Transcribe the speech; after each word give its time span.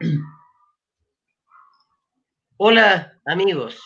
Hola, 2.58 3.12
amigos. 3.24 3.80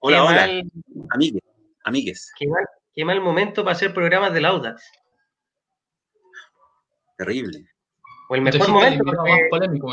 Hola, 0.00 0.24
hola. 0.24 0.62
Amigues, 1.10 1.42
amigues. 1.84 2.32
Qué 2.94 3.04
mal, 3.04 3.20
momento 3.20 3.62
para 3.64 3.76
hacer 3.76 3.92
programas 3.92 4.32
del 4.32 4.44
Audax. 4.46 4.82
Terrible. 7.18 7.66
O 8.28 8.34
el 8.34 8.42
mejor 8.42 8.68
momento. 8.68 9.04
Más 9.04 9.16
polémico, 9.50 9.92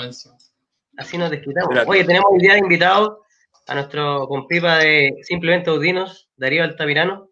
así 0.97 1.17
nos 1.17 1.31
desquitamos. 1.31 1.75
Oye, 1.87 2.03
tenemos 2.05 2.31
el 2.33 2.41
día 2.41 2.53
de 2.53 2.59
invitado 2.59 3.23
a 3.67 3.75
nuestro 3.75 4.27
compipa 4.27 4.77
de 4.77 5.13
Simplemente 5.23 5.69
Audinos, 5.69 6.29
Darío 6.37 6.63
Altamirano, 6.63 7.29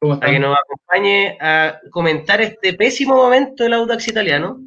para 0.00 0.32
que 0.32 0.38
nos 0.38 0.56
acompañe 0.58 1.38
a 1.40 1.78
comentar 1.90 2.40
este 2.40 2.74
pésimo 2.74 3.14
momento 3.14 3.62
del 3.62 3.74
Audax 3.74 4.08
italiano. 4.08 4.58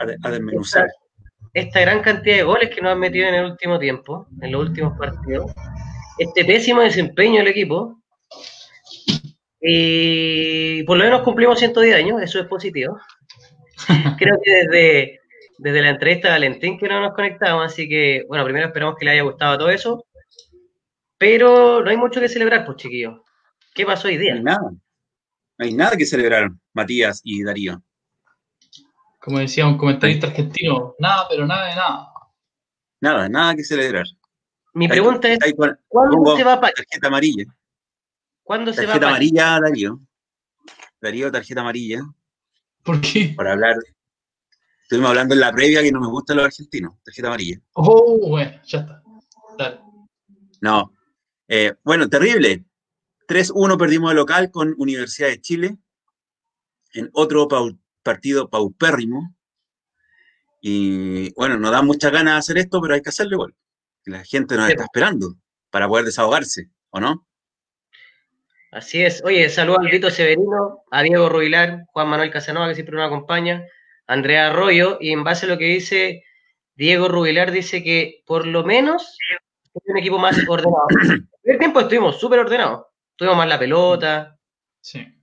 A, 0.00 0.30
desmenuzar 0.30 0.86
esta 1.54 1.80
gran 1.80 2.02
cantidad 2.02 2.36
de 2.36 2.42
goles 2.42 2.70
que 2.70 2.80
nos 2.80 2.92
han 2.92 3.00
metido 3.00 3.28
en 3.28 3.34
el 3.34 3.50
último 3.50 3.78
tiempo, 3.78 4.26
en 4.40 4.52
los 4.52 4.68
últimos 4.68 4.96
partidos, 4.98 5.52
este 6.18 6.44
pésimo 6.44 6.82
desempeño 6.82 7.38
del 7.38 7.48
equipo, 7.48 8.00
y 9.60 10.82
por 10.84 10.98
lo 10.98 11.04
menos 11.04 11.22
cumplimos 11.22 11.58
110 11.58 11.96
años, 11.96 12.22
eso 12.22 12.40
es 12.40 12.46
positivo. 12.46 12.98
Creo 14.18 14.38
que 14.42 14.50
desde, 14.50 15.20
desde 15.58 15.82
la 15.82 15.90
entrevista 15.90 16.28
de 16.28 16.34
Valentín 16.34 16.78
que 16.78 16.88
no 16.88 17.00
nos 17.00 17.14
conectamos, 17.14 17.66
así 17.66 17.88
que, 17.88 18.24
bueno, 18.28 18.44
primero 18.44 18.66
esperamos 18.66 18.96
que 18.96 19.04
le 19.04 19.12
haya 19.12 19.22
gustado 19.22 19.58
todo 19.58 19.70
eso, 19.70 20.04
pero 21.16 21.82
no 21.82 21.90
hay 21.90 21.96
mucho 21.96 22.20
que 22.20 22.28
celebrar, 22.28 22.64
pues 22.64 22.76
chiquillos. 22.76 23.20
¿Qué 23.74 23.84
pasó 23.84 24.08
hoy 24.08 24.16
día? 24.16 24.34
No 24.34 24.38
hay 24.38 24.44
nada. 24.44 24.70
No 25.58 25.64
hay 25.64 25.74
nada 25.74 25.96
que 25.96 26.06
celebrar, 26.06 26.50
Matías 26.72 27.20
y 27.24 27.42
Darío. 27.42 27.82
Como 29.28 29.40
decía 29.40 29.66
un 29.66 29.76
comentarista 29.76 30.28
argentino, 30.28 30.94
nada, 30.98 31.26
pero 31.28 31.46
nada 31.46 31.68
de 31.68 31.74
nada. 31.74 32.12
Nada, 32.98 33.28
nada 33.28 33.54
que 33.54 33.62
celebrar. 33.62 34.06
Mi 34.72 34.88
pregunta 34.88 35.28
es, 35.30 35.38
¿cuándo 35.86 36.34
se 36.34 36.44
va 36.44 36.54
a 36.54 36.60
Tarjeta 36.62 37.08
amarilla. 37.08 37.44
¿Cuándo 38.42 38.72
se 38.72 38.86
va 38.86 38.92
a 38.92 38.94
Tarjeta 38.94 39.08
amarilla, 39.08 39.60
Darío. 39.60 40.00
Darío, 40.98 41.30
tarjeta 41.30 41.60
amarilla. 41.60 42.00
¿Por 42.82 43.02
qué? 43.02 43.34
Para 43.36 43.52
hablar. 43.52 43.76
Estuvimos 44.80 45.10
hablando 45.10 45.34
en 45.34 45.40
la 45.40 45.52
previa 45.52 45.82
que 45.82 45.92
no 45.92 46.00
me 46.00 46.08
gustan 46.08 46.38
los 46.38 46.46
argentinos. 46.46 46.94
Tarjeta 47.04 47.28
amarilla. 47.28 47.60
Oh, 47.74 48.30
bueno, 48.30 48.58
ya 48.64 48.78
está. 48.78 49.02
Dale. 49.58 49.80
No. 50.62 50.94
Eh, 51.48 51.74
bueno, 51.84 52.08
terrible. 52.08 52.64
3-1 53.28 53.76
perdimos 53.76 54.08
de 54.08 54.16
local 54.16 54.50
con 54.50 54.74
Universidad 54.78 55.28
de 55.28 55.42
Chile. 55.42 55.76
En 56.94 57.10
otro 57.12 57.46
partido 58.08 58.48
paupérrimo. 58.48 59.34
Y 60.62 61.32
bueno, 61.34 61.58
nos 61.58 61.70
da 61.70 61.82
muchas 61.82 62.10
ganas 62.10 62.34
de 62.34 62.38
hacer 62.38 62.58
esto, 62.58 62.80
pero 62.80 62.94
hay 62.94 63.02
que 63.02 63.10
hacerlo 63.10 63.34
igual. 63.34 63.54
La 64.06 64.24
gente 64.24 64.56
nos 64.56 64.70
está 64.70 64.84
esperando 64.84 65.34
para 65.70 65.86
poder 65.86 66.06
desahogarse, 66.06 66.70
¿o 66.88 67.00
no? 67.00 67.26
Así 68.72 69.02
es. 69.02 69.22
Oye, 69.24 69.50
saludos 69.50 69.80
a 69.80 69.90
Lito 69.90 70.10
Severino, 70.10 70.84
a 70.90 71.02
Diego 71.02 71.28
Rubilar, 71.28 71.84
Juan 71.92 72.08
Manuel 72.08 72.30
Casanova, 72.30 72.68
que 72.68 72.74
siempre 72.76 72.96
nos 72.96 73.06
acompaña, 73.06 73.64
Andrea 74.06 74.48
Arroyo, 74.48 74.96
y 75.00 75.12
en 75.12 75.22
base 75.22 75.44
a 75.44 75.50
lo 75.50 75.58
que 75.58 75.66
dice 75.66 76.24
Diego 76.76 77.08
Rubilar, 77.08 77.50
dice 77.50 77.82
que 77.82 78.22
por 78.26 78.46
lo 78.46 78.64
menos 78.64 79.18
es 79.74 79.82
un 79.84 79.98
equipo 79.98 80.18
más 80.18 80.36
ordenado. 80.48 80.86
En 81.44 81.52
el 81.52 81.58
tiempo 81.58 81.80
estuvimos 81.80 82.18
súper 82.18 82.38
ordenados. 82.40 82.86
Tuvimos 83.16 83.36
más 83.36 83.48
la 83.48 83.58
pelota. 83.58 84.38
Sí. 84.80 85.17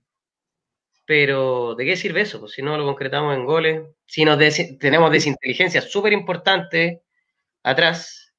Pero, 1.06 1.76
¿de 1.76 1.84
qué 1.84 1.96
sirve 1.96 2.22
eso? 2.22 2.40
Pues 2.40 2.52
si 2.52 2.62
no 2.62 2.76
lo 2.76 2.84
concretamos 2.84 3.34
en 3.34 3.44
goles, 3.44 3.82
si 4.04 4.24
nos 4.24 4.38
tenemos 4.78 5.12
desinteligencia 5.12 5.80
súper 5.80 6.12
importante 6.12 7.02
atrás, 7.62 8.34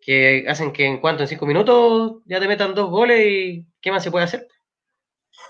que 0.00 0.44
hacen 0.48 0.72
que 0.72 0.86
en 0.86 1.00
cuanto 1.00 1.22
en 1.22 1.28
cinco 1.28 1.46
minutos 1.46 2.22
ya 2.26 2.40
te 2.40 2.48
metan 2.48 2.74
dos 2.74 2.90
goles 2.90 3.26
y 3.26 3.66
¿qué 3.80 3.90
más 3.90 4.02
se 4.02 4.10
puede 4.10 4.24
hacer? 4.24 4.46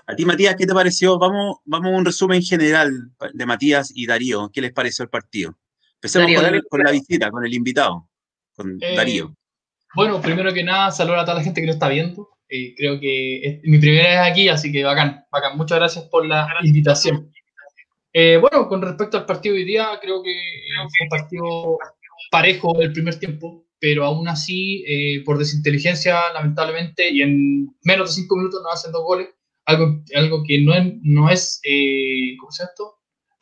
A 0.07 0.15
ti, 0.15 0.25
Matías, 0.25 0.55
¿qué 0.55 0.65
te 0.65 0.73
pareció? 0.73 1.19
Vamos, 1.19 1.57
vamos 1.65 1.93
a 1.93 1.97
un 1.97 2.05
resumen 2.05 2.41
general 2.41 2.91
de 3.33 3.45
Matías 3.45 3.91
y 3.93 4.05
Darío. 4.07 4.49
¿Qué 4.53 4.61
les 4.61 4.73
pareció 4.73 5.03
el 5.03 5.09
partido? 5.09 5.57
Empecemos 5.95 6.31
con, 6.69 6.83
la 6.83 6.91
visita, 6.91 7.29
con 7.29 7.45
el 7.45 7.53
invitado, 7.53 8.09
con 8.55 8.77
eh, 8.81 8.95
Darío. 8.95 9.35
Bueno, 9.93 10.21
primero 10.21 10.53
que 10.53 10.63
nada, 10.63 10.91
saludar 10.91 11.19
a 11.19 11.25
toda 11.25 11.37
la 11.37 11.43
gente 11.43 11.61
que 11.61 11.67
lo 11.67 11.73
está 11.73 11.89
viendo. 11.89 12.29
Eh, 12.53 12.75
creo 12.75 12.99
que 12.99 13.37
es 13.37 13.59
mi 13.63 13.79
primera 13.79 14.09
vez 14.09 14.31
aquí, 14.31 14.49
así 14.49 14.73
que 14.73 14.83
bacán, 14.83 15.25
bacán. 15.31 15.57
Muchas 15.57 15.79
gracias 15.79 16.03
por 16.05 16.25
la 16.25 16.45
invitación. 16.61 17.31
Eh, 18.11 18.35
bueno, 18.41 18.67
con 18.67 18.81
respecto 18.81 19.17
al 19.17 19.25
partido 19.25 19.55
de 19.55 19.61
hoy 19.61 19.67
día, 19.67 19.87
creo 20.01 20.21
que 20.21 20.35
fue 20.75 21.05
un 21.05 21.09
partido 21.09 21.77
parejo 22.29 22.81
el 22.81 22.91
primer 22.91 23.17
tiempo, 23.17 23.63
pero 23.79 24.03
aún 24.03 24.27
así, 24.27 24.83
eh, 24.85 25.23
por 25.23 25.37
desinteligencia, 25.37 26.19
lamentablemente, 26.33 27.09
y 27.09 27.21
en 27.21 27.73
menos 27.83 28.09
de 28.09 28.21
cinco 28.21 28.35
minutos 28.35 28.61
nos 28.61 28.73
hacen 28.73 28.91
dos 28.91 29.03
goles, 29.03 29.29
algo, 29.65 30.03
algo 30.13 30.43
que 30.45 30.59
no 30.59 30.73
es, 30.73 30.93
no 31.03 31.29
es 31.29 31.61
¿cómo 32.37 32.51
se 32.51 32.65
esto? 32.65 32.95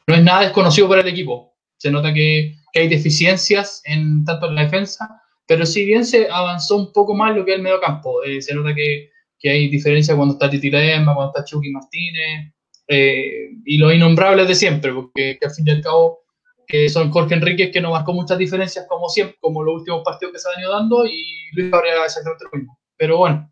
No 0.05 0.13
es 0.13 0.23
nada 0.23 0.41
desconocido 0.41 0.87
para 0.87 1.01
el 1.01 1.07
equipo. 1.07 1.55
Se 1.77 1.89
nota 1.89 2.13
que, 2.13 2.57
que 2.71 2.81
hay 2.81 2.87
deficiencias 2.87 3.81
en 3.85 4.23
tanto 4.23 4.49
en 4.49 4.55
la 4.55 4.65
defensa 4.65 5.19
pero 5.49 5.65
si 5.65 5.83
bien 5.83 6.05
se 6.05 6.29
avanzó 6.29 6.77
un 6.77 6.93
poco 6.93 7.15
más 7.15 7.35
lo 7.35 7.43
que 7.43 7.53
es 7.53 7.57
el 7.57 7.63
medio 7.63 7.81
campo, 7.81 8.23
eh, 8.23 8.39
se 8.39 8.53
nota 8.53 8.75
que, 8.75 9.09
que, 9.39 9.49
hay 9.49 9.67
diferencia 9.67 10.15
cuando 10.15 10.35
está 10.35 10.47
Titi 10.47 10.69
Ledesma, 10.69 11.15
cuando 11.15 11.33
está 11.33 11.43
Chucky 11.43 11.71
Martínez, 11.71 12.53
eh, 12.87 13.49
y 13.65 13.79
los 13.79 13.91
innombrables 13.91 14.47
de 14.47 14.53
siempre, 14.53 14.93
porque 14.93 15.39
al 15.41 15.49
fin 15.49 15.67
y 15.67 15.71
al 15.71 15.81
cabo 15.81 16.19
que 16.67 16.87
son 16.87 17.09
Jorge 17.09 17.33
Enríquez, 17.33 17.71
que 17.71 17.81
no 17.81 17.89
marcó 17.89 18.13
muchas 18.13 18.37
diferencias 18.37 18.85
como 18.87 19.09
siempre, 19.09 19.37
como 19.41 19.63
los 19.63 19.79
últimos 19.79 20.03
partidos 20.05 20.33
que 20.33 20.39
se 20.39 20.49
han 20.55 20.61
ido 20.61 20.71
dando, 20.71 21.03
y 21.07 21.25
Luis 21.53 21.71
Cabrera 21.71 22.05
exactamente 22.05 22.45
lo 22.45 22.59
mismo. 22.59 22.79
Pero 22.95 23.17
bueno, 23.17 23.51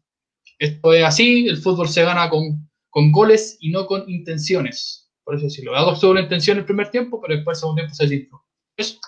esto 0.60 0.94
es 0.94 1.04
así, 1.04 1.48
el 1.48 1.58
fútbol 1.58 1.90
se 1.90 2.04
gana 2.04 2.30
con, 2.30 2.70
con 2.92 3.12
goles 3.12 3.58
y 3.60 3.72
no 3.72 3.88
con 3.88 4.08
intenciones. 4.08 5.10
Por 5.24 5.34
eso 5.34 5.46
decirlo. 5.46 5.76
Hago 5.76 5.96
sobre 5.96 6.22
intención 6.22 6.60
el 6.60 6.66
primer 6.66 6.92
tiempo, 6.92 7.20
pero 7.20 7.36
después 7.36 7.58
el 7.58 7.62
segundo 7.62 7.80
tiempo 7.80 7.96
se 7.96 8.04
desinfló. 8.04 8.46
Eso. 8.78 9.00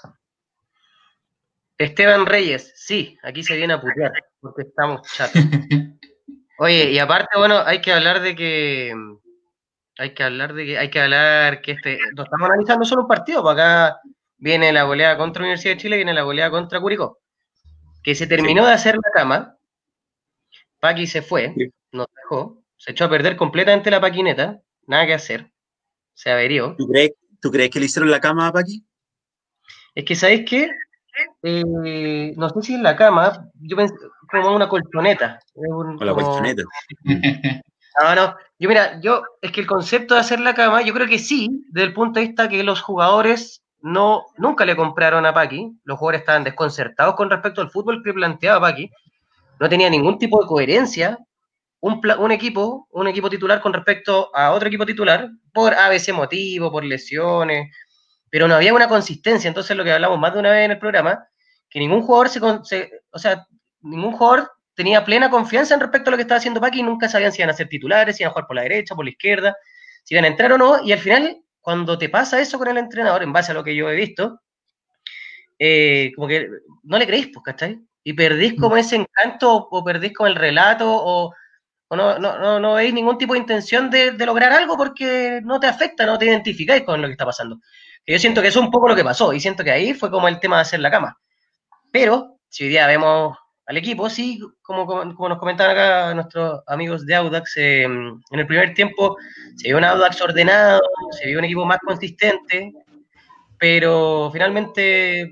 Esteban 1.80 2.26
Reyes, 2.26 2.74
sí, 2.76 3.18
aquí 3.24 3.42
se 3.42 3.56
viene 3.56 3.74
a 3.74 3.82
putear, 3.82 4.12
porque 4.42 4.64
estamos 4.64 5.02
chatos. 5.14 5.42
Oye, 6.60 6.92
y 6.92 7.00
aparte, 7.00 7.38
bueno, 7.38 7.60
hay 7.66 7.80
que 7.80 7.94
hablar 7.94 8.22
de 8.22 8.36
que. 8.36 8.94
Hay 9.98 10.14
que 10.14 10.24
hablar 10.24 10.54
de 10.54 10.66
que. 10.66 10.78
Hay 10.78 10.90
que 10.90 11.00
hablar 11.00 11.62
que 11.62 11.72
este. 11.72 11.98
No 12.18 12.24
estamos 12.24 12.50
analizando 12.50 12.84
solo 12.84 13.04
un 13.04 13.08
partido, 13.08 13.42
porque 13.42 13.62
acá 13.62 14.02
viene 14.38 14.74
la 14.74 14.84
goleada 14.84 15.18
contra 15.18 15.42
Universidad 15.42 15.76
de 15.76 15.80
Chile, 15.80 15.96
viene 15.96 16.14
la 16.14 16.24
goleada 16.24 16.52
contra 16.52 16.82
Curicó. 16.82 17.20
Que 18.04 18.14
se 18.14 18.28
terminó 18.28 18.66
de 18.66 18.74
hacer 18.74 18.96
la 18.96 19.12
cama. 19.14 19.56
Paqui 20.82 21.08
se 21.08 21.22
fue, 21.22 21.54
nos 21.94 22.08
dejó, 22.14 22.62
se 22.76 22.92
echó 22.92 23.06
a 23.06 23.10
perder 23.10 23.38
completamente 23.38 23.90
la 23.90 24.02
paquineta, 24.02 24.62
nada 24.86 25.06
que 25.06 25.14
hacer. 25.14 25.50
Se 26.14 26.30
averió. 26.30 26.76
¿Tú 26.78 26.88
crees, 26.88 27.12
¿tú 27.42 27.52
crees 27.52 27.70
que 27.70 27.80
le 27.80 27.86
hicieron 27.86 28.12
la 28.12 28.20
cama 28.20 28.48
a 28.48 28.52
Paqui? 28.52 28.86
Es 29.96 30.04
que, 30.04 30.16
¿sabéis 30.16 30.46
qué? 30.50 30.70
Eh, 31.44 32.34
no 32.36 32.50
sé 32.50 32.62
si 32.62 32.74
en 32.76 32.84
la 32.84 32.96
cama, 32.96 33.46
yo 33.62 33.78
pensé 33.78 33.96
como 34.32 34.56
una 34.56 34.70
colchoneta. 34.70 35.40
la 36.00 36.14
colchoneta. 36.14 36.64
No, 38.02 38.16
no, 38.16 38.36
yo 38.58 38.70
mira, 38.70 39.02
yo, 39.02 39.24
es 39.42 39.52
que 39.52 39.60
el 39.60 39.68
concepto 39.68 40.14
de 40.14 40.22
hacer 40.22 40.40
la 40.40 40.54
cama, 40.54 40.82
yo 40.84 40.94
creo 40.94 41.08
que 41.08 41.20
sí, 41.20 41.66
desde 41.70 41.88
el 41.88 41.94
punto 41.94 42.20
de 42.20 42.28
vista 42.28 42.48
que 42.48 42.64
los 42.64 42.82
jugadores 42.82 43.62
no, 43.82 44.26
nunca 44.38 44.64
le 44.64 44.78
compraron 44.78 45.26
a 45.26 45.34
Paqui, 45.34 45.74
los 45.84 45.98
jugadores 45.98 46.22
estaban 46.22 46.46
desconcertados 46.46 47.16
con 47.16 47.30
respecto 47.30 47.62
al 47.62 47.72
fútbol 47.72 48.02
que 48.02 48.14
planteaba 48.14 48.62
Paqui, 48.62 48.90
no 49.60 49.68
tenía 49.68 49.90
ningún 49.90 50.18
tipo 50.18 50.40
de 50.40 50.48
coherencia 50.48 51.18
un, 51.82 52.02
un, 52.20 52.32
equipo, 52.32 52.88
un 52.92 53.08
equipo 53.08 53.30
titular 53.30 53.62
con 53.62 53.74
respecto 53.74 54.34
a 54.34 54.52
otro 54.52 54.68
equipo 54.68 54.86
titular, 54.86 55.30
por 55.54 55.74
ABC 55.74 56.14
motivo, 56.14 56.72
por 56.72 56.84
lesiones, 56.84 57.76
pero 58.30 58.48
no 58.48 58.56
había 58.56 58.74
una 58.74 58.88
consistencia. 58.88 59.48
Entonces, 59.48 59.76
lo 59.76 59.84
que 59.84 59.92
hablamos 59.92 60.20
más 60.20 60.34
de 60.34 60.40
una 60.40 60.52
vez 60.52 60.66
en 60.66 60.72
el 60.72 60.80
programa, 60.80 61.28
que 61.70 61.80
ningún 61.80 62.02
jugador 62.02 62.30
se, 62.30 62.92
o 63.12 63.20
sea, 63.20 63.48
ningún 63.82 64.14
jugador 64.14 64.52
tenía 64.76 65.04
plena 65.04 65.30
confianza 65.30 65.74
en 65.74 65.82
respecto 65.82 66.10
a 66.10 66.12
lo 66.12 66.18
que 66.18 66.22
estaba 66.22 66.38
haciendo 66.38 66.62
Paqui 66.62 66.80
y 66.80 66.84
nunca 66.84 67.10
sabían 67.10 67.32
si 67.32 67.42
iban 67.42 67.50
a 67.50 67.54
ser 67.54 67.68
titulares, 67.68 68.16
si 68.16 68.24
iban 68.24 68.32
a 68.32 68.34
jugar 68.34 68.48
por 68.48 68.56
la 68.56 68.64
derecha, 68.64 68.96
por 68.96 69.06
la 69.06 69.12
izquierda, 69.12 69.56
si 70.04 70.16
iban 70.16 70.26
a 70.26 70.30
entrar 70.30 70.54
o 70.54 70.58
no. 70.58 70.84
Y 70.84 70.92
al 70.92 71.00
final, 71.00 71.38
cuando 71.60 71.98
te 71.98 72.10
pasa 72.10 72.40
eso 72.40 72.58
con 72.58 72.70
el 72.70 72.78
entrenador, 72.78 73.22
en 73.24 73.34
base 73.34 73.52
a 73.52 73.56
lo 73.56 73.64
que 73.64 73.76
yo 73.76 73.90
he 73.90 73.96
visto, 73.96 74.42
eh, 75.60 76.12
como 76.16 76.28
que 76.28 76.48
no 76.84 76.98
le 76.98 77.06
creéis, 77.06 77.28
pues, 77.34 77.44
¿cachai? 77.44 77.80
Y 78.04 78.14
perdís 78.14 78.54
como 78.60 78.78
ese 78.78 78.96
encanto 78.96 79.68
o, 79.70 79.84
perdís 79.84 80.14
como 80.14 80.28
el 80.28 80.36
relato 80.36 80.86
o, 80.90 81.34
no, 81.92 82.18
no, 82.18 82.60
no, 82.60 82.74
veis 82.76 82.94
ningún 82.94 83.18
tipo 83.18 83.34
de 83.34 83.40
intención 83.40 83.90
de, 83.90 84.12
de, 84.12 84.26
lograr 84.26 84.54
algo 84.54 84.78
porque 84.78 85.42
no 85.44 85.60
te 85.60 85.68
afecta, 85.68 86.06
no 86.06 86.18
te 86.18 86.26
identificáis 86.26 86.84
con 86.84 87.02
lo 87.02 87.08
que 87.08 87.14
está 87.14 87.26
pasando. 87.26 87.60
Yo 88.06 88.18
siento 88.20 88.42
que 88.42 88.48
eso 88.48 88.60
es 88.60 88.66
un 88.66 88.72
poco 88.72 88.88
lo 88.88 88.96
que 88.96 89.04
pasó 89.04 89.34
y 89.34 89.40
siento 89.40 89.64
que 89.64 89.72
ahí 89.72 89.94
fue 89.94 90.10
como 90.10 90.28
el 90.28 90.40
tema 90.40 90.58
de 90.58 90.64
hacer 90.64 90.80
la 90.80 90.92
cama. 90.92 91.18
Pero 91.92 92.38
si 92.50 92.64
hoy 92.64 92.70
día 92.70 92.88
vemos 92.88 93.38
al 93.66 93.78
equipo, 93.78 94.10
sí, 94.10 94.40
como, 94.64 94.86
como, 94.88 95.30
nos 95.30 95.38
comentaban 95.38 95.78
acá 95.78 96.14
nuestros 96.16 96.62
amigos 96.66 97.06
de 97.06 97.16
Audax, 97.16 97.58
eh, 97.58 97.84
en 97.84 98.22
el 98.32 98.48
primer 98.48 98.74
tiempo 98.74 99.16
se 99.58 99.68
vio 99.68 99.78
un 99.78 99.84
Audax 99.84 100.20
ordenado, 100.22 100.82
se 101.12 101.28
vio 101.28 101.38
un 101.38 101.46
equipo 101.46 101.66
más 101.66 101.78
consistente, 101.86 102.74
pero 103.60 104.32
finalmente 104.34 105.32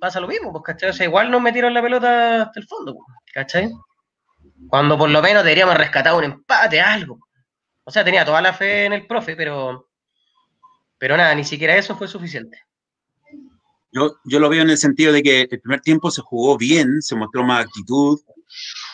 pasa 0.00 0.20
lo 0.20 0.28
mismo, 0.28 0.52
pues, 0.52 0.64
¿cachai? 0.64 0.90
O 0.90 0.92
sea, 0.92 1.06
igual 1.06 1.30
nos 1.30 1.42
metieron 1.42 1.74
la 1.74 1.82
pelota 1.82 2.42
hasta 2.42 2.60
el 2.60 2.66
fondo, 2.66 2.94
pues, 2.94 3.06
¿cachai? 3.34 3.70
Cuando 4.68 4.96
por 4.96 5.10
lo 5.10 5.20
menos 5.20 5.44
deberíamos 5.44 5.76
rescatar 5.76 6.14
un 6.14 6.24
empate, 6.24 6.80
algo. 6.80 7.18
O 7.84 7.90
sea, 7.90 8.04
tenía 8.04 8.24
toda 8.24 8.40
la 8.40 8.52
fe 8.52 8.86
en 8.86 8.92
el 8.94 9.06
profe, 9.06 9.36
pero, 9.36 9.90
pero 10.98 11.16
nada, 11.16 11.34
ni 11.34 11.44
siquiera 11.44 11.76
eso 11.76 11.96
fue 11.96 12.08
suficiente. 12.08 12.58
Yo, 13.92 14.16
yo 14.24 14.40
lo 14.40 14.48
veo 14.48 14.62
en 14.62 14.70
el 14.70 14.78
sentido 14.78 15.12
de 15.12 15.22
que 15.22 15.42
el 15.42 15.60
primer 15.60 15.80
tiempo 15.80 16.10
se 16.10 16.20
jugó 16.20 16.58
bien, 16.58 17.00
se 17.00 17.16
mostró 17.16 17.44
más 17.44 17.64
actitud, 17.64 18.20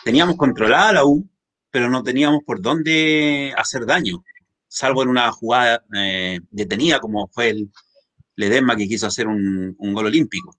teníamos 0.03 0.37
controlada 0.37 0.93
la 0.93 1.05
U, 1.05 1.27
pero 1.71 1.89
no 1.89 2.03
teníamos 2.03 2.41
por 2.45 2.61
dónde 2.61 3.53
hacer 3.57 3.85
daño, 3.85 4.23
salvo 4.67 5.03
en 5.03 5.09
una 5.09 5.31
jugada 5.31 5.83
eh, 5.95 6.39
detenida 6.51 6.99
como 6.99 7.27
fue 7.27 7.49
el 7.49 7.71
Ledesma 8.35 8.75
que 8.75 8.87
quiso 8.87 9.07
hacer 9.07 9.27
un, 9.27 9.75
un 9.77 9.93
gol 9.93 10.07
olímpico 10.07 10.57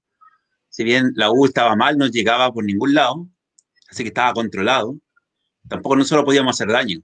si 0.75 0.83
bien 0.83 1.13
la 1.15 1.31
U 1.31 1.47
estaba 1.47 1.77
mal, 1.77 1.97
no 1.97 2.09
llegaba 2.09 2.53
por 2.53 2.65
ningún 2.65 2.95
lado, 2.95 3.29
así 3.89 4.03
que 4.03 4.09
estaba 4.09 4.33
controlado. 4.33 4.99
Tampoco 5.69 5.95
nosotros 5.95 6.25
podíamos 6.25 6.57
hacer 6.57 6.67
daño. 6.67 6.99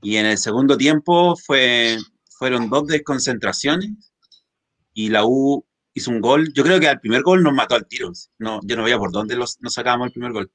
Y 0.00 0.16
en 0.16 0.24
el 0.24 0.38
segundo 0.38 0.78
tiempo 0.78 1.36
fue, 1.36 1.98
fueron 2.38 2.68
dos 2.70 2.86
desconcentraciones 2.86 4.12
y 4.92 5.08
la 5.10 5.24
U 5.24 5.64
hizo 5.94 6.10
un 6.10 6.20
gol. 6.20 6.52
Yo 6.52 6.62
creo 6.62 6.78
que 6.80 6.88
al 6.88 7.00
primer 7.00 7.22
gol 7.22 7.42
nos 7.42 7.54
mató 7.54 7.74
al 7.74 7.86
tiro. 7.86 8.12
No, 8.38 8.60
yo 8.64 8.76
no 8.76 8.84
veía 8.84 8.98
por 8.98 9.12
dónde 9.12 9.36
nos 9.36 9.58
sacábamos 9.68 10.08
el 10.08 10.12
primer 10.12 10.32
gol. 10.32 10.50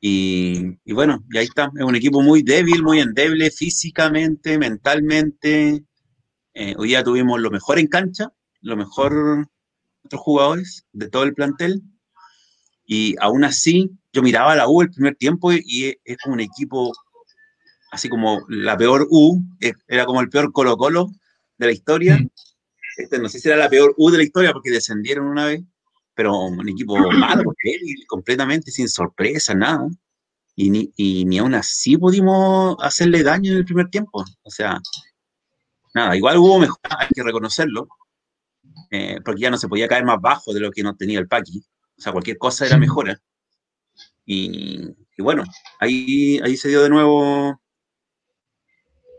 Y, 0.00 0.92
bueno, 0.92 1.24
y 1.30 1.38
ahí 1.38 1.44
está. 1.44 1.70
Es 1.76 1.84
un 1.84 1.94
equipo 1.94 2.22
muy 2.22 2.42
débil, 2.42 2.82
muy 2.82 3.00
endeble 3.00 3.50
físicamente, 3.50 4.58
mentalmente. 4.58 5.84
Eh, 6.54 6.74
hoy 6.78 6.88
día 6.88 7.04
tuvimos 7.04 7.40
lo 7.40 7.50
mejor 7.50 7.78
en 7.78 7.86
cancha, 7.86 8.32
lo 8.62 8.76
mejor 8.76 9.48
otros 10.04 10.22
jugadores 10.22 10.86
de 10.92 11.08
todo 11.08 11.24
el 11.24 11.34
plantel. 11.34 11.82
Y 12.86 13.14
aún 13.20 13.44
así, 13.44 13.90
yo 14.12 14.22
miraba 14.22 14.52
a 14.52 14.56
la 14.56 14.68
U 14.68 14.82
el 14.82 14.90
primer 14.90 15.16
tiempo 15.16 15.52
y 15.52 15.98
es 16.04 16.16
un 16.26 16.40
equipo, 16.40 16.92
así 17.90 18.08
como 18.08 18.44
la 18.48 18.76
peor 18.76 19.06
U, 19.10 19.42
era 19.88 20.04
como 20.06 20.20
el 20.20 20.28
peor 20.28 20.52
Colo-Colo 20.52 21.10
de 21.58 21.66
la 21.66 21.72
historia. 21.72 22.18
Este, 22.96 23.18
no 23.18 23.28
sé 23.28 23.40
si 23.40 23.48
era 23.48 23.56
la 23.56 23.68
peor 23.68 23.94
U 23.96 24.10
de 24.10 24.18
la 24.18 24.24
historia 24.24 24.52
porque 24.52 24.70
descendieron 24.70 25.26
una 25.26 25.46
vez, 25.46 25.62
pero 26.14 26.38
un 26.38 26.68
equipo 26.68 26.96
malo, 27.12 27.44
completamente 28.06 28.70
sin 28.70 28.88
sorpresa, 28.88 29.54
nada. 29.54 29.88
Y 30.56 30.70
ni, 30.70 30.92
y 30.96 31.24
ni 31.24 31.38
aún 31.38 31.54
así 31.54 31.96
pudimos 31.96 32.76
hacerle 32.80 33.22
daño 33.22 33.52
en 33.52 33.58
el 33.58 33.64
primer 33.64 33.88
tiempo. 33.88 34.24
O 34.42 34.50
sea, 34.50 34.78
nada, 35.94 36.16
igual 36.16 36.38
hubo 36.38 36.58
mejor, 36.58 36.78
hay 36.98 37.08
que 37.14 37.22
reconocerlo, 37.22 37.88
eh, 38.90 39.20
porque 39.24 39.40
ya 39.40 39.50
no 39.50 39.56
se 39.56 39.68
podía 39.68 39.88
caer 39.88 40.04
más 40.04 40.20
bajo 40.20 40.52
de 40.52 40.60
lo 40.60 40.70
que 40.70 40.82
no 40.82 40.96
tenía 40.96 41.18
el 41.18 41.28
Paqui. 41.28 41.64
O 41.96 42.02
sea, 42.02 42.12
cualquier 42.12 42.38
cosa 42.38 42.66
era 42.66 42.76
mejora. 42.76 43.20
Y, 44.24 44.94
bueno, 45.18 45.44
ahí, 45.80 46.38
ahí 46.44 46.56
se 46.56 46.68
dio 46.68 46.82
de 46.82 46.88
nuevo 46.88 47.59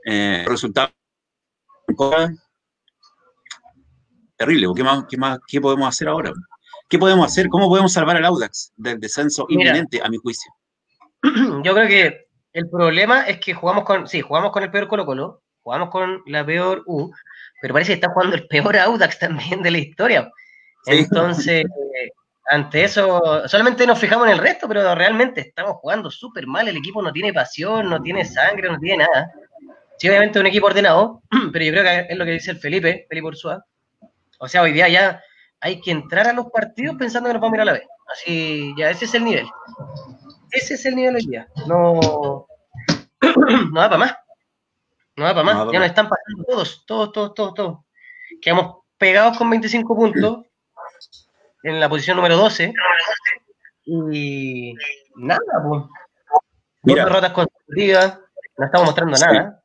eh, 0.06 0.45
resultado 0.48 0.92
terrible. 4.38 4.68
¿Qué, 4.75 4.83
más, 4.83 5.06
qué, 5.09 5.18
más, 5.18 5.39
¿Qué 5.48 5.62
podemos 5.62 5.88
hacer 5.88 6.07
ahora? 6.07 6.31
¿Qué 6.89 6.98
podemos 6.98 7.25
hacer? 7.25 7.48
¿Cómo 7.48 7.69
podemos 7.69 7.94
salvar 7.94 8.18
al 8.18 8.25
Audax 8.25 8.74
del 8.75 9.00
descenso 9.00 9.45
inminente, 9.50 10.01
a 10.03 10.09
mi 10.09 10.18
juicio? 10.18 10.51
Yo 11.63 11.74
creo 11.74 11.88
que 11.88 12.27
el 12.53 12.69
problema 12.69 13.27
es 13.27 13.39
que 13.39 13.53
jugamos 13.53 13.86
con, 13.86 14.07
sí, 14.07 14.21
jugamos 14.21 14.51
con 14.51 14.63
el 14.63 14.71
peor 14.71 14.88
Colo 14.88 15.06
Colo, 15.06 15.44
jugamos 15.62 15.89
con 15.89 16.24
la 16.25 16.45
peor 16.45 16.83
U, 16.88 17.12
pero 17.62 17.74
parece 17.74 17.89
que 17.89 17.95
está 17.95 18.09
jugando 18.09 18.36
el 18.36 18.48
peor 18.48 18.75
Audax 18.77 19.19
también 19.19 19.62
de 19.62 19.71
la 19.71 19.77
historia. 19.77 20.31
Entonces, 20.86 21.63
ante 22.50 22.83
eso, 22.83 23.48
solamente 23.48 23.86
nos 23.86 24.00
fijamos 24.00 24.27
en 24.27 24.33
el 24.33 24.39
resto, 24.39 24.68
pero 24.68 24.95
realmente 24.95 25.42
estamos 25.42 25.75
jugando 25.77 26.09
súper 26.09 26.48
mal. 26.48 26.68
El 26.68 26.77
equipo 26.77 27.01
no 27.01 27.13
tiene 27.13 27.31
pasión, 27.31 27.89
no 27.89 28.01
tiene 28.01 28.25
sangre, 28.25 28.69
no 28.69 28.80
tiene 28.80 29.06
nada. 29.06 29.31
Sí, 30.01 30.09
obviamente 30.09 30.39
un 30.39 30.48
equipo 30.48 30.65
ordenado, 30.65 31.21
pero 31.53 31.63
yo 31.63 31.71
creo 31.74 31.83
que 31.83 32.07
es 32.12 32.18
lo 32.18 32.25
que 32.25 32.31
dice 32.31 32.50
el 32.50 32.57
Felipe, 32.57 33.06
Felipe 33.07 33.27
Ursúa. 33.27 33.63
O 34.39 34.48
sea, 34.48 34.63
hoy 34.63 34.71
día 34.71 34.89
ya 34.89 35.21
hay 35.59 35.80
que 35.80 35.92
entrar 35.92 36.27
a 36.27 36.33
los 36.33 36.48
partidos 36.50 36.95
pensando 36.98 37.30
que 37.30 37.33
nos 37.33 37.42
vamos 37.44 37.53
a 37.53 37.57
ir 37.57 37.62
a 37.62 37.65
la 37.65 37.74
vez. 37.74 37.83
Así, 38.12 38.74
ya 38.75 38.89
ese 38.89 39.06
es 39.06 39.13
el 39.13 39.24
nivel. 39.24 39.45
Ese 40.50 40.74
es 40.74 40.88
el 40.88 40.95
nivel 40.95 41.18
hoy 41.18 41.27
día. 41.27 41.48
No, 41.68 42.48
no 43.71 43.80
da 43.80 43.89
para 43.92 43.98
más. 44.00 44.15
No 45.18 45.25
va 45.25 45.36
para 45.36 45.44
más. 45.44 45.71
ya 45.71 45.77
nos 45.77 45.89
están 45.89 46.09
pasando 46.09 46.45
todos, 46.48 46.83
todos, 46.88 47.12
todos, 47.12 47.33
todos, 47.36 47.53
todos. 47.53 47.80
Quedamos 48.42 48.77
pegados 48.98 49.38
con 49.38 49.51
25 49.51 49.95
puntos 49.95 50.48
en 51.62 51.80
la 51.80 51.88
posición 51.88 52.18
número 52.18 52.38
12. 52.38 52.74
Y 53.86 54.74
nada, 55.15 55.39
pues. 55.63 55.83
Mira. 56.81 57.03
Dos 57.03 57.12
derrotas 57.12 57.33
consecutivas, 57.33 58.19
no 58.57 58.65
estamos 58.65 58.88
mostrando 58.88 59.18
nada. 59.19 59.61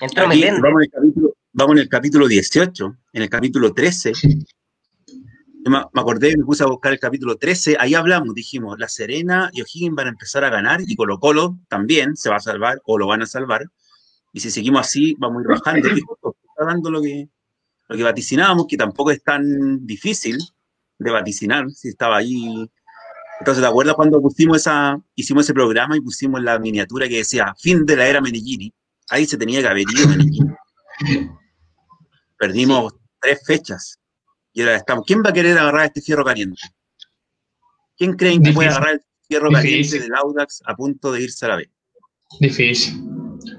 Entró 0.00 0.24
vamos, 0.24 0.36
en 0.36 0.54
el 0.82 0.90
capítulo, 0.90 1.34
vamos 1.52 1.76
en 1.76 1.82
el 1.82 1.88
capítulo 1.88 2.28
18, 2.28 2.96
en 3.14 3.22
el 3.22 3.28
capítulo 3.28 3.74
13. 3.74 4.12
Yo 4.14 5.70
me, 5.70 5.78
acordé, 5.78 6.36
me 6.36 6.44
puse 6.44 6.62
a 6.62 6.66
buscar 6.66 6.92
el 6.92 7.00
capítulo 7.00 7.36
13, 7.36 7.76
ahí 7.80 7.94
hablamos, 7.94 8.34
dijimos, 8.34 8.78
La 8.78 8.88
Serena 8.88 9.50
y 9.52 9.62
O'Higgins 9.62 9.96
van 9.96 10.06
a 10.06 10.10
empezar 10.10 10.44
a 10.44 10.50
ganar 10.50 10.80
y 10.86 10.94
Colo 10.94 11.18
Colo 11.18 11.58
también 11.68 12.16
se 12.16 12.30
va 12.30 12.36
a 12.36 12.40
salvar 12.40 12.80
o 12.84 12.96
lo 12.96 13.08
van 13.08 13.22
a 13.22 13.26
salvar 13.26 13.68
y 14.32 14.40
si 14.40 14.50
seguimos 14.50 14.80
así, 14.82 15.14
vamos 15.18 15.38
a 15.38 15.42
ir 15.42 15.48
bajando. 15.48 15.88
Y 15.88 15.98
está 16.00 16.64
dando 16.64 16.90
lo 16.90 17.02
que, 17.02 17.28
lo 17.88 17.96
que 17.96 18.02
vaticinábamos, 18.02 18.66
que 18.68 18.76
tampoco 18.76 19.10
es 19.10 19.22
tan 19.22 19.86
difícil 19.86 20.38
de 20.98 21.10
vaticinar, 21.10 21.70
si 21.70 21.88
estaba 21.88 22.18
ahí. 22.18 22.70
Entonces, 23.40 23.62
¿te 23.62 23.68
acuerdas 23.68 23.94
cuando 23.94 24.20
pusimos 24.20 24.58
esa, 24.58 25.00
hicimos 25.14 25.44
ese 25.44 25.54
programa 25.54 25.96
y 25.96 26.00
pusimos 26.00 26.42
la 26.42 26.58
miniatura 26.58 27.08
que 27.08 27.18
decía 27.18 27.54
fin 27.58 27.86
de 27.86 27.96
la 27.96 28.08
era 28.08 28.20
Menellini? 28.20 28.72
Ahí 29.10 29.26
se 29.26 29.36
tenía 29.36 29.60
que 29.60 29.68
haber 29.68 29.82
ido. 29.82 30.56
Perdimos 32.38 32.94
tres 33.20 33.40
fechas. 33.46 33.98
Y 34.52 34.62
ahora 34.62 34.76
estamos. 34.76 35.04
¿Quién 35.06 35.22
va 35.24 35.30
a 35.30 35.32
querer 35.32 35.58
agarrar 35.58 35.86
este 35.86 36.00
fierro 36.00 36.24
caliente? 36.24 36.60
¿Quién 37.96 38.14
creen 38.14 38.42
que 38.42 38.52
puede 38.52 38.68
agarrar 38.68 38.94
el 38.94 39.02
fierro 39.26 39.50
caliente 39.50 39.98
del 39.98 40.14
Audax 40.14 40.62
a 40.64 40.74
punto 40.74 41.12
de 41.12 41.22
irse 41.22 41.44
a 41.46 41.48
la 41.48 41.56
B? 41.56 41.70
Difícil. 42.40 43.02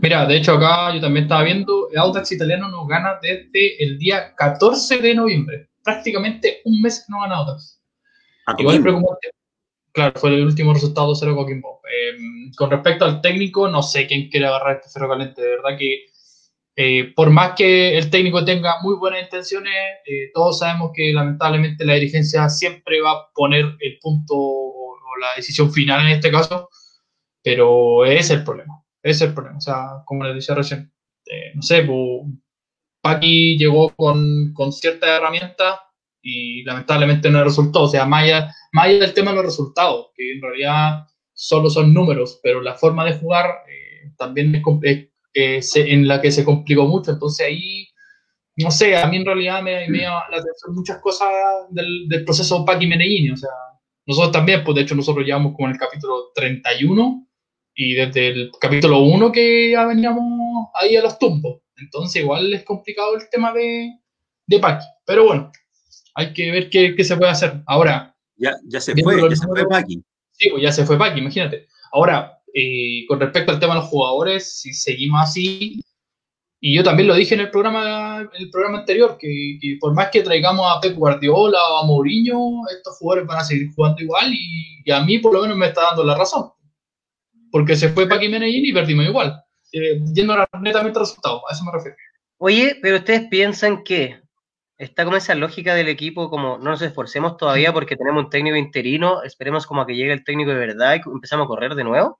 Mira, 0.01 0.25
de 0.25 0.37
hecho 0.37 0.53
acá 0.53 0.93
yo 0.93 1.01
también 1.01 1.25
estaba 1.25 1.43
viendo, 1.43 1.89
el 1.91 1.97
Audax 1.97 2.31
italiano 2.31 2.69
nos 2.69 2.87
gana 2.87 3.19
desde 3.21 3.83
el 3.83 3.97
día 3.97 4.35
14 4.35 4.97
de 4.99 5.15
noviembre. 5.15 5.69
Prácticamente 5.83 6.61
un 6.65 6.81
mes 6.81 6.99
que 6.99 7.11
no 7.11 7.21
gana 7.21 7.37
Audax. 7.37 7.81
Igual 8.57 8.81
preocupante. 8.81 9.29
Claro, 9.91 10.13
fue 10.19 10.29
el 10.29 10.45
último 10.45 10.73
resultado 10.73 11.13
0 11.15 11.35
Coquimbo. 11.35 11.81
Eh, 11.91 12.17
con 12.55 12.69
respecto 12.71 13.05
al 13.05 13.21
técnico, 13.21 13.67
no 13.69 13.81
sé 13.83 14.07
quién 14.07 14.29
quiere 14.29 14.47
agarrar 14.47 14.77
este 14.77 14.89
ferro 14.89 15.09
caliente. 15.09 15.41
De 15.41 15.49
verdad 15.49 15.77
que 15.77 16.05
eh, 16.75 17.11
por 17.15 17.29
más 17.29 17.53
que 17.57 17.97
el 17.97 18.09
técnico 18.09 18.45
tenga 18.45 18.81
muy 18.81 18.95
buenas 18.95 19.23
intenciones, 19.23 19.73
eh, 20.05 20.31
todos 20.33 20.59
sabemos 20.59 20.91
que 20.93 21.11
lamentablemente 21.13 21.85
la 21.85 21.95
dirigencia 21.95 22.47
siempre 22.49 23.01
va 23.01 23.11
a 23.11 23.29
poner 23.35 23.65
el 23.79 23.99
punto 23.99 24.33
o, 24.35 24.93
o 24.93 25.17
la 25.19 25.35
decisión 25.35 25.71
final 25.73 26.01
en 26.07 26.13
este 26.13 26.31
caso, 26.31 26.69
pero 27.43 28.05
ese 28.05 28.19
es 28.19 28.29
el 28.31 28.43
problema. 28.43 28.81
Ese 29.03 29.25
es 29.25 29.29
el 29.29 29.33
problema. 29.33 29.57
O 29.57 29.61
sea, 29.61 30.03
como 30.05 30.23
les 30.23 30.35
decía 30.35 30.55
recién, 30.55 30.93
eh, 31.25 31.51
no 31.55 31.61
sé, 31.61 31.83
pues, 31.83 32.31
Paqui 33.01 33.57
llegó 33.57 33.89
con, 33.95 34.53
con 34.53 34.71
ciertas 34.71 35.09
herramientas 35.09 35.79
y 36.29 36.63
lamentablemente 36.63 37.29
no 37.29 37.43
resultó. 37.43 37.83
O 37.83 37.87
sea, 37.87 38.05
más 38.05 38.23
allá, 38.23 38.53
del 38.87 39.13
tema 39.13 39.31
de 39.31 39.37
los 39.37 39.45
resultados, 39.45 40.07
que 40.15 40.33
en 40.33 40.41
realidad 40.41 41.05
solo 41.33 41.69
son 41.69 41.93
números, 41.93 42.39
pero 42.43 42.61
la 42.61 42.75
forma 42.75 43.05
de 43.05 43.17
jugar 43.17 43.45
eh, 43.67 44.11
también 44.17 44.61
es, 45.33 45.75
en 45.75 46.07
la 46.07 46.21
que 46.21 46.31
se 46.31 46.43
complicó 46.43 46.85
mucho. 46.85 47.11
Entonces 47.11 47.47
ahí, 47.47 47.87
no 48.57 48.71
sé, 48.71 48.97
a 48.97 49.07
mí 49.07 49.17
en 49.17 49.25
realidad 49.25 49.61
me, 49.61 49.87
me 49.87 49.99
llama 49.99 50.25
la 50.29 50.37
atención 50.37 50.75
muchas 50.75 50.99
cosas 51.01 51.29
del, 51.71 52.07
del 52.07 52.25
proceso 52.25 52.65
Paqui 52.65 52.87
Medellín. 52.87 53.31
O 53.33 53.37
sea, 53.37 53.49
nosotros 54.05 54.31
también, 54.31 54.63
pues 54.63 54.75
de 54.75 54.81
hecho 54.81 54.95
nosotros 54.95 55.25
llevamos 55.25 55.53
como 55.55 55.67
en 55.67 55.73
el 55.73 55.79
capítulo 55.79 56.31
31 56.35 57.27
y 57.75 57.93
desde 57.93 58.27
el 58.27 58.51
capítulo 58.59 58.99
1 58.99 59.31
que 59.31 59.71
ya 59.71 59.85
veníamos 59.85 60.69
ahí 60.73 60.95
a 60.97 61.01
los 61.01 61.17
tumbos. 61.17 61.61
Entonces 61.77 62.21
igual 62.21 62.53
es 62.53 62.63
complicado 62.63 63.15
el 63.15 63.29
tema 63.29 63.53
de, 63.53 63.89
de 64.47 64.59
Paki. 64.59 64.85
Pero 65.05 65.25
bueno, 65.25 65.51
hay 66.19 66.33
que 66.33 66.51
ver 66.51 66.69
qué, 66.69 66.95
qué 66.95 67.03
se 67.03 67.17
puede 67.17 67.31
hacer. 67.31 67.61
Ahora... 67.65 68.15
Ya, 68.37 68.55
ya 68.67 68.79
se 68.79 68.95
fue, 68.95 69.21
ya 69.29 69.35
se 69.35 69.47
fue 69.47 69.67
Paki. 69.67 70.01
Sí, 70.31 70.49
pues 70.49 70.63
ya 70.63 70.71
se 70.71 70.85
fue 70.85 70.97
Paki, 70.97 71.19
imagínate. 71.19 71.67
Ahora, 71.91 72.39
eh, 72.53 73.05
con 73.07 73.19
respecto 73.19 73.51
al 73.51 73.59
tema 73.59 73.73
de 73.73 73.81
los 73.81 73.89
jugadores, 73.89 74.59
si 74.59 74.73
seguimos 74.73 75.21
así, 75.21 75.81
y 76.61 76.75
yo 76.75 76.83
también 76.83 77.07
lo 77.07 77.15
dije 77.15 77.35
en 77.35 77.41
el 77.41 77.51
programa, 77.51 78.29
el 78.37 78.49
programa 78.49 78.79
anterior, 78.79 79.17
que, 79.19 79.57
que, 79.61 79.77
por 79.79 79.93
más 79.93 80.09
que 80.09 80.21
traigamos 80.21 80.65
a 80.69 80.79
Pep 80.79 80.95
Guardiola 80.95 81.57
o 81.71 81.77
a 81.83 81.85
Mourinho, 81.85 82.61
estos 82.75 82.97
jugadores 82.97 83.27
van 83.27 83.39
a 83.39 83.43
seguir 83.43 83.69
jugando 83.73 84.01
igual 84.01 84.33
y, 84.33 84.81
y, 84.85 84.91
a 84.91 85.01
mí 85.01 85.19
por 85.19 85.33
lo 85.33 85.41
menos 85.41 85.57
me 85.57 85.67
está 85.67 85.81
dando 85.83 86.03
la 86.03 86.15
razón 86.15 86.51
porque 87.51 87.75
se 87.75 87.89
fue 87.89 88.07
Paqui 88.07 88.29
Medellín 88.29 88.65
y 88.65 88.73
perdimos 88.73 89.05
igual. 89.05 89.43
Eh, 89.71 89.99
yendo 90.13 90.35
netamente 90.61 90.99
resultados, 90.99 91.41
a 91.49 91.53
eso 91.53 91.63
me 91.63 91.71
refiero. 91.71 91.97
Oye, 92.37 92.77
pero 92.81 92.97
ustedes 92.97 93.27
piensan 93.29 93.83
que 93.83 94.19
está 94.79 95.03
como 95.03 95.17
esa 95.17 95.35
lógica 95.35 95.75
del 95.75 95.89
equipo, 95.89 96.29
como 96.29 96.57
no 96.57 96.71
nos 96.71 96.81
esforcemos 96.81 97.37
todavía 97.37 97.73
porque 97.73 97.97
tenemos 97.97 98.23
un 98.23 98.29
técnico 98.29 98.55
interino, 98.55 99.21
esperemos 99.23 99.67
como 99.67 99.81
a 99.81 99.85
que 99.85 99.95
llegue 99.95 100.13
el 100.13 100.23
técnico 100.23 100.51
de 100.51 100.57
verdad 100.57 100.95
y 100.95 101.09
empezamos 101.09 101.45
a 101.45 101.47
correr 101.47 101.75
de 101.75 101.83
nuevo? 101.83 102.19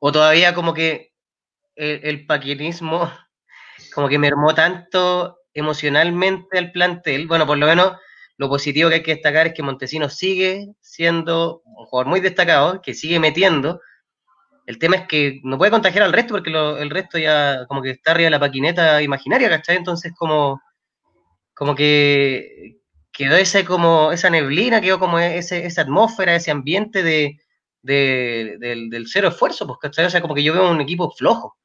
¿O 0.00 0.12
todavía 0.12 0.54
como 0.54 0.74
que 0.74 1.12
el, 1.76 2.00
el 2.02 2.26
paquinismo 2.26 3.10
como 3.94 4.08
que 4.08 4.18
mermó 4.18 4.54
tanto 4.54 5.38
emocionalmente 5.54 6.58
al 6.58 6.72
plantel? 6.72 7.28
Bueno, 7.28 7.46
por 7.46 7.58
lo 7.58 7.66
menos 7.66 7.96
lo 8.38 8.48
positivo 8.48 8.88
que 8.88 8.96
hay 8.96 9.02
que 9.02 9.14
destacar 9.14 9.46
es 9.46 9.54
que 9.54 9.62
Montesinos 9.62 10.16
sigue 10.16 10.74
siendo 10.80 11.62
un 11.64 11.86
jugador 11.86 12.08
muy 12.10 12.20
destacado, 12.20 12.82
que 12.82 12.92
sigue 12.92 13.20
metiendo. 13.20 13.80
El 14.66 14.78
tema 14.80 14.96
es 14.96 15.06
que 15.06 15.40
no 15.44 15.58
puede 15.58 15.70
contagiar 15.70 16.02
al 16.04 16.12
resto 16.12 16.34
porque 16.34 16.50
el 16.50 16.90
resto 16.90 17.18
ya 17.18 17.66
como 17.68 17.82
que 17.82 17.90
está 17.92 18.10
arriba 18.10 18.26
de 18.26 18.30
la 18.32 18.40
paquineta 18.40 19.00
imaginaria, 19.00 19.48
¿cachai? 19.48 19.76
Entonces 19.76 20.12
como, 20.16 20.60
como 21.56 21.74
que 21.74 22.76
quedó 23.10 23.34
ese, 23.36 23.64
como, 23.64 24.12
esa 24.12 24.28
neblina, 24.28 24.82
quedó 24.82 24.98
como 24.98 25.18
ese, 25.18 25.64
esa 25.64 25.82
atmósfera, 25.82 26.36
ese 26.36 26.50
ambiente 26.50 27.02
de, 27.02 27.40
del, 27.82 29.06
cero 29.08 29.28
esfuerzo, 29.28 29.66
pues, 29.66 29.78
¿cachai? 29.80 30.04
O 30.04 30.10
sea, 30.10 30.20
como 30.20 30.34
que 30.34 30.42
yo 30.42 30.52
veo 30.52 30.70
un 30.70 30.82
equipo 30.82 31.10
flojo, 31.10 31.56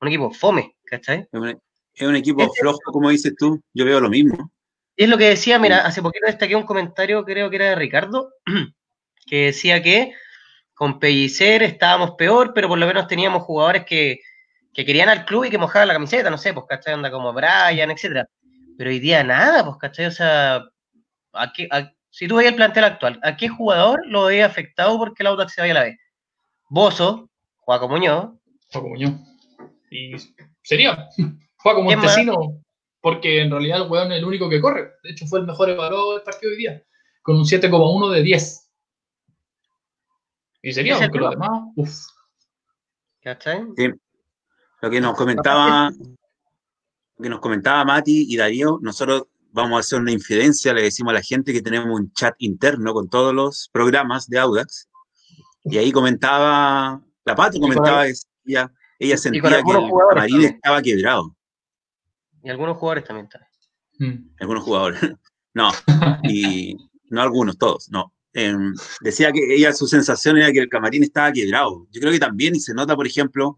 un 0.00 0.08
equipo 0.08 0.32
fome, 0.32 0.74
¿cachai? 0.84 1.28
Es 1.94 2.08
un 2.08 2.16
equipo 2.16 2.52
flojo, 2.52 2.80
como 2.86 3.08
dices 3.08 3.34
tú, 3.38 3.62
yo 3.72 3.84
veo 3.84 4.00
lo 4.00 4.10
mismo. 4.10 4.50
Es 4.96 5.08
lo 5.08 5.16
que 5.16 5.28
decía, 5.28 5.60
mira, 5.60 5.86
hace 5.86 6.02
poquito 6.02 6.26
destaqué 6.26 6.56
un 6.56 6.64
comentario, 6.64 7.24
creo 7.24 7.48
que 7.48 7.56
era 7.56 7.66
de 7.66 7.76
Ricardo, 7.76 8.32
que 9.26 9.46
decía 9.46 9.80
que 9.80 10.12
con 10.74 10.98
Pellicer 10.98 11.62
estábamos 11.62 12.16
peor, 12.18 12.52
pero 12.52 12.66
por 12.66 12.78
lo 12.78 12.86
menos 12.86 13.06
teníamos 13.06 13.44
jugadores 13.44 13.84
que, 13.84 14.18
querían 14.74 15.08
al 15.08 15.24
club 15.24 15.44
y 15.44 15.50
que 15.50 15.56
mojaban 15.56 15.86
la 15.86 15.94
camiseta, 15.94 16.30
no 16.30 16.36
sé, 16.36 16.52
pues, 16.52 16.66
¿cachai? 16.68 16.94
Onda 16.94 17.12
como 17.12 17.32
Brian, 17.32 17.92
etcétera. 17.92 18.28
Pero 18.78 18.90
hoy 18.90 18.98
día 18.98 19.24
nada, 19.24 19.64
pues, 19.64 19.76
¿cachai? 19.78 20.06
O 20.06 20.10
sea, 20.10 20.64
si 22.10 22.28
tú 22.28 22.36
veías 22.36 22.52
el 22.52 22.56
plantel 22.56 22.84
actual, 22.84 23.20
¿a 23.22 23.36
qué 23.36 23.48
jugador 23.48 24.06
lo 24.06 24.26
había 24.26 24.46
afectado 24.46 24.98
porque 24.98 25.22
el 25.22 25.28
auto 25.28 25.48
se 25.48 25.60
vaya 25.60 25.72
a 25.72 25.74
la 25.74 25.82
vez? 25.84 25.98
Bozo, 26.68 27.30
Juaco 27.58 27.88
Muñoz. 27.88 28.30
Juaco 28.72 28.88
Muñoz. 28.88 29.12
Y 29.90 30.12
sería 30.62 31.08
Juaco 31.58 31.82
Montesino, 31.82 32.62
porque 33.00 33.42
en 33.42 33.50
realidad 33.50 33.82
el 33.82 33.90
weón 33.90 34.12
es 34.12 34.18
el 34.18 34.24
único 34.24 34.48
que 34.48 34.60
corre. 34.60 34.92
De 35.02 35.10
hecho, 35.10 35.26
fue 35.26 35.40
el 35.40 35.46
mejor 35.46 35.70
evaluado 35.70 36.14
del 36.14 36.22
partido 36.22 36.52
hoy 36.52 36.58
día, 36.58 36.82
con 37.22 37.36
un 37.36 37.44
7,1 37.44 38.10
de 38.10 38.22
10. 38.22 38.70
Y 40.62 40.72
sería, 40.72 40.96
aunque 40.96 41.18
lo 41.18 41.30
demás, 41.30 41.50
uff. 41.76 41.94
Sí. 43.76 43.90
Lo 44.82 44.90
que 44.90 45.00
nos 45.00 45.16
comentaba, 45.16 45.90
que 47.20 47.28
nos 47.28 47.40
comentaba 47.40 47.84
Mati 47.84 48.26
y 48.28 48.36
Darío, 48.36 48.78
nosotros 48.82 49.24
vamos 49.52 49.76
a 49.76 49.80
hacer 49.80 50.00
una 50.00 50.12
infidencia, 50.12 50.74
le 50.74 50.82
decimos 50.82 51.12
a 51.12 51.14
la 51.14 51.22
gente 51.22 51.52
que 51.52 51.62
tenemos 51.62 51.88
un 51.98 52.12
chat 52.12 52.34
interno 52.38 52.92
con 52.92 53.08
todos 53.08 53.34
los 53.34 53.70
programas 53.72 54.28
de 54.28 54.38
Audax, 54.38 54.88
y 55.64 55.78
ahí 55.78 55.90
comentaba, 55.92 57.02
la 57.24 57.34
Pati 57.34 57.58
comentaba 57.58 58.04
que 58.04 58.14
ella, 58.44 58.72
ella 58.98 59.16
sentía 59.16 59.42
que 59.42 59.70
el 59.72 59.90
Marín 60.14 60.42
estaba 60.42 60.82
quebrado. 60.82 61.36
Y 62.42 62.50
algunos 62.50 62.76
jugadores 62.76 63.04
también 63.04 63.26
están. 63.26 63.42
Mm. 63.98 64.30
Algunos 64.40 64.64
jugadores. 64.64 65.00
No, 65.56 65.70
y 66.24 66.76
no 67.08 67.22
algunos, 67.22 67.56
todos, 67.56 67.88
no. 67.90 68.12
Em, 68.34 68.74
decía 69.00 69.32
que 69.32 69.54
ella, 69.54 69.72
su 69.72 69.86
sensación 69.86 70.36
era 70.36 70.52
que 70.52 70.58
el 70.58 70.68
camarín 70.68 71.02
estaba 71.02 71.32
quebrado. 71.32 71.86
Yo 71.90 72.02
creo 72.02 72.12
que 72.12 72.18
también, 72.18 72.54
y 72.54 72.60
se 72.60 72.74
nota, 72.74 72.94
por 72.94 73.06
ejemplo, 73.06 73.56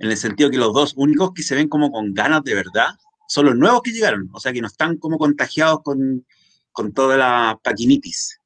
en 0.00 0.10
el 0.10 0.16
sentido 0.16 0.50
que 0.50 0.56
los 0.56 0.72
dos 0.72 0.94
únicos 0.96 1.32
que 1.32 1.42
se 1.42 1.54
ven 1.54 1.68
como 1.68 1.92
con 1.92 2.12
ganas 2.12 2.42
de 2.42 2.54
verdad 2.54 2.88
son 3.28 3.46
los 3.46 3.54
nuevos 3.54 3.82
que 3.82 3.92
llegaron, 3.92 4.28
o 4.32 4.40
sea, 4.40 4.52
que 4.52 4.60
no 4.60 4.66
están 4.66 4.96
como 4.96 5.18
contagiados 5.18 5.82
con, 5.84 6.26
con 6.72 6.92
toda 6.92 7.16
la 7.16 7.60
paquinitis. 7.62 8.40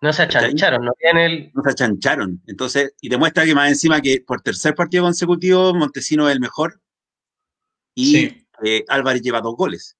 No 0.00 0.12
se 0.12 0.22
achancharon, 0.22 0.84
no 0.84 0.92
tienen 0.98 1.30
el... 1.30 1.52
No 1.54 1.62
se 1.62 1.70
achancharon. 1.70 2.42
Entonces, 2.46 2.94
y 3.02 3.10
demuestra 3.10 3.44
que 3.44 3.54
más 3.54 3.68
encima 3.68 4.00
que 4.00 4.24
por 4.26 4.40
tercer 4.40 4.74
partido 4.74 5.04
consecutivo 5.04 5.74
Montesino 5.74 6.28
es 6.28 6.34
el 6.34 6.40
mejor 6.40 6.80
y 7.94 8.46
eh, 8.64 8.84
Álvarez 8.88 9.20
lleva 9.20 9.42
dos 9.42 9.56
goles. 9.56 9.98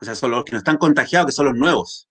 O 0.00 0.04
sea, 0.04 0.16
son 0.16 0.32
los 0.32 0.44
que 0.44 0.52
no 0.52 0.58
están 0.58 0.76
contagiados, 0.76 1.26
que 1.26 1.32
son 1.32 1.46
los 1.46 1.54
nuevos. 1.54 2.08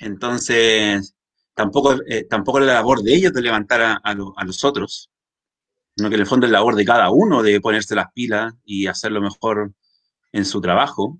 Entonces, 0.00 1.14
tampoco, 1.54 1.94
eh, 2.08 2.24
tampoco 2.24 2.58
es 2.58 2.66
la 2.66 2.74
labor 2.74 3.02
de 3.02 3.14
ellos 3.14 3.32
de 3.32 3.42
levantar 3.42 3.80
a, 3.80 3.94
a, 3.94 4.44
los 4.44 4.64
otros, 4.64 5.10
sino 5.98 6.10
que 6.10 6.14
en 6.14 6.20
el 6.20 6.28
fondo 6.28 6.46
es 6.46 6.52
la 6.52 6.60
labor 6.60 6.76
de 6.76 6.84
cada 6.84 7.10
uno 7.10 7.42
de 7.42 7.60
ponerse 7.60 7.96
las 7.96 8.12
pilas 8.12 8.54
y 8.64 8.86
hacerlo 8.86 9.20
mejor 9.20 9.72
en 10.30 10.44
su 10.44 10.60
trabajo. 10.60 11.18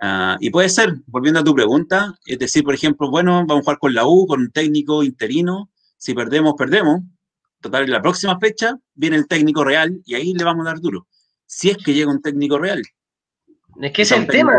Ah, 0.00 0.38
y 0.40 0.48
puede 0.48 0.70
ser, 0.70 0.94
volviendo 1.04 1.40
a 1.40 1.44
tu 1.44 1.54
pregunta, 1.54 2.14
es 2.24 2.38
decir, 2.38 2.64
por 2.64 2.72
ejemplo, 2.72 3.10
bueno, 3.10 3.44
vamos 3.46 3.58
a 3.58 3.64
jugar 3.64 3.78
con 3.78 3.92
la 3.92 4.06
U, 4.06 4.26
con 4.26 4.40
un 4.40 4.50
técnico 4.50 5.02
interino, 5.02 5.68
si 5.98 6.14
perdemos, 6.14 6.54
perdemos. 6.56 7.02
Total, 7.60 7.84
en 7.84 7.90
la 7.90 8.00
próxima 8.00 8.38
fecha 8.38 8.78
viene 8.94 9.16
el 9.16 9.28
técnico 9.28 9.62
real 9.62 10.00
y 10.06 10.14
ahí 10.14 10.32
le 10.32 10.42
vamos 10.42 10.66
a 10.66 10.70
dar 10.70 10.80
duro 10.80 11.06
si 11.44 11.68
es 11.68 11.76
que 11.76 11.92
llega 11.92 12.10
un 12.10 12.22
técnico 12.22 12.58
real. 12.58 12.80
Es 13.82 13.92
que 13.92 14.02
es 14.02 14.12
el 14.12 14.26
tema, 14.26 14.54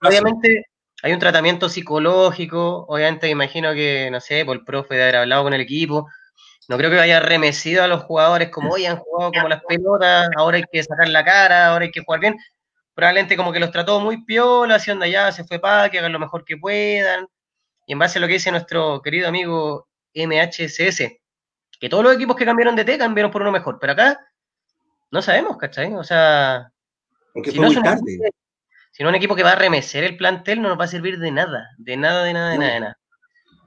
obviamente 0.00 0.66
hay 1.02 1.12
un 1.12 1.18
tratamiento 1.18 1.68
psicológico, 1.68 2.86
obviamente 2.86 3.26
me 3.26 3.32
imagino 3.32 3.74
que, 3.74 4.10
no 4.12 4.20
sé, 4.20 4.44
por 4.44 4.56
el 4.56 4.64
profe 4.64 4.94
de 4.94 5.02
haber 5.02 5.16
hablado 5.16 5.42
con 5.42 5.54
el 5.54 5.60
equipo, 5.60 6.06
no 6.72 6.78
creo 6.78 6.90
que 6.90 6.98
haya 6.98 7.20
remecido 7.20 7.84
a 7.84 7.86
los 7.86 8.04
jugadores 8.04 8.48
como 8.48 8.70
hoy 8.70 8.86
han 8.86 8.96
jugado 8.96 9.30
como 9.30 9.46
las 9.46 9.62
pelotas, 9.62 10.30
ahora 10.38 10.56
hay 10.56 10.64
que 10.72 10.82
sacar 10.82 11.06
la 11.06 11.22
cara, 11.22 11.66
ahora 11.66 11.84
hay 11.84 11.90
que 11.90 12.00
jugar 12.00 12.20
bien. 12.20 12.38
Probablemente 12.94 13.36
como 13.36 13.52
que 13.52 13.60
los 13.60 13.70
trató 13.70 14.00
muy 14.00 14.24
piola, 14.24 14.76
haciendo 14.76 15.04
allá, 15.04 15.30
se 15.32 15.44
fue 15.44 15.58
para 15.58 15.90
que 15.90 15.98
hagan 15.98 16.12
lo 16.12 16.18
mejor 16.18 16.46
que 16.46 16.56
puedan. 16.56 17.28
Y 17.86 17.92
en 17.92 17.98
base 17.98 18.16
a 18.16 18.22
lo 18.22 18.26
que 18.26 18.32
dice 18.32 18.50
nuestro 18.50 19.02
querido 19.02 19.28
amigo 19.28 19.86
MHCS, 20.14 21.12
que 21.78 21.88
todos 21.90 22.04
los 22.04 22.14
equipos 22.14 22.36
que 22.36 22.46
cambiaron 22.46 22.74
de 22.74 22.86
T 22.86 22.96
cambiaron 22.96 23.30
por 23.30 23.42
uno 23.42 23.52
mejor, 23.52 23.76
pero 23.78 23.92
acá 23.92 24.18
no 25.10 25.20
sabemos, 25.20 25.58
¿cachai? 25.58 25.92
O 25.92 26.04
sea. 26.04 26.72
Porque 27.34 27.50
si 27.50 27.58
fue 27.58 27.66
no 27.66 27.72
muy 27.74 27.82
tarde. 27.82 28.30
si 28.92 29.02
no 29.02 29.10
un 29.10 29.14
equipo 29.14 29.36
que 29.36 29.42
va 29.42 29.52
a 29.52 29.56
remecer 29.56 30.04
el 30.04 30.16
plantel, 30.16 30.62
no 30.62 30.70
nos 30.70 30.80
va 30.80 30.84
a 30.84 30.88
servir 30.88 31.18
de 31.18 31.32
nada. 31.32 31.68
De 31.76 31.98
nada, 31.98 32.24
de 32.24 32.32
nada, 32.32 32.50
de 32.52 32.58
nada, 32.58 32.72
de 32.72 32.80
nada. 32.80 32.98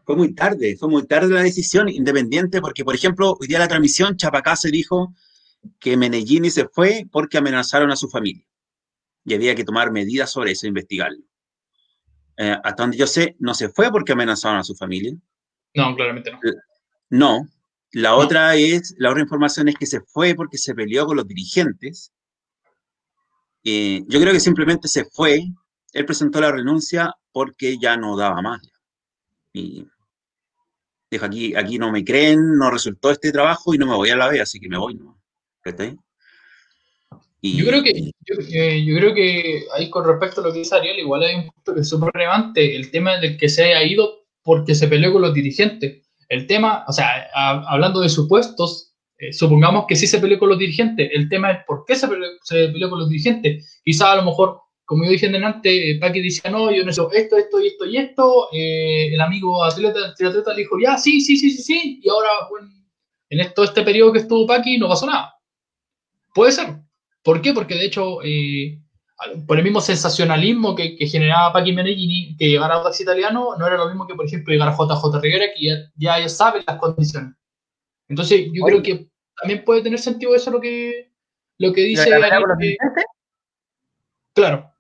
Fue 0.06 0.16
muy 0.16 0.34
tarde, 0.34 0.78
fue 0.78 0.88
muy 0.88 1.06
tarde 1.08 1.34
la 1.34 1.42
decisión 1.42 1.90
independiente, 1.90 2.62
porque, 2.62 2.86
por 2.86 2.96
ejemplo, 2.96 3.36
hoy 3.40 3.48
día 3.48 3.60
la 3.60 3.68
transmisión, 3.68 4.18
Chapacá 4.18 4.56
se 4.56 4.70
dijo 4.70 5.14
que 5.80 5.98
Menellini 5.98 6.52
se 6.52 6.68
fue 6.68 7.08
porque 7.12 7.40
amenazaron 7.40 7.92
a 7.92 7.96
su 7.96 8.08
familia. 8.08 8.46
Y 9.26 9.34
había 9.34 9.56
que 9.56 9.64
tomar 9.64 9.92
medidas 9.92 10.32
sobre 10.32 10.52
eso, 10.52 10.68
investigarlo. 10.68 11.24
Eh, 12.38 12.56
hasta 12.64 12.84
donde 12.84 12.98
yo 12.98 13.08
sé, 13.08 13.36
no 13.40 13.54
se 13.56 13.70
fue 13.70 13.92
porque 13.92 14.12
amenazaron 14.12 14.60
a 14.60 14.64
su 14.64 14.76
familia. 14.76 15.14
No, 15.74 15.96
claramente 15.96 16.32
no. 16.32 16.40
No, 17.10 17.48
la 17.92 18.16
otra 18.16 18.56
es, 18.56 18.94
la 18.98 19.10
otra 19.10 19.22
información 19.22 19.70
es 19.70 19.76
que 19.76 19.86
se 19.86 20.02
fue 20.02 20.36
porque 20.36 20.58
se 20.58 20.76
peleó 20.76 21.06
con 21.06 21.18
los 21.18 21.28
dirigentes. 21.28 22.12
Eh, 23.64 24.04
yo 24.08 24.20
creo 24.20 24.34
que 24.34 24.40
simplemente 24.40 24.88
se 24.88 25.06
fue. 25.06 25.46
Él 25.94 26.06
presentó 26.06 26.42
la 26.42 26.52
renuncia 26.52 27.16
porque 27.32 27.78
ya 27.80 27.98
no 27.98 28.18
daba 28.18 28.42
más. 28.42 28.62
Y 29.54 29.88
dijo, 31.16 31.26
aquí, 31.26 31.56
aquí 31.56 31.78
no 31.78 31.92
me 31.92 32.04
creen, 32.04 32.58
no 32.58 32.72
resultó 32.72 33.12
este 33.12 33.32
trabajo 33.32 33.74
y 33.74 33.78
no 33.78 33.86
me 33.86 33.96
voy 33.96 34.10
a 34.10 34.16
la 34.16 34.30
vez, 34.30 34.42
así 34.42 34.60
que 34.60 34.70
me 34.70 34.78
voy. 34.78 34.96
¿no? 34.96 35.20
Yo 37.42 37.66
creo 37.68 37.84
que 37.84 37.94
yo, 37.94 38.36
yo, 38.40 38.96
creo 38.98 39.14
que 39.14 39.66
ahí 39.74 39.90
con 39.90 40.06
respecto 40.08 40.42
a 40.42 40.46
lo 40.46 40.54
que 40.54 40.60
dice 40.60 40.76
Ariel, 40.76 41.00
igual 41.00 41.24
hay 41.24 41.36
un 41.36 41.50
punto 41.50 41.76
que 41.76 41.82
es 41.82 41.90
súper 41.90 42.12
relevante, 42.12 42.76
el 42.76 42.90
tema 42.90 43.18
del 43.18 43.38
que 43.38 43.50
se 43.50 43.66
haya 43.66 43.84
ido 43.84 44.26
porque 44.42 44.74
se 44.74 44.88
peleó 44.88 45.14
con 45.14 45.22
los 45.22 45.34
dirigentes. 45.34 46.04
El 46.30 46.48
tema, 46.48 46.86
o 46.88 46.92
sea, 46.92 47.28
hablando 47.68 48.00
de 48.02 48.10
supuestos, 48.10 48.96
eh, 49.18 49.32
supongamos 49.32 49.86
que 49.88 49.96
sí 49.96 50.08
se 50.08 50.20
peleó 50.20 50.40
con 50.40 50.50
los 50.50 50.60
dirigentes. 50.60 51.10
El 51.14 51.30
tema 51.30 51.52
es 51.52 51.66
por 51.66 51.86
qué 51.86 51.96
se 51.96 52.08
peleó, 52.08 52.90
con 52.90 53.00
los 53.00 53.10
dirigentes. 53.10 53.82
Quizá 53.84 54.12
a 54.12 54.16
lo 54.18 54.24
mejor, 54.24 54.62
como 54.86 55.04
yo 55.04 55.12
dije 55.12 55.28
antes, 55.28 55.72
eh, 55.74 55.98
Paqui 56.00 56.22
decía, 56.22 56.52
no, 56.52 56.72
yo 56.72 56.86
necesito 56.86 57.12
esto, 57.12 57.38
esto 57.38 57.60
y 57.60 57.68
esto 57.68 57.86
y 57.86 57.98
esto. 57.98 58.48
Eh, 58.54 59.14
el 59.14 59.20
amigo 59.20 59.64
atleta, 59.64 60.00
atleta 60.10 60.54
le 60.54 60.62
dijo, 60.62 60.78
ya, 60.80 60.98
sí, 60.98 61.20
sí, 61.20 61.36
sí, 61.36 61.50
sí, 61.50 61.62
sí. 61.64 62.00
Y 62.04 62.10
ahora, 62.10 62.30
bueno, 62.50 62.70
en 63.30 63.40
esto, 63.40 63.64
este 63.64 63.82
periodo 63.82 64.14
que 64.14 64.20
estuvo 64.20 64.46
Paqui 64.46 64.78
no 64.78 64.88
pasó 64.88 65.08
nada. 65.08 65.34
Puede 66.34 66.52
ser. 66.52 66.76
¿Por 67.24 67.42
qué? 67.42 67.54
Porque 67.54 67.74
de 67.74 67.86
hecho, 67.86 68.20
por 69.48 69.58
el 69.58 69.64
mismo 69.64 69.82
sensacionalismo 69.82 70.76
que, 70.76 70.96
generaba 71.08 71.52
Paqui 71.52 71.74
Meneghini, 71.74 72.36
que 72.38 72.50
llegar 72.50 72.72
a 72.72 72.76
Audax 72.76 73.02
Italiano 73.02 73.56
no 73.58 73.66
era 73.66 73.78
lo 73.78 73.88
mismo 73.88 74.06
que, 74.06 74.14
por 74.14 74.28
ejemplo, 74.28 74.54
llegar 74.54 74.70
a 74.70 74.76
JJ 74.78 75.20
Rivera, 75.20 75.46
que 75.56 75.66
ya, 75.98 76.20
ya, 76.20 76.30
saben 76.30 76.64
las 76.68 76.78
condiciones. 76.78 77.34
Entonces, 78.08 78.50
yo 78.54 78.64
creo 78.64 78.84
que 78.84 79.10
también 79.42 79.64
puede 79.66 79.82
tener 79.82 79.98
sentido 79.98 80.36
eso 80.36 80.52
lo 80.52 80.62
que, 80.62 81.12
lo 81.58 81.74
que 81.74 81.82
dice. 81.82 82.08
claro. 84.36 84.75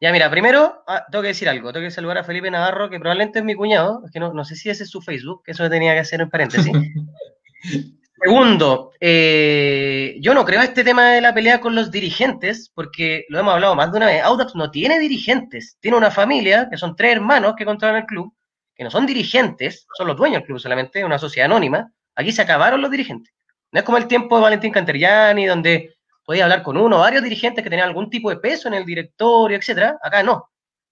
Ya, 0.00 0.12
mira, 0.12 0.30
primero 0.30 0.84
ah, 0.86 1.04
tengo 1.10 1.22
que 1.22 1.28
decir 1.28 1.48
algo. 1.48 1.72
Tengo 1.72 1.86
que 1.86 1.90
saludar 1.90 2.18
a 2.18 2.24
Felipe 2.24 2.50
Navarro, 2.50 2.88
que 2.88 3.00
probablemente 3.00 3.40
es 3.40 3.44
mi 3.44 3.54
cuñado. 3.54 4.02
Es 4.04 4.12
que 4.12 4.20
no, 4.20 4.32
no 4.32 4.44
sé 4.44 4.54
si 4.54 4.70
ese 4.70 4.84
es 4.84 4.90
su 4.90 5.00
Facebook, 5.00 5.42
que 5.44 5.52
eso 5.52 5.68
tenía 5.68 5.92
que 5.94 6.00
hacer 6.00 6.20
en 6.20 6.30
paréntesis. 6.30 6.72
Segundo, 8.20 8.90
eh, 9.00 10.16
yo 10.20 10.34
no 10.34 10.44
creo 10.44 10.60
este 10.60 10.82
tema 10.82 11.10
de 11.12 11.20
la 11.20 11.32
pelea 11.32 11.60
con 11.60 11.76
los 11.76 11.90
dirigentes, 11.90 12.70
porque 12.74 13.24
lo 13.28 13.38
hemos 13.38 13.54
hablado 13.54 13.76
más 13.76 13.92
de 13.92 13.96
una 13.98 14.06
vez. 14.06 14.22
Audax 14.22 14.56
no 14.56 14.70
tiene 14.72 14.98
dirigentes, 14.98 15.76
tiene 15.80 15.96
una 15.96 16.10
familia, 16.10 16.68
que 16.68 16.76
son 16.76 16.96
tres 16.96 17.12
hermanos 17.12 17.54
que 17.56 17.64
controlan 17.64 18.02
el 18.02 18.06
club, 18.06 18.34
que 18.74 18.82
no 18.82 18.90
son 18.90 19.06
dirigentes, 19.06 19.86
son 19.96 20.08
los 20.08 20.16
dueños 20.16 20.40
del 20.40 20.46
club 20.46 20.58
solamente, 20.58 21.04
una 21.04 21.18
sociedad 21.18 21.46
anónima. 21.46 21.92
Aquí 22.16 22.32
se 22.32 22.42
acabaron 22.42 22.82
los 22.82 22.90
dirigentes. 22.90 23.32
No 23.70 23.78
es 23.80 23.84
como 23.84 23.98
el 23.98 24.08
tiempo 24.08 24.36
de 24.36 24.42
Valentín 24.42 24.72
Canteriani, 24.72 25.46
donde 25.46 25.97
podía 26.28 26.44
hablar 26.44 26.62
con 26.62 26.76
uno 26.76 26.96
o 26.96 27.00
varios 27.00 27.22
dirigentes 27.22 27.64
que 27.64 27.70
tenían 27.70 27.88
algún 27.88 28.10
tipo 28.10 28.28
de 28.28 28.36
peso 28.36 28.68
en 28.68 28.74
el 28.74 28.84
directorio, 28.84 29.56
etcétera. 29.56 29.98
Acá 30.02 30.22
no. 30.22 30.50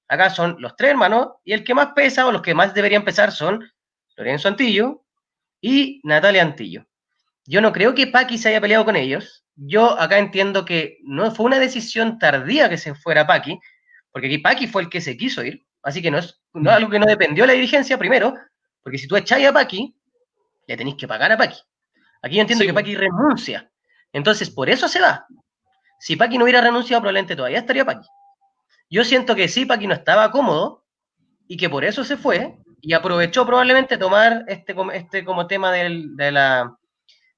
Acá 0.09 0.31
son 0.31 0.57
los 0.61 0.75
tres 0.77 0.93
hermanos 0.93 1.29
y 1.45 1.53
el 1.53 1.63
que 1.63 1.75
más 1.75 1.89
pesa 1.95 2.25
o 2.27 2.33
los 2.33 2.41
que 2.41 2.55
más 2.55 2.73
deberían 2.73 3.05
pesar 3.05 3.31
son 3.31 3.63
Lorenzo 4.17 4.49
Antillo 4.49 5.05
y 5.61 6.01
Natalia 6.05 6.41
Antillo. 6.41 6.87
Yo 7.45 7.61
no 7.61 7.71
creo 7.71 7.95
que 7.95 8.07
Paqui 8.07 8.39
se 8.39 8.49
haya 8.49 8.63
peleado 8.63 8.87
con 8.87 8.97
ellos. 8.97 9.45
Yo 9.57 10.01
acá 10.01 10.17
entiendo 10.19 10.65
que 10.65 11.01
no 11.03 11.31
fue 11.31 11.45
una 11.45 11.59
decisión 11.59 12.19
tardía 12.19 12.71
que 12.71 12.79
se 12.79 12.95
fuera 12.95 13.27
Paqui, 13.27 13.61
porque 14.13 14.29
aquí 14.29 14.39
Paqui 14.39 14.67
fue 14.67 14.85
el 14.85 14.89
que 14.89 15.03
se 15.03 15.19
quiso 15.19 15.45
ir. 15.45 15.67
Así 15.83 16.01
que 16.01 16.11
no 16.11 16.17
es, 16.17 16.41
algo 16.67 16.89
que 16.89 16.99
no 16.99 17.05
dependió 17.05 17.45
de 17.45 17.49
la 17.49 17.53
dirigencia 17.53 17.99
primero, 17.99 18.33
porque 18.83 18.97
si 18.97 19.07
tú 19.07 19.17
echáis 19.17 19.47
a 19.47 19.53
Paqui, 19.53 19.95
le 20.67 20.77
tenéis 20.79 20.97
que 20.97 21.07
pagar 21.07 21.31
a 21.31 21.37
Paqui. 21.37 21.61
Aquí 22.23 22.37
yo 22.37 22.41
entiendo 22.41 22.65
que 22.65 22.73
Paqui 22.73 22.95
renuncia. 22.95 23.71
Entonces, 24.13 24.51
por 24.51 24.71
eso 24.71 24.89
se 24.89 25.01
va. 25.01 25.27
Si 25.99 26.17
Paqui 26.17 26.39
no 26.39 26.45
hubiera 26.45 26.61
renunciado, 26.61 27.01
probablemente 27.01 27.37
todavía 27.37 27.59
estaría 27.59 27.85
Paqui. 27.85 28.07
Yo 28.91 29.05
siento 29.05 29.35
que 29.35 29.49
sí, 29.49 29.67
Paqui 29.67 29.87
no 29.87 29.95
estaba 29.95 30.31
cómodo 30.31 30.85
y 31.49 31.57
que 31.57 31.71
por 31.71 31.85
eso 31.85 32.05
se 32.05 32.17
fue 32.17 32.57
y 32.81 32.93
aprovechó 32.93 33.47
probablemente 33.47 33.99
tomar 33.99 34.45
este, 34.49 34.75
este 34.95 35.25
como 35.25 35.47
tema 35.47 35.73
de 35.73 36.31
la 36.33 36.77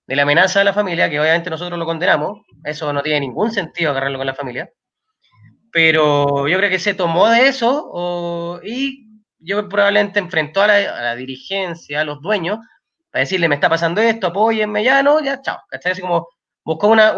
de 0.08 0.16
la 0.16 0.22
amenaza 0.22 0.62
a 0.62 0.64
la 0.64 0.72
familia, 0.72 1.10
que 1.10 1.20
obviamente 1.20 1.50
nosotros 1.50 1.78
lo 1.78 1.84
condenamos, 1.84 2.40
eso 2.64 2.92
no 2.94 3.02
tiene 3.02 3.20
ningún 3.20 3.52
sentido 3.52 3.90
agarrarlo 3.90 4.16
con 4.16 4.26
la 4.26 4.34
familia, 4.34 4.72
pero 5.70 6.48
yo 6.48 6.56
creo 6.56 6.70
que 6.70 6.78
se 6.78 6.94
tomó 6.94 7.28
de 7.28 7.46
eso 7.46 8.58
y 8.64 9.06
yo 9.38 9.68
probablemente 9.68 10.18
enfrentó 10.18 10.62
a 10.62 10.66
la, 10.66 11.14
dirigencia, 11.14 12.00
a 12.00 12.04
los 12.04 12.22
dueños, 12.22 12.58
para 13.10 13.20
decirle, 13.20 13.50
me 13.50 13.56
está 13.56 13.68
pasando 13.68 14.00
esto, 14.00 14.28
apóyenme, 14.28 14.82
ya 14.82 15.02
no, 15.02 15.20
ya, 15.20 15.42
chao. 15.42 15.58
Así 15.70 16.00
como 16.00 16.26
buscó 16.68 16.88
una, 16.88 17.14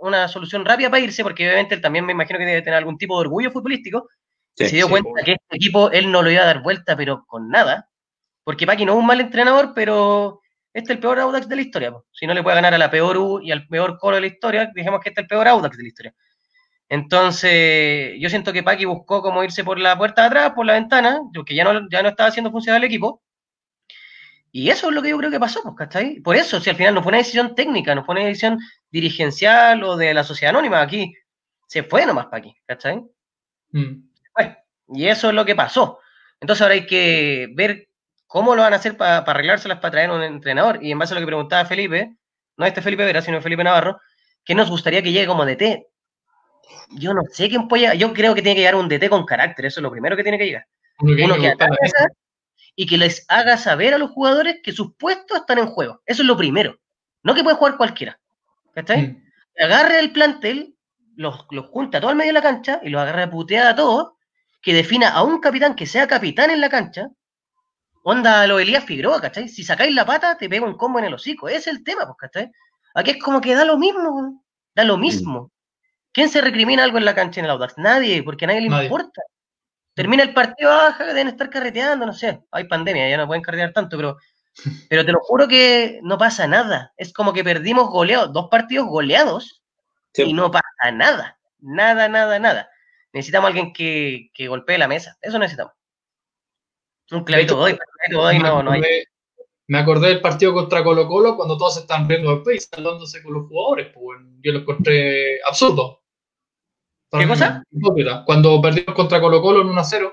una, 0.00 0.28
solución 0.28 0.64
rápida 0.64 0.88
para 0.88 1.02
irse, 1.02 1.22
porque 1.22 1.46
obviamente 1.46 1.74
él 1.74 1.82
también 1.82 2.06
me 2.06 2.12
imagino 2.12 2.38
que 2.38 2.46
debe 2.46 2.62
tener 2.62 2.78
algún 2.78 2.96
tipo 2.96 3.16
de 3.16 3.26
orgullo 3.26 3.50
futbolístico, 3.50 4.08
se 4.56 4.68
dio 4.68 4.88
cuenta 4.88 5.22
que 5.22 5.32
este 5.32 5.56
equipo 5.56 5.90
él 5.90 6.10
no 6.10 6.22
lo 6.22 6.30
iba 6.30 6.40
a 6.40 6.46
dar 6.46 6.62
vuelta, 6.62 6.96
pero 6.96 7.22
con 7.26 7.50
nada, 7.50 7.90
porque 8.44 8.66
Paqui 8.66 8.86
no 8.86 8.94
es 8.94 8.98
un 8.98 9.04
mal 9.04 9.20
entrenador, 9.20 9.72
pero 9.74 10.40
este 10.72 10.92
es 10.92 10.96
el 10.96 11.00
peor 11.00 11.20
Audax 11.20 11.46
de 11.46 11.56
la 11.56 11.60
historia. 11.60 11.92
Si 12.12 12.26
no 12.26 12.32
le 12.32 12.42
puede 12.42 12.54
ganar 12.56 12.72
a 12.72 12.78
la 12.78 12.90
peor 12.90 13.18
U 13.18 13.40
y 13.42 13.52
al 13.52 13.66
peor 13.66 13.98
Colo 13.98 14.14
de 14.14 14.22
la 14.22 14.28
historia, 14.28 14.70
dijimos 14.74 15.00
que 15.00 15.10
este 15.10 15.20
es 15.20 15.24
el 15.24 15.28
peor 15.28 15.48
Audax 15.48 15.76
de 15.76 15.82
la 15.82 15.88
historia. 15.88 16.14
Entonces, 16.88 18.14
yo 18.18 18.30
siento 18.30 18.54
que 18.54 18.62
Paqui 18.62 18.86
buscó 18.86 19.20
como 19.20 19.44
irse 19.44 19.64
por 19.64 19.78
la 19.78 19.98
puerta 19.98 20.22
de 20.22 20.28
atrás, 20.28 20.52
por 20.54 20.64
la 20.64 20.74
ventana, 20.74 21.20
porque 21.34 21.54
ya 21.54 21.64
no, 21.64 21.90
ya 21.90 22.02
no 22.02 22.08
estaba 22.08 22.30
haciendo 22.30 22.50
funcionar 22.50 22.80
el 22.80 22.86
equipo. 22.86 23.20
Y 24.56 24.70
eso 24.70 24.88
es 24.88 24.94
lo 24.94 25.02
que 25.02 25.08
yo 25.08 25.18
creo 25.18 25.32
que 25.32 25.40
pasó, 25.40 25.60
pues, 25.62 25.74
¿cachai? 25.76 26.20
Por 26.20 26.36
eso, 26.36 26.60
si 26.60 26.70
al 26.70 26.76
final 26.76 26.94
no 26.94 27.02
fue 27.02 27.10
una 27.10 27.18
decisión 27.18 27.56
técnica, 27.56 27.92
no 27.94 28.04
fue 28.04 28.14
una 28.14 28.24
decisión 28.24 28.60
dirigencial 28.88 29.82
o 29.82 29.96
de 29.96 30.14
la 30.14 30.22
sociedad 30.22 30.54
anónima, 30.54 30.80
aquí 30.80 31.12
se 31.66 31.82
fue 31.82 32.06
nomás 32.06 32.26
Paqui, 32.26 32.54
¿cachai? 32.64 33.02
Mm. 33.72 34.08
y 34.88 35.08
eso 35.08 35.28
es 35.28 35.34
lo 35.34 35.44
que 35.44 35.56
pasó. 35.56 35.98
Entonces 36.38 36.62
ahora 36.62 36.74
hay 36.74 36.86
que 36.86 37.48
ver 37.54 37.88
¿Cómo 38.34 38.56
lo 38.56 38.62
van 38.62 38.72
a 38.72 38.76
hacer 38.78 38.96
para 38.96 39.18
arreglárselas 39.18 39.78
para 39.78 39.92
traer 39.92 40.10
un 40.10 40.20
entrenador? 40.20 40.82
Y 40.82 40.90
en 40.90 40.98
base 40.98 41.14
a 41.14 41.14
lo 41.14 41.20
que 41.20 41.26
preguntaba 41.26 41.64
Felipe, 41.66 42.16
no 42.56 42.66
este 42.66 42.82
Felipe 42.82 43.04
Vera, 43.04 43.22
sino 43.22 43.40
Felipe 43.40 43.62
Navarro, 43.62 44.00
¿qué 44.44 44.56
nos 44.56 44.70
gustaría 44.70 45.02
que 45.02 45.12
llegue 45.12 45.28
como 45.28 45.46
DT? 45.46 45.86
Yo 46.90 47.14
no 47.14 47.22
sé 47.30 47.48
quién 47.48 47.68
puede 47.68 47.82
llegar. 47.82 47.96
Yo 47.96 48.12
creo 48.12 48.34
que 48.34 48.42
tiene 48.42 48.56
que 48.56 48.62
llegar 48.62 48.74
un 48.74 48.88
DT 48.88 49.08
con 49.08 49.24
carácter, 49.24 49.66
eso 49.66 49.78
es 49.78 49.82
lo 49.82 49.90
primero 49.92 50.16
que 50.16 50.24
tiene 50.24 50.36
que 50.36 50.46
llegar. 50.46 50.66
Uno 50.98 51.36
que 51.36 51.54
y 52.76 52.86
que 52.86 52.98
les 52.98 53.24
haga 53.28 53.56
saber 53.56 53.94
a 53.94 53.98
los 53.98 54.10
jugadores 54.10 54.60
que 54.62 54.72
sus 54.72 54.94
puestos 54.96 55.38
están 55.38 55.58
en 55.58 55.66
juego. 55.66 56.02
Eso 56.06 56.22
es 56.22 56.28
lo 56.28 56.36
primero. 56.36 56.78
No 57.22 57.34
que 57.34 57.44
puede 57.44 57.56
jugar 57.56 57.76
cualquiera. 57.76 58.20
¿Cachai? 58.74 59.08
Mm. 59.08 59.24
Agarre 59.62 60.00
el 60.00 60.12
plantel, 60.12 60.76
los, 61.16 61.46
los 61.50 61.66
junta 61.66 62.00
todo 62.00 62.10
al 62.10 62.16
medio 62.16 62.30
de 62.30 62.40
la 62.40 62.42
cancha 62.42 62.80
y 62.82 62.90
los 62.90 63.00
agarre 63.00 63.28
puteada 63.28 63.70
a 63.70 63.76
todos, 63.76 64.14
que 64.60 64.74
defina 64.74 65.10
a 65.10 65.22
un 65.22 65.40
capitán 65.40 65.76
que 65.76 65.86
sea 65.86 66.08
capitán 66.08 66.50
en 66.50 66.60
la 66.60 66.68
cancha, 66.68 67.08
Onda 68.06 68.46
lo 68.46 68.58
Elías 68.58 68.84
Figueroa, 68.84 69.18
¿cachai? 69.18 69.48
Si 69.48 69.64
sacáis 69.64 69.94
la 69.94 70.04
pata, 70.04 70.36
te 70.36 70.46
pega 70.46 70.66
un 70.66 70.76
combo 70.76 70.98
en 70.98 71.06
el 71.06 71.14
hocico. 71.14 71.48
Ese 71.48 71.58
es 71.58 71.66
el 71.68 71.84
tema, 71.84 72.04
pues, 72.04 72.18
¿cachai? 72.18 72.52
Aquí 72.94 73.12
es 73.12 73.18
como 73.18 73.40
que 73.40 73.54
da 73.54 73.64
lo 73.64 73.78
mismo, 73.78 74.44
da 74.74 74.84
lo 74.84 74.98
mismo. 74.98 75.50
¿Quién 76.12 76.28
se 76.28 76.42
recrimina 76.42 76.84
algo 76.84 76.98
en 76.98 77.06
la 77.06 77.14
cancha 77.14 77.40
en 77.40 77.46
el 77.46 77.52
Audax? 77.52 77.78
Nadie, 77.78 78.22
porque 78.22 78.44
a 78.44 78.48
nadie 78.48 78.60
le 78.60 78.66
importa. 78.66 79.22
Termina 79.94 80.24
el 80.24 80.34
partido, 80.34 80.70
ah, 80.72 80.96
deben 80.98 81.28
estar 81.28 81.48
carreteando, 81.48 82.04
no 82.04 82.12
sé. 82.12 82.40
Hay 82.50 82.64
pandemia, 82.64 83.08
ya 83.08 83.16
no 83.16 83.26
pueden 83.26 83.42
carretear 83.42 83.72
tanto, 83.72 83.96
pero, 83.96 84.16
pero 84.90 85.04
te 85.04 85.12
lo 85.12 85.20
juro 85.20 85.46
que 85.48 86.00
no 86.02 86.18
pasa 86.18 86.46
nada. 86.46 86.92
Es 86.96 87.12
como 87.12 87.32
que 87.32 87.44
perdimos 87.44 87.88
goleados, 87.90 88.32
dos 88.32 88.48
partidos 88.50 88.88
goleados 88.88 89.62
y 90.14 90.32
no 90.32 90.50
pasa 90.50 90.90
nada. 90.92 91.38
Nada, 91.60 92.08
nada, 92.08 92.38
nada. 92.38 92.68
Necesitamos 93.12 93.46
a 93.46 93.48
alguien 93.48 93.72
que, 93.72 94.30
que 94.34 94.48
golpee 94.48 94.76
la 94.76 94.88
mesa. 94.88 95.16
Eso 95.22 95.38
necesitamos. 95.38 95.74
Un 97.10 97.24
clavito 97.24 97.56
doy, 97.56 98.38
no, 98.38 98.62
no 98.62 98.72
hay. 98.72 98.82
Me 99.66 99.78
acordé 99.78 100.08
del 100.08 100.20
partido 100.20 100.52
contra 100.52 100.84
Colo 100.84 101.06
Colo 101.08 101.36
cuando 101.36 101.56
todos 101.56 101.78
están 101.78 102.06
viendo 102.06 102.34
después 102.34 102.56
y 102.56 102.60
saludándose 102.60 103.22
con 103.22 103.34
los 103.34 103.48
jugadores. 103.48 103.92
Pues, 103.94 104.20
yo 104.42 104.52
lo 104.52 104.58
encontré 104.60 105.40
absurdo. 105.42 106.03
¿Qué 107.18 107.28
cosa? 107.28 107.62
Cuando 108.26 108.60
perdimos 108.60 108.94
contra 108.94 109.20
Colo 109.20 109.40
Colo 109.40 109.62
en 109.62 109.68
1-0, 109.68 110.12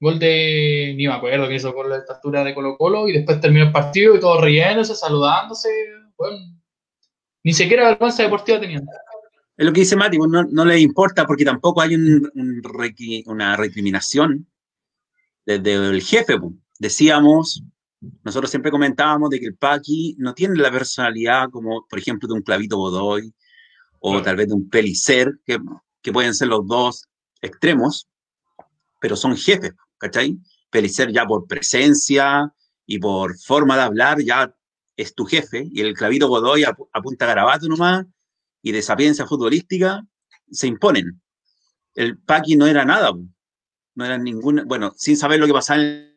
gol 0.00 0.18
de, 0.18 0.94
ni 0.96 1.06
me 1.06 1.14
acuerdo 1.14 1.48
que 1.48 1.54
hizo 1.54 1.72
con 1.74 1.88
la 1.88 1.98
estatura 1.98 2.44
de 2.44 2.54
Colo 2.54 2.76
Colo 2.76 3.08
y 3.08 3.12
después 3.12 3.40
terminó 3.40 3.66
el 3.66 3.72
partido 3.72 4.14
y 4.14 4.20
todos 4.20 4.40
riéndose, 4.42 4.94
saludándose. 4.94 5.68
Bueno, 6.18 6.38
ni 7.44 7.52
siquiera 7.52 7.88
vergüenza 7.88 8.22
deportiva 8.24 8.60
tenían. 8.60 8.84
Es 9.56 9.66
lo 9.66 9.72
que 9.72 9.80
dice 9.80 9.96
Mati, 9.96 10.18
pues, 10.18 10.30
no, 10.30 10.44
no 10.44 10.64
le 10.64 10.80
importa 10.80 11.26
porque 11.26 11.44
tampoco 11.44 11.80
hay 11.80 11.94
un, 11.94 12.30
una 13.26 13.56
recriminación 13.56 14.46
desde 15.46 15.74
el 15.74 16.02
jefe. 16.02 16.38
Decíamos, 16.78 17.62
nosotros 18.24 18.50
siempre 18.50 18.70
comentábamos 18.70 19.30
de 19.30 19.40
que 19.40 19.46
el 19.46 19.56
Paqui 19.56 20.16
no 20.18 20.34
tiene 20.34 20.56
la 20.56 20.70
personalidad 20.70 21.48
como, 21.50 21.86
por 21.88 21.98
ejemplo, 21.98 22.28
de 22.28 22.34
un 22.34 22.42
Clavito 22.42 22.76
Godoy 22.76 23.32
o 24.00 24.20
tal 24.20 24.36
vez 24.36 24.48
de 24.48 24.54
un 24.54 24.68
Pelicer, 24.68 25.38
que, 25.46 25.58
que 26.02 26.12
pueden 26.12 26.34
ser 26.34 26.48
los 26.48 26.66
dos 26.66 27.08
extremos, 27.40 28.08
pero 29.00 29.16
son 29.16 29.36
jefes, 29.36 29.72
¿cachai? 29.98 30.38
Pelicer 30.70 31.12
ya 31.12 31.26
por 31.26 31.46
presencia 31.46 32.52
y 32.86 32.98
por 32.98 33.38
forma 33.38 33.76
de 33.76 33.82
hablar 33.82 34.20
ya 34.20 34.54
es 34.96 35.14
tu 35.14 35.24
jefe, 35.24 35.68
y 35.70 35.80
el 35.80 35.94
Clavito 35.94 36.28
Godoy 36.28 36.64
apunta 36.64 37.26
garabato 37.26 37.66
nomás 37.66 38.04
y 38.62 38.72
de 38.72 38.82
sapiencia 38.82 39.26
futbolística 39.26 40.06
se 40.50 40.66
imponen. 40.66 41.20
El 41.94 42.18
Paqui 42.18 42.56
no 42.56 42.66
era 42.66 42.84
nada, 42.84 43.12
no 43.94 44.04
era 44.04 44.18
ninguna, 44.18 44.64
bueno, 44.64 44.92
sin 44.96 45.16
saber 45.16 45.40
lo 45.40 45.46
que 45.46 45.52
pasaba 45.52 45.82
en 45.82 46.12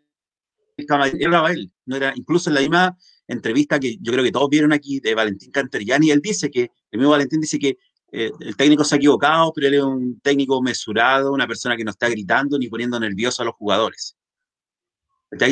el 0.77 1.33
él, 1.51 1.71
no 1.85 1.95
era, 1.95 2.13
incluso 2.15 2.49
en 2.49 2.55
la 2.55 2.61
misma 2.61 2.97
entrevista 3.27 3.79
que 3.79 3.97
yo 4.01 4.11
creo 4.11 4.23
que 4.23 4.31
todos 4.31 4.49
vieron 4.49 4.73
aquí 4.73 4.99
de 4.99 5.15
Valentín 5.15 5.51
Canteriani, 5.51 6.11
él 6.11 6.21
dice 6.21 6.51
que, 6.51 6.71
el 6.91 6.99
mismo 6.99 7.11
Valentín 7.11 7.41
dice 7.41 7.57
que 7.57 7.77
eh, 8.17 8.31
el 8.39 8.55
técnico 8.55 8.83
se 8.83 8.95
ha 8.95 8.97
equivocado, 8.97 9.51
pero 9.53 9.67
él 9.67 9.73
es 9.73 9.83
un 9.83 10.19
técnico 10.21 10.61
mesurado, 10.61 11.33
una 11.33 11.47
persona 11.47 11.75
que 11.75 11.83
no 11.83 11.91
está 11.91 12.07
gritando 12.07 12.57
ni 12.57 12.67
poniendo 12.67 12.99
nervioso 12.99 13.41
a 13.41 13.45
los 13.45 13.55
jugadores. 13.55 14.15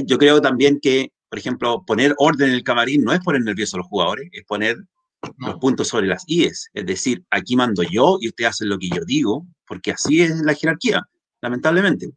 Yo 0.05 0.17
creo 0.17 0.41
también 0.41 0.79
que, 0.79 1.11
por 1.29 1.39
ejemplo, 1.39 1.83
poner 1.85 2.15
orden 2.17 2.49
en 2.49 2.55
el 2.55 2.63
camarín 2.63 3.03
no 3.03 3.11
es 3.11 3.19
poner 3.19 3.41
nervioso 3.41 3.75
a 3.75 3.79
los 3.79 3.87
jugadores, 3.87 4.29
es 4.31 4.45
poner 4.45 4.77
los 5.37 5.55
puntos 5.55 5.89
sobre 5.89 6.07
las 6.07 6.23
IES. 6.27 6.69
Es 6.73 6.85
decir, 6.85 7.25
aquí 7.31 7.55
mando 7.55 7.83
yo 7.83 8.17
y 8.21 8.29
usted 8.29 8.45
hace 8.45 8.65
lo 8.65 8.77
que 8.77 8.89
yo 8.89 9.03
digo, 9.05 9.45
porque 9.67 9.91
así 9.91 10.21
es 10.21 10.39
la 10.41 10.53
jerarquía 10.53 11.01
lamentablemente. 11.43 12.11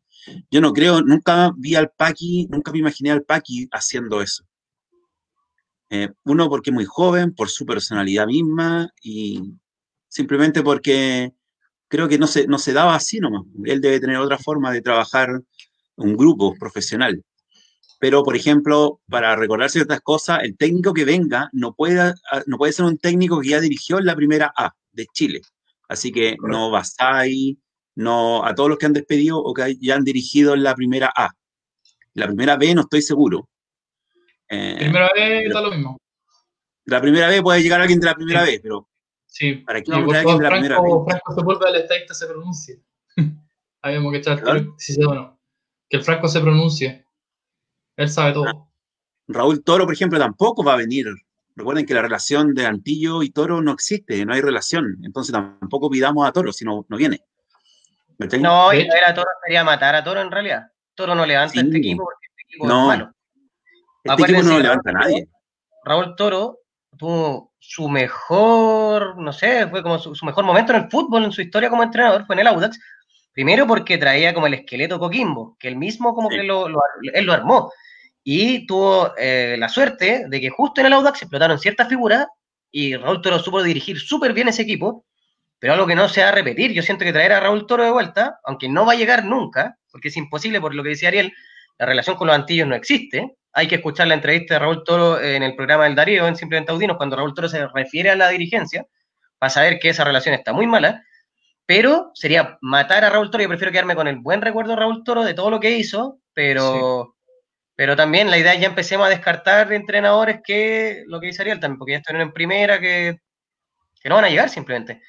Yo 0.50 0.60
no 0.60 0.72
creo, 0.72 1.02
nunca 1.02 1.52
vi 1.56 1.74
al 1.74 1.90
Paqui, 1.90 2.46
nunca 2.48 2.70
me 2.70 2.78
imaginé 2.78 3.10
al 3.10 3.24
Paqui 3.24 3.68
haciendo 3.72 4.22
eso. 4.22 4.44
Eh, 5.90 6.10
uno, 6.24 6.48
porque 6.48 6.70
es 6.70 6.74
muy 6.74 6.84
joven, 6.84 7.34
por 7.34 7.48
su 7.48 7.66
personalidad 7.66 8.26
misma 8.26 8.88
y 9.02 9.54
simplemente 10.16 10.62
porque 10.62 11.32
creo 11.88 12.08
que 12.08 12.18
no 12.18 12.26
se, 12.26 12.46
no 12.46 12.58
se 12.58 12.72
daba 12.72 12.94
así 12.94 13.20
nomás. 13.20 13.42
Él 13.64 13.82
debe 13.82 14.00
tener 14.00 14.16
otra 14.16 14.38
forma 14.38 14.72
de 14.72 14.80
trabajar 14.80 15.28
un 15.96 16.16
grupo 16.16 16.54
profesional. 16.58 17.22
Pero, 18.00 18.22
por 18.22 18.34
ejemplo, 18.34 19.00
para 19.10 19.36
recordar 19.36 19.68
ciertas 19.68 20.00
cosas, 20.00 20.42
el 20.42 20.56
técnico 20.56 20.94
que 20.94 21.04
venga 21.04 21.50
no 21.52 21.74
puede, 21.74 22.14
no 22.46 22.56
puede 22.56 22.72
ser 22.72 22.86
un 22.86 22.96
técnico 22.96 23.40
que 23.40 23.50
ya 23.50 23.60
dirigió 23.60 24.00
la 24.00 24.16
primera 24.16 24.52
A 24.56 24.74
de 24.92 25.06
Chile. 25.12 25.42
Así 25.88 26.10
que 26.12 26.36
no 26.42 26.72
ahí 26.98 27.58
no, 27.94 28.44
a 28.44 28.54
todos 28.54 28.70
los 28.70 28.78
que 28.78 28.86
han 28.86 28.92
despedido 28.94 29.38
o 29.38 29.52
que 29.52 29.76
ya 29.80 29.96
han 29.96 30.04
dirigido 30.04 30.56
la 30.56 30.74
primera 30.74 31.12
A. 31.14 31.30
La 32.14 32.26
primera 32.26 32.56
B 32.56 32.74
no 32.74 32.82
estoy 32.82 33.02
seguro. 33.02 33.48
Eh, 34.48 34.76
primera 34.78 35.10
B 35.14 35.44
está 35.46 35.60
lo 35.60 35.70
mismo. 35.70 35.98
la 36.86 37.00
primera 37.00 37.28
vez 37.28 37.42
puede 37.42 37.62
llegar 37.62 37.80
alguien 37.80 38.00
de 38.00 38.06
la 38.06 38.14
primera 38.14 38.42
vez, 38.42 38.60
pero 38.62 38.88
Sí, 39.38 39.52
¿para 39.56 39.82
qué 39.82 39.90
vamos 39.90 40.14
a 40.14 40.18
de 40.20 40.24
la 40.24 40.50
primera 40.50 40.76
Franco, 40.76 41.04
vez? 41.04 41.12
Franco 41.12 41.34
Sepúlveda, 41.34 41.68
el 41.70 41.76
estadista 41.82 42.14
se 42.14 42.26
pronuncie. 42.26 42.80
Habíamos 43.82 44.10
que 44.12 44.18
echar 44.18 44.42
¿Perdón? 44.42 44.74
si 44.78 44.94
se 44.94 45.04
o 45.04 45.14
no. 45.14 45.38
Que 45.90 45.98
el 45.98 46.02
Franco 46.02 46.26
se 46.26 46.40
pronuncie. 46.40 47.04
Él 47.96 48.08
sabe 48.08 48.32
todo. 48.32 48.70
Raúl 49.28 49.62
Toro, 49.62 49.84
por 49.84 49.92
ejemplo, 49.92 50.18
tampoco 50.18 50.64
va 50.64 50.72
a 50.72 50.76
venir. 50.76 51.04
Recuerden 51.54 51.84
que 51.84 51.92
la 51.92 52.00
relación 52.00 52.54
de 52.54 52.64
Antillo 52.64 53.22
y 53.22 53.28
Toro 53.30 53.60
no 53.60 53.72
existe, 53.72 54.24
no 54.24 54.32
hay 54.32 54.40
relación. 54.40 55.00
Entonces 55.04 55.32
tampoco 55.32 55.90
pidamos 55.90 56.26
a 56.26 56.32
Toro 56.32 56.50
si 56.50 56.64
no, 56.64 56.86
no 56.88 56.96
viene. 56.96 57.20
No, 58.40 58.72
y 58.72 58.88
a 59.06 59.12
Toro 59.14 59.28
sería 59.44 59.64
matar 59.64 59.94
a 59.96 60.02
Toro 60.02 60.22
en 60.22 60.30
realidad. 60.30 60.70
Toro 60.94 61.14
no 61.14 61.26
levanta 61.26 61.52
Sí. 61.52 61.58
este 61.60 61.76
equipo 61.76 62.04
porque 62.04 62.26
este 62.30 62.42
equipo 62.42 62.66
No. 62.68 62.90
es 62.92 62.98
malo. 62.98 63.12
este 64.02 64.22
equipo 64.22 64.42
no 64.44 64.58
levanta 64.60 64.90
a 64.90 64.92
nadie. 64.94 65.28
Raúl 65.84 66.16
Toro 66.16 66.60
tuvo 66.96 67.52
su 67.58 67.88
mejor, 67.88 69.16
no 69.18 69.32
sé, 69.32 69.66
fue 69.68 69.82
como 69.82 69.98
su, 69.98 70.14
su 70.14 70.24
mejor 70.26 70.44
momento 70.44 70.72
en 70.72 70.82
el 70.84 70.90
fútbol, 70.90 71.24
en 71.24 71.32
su 71.32 71.42
historia 71.42 71.68
como 71.70 71.82
entrenador, 71.82 72.26
fue 72.26 72.34
en 72.34 72.40
el 72.40 72.46
Audax. 72.48 72.78
Primero 73.32 73.66
porque 73.66 73.98
traía 73.98 74.32
como 74.32 74.46
el 74.46 74.54
esqueleto 74.54 74.98
Coquimbo, 74.98 75.56
que 75.58 75.68
él 75.68 75.76
mismo 75.76 76.14
como 76.14 76.30
Sí. 76.30 76.36
que 76.36 76.42
lo, 76.42 76.68
lo- 76.68 76.80
él 77.12 77.24
lo 77.26 77.32
armó. 77.32 77.70
Y 78.24 78.66
tuvo 78.66 79.12
eh, 79.18 79.56
la 79.58 79.68
suerte 79.68 80.24
de 80.28 80.40
que 80.40 80.50
justo 80.50 80.80
en 80.80 80.86
el 80.88 80.92
Audax 80.94 81.22
explotaron 81.22 81.58
ciertas 81.58 81.88
figuras 81.88 82.26
y 82.72 82.96
Raúl 82.96 83.20
Toro 83.22 83.38
supo 83.38 83.62
dirigir 83.62 84.00
súper 84.00 84.32
bien 84.32 84.48
ese 84.48 84.62
equipo, 84.62 85.04
pero 85.58 85.74
algo 85.74 85.86
que 85.86 85.94
no 85.94 86.08
se 86.08 86.22
va 86.22 86.28
a 86.28 86.32
repetir. 86.32 86.72
Yo 86.72 86.82
siento 86.82 87.04
que 87.04 87.12
traer 87.12 87.32
a 87.32 87.40
Raúl 87.40 87.66
Toro 87.66 87.84
de 87.84 87.90
vuelta, 87.90 88.38
aunque 88.44 88.68
no 88.68 88.84
va 88.86 88.92
a 88.92 88.96
llegar 88.96 89.24
nunca, 89.24 89.76
porque 89.92 90.08
es 90.08 90.16
imposible 90.16 90.60
por 90.60 90.74
lo 90.74 90.82
que 90.82 90.90
decía 90.90 91.08
Ariel, 91.08 91.32
la 91.78 91.86
relación 91.86 92.16
con 92.16 92.26
los 92.26 92.36
antillos 92.36 92.66
no 92.66 92.74
existe. 92.74 93.36
Hay 93.58 93.68
que 93.68 93.76
escuchar 93.76 94.06
la 94.06 94.12
entrevista 94.12 94.52
de 94.52 94.60
Raúl 94.60 94.84
Toro 94.84 95.18
en 95.18 95.42
el 95.42 95.56
programa 95.56 95.84
del 95.84 95.94
Darío, 95.94 96.28
en 96.28 96.36
Simplemente 96.36 96.72
Audinos, 96.72 96.98
cuando 96.98 97.16
Raúl 97.16 97.32
Toro 97.32 97.48
se 97.48 97.66
refiere 97.68 98.10
a 98.10 98.14
la 98.14 98.28
dirigencia, 98.28 98.84
para 99.38 99.48
saber 99.48 99.78
que 99.78 99.88
esa 99.88 100.04
relación 100.04 100.34
está 100.34 100.52
muy 100.52 100.66
mala. 100.66 101.02
Pero 101.64 102.10
sería 102.12 102.58
matar 102.60 103.02
a 103.02 103.08
Raúl 103.08 103.30
Toro. 103.30 103.42
Yo 103.42 103.48
prefiero 103.48 103.72
quedarme 103.72 103.96
con 103.96 104.08
el 104.08 104.18
buen 104.18 104.42
recuerdo 104.42 104.72
de 104.72 104.76
Raúl 104.76 105.02
Toro 105.04 105.24
de 105.24 105.32
todo 105.32 105.48
lo 105.48 105.58
que 105.58 105.70
hizo, 105.70 106.20
pero, 106.34 107.16
pero 107.74 107.96
también 107.96 108.30
la 108.30 108.36
idea 108.36 108.52
es 108.52 108.60
ya 108.60 108.66
empecemos 108.66 109.06
a 109.06 109.10
descartar 109.10 109.72
entrenadores 109.72 110.40
que 110.44 111.04
lo 111.06 111.18
que 111.18 111.28
dice 111.28 111.40
Ariel 111.40 111.58
también, 111.58 111.78
porque 111.78 111.92
ya 111.92 111.98
estuvieron 112.00 112.28
en 112.28 112.34
primera, 112.34 112.78
que, 112.78 113.20
que 114.02 114.08
no 114.10 114.16
van 114.16 114.26
a 114.26 114.28
llegar 114.28 114.50
simplemente. 114.50 115.00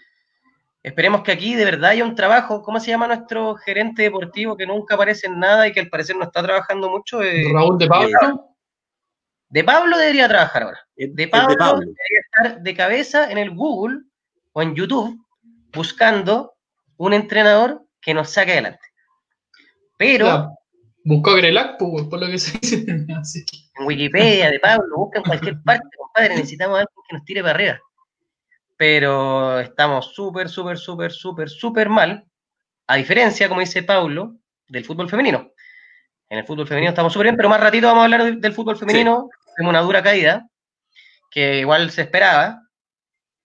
Esperemos 0.87 1.21
que 1.21 1.33
aquí 1.33 1.53
de 1.53 1.65
verdad 1.65 1.91
haya 1.91 2.05
un 2.05 2.15
trabajo. 2.15 2.61
¿Cómo 2.63 2.79
se 2.79 2.91
llama 2.91 3.07
nuestro 3.07 3.55
gerente 3.55 4.03
deportivo 4.03 4.55
que 4.55 4.65
nunca 4.65 4.95
aparece 4.95 5.27
en 5.27 5.37
nada 5.37 5.67
y 5.67 5.73
que 5.73 5.81
al 5.81 5.89
parecer 5.89 6.15
no 6.15 6.23
está 6.23 6.41
trabajando 6.41 6.89
mucho? 6.89 7.21
Eh, 7.21 7.43
Raúl 7.53 7.77
de 7.77 7.87
Pablo. 7.87 8.55
de 9.49 9.63
Pablo 9.65 9.97
debería 9.97 10.29
trabajar 10.29 10.63
ahora. 10.63 10.87
De 10.95 11.27
Pablo, 11.27 11.49
de 11.49 11.57
Pablo. 11.57 11.79
debería 11.79 12.19
estar 12.31 12.61
de 12.61 12.73
cabeza 12.73 13.29
en 13.29 13.37
el 13.37 13.53
Google 13.53 14.03
o 14.53 14.61
en 14.61 14.75
YouTube 14.75 15.19
buscando 15.73 16.55
un 16.95 17.13
entrenador 17.13 17.83
que 17.99 18.13
nos 18.13 18.29
saque 18.29 18.53
adelante. 18.53 18.87
Pero 19.97 20.25
Ya, 20.25 20.49
Buscó 21.03 21.31
a 21.31 21.37
Grelac, 21.37 21.77
pues, 21.77 22.05
por 22.05 22.19
lo 22.19 22.27
que 22.27 22.37
se 22.37 22.57
dice. 22.59 22.85
Así 23.19 23.45
en 23.79 23.85
Wikipedia, 23.85 24.49
de 24.49 24.59
Pablo, 24.59 24.95
busca 24.95 25.19
en 25.19 25.25
cualquier 25.25 25.61
parte, 25.63 25.85
compadre, 25.97 26.35
necesitamos 26.35 26.77
a 26.77 26.79
alguien 26.81 27.03
que 27.07 27.15
nos 27.15 27.25
tire 27.25 27.41
para 27.41 27.53
arriba. 27.53 27.79
Pero 28.77 29.59
estamos 29.59 30.13
súper, 30.13 30.49
súper, 30.49 30.77
súper, 30.77 31.11
súper, 31.11 31.49
súper 31.49 31.89
mal, 31.89 32.25
a 32.85 32.95
diferencia, 32.95 33.49
como 33.49 33.59
dice 33.59 33.83
Pablo, 33.83 34.35
del 34.67 34.85
fútbol 34.85 35.09
femenino. 35.09 35.51
En 36.29 36.39
el 36.39 36.45
fútbol 36.45 36.67
femenino 36.67 36.89
estamos 36.91 37.11
súper 37.11 37.25
bien, 37.25 37.37
pero 37.37 37.49
más 37.49 37.59
ratito 37.59 37.87
vamos 37.87 38.01
a 38.01 38.03
hablar 38.05 38.23
del, 38.23 38.39
del 38.39 38.53
fútbol 38.53 38.77
femenino. 38.77 39.29
Tenemos 39.55 39.71
una 39.71 39.81
dura 39.81 40.03
caída, 40.03 40.47
que 41.31 41.59
igual 41.59 41.89
se 41.89 42.03
esperaba, 42.03 42.61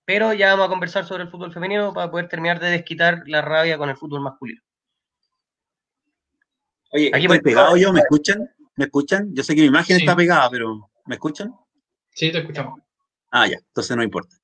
pero 0.05 0.35
ya 0.35 0.51
vamos 0.51 0.67
a 0.67 0.69
conversar 0.69 1.07
sobre 1.07 1.23
el 1.23 1.31
fútbol 1.31 1.53
femenino 1.53 1.95
para 1.95 2.11
poder 2.11 2.29
terminar 2.29 2.61
de 2.61 2.71
desquitar 2.71 3.23
la 3.27 3.41
rabia 3.41 3.79
con 3.79 3.89
el 3.89 3.97
fútbol 3.97 4.21
masculino. 4.21 4.61
Oye, 6.91 7.11
Aquí 7.15 7.25
¿estoy 7.25 7.41
pegado 7.41 7.77
yo? 7.77 7.93
¿Me 7.93 8.01
escuchan? 8.01 8.51
¿Me 8.77 8.85
escuchan? 8.85 9.35
Yo 9.35 9.43
sé 9.43 9.55
que 9.55 9.63
mi 9.63 9.69
imagen 9.69 9.97
Sí. 9.97 10.03
está 10.03 10.15
pegada, 10.15 10.51
pero 10.51 10.91
¿me 11.07 11.15
escuchan? 11.15 11.55
Sí, 12.11 12.31
te 12.31 12.39
escuchamos. 12.39 12.81
Ah, 13.31 13.47
ya, 13.47 13.57
entonces 13.57 13.97
no 13.97 14.03
importa. 14.03 14.37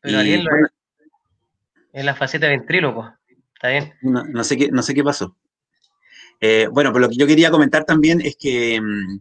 Pero 0.00 0.16
Y, 0.16 0.20
Ariel 0.20 0.46
bueno, 0.48 0.68
es 1.92 2.04
la 2.04 2.14
faceta 2.14 2.48
ventríloco. 2.48 3.12
Está 3.54 3.68
bien. 3.68 3.92
no, 4.02 4.24
no 4.24 4.44
sé 4.44 4.56
qué, 4.56 4.70
no 4.70 4.82
sé 4.82 4.94
qué 4.94 5.04
pasó. 5.04 5.36
Eh, 6.40 6.68
bueno, 6.72 6.90
pero 6.92 7.00
lo 7.00 7.08
que 7.10 7.16
yo 7.16 7.26
quería 7.26 7.50
comentar 7.50 7.84
también 7.84 8.20
es 8.22 8.36
que, 8.36 8.80
mm, 8.80 9.20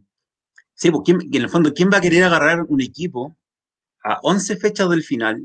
sí, 0.74 0.90
pues, 0.92 1.02
¿quién- 1.06 1.22
en 1.22 1.42
el 1.42 1.50
fondo, 1.50 1.74
¿quién 1.74 1.90
va 1.92 1.98
a 1.98 2.02
querer 2.02 2.24
agarrar 2.24 2.62
un 2.70 2.80
equipo 2.82 3.36
a 4.04 4.20
11 4.24 4.56
fechas 4.56 4.90
del 4.90 5.04
final? 5.04 5.42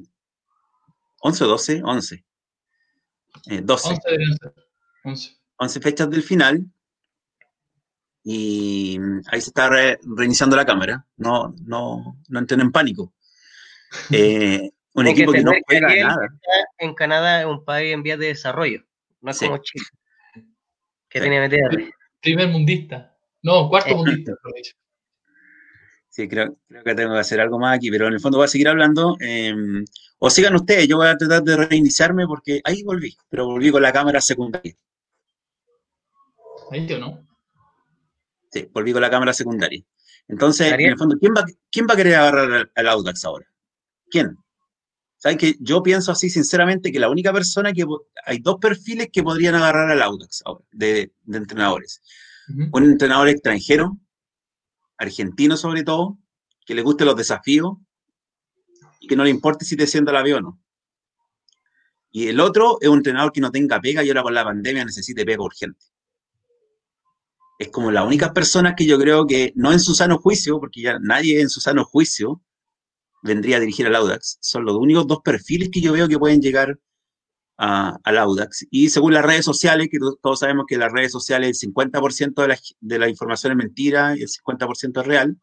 ¿11 1.20 1.42
o 1.44 1.48
12? 1.48 1.82
11. 1.84 2.24
Eh, 3.46 3.60
12. 3.64 3.88
11 3.88 4.00
deberían 4.04 4.36
ser. 4.38 4.54
11. 5.04 5.36
11 5.56 5.80
fechas 5.80 6.10
del 6.10 6.22
final. 6.22 6.64
Y 8.22 8.96
mm, 8.98 9.20
ahí 9.32 9.40
se 9.40 9.50
está 9.50 9.68
re- 9.68 9.98
reiniciando 10.16 10.56
la 10.56 10.64
cámara. 10.64 11.06
No, 11.16 11.54
no, 11.66 12.20
no 12.28 12.38
entren 12.38 12.60
en 12.60 12.70
pánico. 12.72 13.12
Eh, 14.10 14.70
un 14.94 15.07
equipo 15.09 15.33
que 15.33 15.42
no 15.42 15.52
juega 15.66 15.88
nada. 15.94 16.28
en 16.78 16.94
Canadá 16.94 17.40
es 17.40 17.46
un 17.46 17.64
país 17.64 17.92
en 17.92 18.02
vías 18.02 18.18
de 18.18 18.26
desarrollo. 18.28 18.83
No 19.20 19.30
es 19.30 19.38
Sí. 19.38 19.46
como 19.46 19.59
Chile, 19.59 19.85
que 21.09 21.18
Sí. 21.18 21.22
tiene 21.28 21.37
MTR. 21.46 21.90
Primer 22.20 22.48
mundista. 22.48 23.16
No, 23.42 23.68
cuarto 23.68 23.90
Eh, 23.90 23.94
mundista. 23.94 24.33
Sí, 26.09 26.28
creo, 26.28 26.57
creo 26.68 26.85
que 26.85 26.94
tengo 26.94 27.12
que 27.14 27.18
hacer 27.20 27.40
algo 27.40 27.59
más 27.59 27.76
aquí, 27.76 27.90
pero 27.90 28.07
en 28.07 28.14
el 28.14 28.20
fondo 28.20 28.38
voy 28.38 28.44
a 28.44 28.48
seguir 28.48 28.68
hablando. 28.68 29.16
eh, 29.20 29.52
o 30.18 30.30
sigan 30.30 30.54
ustedes, 30.54 30.87
yo 30.88 30.96
voy 30.96 31.09
a 31.09 31.16
tratar 31.16 31.42
de 31.42 31.57
reiniciarme 31.66 32.26
porque 32.26 32.61
ahí 32.64 32.83
volví, 32.83 33.14
pero 33.28 33.46
volví 33.46 33.70
con 33.70 33.83
la 33.83 33.92
cámara 33.92 34.20
secundaria. 34.20 34.74
Ahí 36.70 36.90
o 36.92 36.98
no. 36.98 37.26
Sí, 38.50 38.68
volví 38.72 38.92
con 38.92 39.02
la 39.02 39.11
cámara 39.11 39.33
secundaria. 39.35 39.83
Entonces, 40.28 40.72
en 40.72 40.80
el 40.80 40.96
fondo, 40.96 41.18
¿quién 41.18 41.35
va, 41.37 41.44
quién 41.70 41.87
va 41.87 41.94
a 41.94 41.96
querer 41.96 42.14
agarrar 42.14 42.70
al 42.74 42.88
Audax 42.88 43.24
ahora? 43.24 43.46
¿Quién? 44.11 44.38
¿Saben 45.24 45.38
que 45.38 45.56
Yo 45.58 45.82
pienso 45.82 46.12
así, 46.12 46.28
sinceramente, 46.28 46.92
que 46.92 47.00
la 47.00 47.08
única 47.08 47.32
persona 47.32 47.72
que... 47.72 47.87
Hay 48.26 48.40
dos 48.40 48.56
perfiles 48.60 49.08
que 49.10 49.22
podrían 49.22 49.54
agarrar 49.54 49.90
al 49.90 50.02
Audax 50.02 50.42
ahora, 50.44 50.66
de, 50.70 51.14
de 51.22 51.38
entrenadores. 51.38 52.02
Un 52.72 52.84
entrenador 52.84 53.30
extranjero, 53.30 53.98
argentino 54.98 55.56
sobre 55.56 55.82
todo, 55.82 56.18
que 56.66 56.74
le 56.74 56.82
guste 56.82 57.06
los 57.06 57.16
desafíos 57.16 57.78
y 59.00 59.06
que 59.06 59.16
no 59.16 59.24
le 59.24 59.30
importe 59.30 59.64
si 59.64 59.78
te 59.78 59.87
sienta 59.87 60.10
el 60.10 60.18
avión 60.18 60.44
o 60.44 60.50
no. 60.50 60.60
Y 62.10 62.28
el 62.28 62.38
otro 62.38 62.76
es 62.82 62.90
un 62.90 62.98
entrenador 62.98 63.32
que 63.32 63.40
no 63.40 63.50
tenga 63.50 63.80
pega 63.80 64.04
y 64.04 64.08
ahora 64.08 64.24
con 64.24 64.34
la 64.34 64.44
pandemia 64.44 64.84
necesite 64.84 65.24
pega 65.24 65.42
urgente. 65.42 65.87
Es 67.58 67.68
como 67.70 67.90
las 67.90 68.04
únicas 68.04 68.32
personas 68.32 68.74
que 68.76 68.84
yo 68.84 68.98
creo 68.98 69.26
que, 69.26 69.54
no 69.56 69.72
en 69.72 69.80
su 69.80 69.94
sano 69.94 70.18
juicio, 70.18 70.60
porque 70.60 70.82
ya 70.82 70.98
nadie 71.00 71.40
en 71.40 71.48
su 71.48 71.62
sano 71.62 71.87
juicio 71.87 72.42
vendría 73.24 73.56
a 73.56 73.60
dirigir 73.60 73.87
al 73.87 73.96
Audax, 73.96 74.38
son 74.40 74.64
los 74.64 74.76
únicos 74.76 75.06
dos 75.06 75.18
perfiles 75.24 75.70
que 75.72 75.80
yo 75.80 75.92
veo 75.92 76.06
que 76.06 76.18
pueden 76.18 76.40
llegar 76.40 76.78
a- 77.58 77.98
al 78.04 78.18
Audax. 78.18 78.66
Y 78.70 78.90
según 78.90 79.14
las 79.14 79.24
redes 79.24 79.44
sociales, 79.44 79.88
que 79.90 79.98
to- 79.98 80.18
todos 80.22 80.40
sabemos 80.40 80.66
que 80.68 80.76
las 80.76 80.92
redes 80.92 81.10
sociales 81.10 81.48
el 81.48 81.54
50% 81.54 82.42
de 82.42 82.48
la, 82.48 82.58
de 82.80 82.98
la 82.98 83.08
información 83.08 83.52
es 83.52 83.56
mentira 83.58 84.16
y 84.16 84.22
el 84.22 84.28
50% 84.28 85.00
es 85.00 85.06
real, 85.06 85.37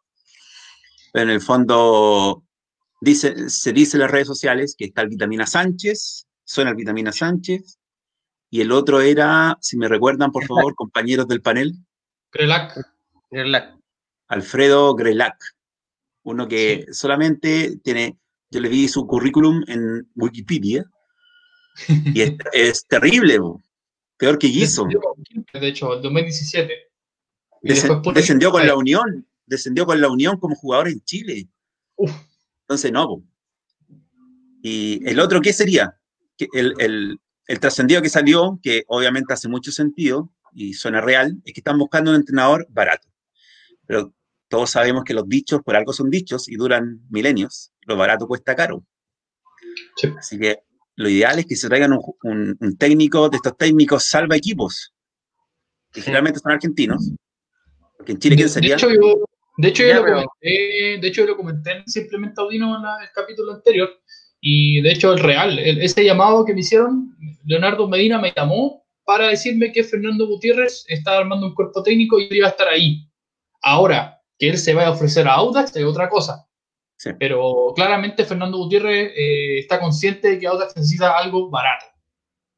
pero 1.11 1.23
en 1.23 1.29
el 1.31 1.41
fondo 1.41 2.43
dice, 3.01 3.49
se 3.49 3.73
dice 3.73 3.97
en 3.97 4.01
las 4.01 4.11
redes 4.11 4.27
sociales 4.27 4.75
que 4.77 4.85
está 4.85 5.01
el 5.01 5.09
Vitamina 5.09 5.45
Sánchez, 5.47 6.27
suena 6.43 6.69
el 6.69 6.75
Vitamina 6.75 7.11
Sánchez, 7.11 7.79
y 8.49 8.61
el 8.61 8.71
otro 8.73 9.01
era, 9.01 9.57
si 9.61 9.77
me 9.77 9.87
recuerdan, 9.87 10.31
por 10.31 10.45
favor, 10.45 10.75
compañeros 10.75 11.27
del 11.27 11.41
panel, 11.41 11.73
Grelac. 12.31 12.79
Gerlach. 13.31 13.75
Alfredo 14.27 14.93
Grelac, 14.95 15.37
uno 16.23 16.47
que 16.47 16.85
solamente 16.91 17.77
tiene, 17.83 18.17
yo 18.49 18.59
le 18.59 18.69
vi 18.69 18.87
su 18.87 19.05
currículum 19.07 19.63
en 19.67 20.07
Wikipedia, 20.15 20.85
y 21.87 22.21
es, 22.21 22.33
es 22.53 22.85
terrible, 22.87 23.39
bo. 23.39 23.61
peor 24.17 24.37
que 24.37 24.47
Quilmes, 24.51 24.75
De 25.53 25.67
hecho, 25.67 25.93
el 25.95 26.01
2017. 26.01 26.73
Y 27.63 27.67
Desen- 27.69 27.73
después 27.73 27.99
puso- 27.99 28.13
descendió 28.13 28.51
con 28.51 28.65
la 28.67 28.75
Unión, 28.75 29.27
descendió 29.45 29.85
con 29.85 29.99
la 30.01 30.09
Unión 30.09 30.37
como 30.37 30.55
jugador 30.55 30.87
en 30.89 31.01
Chile. 31.01 31.47
Uf. 31.95 32.11
Entonces, 32.61 32.91
no. 32.91 33.07
po. 33.07 33.23
Y 34.63 35.01
el 35.07 35.19
otro, 35.19 35.41
¿qué 35.41 35.53
sería? 35.53 35.97
El, 36.37 36.73
el- 36.79 37.19
el 37.47 37.59
trascendido 37.59 38.01
que 38.01 38.09
salió, 38.09 38.59
que 38.63 38.83
obviamente 38.87 39.33
hace 39.33 39.49
mucho 39.49 39.71
sentido 39.71 40.31
y 40.53 40.73
suena 40.73 41.01
real, 41.01 41.41
es 41.45 41.53
que 41.53 41.59
están 41.59 41.77
buscando 41.77 42.11
un 42.11 42.17
entrenador 42.17 42.65
barato. 42.69 43.07
Pero 43.85 44.13
todos 44.51 44.69
sabemos 44.69 45.03
que 45.03 45.13
los 45.15 45.27
dichos 45.27 45.61
por 45.63 45.75
algo 45.75 45.93
son 45.93 46.09
dichos 46.11 46.47
y 46.49 46.55
duran 46.55 46.99
milenios. 47.09 47.71
Lo 47.87 47.97
barato 47.97 48.27
cuesta 48.27 48.55
caro. 48.55 48.83
Sí. 49.95 50.09
Así 50.19 50.37
que 50.37 50.59
lo 50.95 51.09
ideal 51.09 51.39
es 51.39 51.45
que 51.47 51.55
se 51.55 51.67
traigan 51.69 51.93
un, 51.93 51.99
ju- 51.99 52.17
un- 52.23 52.57
un 52.59 52.77
técnico 52.77 53.29
de 53.29 53.37
estos 53.37 53.57
técnicos 53.57 54.05
salva 54.05 54.35
equipos, 54.35 54.93
que 55.91 56.01
Sí. 56.01 56.05
generalmente 56.05 56.39
son 56.39 56.51
argentinos. 56.51 57.11
Porque 57.97 58.11
en 58.11 58.19
Chile, 58.19 58.35
De, 58.35 58.41
¿quién 58.41 58.47
de 58.47 58.53
sería? 58.53 58.73
hecho, 58.75 58.89
yo, 58.91 59.25
De 59.57 59.67
hecho, 59.69 59.83
yo, 59.83 59.93
lo 59.95 60.03
comenté, 60.03 60.49
de 61.01 61.07
hecho, 61.07 61.21
yo 61.21 61.27
lo 61.27 61.37
comenté 61.37 61.83
simplemente 61.87 62.39
Audino 62.41 62.75
en 62.77 63.03
el 63.03 63.09
capítulo 63.15 63.53
anterior. 63.53 63.89
Y 64.39 64.81
de 64.81 64.91
hecho, 64.91 65.13
el 65.13 65.19
real, 65.19 65.59
ese 65.59 66.03
llamado 66.03 66.43
que 66.45 66.53
me 66.53 66.61
hicieron, 66.61 67.15
Leonardo 67.45 67.87
Medina 67.87 68.19
me 68.19 68.33
llamó 68.35 68.83
para 69.05 69.27
decirme 69.27 69.71
que 69.71 69.83
Fernando 69.83 70.25
Gutiérrez 70.27 70.83
estaba 70.87 71.17
armando 71.19 71.47
un 71.47 71.53
cuerpo 71.55 71.83
técnico 71.83 72.19
y 72.19 72.27
iba 72.31 72.47
a 72.47 72.51
estar 72.51 72.67
ahí. 72.67 73.07
Ahora, 73.61 74.17
que 74.41 74.49
él 74.49 74.57
se 74.57 74.73
vaya 74.73 74.87
a 74.87 74.93
ofrecer 74.93 75.27
a 75.27 75.35
Audax 75.35 75.75
es 75.75 75.85
otra 75.85 76.09
cosa. 76.09 76.47
Pero 77.19 77.73
claramente 77.75 78.25
Fernando 78.25 78.57
Gutiérrez 78.57 79.11
eh, 79.15 79.59
está 79.59 79.79
consciente 79.79 80.29
de 80.29 80.39
que 80.39 80.47
Audax 80.47 80.75
necesita 80.75 81.15
algo 81.15 81.47
barato. 81.51 81.85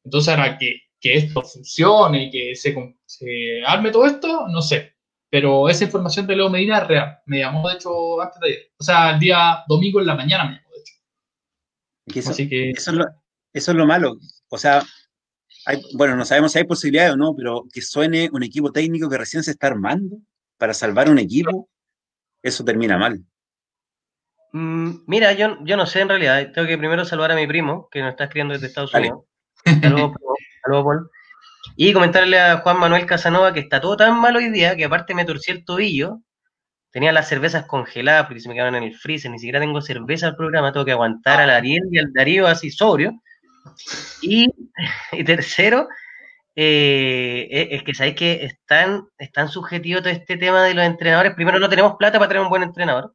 Entonces, 0.02 0.34
ahora 0.34 0.56
que, 0.56 0.80
que 0.98 1.14
esto 1.14 1.42
funcione 1.42 2.24
y 2.24 2.30
que 2.30 2.54
se, 2.54 2.74
se, 3.04 3.62
arme 3.66 3.90
todo 3.90 4.06
esto, 4.06 4.48
no 4.48 4.62
sé. 4.62 4.94
Pero 5.30 5.68
esa 5.68 5.84
información 5.84 6.26
de 6.26 6.36
Leo 6.36 6.48
Medina 6.48 6.78
es 6.78 6.86
real. 6.88 7.18
Me 7.26 7.40
llamó, 7.40 7.68
de 7.68 7.74
hecho, 7.74 8.18
antes 8.18 8.40
de 8.40 8.48
ayer. 8.48 8.72
O 8.78 8.82
sea, 8.82 9.10
el 9.10 9.20
día 9.20 9.62
domingo 9.68 10.00
en 10.00 10.06
la 10.06 10.14
mañana 10.14 10.44
me 10.44 10.56
llamó, 10.56 10.68
de 10.74 10.80
hecho. 10.80 12.20
eso, 12.20 12.30
Así 12.30 12.48
que... 12.48 12.70
eso, 12.70 12.92
es 12.92 12.96
lo, 12.96 13.04
eso 13.52 13.70
es 13.72 13.76
lo 13.76 13.84
malo. 13.84 14.16
O 14.48 14.56
sea, 14.56 14.82
bueno, 15.94 16.16
no 16.16 16.24
sabemos 16.24 16.52
si 16.52 16.60
hay 16.60 16.64
posibilidad 16.64 17.12
o 17.12 17.16
no, 17.16 17.34
pero 17.36 17.64
que 17.70 17.82
suene 17.82 18.30
un 18.32 18.42
equipo 18.42 18.72
técnico 18.72 19.10
que 19.10 19.18
recién 19.18 19.42
se 19.42 19.50
está 19.50 19.66
armando 19.66 20.16
para 20.58 20.72
salvar 20.72 21.10
un 21.10 21.18
equipo, 21.18 21.68
eso 22.44 22.64
termina 22.64 22.98
mal. 22.98 23.20
Mm, 24.52 25.04
mira, 25.06 25.32
yo, 25.32 25.56
yo 25.64 25.76
no 25.76 25.86
sé 25.86 26.00
en 26.00 26.10
realidad. 26.10 26.52
Tengo 26.52 26.68
que 26.68 26.78
primero 26.78 27.04
saludar 27.04 27.32
a 27.32 27.36
mi 27.36 27.46
primo, 27.46 27.88
que 27.90 28.00
nos 28.00 28.10
está 28.10 28.24
escribiendo 28.24 28.54
desde 28.54 28.68
Estados 28.68 28.94
Unidos. 28.94 29.24
Saludos, 29.82 30.12
Paul. 30.62 31.10
Y 31.76 31.92
comentarle 31.92 32.38
a 32.38 32.58
Juan 32.58 32.78
Manuel 32.78 33.06
Casanova 33.06 33.52
que 33.52 33.60
está 33.60 33.80
todo 33.80 33.96
tan 33.96 34.20
mal 34.20 34.36
hoy 34.36 34.50
día 34.50 34.76
que 34.76 34.84
aparte 34.84 35.14
me 35.14 35.24
torcí 35.24 35.50
el 35.50 35.64
tobillo. 35.64 36.20
Tenía 36.90 37.12
las 37.12 37.28
cervezas 37.28 37.66
congeladas 37.66 38.26
porque 38.26 38.40
se 38.40 38.48
me 38.48 38.54
quedaron 38.54 38.76
en 38.76 38.84
el 38.84 38.94
freezer. 38.94 39.30
Ni 39.30 39.38
siquiera 39.38 39.58
tengo 39.58 39.80
cerveza 39.80 40.28
al 40.28 40.36
programa. 40.36 40.72
Tengo 40.72 40.84
que 40.84 40.92
aguantar 40.92 41.40
al 41.40 41.50
Ariel 41.50 41.82
y 41.90 41.98
al 41.98 42.12
Darío 42.12 42.46
así 42.46 42.70
sobrio. 42.70 43.20
Y, 44.20 44.48
tercero, 45.24 45.88
eh, 46.56 47.68
es 47.70 47.82
que 47.82 47.94
sabéis 47.94 48.16
que 48.16 48.44
están, 48.44 49.08
están 49.18 49.48
subjetivos 49.48 50.02
todo 50.02 50.12
este 50.12 50.36
tema 50.36 50.64
de 50.64 50.74
los 50.74 50.84
entrenadores. 50.84 51.34
Primero, 51.34 51.58
no 51.58 51.68
tenemos 51.68 51.96
plata 51.96 52.18
para 52.18 52.28
tener 52.28 52.42
un 52.42 52.48
buen 52.48 52.62
entrenador. 52.62 53.14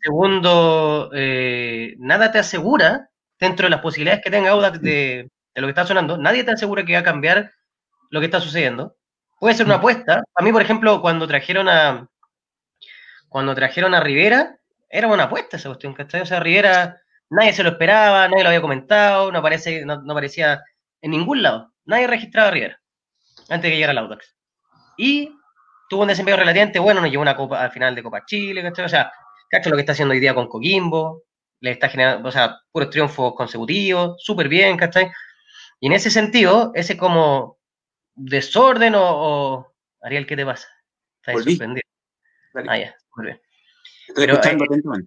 Segundo, 0.00 1.10
eh, 1.14 1.94
nada 1.98 2.30
te 2.30 2.38
asegura, 2.38 3.10
dentro 3.38 3.66
de 3.66 3.70
las 3.70 3.80
posibilidades 3.80 4.22
que 4.22 4.30
tenga 4.30 4.50
Audax 4.50 4.80
de, 4.80 5.28
lo 5.54 5.66
que 5.66 5.70
está 5.70 5.86
sonando, 5.86 6.16
nadie 6.18 6.44
te 6.44 6.52
asegura 6.52 6.84
que 6.84 6.94
va 6.94 7.00
a 7.00 7.04
cambiar 7.04 7.52
lo 8.10 8.20
que 8.20 8.26
está 8.26 8.40
sucediendo. 8.40 8.96
Puede 9.40 9.54
ser 9.54 9.66
una 9.66 9.76
mm. 9.76 9.78
apuesta. 9.78 10.22
A 10.34 10.42
mí, 10.42 10.52
por 10.52 10.62
ejemplo, 10.62 11.00
cuando 11.00 11.26
trajeron 11.26 11.68
a 11.68 12.08
cuando 13.28 13.54
trajeron 13.54 13.94
a 13.94 14.00
Rivera, 14.00 14.58
era 14.88 15.06
una 15.06 15.24
apuesta 15.24 15.58
esa 15.58 15.68
cuestión, 15.68 15.92
¿cachai? 15.92 16.22
O 16.22 16.26
sea, 16.26 16.40
Rivera 16.40 16.96
nadie 17.30 17.52
se 17.52 17.62
lo 17.62 17.70
esperaba, 17.70 18.28
nadie 18.28 18.42
lo 18.42 18.48
había 18.48 18.60
comentado, 18.60 19.30
no, 19.30 19.38
aparece, 19.38 19.84
no, 19.84 20.00
aparecía 20.08 20.62
en 21.00 21.10
ningún 21.10 21.42
lado. 21.42 21.72
Nadie 21.88 22.06
registraba 22.06 22.48
a 22.48 22.50
Rivera 22.50 22.80
antes 23.48 23.62
de 23.62 23.70
que 23.70 23.76
llegara 23.76 23.92
el 23.92 23.98
Audax. 23.98 24.36
Y 24.98 25.32
tuvo 25.88 26.02
un 26.02 26.08
desempeño 26.08 26.36
relativamente 26.36 26.78
bueno, 26.78 27.00
nos 27.00 27.10
llevó 27.10 27.22
una 27.22 27.34
copa 27.34 27.62
al 27.62 27.72
final 27.72 27.94
de 27.94 28.02
Copa 28.02 28.24
Chile, 28.26 28.62
¿cachai? 28.62 28.84
O 28.84 28.88
sea, 28.88 29.10
cacho 29.48 29.70
lo 29.70 29.76
que 29.76 29.80
está 29.80 29.92
haciendo 29.92 30.12
hoy 30.12 30.20
día 30.20 30.34
con 30.34 30.48
Coquimbo, 30.48 31.24
le 31.60 31.70
está 31.70 31.88
generando, 31.88 32.28
o 32.28 32.32
sea, 32.32 32.60
puros 32.70 32.90
triunfos 32.90 33.34
consecutivos, 33.34 34.22
súper 34.22 34.48
bien, 34.48 34.76
¿cachai? 34.76 35.10
Y 35.80 35.86
en 35.86 35.94
ese 35.94 36.10
sentido, 36.10 36.72
ese 36.74 36.98
como 36.98 37.58
desorden 38.14 38.92
o, 38.94 39.72
Ariel, 40.02 40.26
¿qué 40.26 40.36
te 40.36 40.44
pasa? 40.44 40.68
Estás 41.22 41.42
sorprendido. 41.42 41.86
Ah, 42.66 42.76
ya, 42.76 42.94
muy 43.16 43.26
bien. 43.26 43.40
Estoy 44.08 44.24
escuchando 44.26 44.64
eh. 44.64 45.04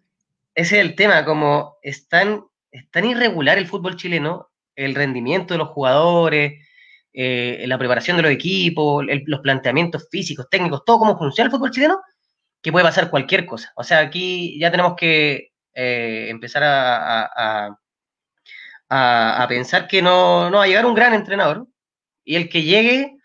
Ese 0.55 0.79
es 0.79 0.85
el 0.85 0.95
tema, 0.95 1.25
como 1.25 1.77
es 1.83 2.07
tan, 2.07 2.43
irregular 2.71 3.59
el 3.59 3.67
fútbol 3.67 3.97
chileno, 3.97 4.49
el 4.75 4.95
rendimiento 4.95 5.53
de 5.53 5.59
los 5.59 5.69
jugadores, 5.69 6.65
eh, 7.13 7.65
la 7.67 7.77
preparación 7.77 8.17
de 8.17 8.23
los 8.23 8.31
equipos, 8.31 9.05
los 9.25 9.39
planteamientos 9.41 10.07
físicos, 10.09 10.47
técnicos, 10.49 10.83
todo 10.85 10.99
cómo 10.99 11.17
funciona 11.17 11.47
el 11.47 11.51
fútbol 11.51 11.71
chileno, 11.71 12.01
que 12.61 12.71
puede 12.71 12.85
pasar 12.85 13.09
cualquier 13.09 13.45
cosa. 13.45 13.71
O 13.75 13.83
sea, 13.83 13.99
aquí 13.99 14.59
ya 14.59 14.71
tenemos 14.71 14.95
que 14.95 15.51
eh, 15.73 16.27
empezar 16.29 16.63
a, 16.63 17.77
a, 18.89 19.47
pensar 19.47 19.87
que 19.87 20.01
no, 20.01 20.49
no 20.49 20.57
va 20.57 20.63
a 20.65 20.67
llegar 20.67 20.85
un 20.85 20.95
gran 20.95 21.13
entrenador 21.13 21.67
y 22.23 22.35
el 22.35 22.49
que 22.49 22.63
llegue, 22.63 23.17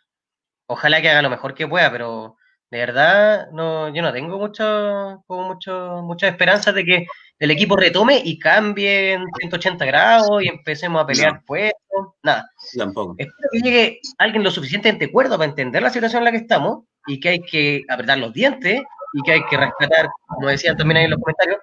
ojalá 0.66 1.02
que 1.02 1.10
haga 1.10 1.22
lo 1.22 1.30
mejor 1.30 1.54
que 1.54 1.68
pueda, 1.68 1.90
pero 1.90 2.36
de 2.70 2.78
verdad 2.78 3.48
no, 3.52 3.94
yo 3.94 4.02
no 4.02 4.12
tengo 4.12 4.38
mucho, 4.38 5.24
mucho, 5.28 6.02
muchas 6.02 6.30
esperanzas 6.32 6.74
de 6.74 6.84
que 6.84 7.06
el 7.38 7.50
equipo 7.50 7.76
retome 7.76 8.22
y 8.24 8.38
cambie 8.38 9.12
en 9.12 9.24
180 9.38 9.84
grados 9.84 10.42
y 10.42 10.48
empecemos 10.48 11.02
a 11.02 11.06
pelear 11.06 11.42
puestos, 11.44 12.14
nada. 12.22 12.50
Tampoco. 12.76 13.14
Espero 13.18 13.48
que 13.52 13.60
llegue 13.60 14.00
alguien 14.18 14.42
lo 14.42 14.50
suficientemente 14.50 15.12
cuerdo 15.12 15.36
para 15.36 15.50
entender 15.50 15.82
la 15.82 15.90
situación 15.90 16.20
en 16.20 16.24
la 16.24 16.30
que 16.30 16.38
estamos 16.38 16.84
y 17.06 17.20
que 17.20 17.28
hay 17.28 17.40
que 17.40 17.84
apretar 17.88 18.18
los 18.18 18.32
dientes 18.32 18.82
y 19.12 19.22
que 19.22 19.32
hay 19.32 19.44
que 19.46 19.56
rescatar, 19.56 20.08
como 20.26 20.48
decían 20.48 20.76
también 20.76 20.98
ahí 20.98 21.04
en 21.04 21.10
los 21.10 21.20
comentarios, 21.20 21.58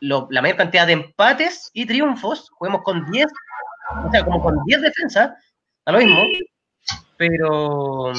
la 0.00 0.42
mayor 0.42 0.56
cantidad 0.56 0.86
de 0.86 0.94
empates 0.94 1.70
y 1.72 1.86
triunfos. 1.86 2.50
Juguemos 2.50 2.82
con 2.82 3.10
10, 3.10 3.26
o 4.06 4.10
sea, 4.10 4.24
como 4.24 4.42
con 4.42 4.58
10 4.64 4.80
defensas, 4.80 5.30
a 5.84 5.92
lo 5.92 5.98
mismo, 5.98 6.22
pero, 7.16 8.12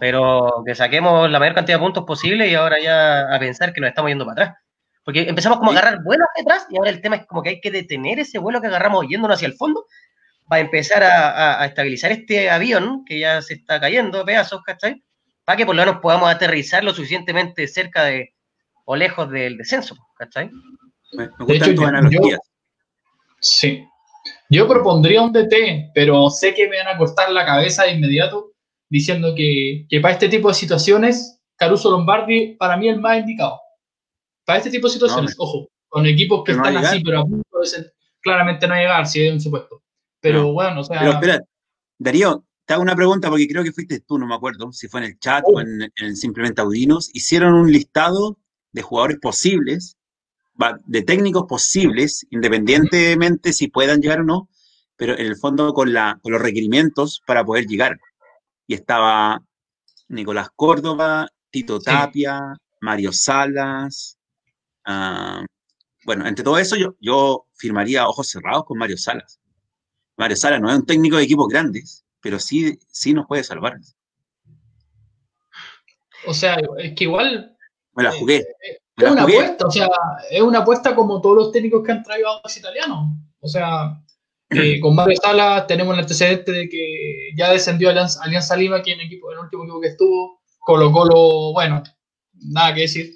pero 0.00 0.62
que 0.66 0.74
saquemos 0.74 1.30
la 1.30 1.38
mayor 1.38 1.54
cantidad 1.54 1.78
de 1.78 1.84
puntos 1.84 2.04
posible 2.04 2.48
y 2.48 2.54
ahora 2.54 2.80
ya 2.80 3.34
a 3.34 3.38
pensar 3.38 3.72
que 3.72 3.80
nos 3.80 3.88
estamos 3.88 4.10
yendo 4.10 4.26
para 4.26 4.44
atrás. 4.44 4.63
Porque 5.04 5.28
empezamos 5.28 5.58
como 5.58 5.70
a 5.70 5.74
agarrar 5.74 6.02
vuelo 6.02 6.24
hacia 6.30 6.42
atrás 6.42 6.66
y 6.70 6.76
ahora 6.76 6.90
el 6.90 7.00
tema 7.00 7.16
es 7.16 7.26
como 7.26 7.42
que 7.42 7.50
hay 7.50 7.60
que 7.60 7.70
detener 7.70 8.18
ese 8.18 8.38
vuelo 8.38 8.60
que 8.60 8.68
agarramos 8.68 9.06
yéndonos 9.06 9.36
hacia 9.36 9.46
el 9.46 9.54
fondo 9.54 9.86
para 10.48 10.60
empezar 10.60 11.02
a, 11.02 11.60
a 11.60 11.66
estabilizar 11.66 12.12
este 12.12 12.50
avión 12.50 13.04
que 13.04 13.18
ya 13.18 13.42
se 13.42 13.54
está 13.54 13.80
cayendo 13.80 14.24
pedazos, 14.24 14.62
¿cachai? 14.62 15.02
para 15.44 15.56
que 15.56 15.66
por 15.66 15.74
lo 15.74 15.82
menos 15.82 16.00
podamos 16.00 16.30
aterrizar 16.30 16.82
lo 16.82 16.94
suficientemente 16.94 17.68
cerca 17.68 18.04
de 18.04 18.34
o 18.86 18.96
lejos 18.96 19.30
del 19.30 19.56
descenso, 19.56 19.96
¿cachai? 20.16 20.50
Me, 21.12 21.28
gustan 21.38 21.74
tus 21.74 21.86
analogías. 21.86 22.40
sí. 23.40 23.86
Yo 24.48 24.66
propondría 24.66 25.20
un 25.20 25.32
DT, 25.32 25.90
pero 25.94 26.30
sé 26.30 26.54
que 26.54 26.66
me 26.66 26.78
van 26.78 26.94
a 26.94 26.96
cortar 26.96 27.30
la 27.30 27.44
cabeza 27.44 27.84
de 27.84 27.92
inmediato 27.92 28.52
diciendo 28.88 29.34
que, 29.36 29.86
que 29.88 30.00
para 30.00 30.14
este 30.14 30.30
tipo 30.30 30.48
de 30.48 30.54
situaciones, 30.54 31.42
Caruso 31.56 31.90
Lombardi 31.90 32.56
para 32.56 32.78
mí 32.78 32.88
es 32.88 32.94
el 32.94 33.00
más 33.00 33.18
indicado. 33.18 33.60
Para 34.44 34.58
este 34.58 34.70
tipo 34.70 34.88
de 34.88 34.94
situaciones, 34.94 35.34
ojo, 35.38 35.68
con 35.88 36.06
equipos 36.06 36.42
que, 36.44 36.52
están 36.52 36.76
así, 36.76 37.02
pero 37.02 37.20
a 37.20 37.24
punto 37.24 37.60
de 37.60 37.66
ser, 37.66 37.94
claramente 38.20 38.66
no 38.66 38.74
llegar, 38.74 39.06
si 39.06 39.26
es 39.26 39.32
un 39.32 39.40
supuesto. 39.40 39.82
Pero 40.20 40.52
bueno, 40.52 40.80
o 40.80 40.84
sea. 40.84 41.00
Pero 41.00 41.12
espera, 41.12 41.40
Darío, 41.98 42.44
te 42.66 42.74
hago 42.74 42.82
una 42.82 42.96
pregunta 42.96 43.28
porque 43.28 43.46
creo 43.46 43.62
que 43.62 43.72
fuiste 43.72 44.00
tú, 44.00 44.18
no 44.18 44.26
me 44.26 44.34
acuerdo 44.34 44.72
si 44.72 44.88
fue 44.88 45.00
en 45.00 45.06
el 45.06 45.18
chat 45.18 45.44
o 45.46 45.60
en, 45.60 46.16
simplemente 46.16 46.62
Audinos. 46.62 47.10
Hicieron 47.12 47.54
un 47.54 47.70
listado 47.70 48.38
de 48.72 48.82
jugadores 48.82 49.18
posibles, 49.20 49.96
de 50.86 51.02
técnicos 51.02 51.44
posibles, 51.48 52.26
independientemente 52.30 53.52
si 53.52 53.68
puedan 53.68 54.00
llegar 54.00 54.20
o 54.20 54.24
no, 54.24 54.48
pero 54.96 55.18
en 55.18 55.26
el 55.26 55.36
fondo 55.36 55.74
con, 55.74 55.92
la, 55.92 56.18
con 56.22 56.32
los 56.32 56.40
requerimientos 56.40 57.22
para 57.26 57.44
poder 57.44 57.66
llegar. 57.66 57.98
Y 58.66 58.74
estaba 58.74 59.42
Nicolás 60.08 60.48
Córdoba, 60.56 61.28
Tito 61.50 61.80
Tapia, 61.80 62.56
Mario 62.80 63.12
Salas. 63.12 64.13
Ah, 64.84 65.44
bueno, 66.04 66.26
entre 66.26 66.44
todo 66.44 66.58
eso 66.58 66.76
yo, 66.76 66.94
yo 67.00 67.46
firmaría 67.54 68.06
ojos 68.06 68.28
cerrados 68.28 68.64
con 68.64 68.78
Mario 68.78 68.98
Salas. 68.98 69.40
Mario 70.16 70.36
Salas 70.36 70.60
no 70.60 70.70
es 70.70 70.76
un 70.76 70.86
técnico 70.86 71.16
de 71.16 71.24
equipos 71.24 71.48
grandes, 71.48 72.04
pero 72.20 72.38
sí, 72.38 72.78
sí 72.88 73.14
nos 73.14 73.26
puede 73.26 73.44
salvar. 73.44 73.78
O 76.26 76.34
sea, 76.34 76.58
es 76.78 76.94
que 76.94 77.04
igual. 77.04 77.56
Me 77.94 78.02
la 78.02 78.12
jugué. 78.12 78.36
Eh, 78.36 78.78
es 78.96 79.10
una 79.10 79.22
apuesta, 79.22 79.66
o 79.66 79.70
sea, 79.70 79.88
es 80.30 80.40
una 80.40 80.60
apuesta 80.60 80.94
como 80.94 81.20
todos 81.20 81.36
los 81.36 81.52
técnicos 81.52 81.84
que 81.84 81.92
han 81.92 82.02
traído 82.02 82.30
a 82.30 82.40
los 82.42 82.56
italianos. 82.56 83.10
O 83.40 83.48
sea, 83.48 84.00
eh, 84.50 84.78
con 84.80 84.94
Mario 84.94 85.16
Sala 85.20 85.66
tenemos 85.66 85.94
el 85.94 86.00
antecedente 86.00 86.52
de 86.52 86.68
que 86.68 87.30
ya 87.36 87.50
descendió 87.50 87.90
Alianza, 87.90 88.22
Alianza 88.22 88.56
Lima, 88.56 88.82
que 88.82 88.92
en, 88.92 89.00
equipo, 89.00 89.32
el 89.32 89.38
último 89.38 89.64
equipo 89.64 89.80
que 89.80 89.88
estuvo, 89.88 90.40
Colo 90.60 90.92
Colo, 90.92 91.52
bueno, 91.52 91.82
nada 92.32 92.74
que 92.74 92.82
decir. 92.82 93.12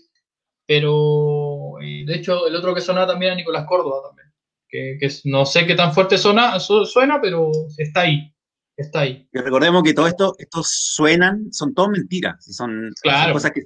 Pero, 0.66 1.37
eh, 1.80 2.04
de 2.06 2.14
hecho, 2.14 2.46
el 2.46 2.56
otro 2.56 2.74
que 2.74 2.80
sonaba 2.80 3.06
también 3.06 3.32
es 3.32 3.38
Nicolás 3.38 3.66
Córdoba 3.66 4.02
también. 4.06 4.28
Que, 4.68 4.98
que, 5.00 5.08
no 5.24 5.46
sé 5.46 5.66
qué 5.66 5.74
tan 5.74 5.94
fuerte 5.94 6.18
suena, 6.18 6.58
suena, 6.60 7.20
pero 7.20 7.50
está 7.78 8.02
ahí 8.02 8.34
está 8.78 9.00
ahí. 9.00 9.28
Y 9.32 9.38
recordemos 9.38 9.82
que 9.82 9.92
todo 9.92 10.06
esto, 10.06 10.34
estos 10.38 10.68
suenan, 10.70 11.52
son 11.52 11.74
todas 11.74 11.90
mentiras, 11.90 12.44
son, 12.44 12.92
cosas 13.32 13.50
que 13.50 13.62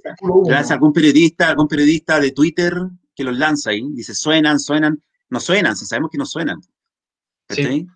lanza 0.49 0.73
algún 0.73 0.91
periodista, 0.91 1.49
algún 1.49 1.67
periodista 1.67 2.19
de 2.19 2.31
Twitter 2.31 2.73
que 3.15 3.23
los 3.23 3.37
lanza 3.37 3.69
ahí, 3.69 3.83
dice 3.91 4.15
suenan, 4.15 4.59
suenan, 4.59 5.01
no 5.29 5.39
suenan, 5.39 5.75
si 5.75 5.85
sabemos 5.85 6.09
que 6.09 6.17
no 6.17 6.25
suenan. 6.25 6.59
Sí. 7.49 7.87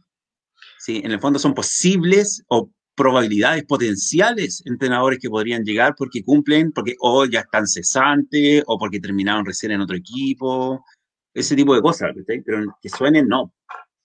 sí. 0.78 1.02
en 1.04 1.12
el 1.12 1.20
fondo 1.20 1.40
son 1.40 1.56
posibles 1.56 2.44
o 2.48 2.70
probabilidades 2.98 3.64
potenciales 3.64 4.64
entrenadores 4.66 5.20
que 5.20 5.30
podrían 5.30 5.64
llegar 5.64 5.94
porque 5.96 6.24
cumplen, 6.24 6.72
porque 6.72 6.96
o 7.00 7.26
ya 7.26 7.42
están 7.42 7.68
cesantes 7.68 8.64
o 8.66 8.80
porque 8.80 9.00
terminaron 9.00 9.46
recién 9.46 9.72
en 9.72 9.82
otro 9.82 9.96
equipo, 9.96 10.84
ese 11.32 11.56
tipo 11.56 11.76
de 11.76 11.82
cosas, 11.82 12.12
pero 12.26 12.76
que 12.82 12.90
suenen 12.90 13.28
no. 13.28 13.54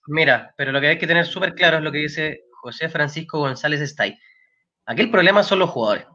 Mira, 0.05 0.53
pero 0.55 0.71
lo 0.71 0.79
que 0.79 0.89
hay 0.89 0.97
que 0.99 1.07
tener 1.07 1.25
súper 1.25 1.55
claro 1.55 1.77
es 1.77 1.83
lo 1.83 1.91
que 1.91 1.97
dice 1.97 2.43
José 2.61 2.87
Francisco 2.87 3.39
González 3.39 3.81
Stay. 3.81 4.15
Aquí 4.85 5.01
el 5.01 5.11
problema 5.11 5.41
son 5.41 5.59
los 5.59 5.71
jugadores. 5.71 6.05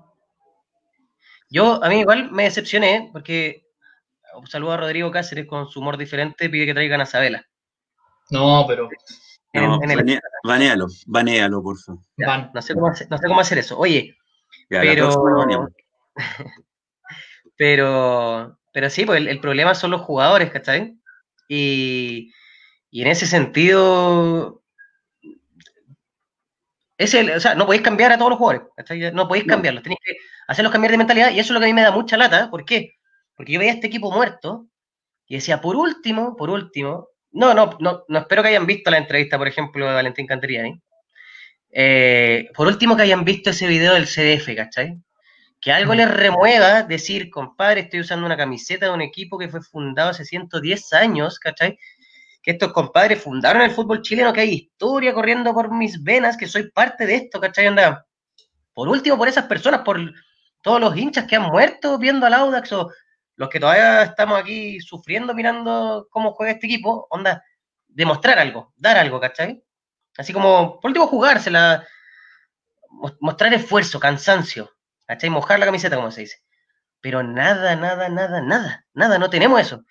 Yo, 1.50 1.82
a 1.82 1.88
mí 1.88 2.00
igual 2.00 2.30
me 2.30 2.44
decepcioné 2.44 3.10
porque 3.12 3.66
un 4.34 4.46
saludo 4.46 4.72
a 4.72 4.76
Rodrigo 4.76 5.10
Cáceres 5.10 5.48
con 5.48 5.68
su 5.68 5.80
humor 5.80 5.96
diferente, 5.96 6.48
pide 6.48 6.66
que 6.66 6.74
traigan 6.74 7.00
a 7.00 7.06
Sabela. 7.06 7.44
No, 8.30 8.64
pero 8.68 8.88
no, 9.54 9.80
banealo, 10.44 10.86
banealo, 11.06 11.62
por 11.62 11.78
favor. 11.78 12.02
no, 12.54 12.62
sé 12.62 12.74
cómo 12.74 12.88
hacer, 12.88 13.08
no, 13.10 13.18
sé 13.18 13.26
cómo 13.26 13.40
hacer, 13.40 13.58
eso. 13.58 13.78
Oye, 13.78 14.16
pero, 14.68 15.68
pero, 17.56 18.58
pero 18.72 18.90
sí, 18.90 19.04
pues 19.04 19.26
el, 19.26 19.40
problema 19.40 19.74
son 19.74 19.90
los 19.90 20.02
jugadores, 20.02 20.50
¿cachai? 20.50 20.98
Y, 21.48 22.32
y 22.90 23.02
en 23.02 23.08
ese 23.08 23.26
sentido, 23.26 24.62
es 26.98 27.14
el, 27.14 27.30
o 27.30 27.40
sea, 27.40 27.54
no 27.54 27.64
podéis 27.64 27.82
cambiar 27.82 28.12
a 28.12 28.18
todos 28.18 28.30
los 28.30 28.38
jugadores, 28.38 28.68
¿cachai? 28.76 29.12
No 29.12 29.28
podéis 29.28 29.46
cambiarlos, 29.46 29.82
tenéis 29.82 30.00
que 30.04 30.16
hacerlos 30.46 30.72
cambiar 30.72 30.90
de 30.90 30.98
mentalidad 30.98 31.30
y 31.30 31.38
eso 31.38 31.52
es 31.52 31.54
lo 31.54 31.60
que 31.60 31.66
a 31.66 31.68
mí 31.68 31.74
me 31.74 31.82
da 31.82 31.92
mucha 31.92 32.16
lata. 32.16 32.50
¿Por 32.50 32.64
qué? 32.64 32.94
Porque 33.34 33.52
yo 33.52 33.60
veía 33.60 33.72
este 33.72 33.86
equipo 33.86 34.10
muerto 34.10 34.66
y 35.26 35.36
decía, 35.36 35.60
por 35.60 35.76
último, 35.76 36.36
por 36.36 36.50
último, 36.50 37.08
no, 37.32 37.54
no, 37.54 37.76
no, 37.80 38.04
no 38.08 38.18
espero 38.18 38.42
que 38.42 38.48
hayan 38.48 38.66
visto 38.66 38.90
la 38.90 38.98
entrevista, 38.98 39.38
por 39.38 39.48
ejemplo, 39.48 39.86
de 39.86 39.94
Valentín 39.94 40.26
Canteriani. 40.26 40.80
Eh, 41.70 42.48
por 42.54 42.66
último, 42.66 42.96
que 42.96 43.02
hayan 43.02 43.24
visto 43.24 43.50
ese 43.50 43.66
video 43.66 43.94
del 43.94 44.06
CDF, 44.06 44.54
¿cachai? 44.56 44.98
Que 45.60 45.72
algo 45.72 45.94
les 45.94 46.10
remueva 46.10 46.82
decir, 46.82 47.30
compadre, 47.30 47.82
estoy 47.82 48.00
usando 48.00 48.26
una 48.26 48.36
camiseta 48.36 48.86
de 48.86 48.92
un 48.92 49.02
equipo 49.02 49.38
que 49.38 49.48
fue 49.48 49.60
fundado 49.60 50.10
hace 50.10 50.24
110 50.24 50.92
años, 50.94 51.38
¿cachai? 51.38 51.78
Que 52.42 52.52
estos 52.52 52.72
compadres 52.72 53.22
fundaron 53.22 53.62
el 53.62 53.72
fútbol 53.72 54.02
chileno, 54.02 54.32
que 54.32 54.40
hay 54.40 54.50
historia 54.54 55.12
corriendo 55.12 55.52
por 55.52 55.72
mis 55.72 56.02
venas, 56.02 56.36
que 56.36 56.46
soy 56.46 56.70
parte 56.70 57.06
de 57.06 57.16
esto, 57.16 57.40
¿cachai? 57.40 57.66
Anda. 57.66 58.06
Por 58.72 58.88
último, 58.88 59.18
por 59.18 59.28
esas 59.28 59.46
personas, 59.46 59.80
por 59.80 60.00
todos 60.62 60.80
los 60.80 60.96
hinchas 60.96 61.26
que 61.26 61.36
han 61.36 61.42
muerto 61.42 61.98
viendo 61.98 62.26
al 62.26 62.34
Audax 62.34 62.72
o 62.72 62.90
los 63.38 63.48
que 63.48 63.60
todavía 63.60 64.02
estamos 64.02 64.38
aquí 64.38 64.80
sufriendo 64.80 65.32
mirando 65.32 66.08
cómo 66.10 66.32
juega 66.32 66.52
este 66.52 66.66
equipo, 66.66 67.06
onda, 67.08 67.44
demostrar 67.86 68.36
algo, 68.36 68.74
dar 68.76 68.96
algo, 68.98 69.20
¿cachai? 69.20 69.62
Así 70.16 70.32
como, 70.32 70.80
por 70.80 70.88
último, 70.88 71.06
jugársela, 71.06 71.86
mostrar 73.20 73.54
esfuerzo, 73.54 74.00
cansancio, 74.00 74.72
¿cachai? 75.06 75.30
Mojar 75.30 75.60
la 75.60 75.66
camiseta, 75.66 75.94
como 75.94 76.10
se 76.10 76.22
dice. 76.22 76.38
Pero 77.00 77.22
nada, 77.22 77.76
nada, 77.76 78.08
nada, 78.08 78.40
nada, 78.40 78.84
nada, 78.92 79.18
no 79.20 79.30
tenemos 79.30 79.60
eso. 79.60 79.84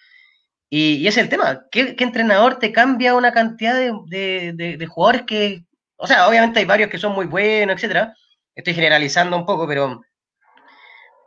Y, 0.70 1.08
ese 1.08 1.22
es 1.22 1.24
el 1.24 1.30
tema. 1.30 1.68
¿Qué, 1.72 1.96
entrenador 2.00 2.60
te 2.60 2.74
cambia 2.74 3.16
una 3.16 3.32
cantidad 3.32 3.76
de, 3.76 4.52
de, 4.54 4.86
jugadores 4.88 5.22
que, 5.22 5.64
o 5.96 6.06
sea, 6.06 6.28
obviamente 6.28 6.60
hay 6.60 6.66
varios 6.66 6.90
que 6.90 6.98
son 6.98 7.14
muy 7.14 7.28
buenos, 7.28 7.78
etcétera. 7.78 8.14
Estoy 8.56 8.74
generalizando 8.74 9.38
un 9.38 9.46
poco, 9.46 9.66
pero 9.66 10.02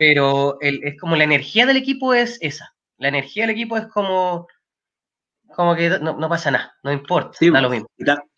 pero 0.01 0.57
es 0.63 0.99
como 0.99 1.15
la 1.15 1.25
energía 1.25 1.67
del 1.67 1.77
equipo 1.77 2.15
es 2.15 2.39
esa. 2.41 2.75
La 2.97 3.09
energía 3.09 3.43
del 3.43 3.51
equipo 3.51 3.77
es 3.77 3.85
como, 3.89 4.47
como 5.55 5.77
que 5.77 5.91
no, 6.01 6.27
pasa 6.27 6.51
nada, 6.51 6.73
no 6.83 6.91
importa, 6.91 7.37
da 7.39 7.61
lo 7.61 7.69
mismo. 7.69 7.87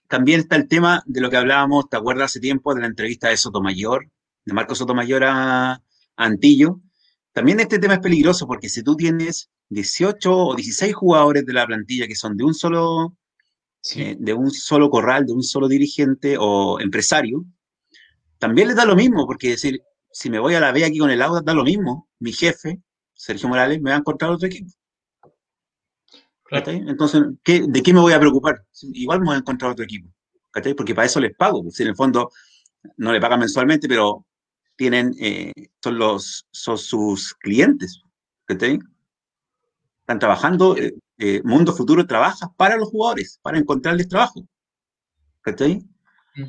también 0.08 0.40
está 0.40 0.56
el 0.56 0.66
tema 0.66 1.04
de 1.06 1.20
lo 1.20 1.30
que 1.30 1.36
hablábamos, 1.36 1.88
¿te 1.88 1.96
acuerdas 1.96 2.32
hace 2.32 2.40
tiempo 2.40 2.74
de 2.74 2.80
la 2.80 2.88
entrevista 2.88 3.28
de 3.28 3.36
Sotomayor, 3.36 4.08
de 4.44 4.52
Marco 4.52 4.74
Sotomayor 4.74 5.22
a, 5.22 5.80
Antillo? 6.16 6.80
También 7.30 7.60
este 7.60 7.78
tema 7.78 7.94
es 7.94 8.00
peligroso 8.00 8.48
porque 8.48 8.68
si 8.68 8.82
tú 8.82 8.96
tienes 8.96 9.48
18 9.68 10.36
o 10.36 10.56
16 10.56 10.92
jugadores 10.92 11.46
de 11.46 11.52
la 11.52 11.64
plantilla 11.64 12.08
que 12.08 12.16
son 12.16 12.36
de 12.36 12.42
un 12.42 12.54
solo, 12.54 13.16
eh, 13.94 14.16
de 14.18 14.34
un 14.34 14.50
solo 14.50 14.90
corral, 14.90 15.26
de 15.26 15.32
un 15.32 15.44
solo 15.44 15.68
dirigente 15.68 16.36
o 16.40 16.80
empresario, 16.80 17.44
también 18.38 18.66
les 18.66 18.76
da 18.76 18.84
lo 18.84 18.96
mismo, 18.96 19.26
porque 19.26 19.50
decir, 19.50 19.80
si 20.12 20.30
me 20.30 20.38
voy 20.38 20.54
a 20.54 20.60
la 20.60 20.72
B 20.72 20.84
aquí 20.84 20.98
con 20.98 21.10
el 21.10 21.22
Auda, 21.22 21.40
da 21.42 21.54
lo 21.54 21.64
mismo. 21.64 22.08
Mi 22.18 22.32
jefe, 22.32 22.80
Sergio 23.14 23.48
Morales, 23.48 23.80
me 23.80 23.90
va 23.90 23.96
a 23.96 24.00
encontrar 24.00 24.30
otro 24.30 24.46
equipo. 24.46 24.70
Entonces, 26.50 27.22
¿de 27.44 27.82
qué 27.82 27.94
me 27.94 28.00
voy 28.00 28.12
a 28.12 28.20
preocupar? 28.20 28.62
Igual 28.92 29.20
me 29.20 29.26
voy 29.26 29.34
a 29.36 29.38
encontrar 29.38 29.72
otro 29.72 29.84
equipo. 29.84 30.10
Porque 30.76 30.94
para 30.94 31.06
eso 31.06 31.18
les 31.18 31.34
pago. 31.34 31.64
Si 31.70 31.82
en 31.82 31.88
el 31.88 31.96
fondo 31.96 32.30
no 32.98 33.12
le 33.12 33.20
pagan 33.20 33.40
mensualmente, 33.40 33.88
pero 33.88 34.26
tienen, 34.76 35.14
eh, 35.18 35.52
son, 35.82 35.98
los, 35.98 36.46
son 36.50 36.76
sus 36.76 37.34
clientes. 37.34 38.02
Están 38.46 40.18
trabajando, 40.18 40.76
eh, 40.76 40.94
eh, 41.16 41.40
Mundo 41.42 41.72
Futuro 41.72 42.06
trabaja 42.06 42.52
para 42.56 42.76
los 42.76 42.90
jugadores, 42.90 43.38
para 43.42 43.58
encontrarles 43.58 44.08
trabajo. 44.08 44.46
¿Cachai? 45.40 45.82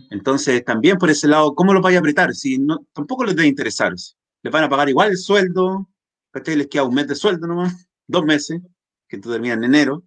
Entonces, 0.10 0.64
también 0.64 0.98
por 0.98 1.10
ese 1.10 1.28
lado, 1.28 1.54
¿cómo 1.56 1.74
lo 1.74 1.82
vaya 1.82 1.98
a 1.98 2.00
apretar? 2.00 2.34
Si 2.34 2.58
no, 2.58 2.86
tampoco 2.94 3.26
les 3.26 3.36
debe 3.36 3.48
interesar. 3.48 3.94
Les 4.42 4.54
van 4.54 4.64
a 4.64 4.70
pagar 4.70 4.90
igual 4.90 5.12
el 5.12 5.18
sueldo, 5.18 5.90
¿cachai? 6.32 6.56
Les 6.56 6.68
queda 6.68 6.84
un 6.84 6.96
mes 6.96 7.08
de 7.08 7.16
sueldo 7.16 7.48
nomás, 7.48 7.88
dos 8.08 8.24
meses, 8.24 8.62
que 9.08 9.18
tú 9.18 9.32
terminas 9.32 9.58
en 9.58 9.64
enero. 9.66 10.04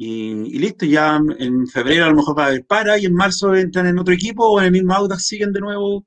Y, 0.00 0.56
listo, 0.58 0.86
ya 0.86 1.20
en 1.38 1.66
febrero 1.66 2.04
a 2.04 2.08
lo 2.08 2.14
mejor 2.14 2.38
va 2.38 2.44
a 2.44 2.46
haber 2.48 2.64
para 2.64 2.96
y 2.98 3.06
en 3.06 3.14
marzo 3.14 3.52
entran 3.54 3.88
en 3.88 3.98
otro 3.98 4.14
equipo 4.14 4.48
o 4.48 4.60
en 4.60 4.66
el 4.66 4.72
mismo 4.72 4.94
Audax 4.94 5.26
siguen 5.26 5.52
de 5.52 5.58
nuevo 5.60 6.06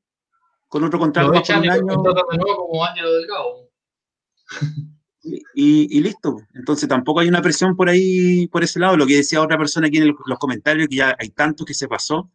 con 0.70 0.86
otro 0.86 0.98
contrato 0.98 1.30
un 1.30 1.36
año. 1.36 1.74
De 1.74 1.82
nuevo 1.82 2.68
como 2.68 2.86
Y, 5.54 5.98
y, 5.98 6.00
listo. 6.00 6.38
Entonces 6.54 6.88
tampoco 6.88 7.20
hay 7.20 7.28
una 7.28 7.42
presión 7.42 7.76
por 7.76 7.90
ahí, 7.90 8.48
por 8.48 8.64
ese 8.64 8.80
lado. 8.80 8.96
Lo 8.96 9.06
que 9.06 9.18
decía 9.18 9.42
otra 9.42 9.58
persona 9.58 9.88
aquí 9.88 9.98
en 9.98 10.16
los 10.26 10.40
comentarios, 10.40 10.88
que 10.88 10.96
ya 10.96 11.14
hay 11.20 11.30
tantos 11.30 11.66
que 11.66 11.74
se 11.74 11.90
pasó, 11.90 12.32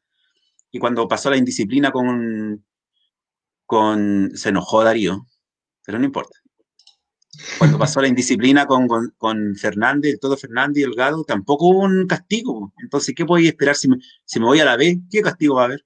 y 0.71 0.79
cuando 0.79 1.09
pasó 1.09 1.31
la 1.31 1.37
indisciplina 1.37 1.91
con, 1.91 2.65
con 3.65 4.31
se 4.35 4.51
enojó 4.51 4.85
Darío, 4.85 5.27
pero 5.85 5.99
no 5.99 6.05
importa. 6.05 6.39
Cuando 7.59 7.79
pasó 7.79 8.01
la 8.01 8.09
indisciplina 8.09 8.67
con, 8.67 8.89
con, 9.17 9.55
Fernández, 9.57 10.19
todo 10.21 10.37
Fernández 10.37 10.81
y 10.81 10.85
Elgado, 10.85 11.25
tampoco 11.25 11.67
hubo 11.67 11.81
un 11.81 12.07
castigo. 12.07 12.73
Entonces, 12.83 13.15
¿qué 13.15 13.25
podéis 13.25 13.49
esperar 13.49 13.77
si 13.77 13.89
me, 13.89 13.97
si 14.25 14.41
me 14.41 14.47
voy 14.47 14.61
a 14.61 14.65
la 14.65 14.77
B? 14.77 15.01
¿Qué 15.11 15.21
castigo 15.21 15.57
va 15.57 15.63
a 15.63 15.65
haber? 15.67 15.85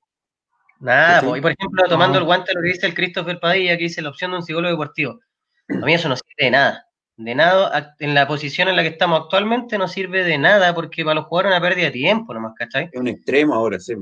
Nada, 0.80 1.36
y 1.36 1.40
por 1.40 1.52
ejemplo, 1.52 1.84
tomando 1.88 2.18
el 2.18 2.24
guante 2.24 2.54
lo 2.54 2.62
que 2.62 2.68
dice 2.68 2.86
el 2.86 2.94
Christopher 2.94 3.38
Padilla, 3.38 3.76
que 3.76 3.84
dice 3.84 4.00
la 4.00 4.08
opción 4.08 4.30
de 4.30 4.38
un 4.38 4.42
psicólogo 4.42 4.72
deportivo. 4.72 5.20
A 5.68 5.84
mí 5.84 5.92
eso 5.92 6.08
no 6.08 6.16
sirve 6.16 6.46
de 6.46 6.50
nada. 6.50 6.86
De 7.16 7.34
nada, 7.34 7.94
en 7.98 8.14
la 8.14 8.26
posición 8.26 8.68
en 8.68 8.76
la 8.76 8.82
que 8.82 8.88
estamos 8.88 9.20
actualmente 9.20 9.76
no 9.76 9.88
sirve 9.88 10.24
de 10.24 10.38
nada 10.38 10.74
porque 10.74 11.04
para 11.04 11.16
los 11.16 11.26
jugadores 11.26 11.52
es 11.52 11.58
una 11.58 11.68
pérdida 11.68 11.86
de 11.86 11.92
tiempo 11.92 12.32
nomás, 12.32 12.54
¿cachai? 12.56 12.88
Es 12.90 12.98
un 12.98 13.08
extremo 13.08 13.54
ahora, 13.54 13.78
sí. 13.78 13.94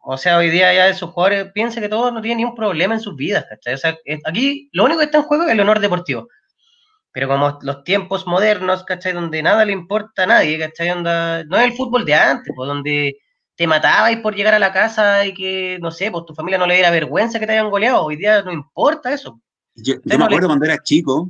O 0.00 0.16
sea, 0.16 0.38
hoy 0.38 0.50
día 0.50 0.72
ya 0.72 0.88
esos 0.88 1.10
jugadores 1.10 1.52
piensan 1.52 1.82
que 1.82 1.88
todos 1.88 2.12
no 2.12 2.22
tienen 2.22 2.38
ni 2.38 2.44
un 2.44 2.54
problema 2.54 2.94
en 2.94 3.00
sus 3.00 3.16
vidas, 3.16 3.44
¿cachai? 3.48 3.74
O 3.74 3.78
sea, 3.78 3.96
aquí 4.24 4.68
lo 4.72 4.84
único 4.84 5.00
que 5.00 5.06
está 5.06 5.18
en 5.18 5.24
juego 5.24 5.44
es 5.44 5.50
el 5.50 5.60
honor 5.60 5.80
deportivo. 5.80 6.28
Pero 7.12 7.28
como 7.28 7.58
los 7.62 7.84
tiempos 7.84 8.26
modernos, 8.26 8.84
¿cachai? 8.84 9.12
Donde 9.12 9.42
nada 9.42 9.64
le 9.64 9.72
importa 9.72 10.24
a 10.24 10.26
nadie, 10.26 10.58
¿cachai? 10.58 11.02
no 11.02 11.56
es 11.56 11.64
el 11.64 11.72
fútbol 11.72 12.04
de 12.04 12.14
antes, 12.14 12.52
pues 12.54 12.68
donde 12.68 13.18
te 13.58 13.66
matabais 13.66 14.18
por 14.20 14.36
llegar 14.36 14.54
a 14.54 14.60
la 14.60 14.72
casa 14.72 15.26
y 15.26 15.34
que, 15.34 15.78
no 15.80 15.90
sé, 15.90 16.12
pues 16.12 16.24
tu 16.24 16.34
familia 16.34 16.58
no 16.58 16.66
le 16.66 16.74
diera 16.74 16.92
vergüenza 16.92 17.40
que 17.40 17.46
te 17.46 17.52
hayan 17.52 17.70
goleado. 17.70 18.04
Hoy 18.04 18.14
día 18.14 18.40
no 18.42 18.52
importa 18.52 19.12
eso. 19.12 19.40
Yo, 19.74 19.96
me 20.04 20.24
acuerdo 20.24 20.46
cuando 20.46 20.64
era 20.64 20.78
chico, 20.78 21.28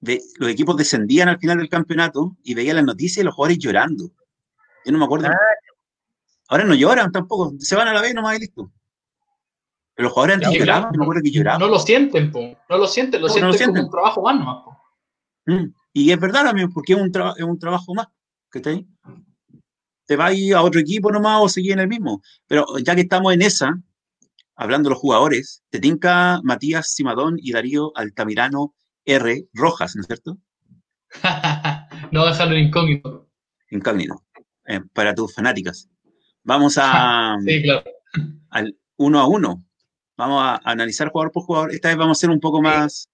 los 0.00 0.50
equipos 0.50 0.76
descendían 0.76 1.28
al 1.28 1.38
final 1.38 1.58
del 1.58 1.68
campeonato 1.68 2.36
y 2.44 2.54
veía 2.54 2.74
las 2.74 2.84
noticias 2.84 3.22
y 3.22 3.24
los 3.24 3.34
jugadores 3.34 3.58
llorando. 3.58 4.04
Yo 4.84 4.92
no 4.92 4.98
me 4.98 5.04
acuerdo. 5.04 5.28
Ah, 5.28 5.36
Ahora 6.48 6.64
no 6.64 6.74
lloran 6.74 7.12
tampoco, 7.12 7.54
se 7.58 7.76
van 7.76 7.88
a 7.88 7.92
la 7.92 8.00
vez 8.00 8.14
nomás 8.14 8.36
y 8.36 8.40
listo. 8.40 8.72
Pero 9.94 10.08
los 10.08 10.12
jugadores 10.12 10.46
antes 10.46 10.58
lloraban, 10.58 10.92
me 10.96 11.02
acuerdo 11.02 11.22
que 11.22 11.30
lloraban. 11.30 11.60
No 11.60 11.68
lo 11.68 11.78
sienten, 11.78 12.30
po. 12.30 12.56
no 12.68 12.78
lo 12.78 12.86
sienten, 12.86 13.20
lo, 13.20 13.28
sienten, 13.28 13.66
como 13.66 13.82
un 13.82 13.90
trabajo 13.90 14.22
más 14.22 14.38
nomás. 14.38 14.64
Mm. 15.46 15.74
Y 15.92 16.10
es 16.12 16.20
verdad 16.20 16.44
también, 16.44 16.72
porque 16.72 16.92
es 16.92 17.00
un, 17.00 17.12
es 17.36 17.44
un 17.44 17.58
trabajo 17.58 17.94
más. 17.94 18.06
que 18.50 18.62
ahí. 18.68 18.86
Te 20.06 20.16
vas 20.16 20.32
a 20.54 20.62
otro 20.62 20.80
equipo 20.80 21.10
nomás 21.10 21.40
o 21.42 21.48
seguir 21.48 21.72
en 21.72 21.80
el 21.80 21.88
mismo. 21.88 22.22
Pero 22.46 22.78
ya 22.78 22.94
que 22.94 23.02
estamos 23.02 23.34
en 23.34 23.42
esa, 23.42 23.78
hablando 24.54 24.88
de 24.88 24.94
los 24.94 25.00
jugadores, 25.00 25.62
te 25.68 25.80
tinca 25.80 26.40
Matías 26.44 26.94
Simadón 26.94 27.36
y 27.38 27.52
Darío 27.52 27.92
Altamirano 27.94 28.74
R. 29.04 29.48
Rojas, 29.52 29.96
¿no 29.96 30.02
es 30.02 30.06
cierto? 30.06 30.38
no 32.12 32.24
dejarlo 32.24 32.56
incógnito. 32.56 33.28
Incógnito. 33.70 34.22
Eh, 34.66 34.80
para 34.92 35.14
tus 35.14 35.34
fanáticas. 35.34 35.88
Vamos 36.48 36.78
a 36.78 37.34
al 38.50 38.74
uno 38.96 39.20
a 39.20 39.28
uno. 39.28 39.62
Vamos 40.16 40.42
a 40.42 40.58
analizar 40.64 41.10
jugador 41.10 41.30
por 41.30 41.42
jugador. 41.42 41.72
Esta 41.72 41.88
vez 41.88 41.98
vamos 41.98 42.16
a 42.16 42.20
ser 42.22 42.30
un 42.30 42.40
poco 42.40 42.62
más 42.62 43.10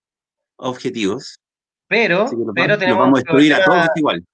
objetivos. 0.54 1.40
Pero, 1.88 2.26
pero 2.54 2.78
tenemos 2.78 3.00
vamos 3.00 3.18
a 3.18 3.22
destruir 3.22 3.54
a 3.54 3.64
todos 3.64 3.88
igual. 3.96 4.24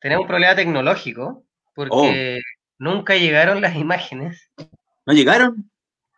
Tenemos 0.00 0.24
un 0.24 0.28
problema 0.28 0.54
tecnológico 0.54 1.46
porque 1.74 2.40
oh. 2.42 2.64
nunca 2.78 3.16
llegaron 3.16 3.62
las 3.62 3.74
imágenes. 3.74 4.50
¿No 5.06 5.14
llegaron? 5.14 5.70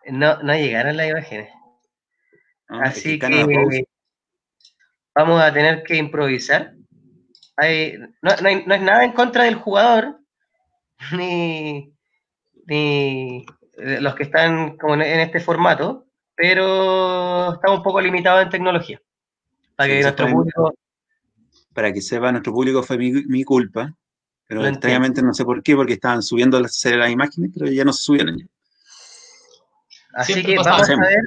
No, 0.06 0.42
no 0.42 0.54
llegaron 0.54 0.96
las 0.96 1.08
imágenes. 1.08 1.50
Ah, 2.68 2.80
Así 2.86 3.16
que 3.20 3.84
vamos 5.14 5.40
a 5.40 5.52
tener 5.52 5.84
que 5.84 5.96
improvisar. 5.96 6.74
Hay- 7.56 7.96
no, 8.22 8.36
no 8.42 8.48
hay- 8.48 8.66
no 8.66 8.74
es 8.74 8.82
nada 8.82 9.04
en 9.04 9.12
contra 9.12 9.44
del 9.44 9.54
jugador, 9.54 10.18
ni, 11.12 11.94
ni 12.68 13.44
los 13.76 14.14
que 14.14 14.24
están 14.24 14.76
como 14.76 14.94
en, 14.94 15.02
en 15.02 15.20
este 15.20 15.40
formato, 15.40 16.06
pero 16.34 17.54
estamos 17.54 17.78
un 17.78 17.82
poco 17.82 18.00
limitados 18.00 18.42
en 18.42 18.50
tecnología. 18.50 19.00
Para 19.76 19.88
que 19.88 20.02
nuestro 20.02 20.28
público 20.28 20.74
Para 21.72 21.92
que 21.92 22.00
sepa, 22.02 22.30
nuestro 22.32 22.52
público 22.52 22.82
fue 22.82 22.98
mi, 22.98 23.10
mi 23.12 23.44
culpa. 23.44 23.94
Pero 24.46 24.62
Lo 24.62 24.68
extrañamente 24.68 25.22
no 25.22 25.34
sé 25.34 25.44
por 25.44 25.62
qué, 25.62 25.76
porque 25.76 25.92
estaban 25.94 26.22
subiendo 26.22 26.58
las, 26.60 26.82
las 26.84 27.10
imágenes, 27.10 27.50
pero 27.56 27.70
ya 27.70 27.84
no 27.84 27.92
se 27.92 28.02
subieron. 28.02 28.38
ya. 28.38 28.46
Así 30.14 30.32
Siempre 30.32 30.54
que 30.56 30.62
vamos 30.62 30.88
a 30.88 30.96
ver. 30.96 31.18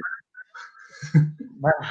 Vamos, 1.60 1.88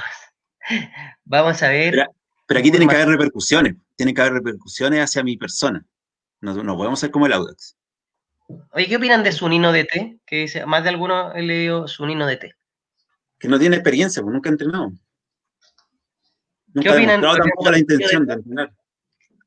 vamos 1.26 1.64
a 1.64 1.70
ver. 1.70 1.92
Pero- 1.92 2.12
Pero 2.48 2.60
aquí 2.60 2.70
tienen 2.70 2.90
que 2.90 2.96
haber 2.96 3.08
repercusiones. 3.08 3.76
Tienen 3.96 4.14
que 4.14 4.22
haber 4.22 4.34
repercusiones 4.34 5.00
hacia 5.02 5.24
mi 5.24 5.38
persona. 5.38 5.86
No, 6.42 6.54
no 6.64 6.76
podemos 6.76 7.00
ser 7.00 7.12
como 7.12 7.26
el 7.28 7.34
Audax. 7.34 7.78
Oye, 8.72 8.88
¿qué 8.88 8.96
opinan 8.98 9.24
de 9.24 9.32
Sunino 9.32 9.72
DT? 9.72 10.20
Que 10.26 10.38
dice, 10.38 10.66
más 10.66 10.84
de 10.84 10.90
alguno 10.90 11.34
he 11.34 11.42
leído 11.42 11.88
Sunino 11.88 12.26
DT. 12.28 12.54
Que 13.40 13.48
no 13.48 13.60
tiene 13.60 13.76
experiencia, 13.76 14.22
pues 14.22 14.34
nunca 14.34 14.50
ha 14.50 14.54
entrenado. 14.54 14.92
Nunca 16.74 16.90
ha 16.92 16.94
opinan? 16.94 17.22
demostrado 17.22 17.50
tampoco 17.50 17.72
la 17.72 17.80
intención 17.80 18.26
de 18.26 18.34
entrenar. 18.34 18.72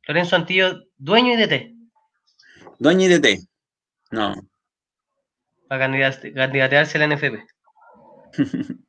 Lorenzo 0.07 0.37
Antillo, 0.37 0.85
dueño 0.99 1.33
y 1.33 1.37
DT, 1.37 1.75
Dueño 2.79 3.07
y 3.07 3.09
DT. 3.09 3.39
No. 4.11 4.35
para 5.69 5.87
candidat- 5.87 6.33
candidatearse 6.35 6.99
a 6.99 7.07
la 7.07 7.15
NFP. 7.17 7.45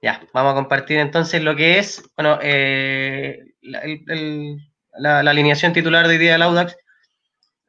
Ya, 0.00 0.24
vamos 0.32 0.52
a 0.52 0.54
compartir 0.54 0.98
entonces 0.98 1.42
lo 1.42 1.56
que 1.56 1.78
es, 1.80 2.02
bueno, 2.16 2.38
eh, 2.40 3.36
la, 3.62 3.80
el- 3.80 4.04
el- 4.06 4.56
la- 4.96 5.24
la 5.24 5.30
alineación 5.32 5.72
titular 5.72 6.06
de 6.06 6.12
hoy 6.14 6.18
día 6.18 6.32
del 6.34 6.42
Audax. 6.42 6.76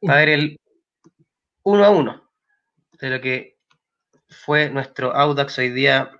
A 0.06 0.14
ver 0.14 0.28
el 0.28 0.59
1 1.62 1.84
a 1.84 1.90
1 1.90 2.30
de 3.00 3.10
lo 3.10 3.20
que 3.20 3.58
fue 4.28 4.70
nuestro 4.70 5.14
Audax 5.14 5.58
hoy 5.58 5.70
día 5.70 6.10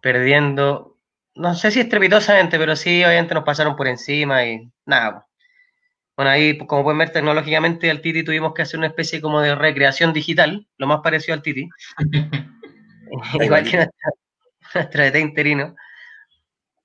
perdiendo, 0.00 0.98
no 1.34 1.54
sé 1.54 1.70
si 1.70 1.80
estrepitosamente, 1.80 2.58
pero 2.58 2.76
sí, 2.76 3.04
obviamente 3.04 3.34
nos 3.34 3.44
pasaron 3.44 3.76
por 3.76 3.88
encima 3.88 4.44
y 4.44 4.70
nada. 4.84 5.26
Bueno, 6.16 6.30
ahí, 6.30 6.56
como 6.58 6.82
pueden 6.82 6.98
ver, 6.98 7.10
tecnológicamente 7.10 7.90
al 7.90 8.00
Titi 8.00 8.22
tuvimos 8.24 8.54
que 8.54 8.62
hacer 8.62 8.78
una 8.78 8.86
especie 8.86 9.20
como 9.20 9.40
de 9.40 9.54
recreación 9.54 10.12
digital, 10.12 10.66
lo 10.78 10.86
más 10.86 11.00
parecido 11.02 11.34
al 11.34 11.42
Titi. 11.42 11.68
Igual 13.42 13.64
que 13.68 13.76
nuestra, 13.76 14.10
nuestra 14.74 15.04
DT 15.04 15.20
interino. 15.20 15.74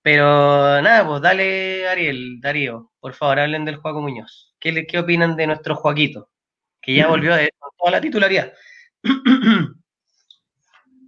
Pero 0.02 0.82
nada, 0.82 1.08
pues 1.08 1.22
dale, 1.22 1.88
Ariel, 1.88 2.42
Darío, 2.42 2.92
por 3.00 3.14
favor, 3.14 3.40
hablen 3.40 3.66
del 3.66 3.78
Juaco 3.78 4.02
Muñoz. 4.02 4.56
¿Qué, 4.60 4.72
le- 4.72 4.88
qué 4.88 4.98
opinan 5.00 5.36
de 5.36 5.48
nuestro 5.48 5.76
Joaquito? 5.76 6.30
Que 6.82 6.96
ya 6.96 7.08
volvió 7.08 7.36
de, 7.36 7.52
con 7.60 7.70
toda 7.78 7.92
la 7.92 8.02
titularidad. 8.02 8.54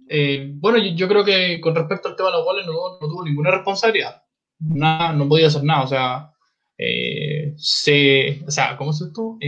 Eh, 0.06 0.50
bueno, 0.56 0.76
yo, 0.78 0.92
yo 0.94 1.08
creo 1.08 1.24
que 1.24 1.60
con 1.62 1.74
respecto 1.74 2.08
al 2.08 2.14
tema 2.14 2.28
de 2.28 2.36
los 2.36 2.44
goles 2.44 2.66
no, 2.66 2.72
no 3.00 3.08
tuvo 3.08 3.24
ninguna 3.24 3.50
responsabilidad. 3.50 4.22
Nada, 4.58 5.12
no 5.14 5.26
podía 5.26 5.46
hacer 5.46 5.64
nada. 5.64 5.82
O 5.82 5.86
sea, 5.86 6.30
eh, 6.76 7.54
se, 7.56 8.42
o 8.46 8.50
sea, 8.50 8.76
¿cómo 8.76 8.90
es 8.90 9.00
esto? 9.00 9.38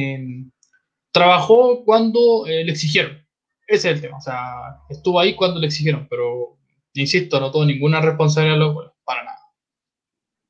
Trabajó 1.13 1.85
cuando 1.85 2.47
eh, 2.47 2.65
le 2.65 2.73
exigieron. 2.73 3.23
Ese 3.67 3.91
es 3.91 3.97
el 3.97 4.01
tema. 4.01 4.19
O 4.19 4.21
sea, 4.21 4.79
estuvo 4.89 5.21
ahí 5.21 5.35
cuando 5.35 5.61
le 5.61 5.67
exigieron, 5.67 6.07
pero 6.09 6.59
insisto, 6.95 7.39
no 7.39 7.51
tuvo 7.51 7.65
ninguna 7.67 8.01
responsabilidad 8.01 8.59
los 8.59 8.75
goles, 8.75 8.93
para 9.05 9.25
nada. 9.25 9.39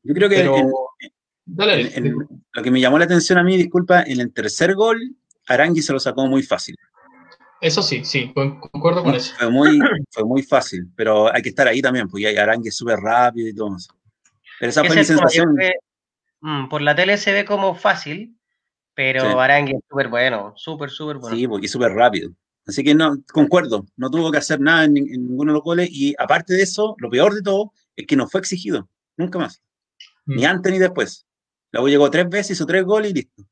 Yo 0.02 0.14
creo 0.14 0.28
que 0.28 0.36
Pero, 0.36 0.56
dale, 1.44 1.90
en- 1.96 2.14
lo 2.52 2.62
que 2.62 2.70
me 2.70 2.80
llamó 2.80 2.98
la 2.98 3.06
atención 3.06 3.38
a 3.38 3.42
mí, 3.42 3.56
disculpa, 3.56 4.02
en 4.02 4.20
el 4.20 4.32
tercer 4.32 4.74
gol, 4.74 5.16
Arangui 5.48 5.82
se 5.82 5.92
lo 5.92 6.00
sacó 6.00 6.26
muy 6.26 6.42
fácil. 6.42 6.76
eso 7.60 7.82
sí, 7.82 8.04
sí, 8.04 8.32
con- 8.34 8.60
concuerdo 8.60 9.02
con 9.02 9.14
eso. 9.14 9.34
Fue 9.38 9.50
muy, 9.50 9.78
fue 10.10 10.24
muy 10.24 10.42
fácil, 10.42 10.88
pero 10.96 11.32
hay 11.32 11.42
que 11.42 11.48
estar 11.50 11.66
ahí 11.66 11.80
también, 11.80 12.08
porque 12.08 12.26
hay 12.26 12.36
Arangui 12.36 12.68
es 12.68 12.76
súper 12.76 12.98
rápido 12.98 13.48
y 13.48 13.54
todo 13.54 13.76
eso. 13.76 13.88
Pero 14.58 14.70
esa 14.70 14.84
fue 14.84 14.96
mi 14.96 15.04
sensación. 15.04 15.56
mm, 16.40 16.68
por 16.68 16.82
la 16.82 16.94
tele 16.94 17.16
se 17.18 17.32
ve 17.32 17.44
como 17.44 17.74
fácil, 17.74 18.36
pero 18.94 19.20
Sí. 19.22 19.26
Arangui 19.38 19.72
es 19.74 19.80
súper 19.88 20.08
bueno, 20.08 20.52
súper, 20.56 20.90
súper 20.90 21.18
bueno. 21.18 21.36
Sí, 21.36 21.46
porque 21.48 21.66
es 21.66 21.72
súper 21.72 21.92
rápido. 21.92 22.30
Así 22.66 22.82
que 22.82 22.94
no, 22.96 23.16
concuerdo, 23.32 23.86
no 23.96 24.10
tuvo 24.10 24.32
que 24.32 24.38
hacer 24.38 24.58
nada 24.60 24.84
en 24.84 24.94
ninguno 24.94 25.52
de 25.52 25.54
los 25.54 25.62
goles 25.62 25.88
y 25.90 26.14
aparte 26.18 26.54
de 26.54 26.62
eso, 26.64 26.96
lo 26.98 27.08
peor 27.08 27.32
de 27.34 27.42
todo 27.42 27.72
es 27.94 28.06
que 28.06 28.16
no 28.16 28.26
fue 28.28 28.40
exigido, 28.40 28.88
nunca 29.16 29.38
más, 29.38 29.62
ni 30.24 30.42
Mm. 30.42 30.46
antes 30.46 30.72
ni 30.72 30.78
después. 30.80 31.26
Luego 31.70 31.88
llegó 31.88 32.10
tres 32.10 32.28
veces, 32.28 32.52
hizo 32.56 32.66
tres 32.66 32.84
goles 32.84 33.12
y 33.12 33.14
listo. 33.14 33.44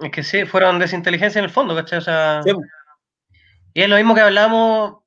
Es 0.00 0.10
que 0.10 0.22
sí, 0.22 0.44
fueron 0.44 0.78
desinteligencia 0.78 1.38
en 1.38 1.44
el 1.44 1.50
fondo, 1.50 1.74
¿cachai? 1.74 1.98
O 1.98 2.02
sea, 2.02 2.42
Sí, 2.42 2.50
y 3.74 3.82
es 3.82 3.88
lo 3.88 3.96
mismo 3.96 4.14
que 4.14 4.20
hablamos, 4.20 4.98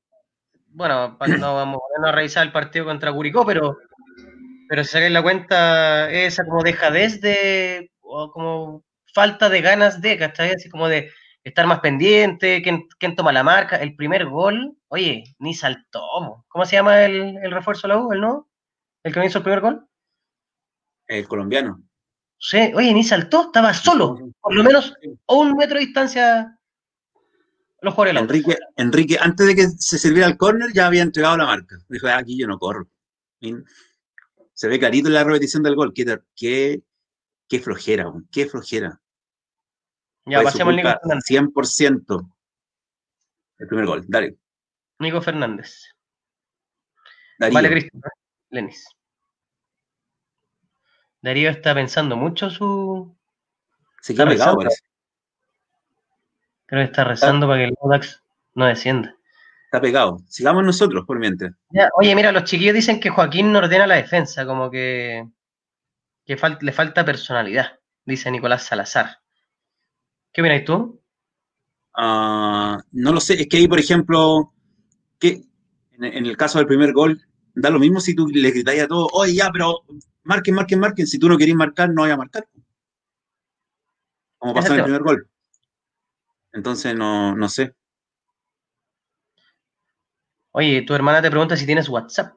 bueno, 0.68 1.16
no 1.38 1.54
vamos 1.54 1.80
a 2.04 2.12
revisar 2.12 2.46
el 2.46 2.52
partido 2.52 2.84
contra 2.84 3.12
Curicó, 3.12 3.46
pero, 3.46 3.78
pero 4.68 4.84
si 4.84 4.90
sacáis 4.90 5.10
la 5.12 5.22
cuenta, 5.22 6.10
esa 6.10 6.44
como 6.44 6.62
dejadez 6.62 7.20
de, 7.22 7.90
o 8.00 8.30
como 8.30 8.84
falta 9.14 9.48
de 9.48 9.62
ganas 9.62 10.02
de, 10.02 10.18
¿cachai? 10.18 10.52
Así 10.52 10.68
como 10.68 10.86
de 10.86 11.10
estar 11.44 11.66
más 11.66 11.80
pendiente, 11.80 12.60
quién, 12.60 12.86
quién 12.98 13.16
toma 13.16 13.32
la 13.32 13.42
marca, 13.42 13.76
el 13.76 13.96
primer 13.96 14.26
gol, 14.26 14.76
oye, 14.88 15.24
ni 15.38 15.54
saltó, 15.54 16.02
mo. 16.20 16.44
¿cómo 16.48 16.66
se 16.66 16.76
llama 16.76 17.04
el, 17.04 17.38
el 17.42 17.50
refuerzo 17.50 17.88
de 17.88 17.94
la 17.94 18.00
U, 18.00 18.12
el 18.12 18.20
no? 18.20 18.50
¿El 19.02 19.14
que 19.14 19.20
me 19.20 19.26
hizo 19.26 19.38
el 19.38 19.44
primer 19.44 19.60
gol? 19.60 19.88
El 21.06 21.26
colombiano. 21.26 21.87
Sí, 22.38 22.72
oye, 22.74 22.94
ni 22.94 23.02
saltó, 23.02 23.46
estaba 23.46 23.74
solo, 23.74 24.32
por 24.40 24.54
lo 24.54 24.62
menos 24.62 24.94
a 25.26 25.34
un 25.34 25.56
metro 25.56 25.78
de 25.78 25.86
distancia 25.86 26.58
los 27.80 27.94
jugadores. 27.94 28.20
Enrique, 28.22 28.56
Enrique, 28.76 29.18
antes 29.20 29.46
de 29.46 29.54
que 29.54 29.68
se 29.68 29.98
sirviera 29.98 30.26
el 30.26 30.36
córner, 30.36 30.72
ya 30.72 30.86
había 30.86 31.02
entregado 31.02 31.36
la 31.36 31.46
marca. 31.46 31.76
Dijo, 31.88 32.08
"Ah, 32.08 32.18
aquí 32.18 32.36
yo 32.38 32.46
no 32.46 32.58
corro. 32.58 32.88
Se 34.52 34.66
ve 34.66 34.78
clarito 34.80 35.08
en 35.08 35.14
la 35.14 35.22
repetición 35.22 35.62
del 35.62 35.76
gol. 35.76 35.92
Qué, 35.94 36.18
qué, 36.34 36.82
qué 37.48 37.60
flojera, 37.60 38.12
qué 38.32 38.46
flojera. 38.46 39.00
Ya, 40.26 40.38
Fue 40.38 40.46
pasemos 40.46 40.70
al 40.70 40.76
Nico 40.76 40.88
Fernández. 40.88 41.24
100%. 41.24 42.34
El 43.58 43.68
primer 43.68 43.86
gol. 43.86 44.04
Dale. 44.08 44.36
Nico 44.98 45.22
Fernández. 45.22 45.94
Darío. 47.38 47.54
Vale, 47.54 47.70
Cristian. 47.70 48.02
Lenis. 48.50 48.84
Darío 51.22 51.50
está 51.50 51.74
pensando 51.74 52.16
mucho 52.16 52.50
su. 52.50 53.14
Se 54.00 54.14
queda 54.14 54.24
está 54.24 54.30
pegado, 54.34 54.56
rezando. 54.56 54.58
parece. 54.68 54.82
Creo 56.66 56.80
que 56.80 56.84
está 56.84 57.04
rezando 57.04 57.46
para 57.46 57.58
que 57.60 57.64
el 57.64 57.74
Audax 57.82 58.22
no 58.54 58.66
descienda. 58.66 59.14
Está 59.64 59.80
pegado. 59.80 60.18
Sigamos 60.28 60.64
nosotros 60.64 61.04
por 61.06 61.18
mientras. 61.18 61.52
Ya, 61.70 61.88
oye, 61.94 62.14
mira, 62.14 62.32
los 62.32 62.44
chiquillos 62.44 62.74
dicen 62.74 63.00
que 63.00 63.10
Joaquín 63.10 63.52
no 63.52 63.58
ordena 63.58 63.86
la 63.86 63.96
defensa, 63.96 64.46
como 64.46 64.70
que, 64.70 65.26
que 66.24 66.36
fal- 66.38 66.58
le 66.60 66.72
falta 66.72 67.04
personalidad, 67.04 67.78
dice 68.04 68.30
Nicolás 68.30 68.64
Salazar. 68.64 69.18
¿Qué 70.32 70.40
opinas 70.40 70.64
tú? 70.64 71.00
Ah, 71.94 72.78
no 72.92 73.12
lo 73.12 73.20
sé, 73.20 73.34
es 73.42 73.48
que 73.48 73.56
ahí, 73.58 73.66
por 73.68 73.78
ejemplo, 73.80 74.52
que 75.18 75.42
en, 75.92 76.04
en 76.04 76.26
el 76.26 76.36
caso 76.36 76.58
del 76.58 76.66
primer 76.68 76.92
gol, 76.92 77.26
da 77.58 77.70
lo 77.70 77.78
mismo 77.78 78.00
si 78.00 78.14
tú 78.14 78.26
le 78.28 78.50
gritáis 78.50 78.82
a 78.82 78.88
todos, 78.88 79.10
oye, 79.12 79.34
ya, 79.34 79.50
pero 79.52 79.82
marquen, 80.22 80.54
marquen, 80.54 80.80
marquen. 80.80 81.06
Si 81.06 81.18
tú 81.18 81.28
no 81.28 81.36
querés 81.36 81.54
marcar, 81.54 81.90
no 81.90 82.02
vaya 82.02 82.14
a 82.14 82.18
marcar. 82.18 82.46
Como 84.38 84.54
pasó 84.54 84.72
en 84.72 84.78
el 84.78 84.84
primer 84.84 85.02
gol. 85.02 85.28
Entonces, 86.52 86.94
no, 86.94 87.34
no 87.34 87.48
sé. 87.48 87.74
Oye, 90.52 90.82
tu 90.82 90.94
hermana 90.94 91.20
te 91.20 91.30
pregunta 91.30 91.56
si 91.56 91.66
tienes 91.66 91.88
WhatsApp 91.88 92.34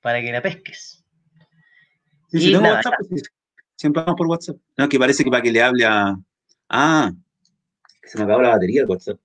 para 0.00 0.20
que 0.20 0.32
la 0.32 0.42
pesques. 0.42 1.04
Sí, 2.30 2.40
sí, 2.40 2.52
tengo 2.52 2.62
nada, 2.62 2.76
WhatsApp, 2.76 2.94
pues, 3.08 3.22
sí. 3.22 3.30
siempre 3.76 4.02
vamos 4.02 4.18
por 4.18 4.26
WhatsApp. 4.26 4.56
No, 4.76 4.88
que 4.88 4.98
parece 4.98 5.24
que 5.24 5.30
para 5.30 5.42
que 5.42 5.52
le 5.52 5.62
hable 5.62 5.84
a. 5.84 6.16
Ah, 6.68 7.12
se 8.02 8.18
me 8.18 8.24
acabó 8.24 8.42
la 8.42 8.50
batería 8.50 8.82
del 8.82 8.90
WhatsApp. 8.90 9.18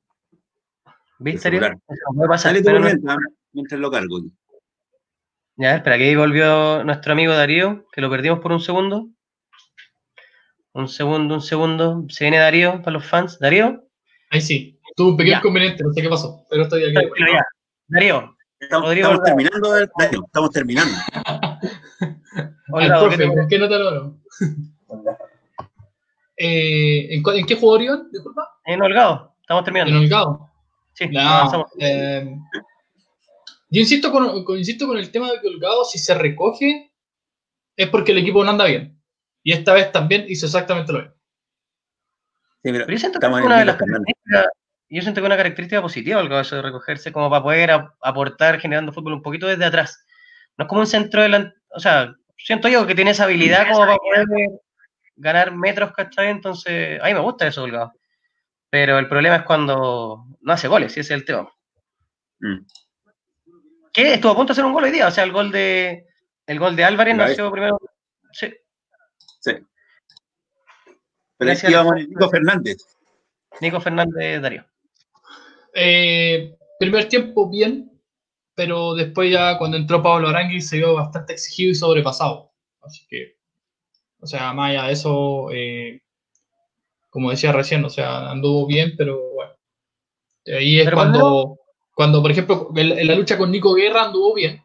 ¿Viste, 1.20 1.48
El. 1.48 1.56
Eso 1.56 1.74
no 2.10 2.16
puede 2.16 2.30
pasar. 2.30 2.52
Dale 2.52 2.62
tú 2.62 2.66
pero 2.66 2.80
mientras, 2.82 3.18
mientras 3.54 3.80
lo 3.80 3.92
cargo. 3.92 4.22
Ya, 5.56 5.76
espera, 5.76 5.98
que 5.98 6.06
ahí 6.06 6.16
volvió 6.16 6.84
nuestro 6.84 7.14
amigo 7.14 7.34
Darío, 7.34 7.86
que 7.92 8.02
lo 8.02 8.10
perdimos 8.10 8.40
por 8.40 8.52
un 8.52 8.60
segundo. 8.60 9.08
Un 10.74 10.88
segundo, 10.88 11.36
un 11.36 11.42
segundo. 11.42 12.04
Se 12.10 12.24
viene 12.24 12.40
Darío 12.40 12.82
para 12.82 12.92
los 12.94 13.06
fans. 13.06 13.38
Darío, 13.40 13.84
Ahí 14.32 14.42
sí. 14.42 14.80
Tuve 14.96 15.12
un 15.12 15.18
pequeño 15.18 15.38
inconveniente, 15.38 15.84
no 15.84 15.92
sé 15.94 16.02
qué 16.02 16.10
pasó, 16.10 16.44
pero 16.50 16.64
estoy 16.64 16.84
aquí. 16.86 16.94
ya. 16.94 17.44
Darío, 17.88 18.36
Estamos, 18.60 18.88
Rodrigo 18.88 19.08
estamos 19.10 19.26
terminando, 19.26 19.70
Darío, 19.98 20.24
estamos 20.26 20.52
terminando. 20.52 20.96
Al 22.74 22.84
Holgado, 22.84 23.10
¿qué 23.10 23.16
profe, 23.18 23.30
te- 23.30 23.36
¿con 23.38 23.48
qué 23.48 23.60
nota 23.60 23.78
lo 23.78 23.88
hablamos? 23.90 24.14
eh, 26.38 27.08
¿en, 27.16 27.24
en 27.36 27.46
qué 27.46 27.56
jugador 27.56 27.82
iban? 27.84 28.12
Disculpa. 28.12 28.50
en 28.66 28.82
Holgado, 28.82 29.36
estamos 29.42 29.62
En 29.62 29.66
terminando. 29.66 30.00
Holgado. 30.00 30.50
Sí, 30.94 31.08
No, 31.10 31.66
eh, 31.80 32.36
yo 33.74 33.82
insisto 33.82 34.12
con, 34.12 34.44
con- 34.44 34.58
insisto 34.58 34.88
con 34.88 34.98
el 34.98 35.10
tema 35.12 35.32
de 35.32 35.42
que 35.42 35.48
Holgado, 35.48 35.84
si 35.84 35.98
se 35.98 36.14
recoge, 36.14 36.94
es 37.76 37.90
porque 37.90 38.12
el 38.12 38.20
equipo 38.20 38.44
no 38.44 38.52
anda 38.52 38.66
bien. 38.66 39.02
Y 39.42 39.52
esta 39.52 39.74
vez 39.74 39.92
también 39.92 40.26
hizo 40.30 40.46
exactamente 40.46 40.94
lo 40.94 41.00
mismo. 41.00 41.16
Sí, 42.64 42.72
pero 42.72 42.86
Pero 42.86 42.92
yo 42.92 42.98
siento 43.00 43.20
que 43.20 43.26
es 43.26 43.32
una 43.46 43.60
de 43.60 43.66
las 43.66 43.76
características, 43.76 44.46
yo 44.90 45.02
siento 45.02 45.20
que 45.22 45.26
es 45.26 45.30
una 45.30 45.38
característica 45.38 45.82
positiva 45.82 46.22
el 46.22 46.32
eso 46.32 46.56
de 46.56 46.62
recogerse 46.62 47.12
como 47.12 47.30
para 47.30 47.44
poder 47.44 47.72
a- 47.72 47.94
aportar 48.02 48.60
generando 48.60 48.94
fútbol 48.94 49.14
un 49.14 49.22
poquito 49.24 49.48
desde 49.48 49.66
atrás. 49.66 50.06
No 50.58 50.66
es 50.66 50.70
como 50.70 50.82
un 50.82 50.88
centro 50.88 51.24
delante, 51.24 51.56
o 51.72 51.80
sea, 51.80 52.16
siento 52.38 52.70
yo 52.70 52.86
que 52.86 52.94
tiene 52.96 53.12
esa 53.12 53.24
habilidad 53.24 53.66
como 53.68 53.80
para 53.80 53.98
poder 53.98 54.26
ganar 55.16 55.56
metros, 55.56 55.92
¿cachai? 55.94 56.30
Entonces, 56.30 57.02
a 57.02 57.06
mí 57.06 57.14
me 57.14 57.20
gusta 57.22 57.48
eso, 57.48 57.64
Holgado. 57.64 57.92
Pero 58.70 58.98
el 59.00 59.08
problema 59.10 59.38
es 59.38 59.44
cuando 59.44 60.26
no 60.42 60.54
hace 60.54 60.68
goles, 60.68 60.96
y 60.96 61.00
ese 61.02 61.14
es 61.16 61.20
el 61.20 61.26
tema. 61.26 61.52
Mm. 62.40 62.60
Que 63.94 64.16
estuvo 64.16 64.32
a 64.32 64.36
punto 64.36 64.52
de 64.52 64.54
hacer 64.54 64.66
un 64.66 64.74
gol 64.74 64.84
hoy 64.84 64.92
día, 64.92 65.08
o 65.08 65.12
sea, 65.12 65.24
el 65.24 65.32
gol 65.32 65.52
de 65.52 66.08
el 66.48 66.60
gol 66.60 66.76
de 66.76 66.84
Álvarez 66.84 67.16
La 67.16 67.28
nació 67.28 67.52
primero. 67.52 67.80
Sí, 68.32 68.48
Sí. 69.40 69.52
Pero 71.38 71.52
es 71.52 71.62
Gracias. 71.62 71.64
que 71.64 71.72
íbamos 71.72 71.96
Nico 72.08 72.30
Fernández. 72.30 72.78
Nico 73.62 73.82
Fernández 73.82 74.42
Darío. 74.42 74.66
Eh, 75.76 76.56
primer 76.80 77.08
tiempo 77.08 77.50
bien, 77.50 77.92
pero 78.56 78.94
después 78.94 79.32
ya 79.32 79.58
cuando 79.58 79.78
entró 79.78 80.02
Pablo 80.02 80.30
Arangui 80.30 80.62
se 80.62 80.78
vio 80.78 80.96
bastante 80.96 81.34
exigido 81.34 81.72
y 81.72 81.76
sobrepasado. 81.76 82.52
Así 82.82 83.06
que, 83.08 83.38
o 84.20 84.28
sea, 84.28 84.54
más 84.54 84.72
allá 84.72 84.84
de 84.88 84.94
eso, 84.94 85.52
eh, 85.52 86.02
como 87.10 87.32
decía 87.32 87.52
recién, 87.52 87.84
o 87.86 87.90
sea, 87.90 88.30
anduvo 88.30 88.66
bien, 88.66 88.94
pero 88.98 89.22
bueno. 89.34 89.54
Ahí 90.46 90.80
es 90.80 90.86
Pero 90.86 90.98
cuando, 90.98 91.20
cuando, 91.20 91.60
por 91.96 92.32
ejemplo, 92.32 92.70
en, 92.76 93.08
la 93.08 93.16
lucha 93.16 93.38
con 93.38 93.52
Nico 93.52 93.74
Guerra 93.74 94.06
anduvo 94.06 94.34
bien, 94.34 94.64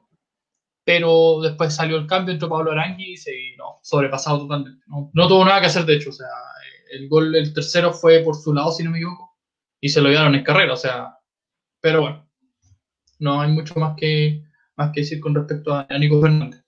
pero 0.85 1.41
después 1.43 1.75
salió 1.75 1.97
el 1.97 2.07
cambio, 2.07 2.33
entró 2.33 2.49
Pablo 2.49 2.73
Arangui 2.73 3.13
y 3.13 3.17
se 3.17 3.33
no, 3.57 3.79
sobrepasado 3.83 4.41
totalmente. 4.41 4.85
No, 4.87 5.11
no 5.13 5.29
tuvo 5.29 5.45
nada 5.45 5.61
que 5.61 5.67
hacer, 5.67 5.85
de 5.85 5.97
hecho, 5.97 6.11
o 6.11 6.13
sea, 6.13 6.29
el 6.91 7.09
gol, 7.09 7.35
el 7.37 7.53
tercero 7.53 7.93
fue 7.93 8.21
por 8.21 8.35
su 8.35 8.55
lado, 8.55 8.73
si 8.73 8.83
no 8.83 8.91
me 8.91 8.99
equivoco, 8.99 9.37
y 9.81 9.89
se 9.91 10.01
lo 10.01 10.09
dieron 10.09 10.35
en 10.35 10.45
carrera, 10.45 10.73
o 10.73 10.77
sea, 10.77 11.19
pero 11.81 12.01
bueno, 12.01 12.29
no 13.19 13.41
hay 13.41 13.51
mucho 13.51 13.75
más 13.79 13.95
que, 13.97 14.43
más 14.77 14.93
que 14.93 15.01
decir 15.01 15.21
con 15.21 15.35
respecto 15.35 15.75
a, 15.75 15.87
a 15.89 15.99
Nico 15.99 16.21
Fernández. 16.21 16.65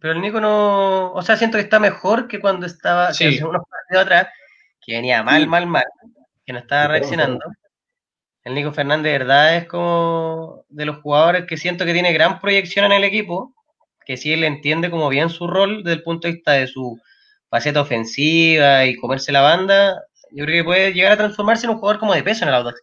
Pero 0.00 0.14
el 0.14 0.20
Nico 0.20 0.40
no. 0.40 1.12
O 1.12 1.22
sea, 1.22 1.36
siento 1.36 1.56
que 1.56 1.62
está 1.62 1.78
mejor 1.78 2.28
que 2.28 2.40
cuando 2.40 2.66
estaba 2.66 3.12
Sí. 3.12 3.24
que 3.24 3.36
hace 3.36 3.44
unos 3.44 3.62
partidos 3.68 4.04
atrás, 4.04 4.28
que 4.84 4.96
venía 4.96 5.22
mal, 5.22 5.46
mal, 5.46 5.66
mal, 5.66 5.84
que 6.44 6.52
no 6.52 6.58
estaba 6.58 6.88
reaccionando. 6.88 7.40
El 8.44 8.54
Nico 8.54 8.72
Fernández, 8.72 9.12
de 9.12 9.18
verdad, 9.18 9.56
es 9.56 9.66
como 9.66 10.64
de 10.68 10.84
los 10.84 10.98
jugadores 10.98 11.46
que 11.46 11.56
siento 11.56 11.86
que 11.86 11.94
tiene 11.94 12.12
gran 12.12 12.40
proyección 12.40 12.84
en 12.84 12.92
el 12.92 13.04
equipo, 13.04 13.54
que 14.04 14.18
sí 14.18 14.32
él 14.32 14.44
entiende 14.44 14.90
como 14.90 15.08
bien 15.08 15.30
su 15.30 15.46
rol 15.46 15.82
desde 15.82 15.96
el 15.96 16.02
punto 16.02 16.28
de 16.28 16.34
vista 16.34 16.52
de 16.52 16.66
su 16.66 17.00
faceta 17.48 17.80
ofensiva 17.80 18.84
y 18.84 18.96
comerse 18.96 19.32
la 19.32 19.40
banda. 19.40 20.02
Yo 20.30 20.44
creo 20.44 20.62
que 20.62 20.66
puede 20.66 20.92
llegar 20.92 21.12
a 21.12 21.16
transformarse 21.16 21.66
en 21.66 21.70
un 21.70 21.78
jugador 21.78 21.98
como 21.98 22.14
de 22.14 22.22
peso 22.22 22.44
en 22.44 22.50
el 22.50 22.54
Audax. 22.56 22.80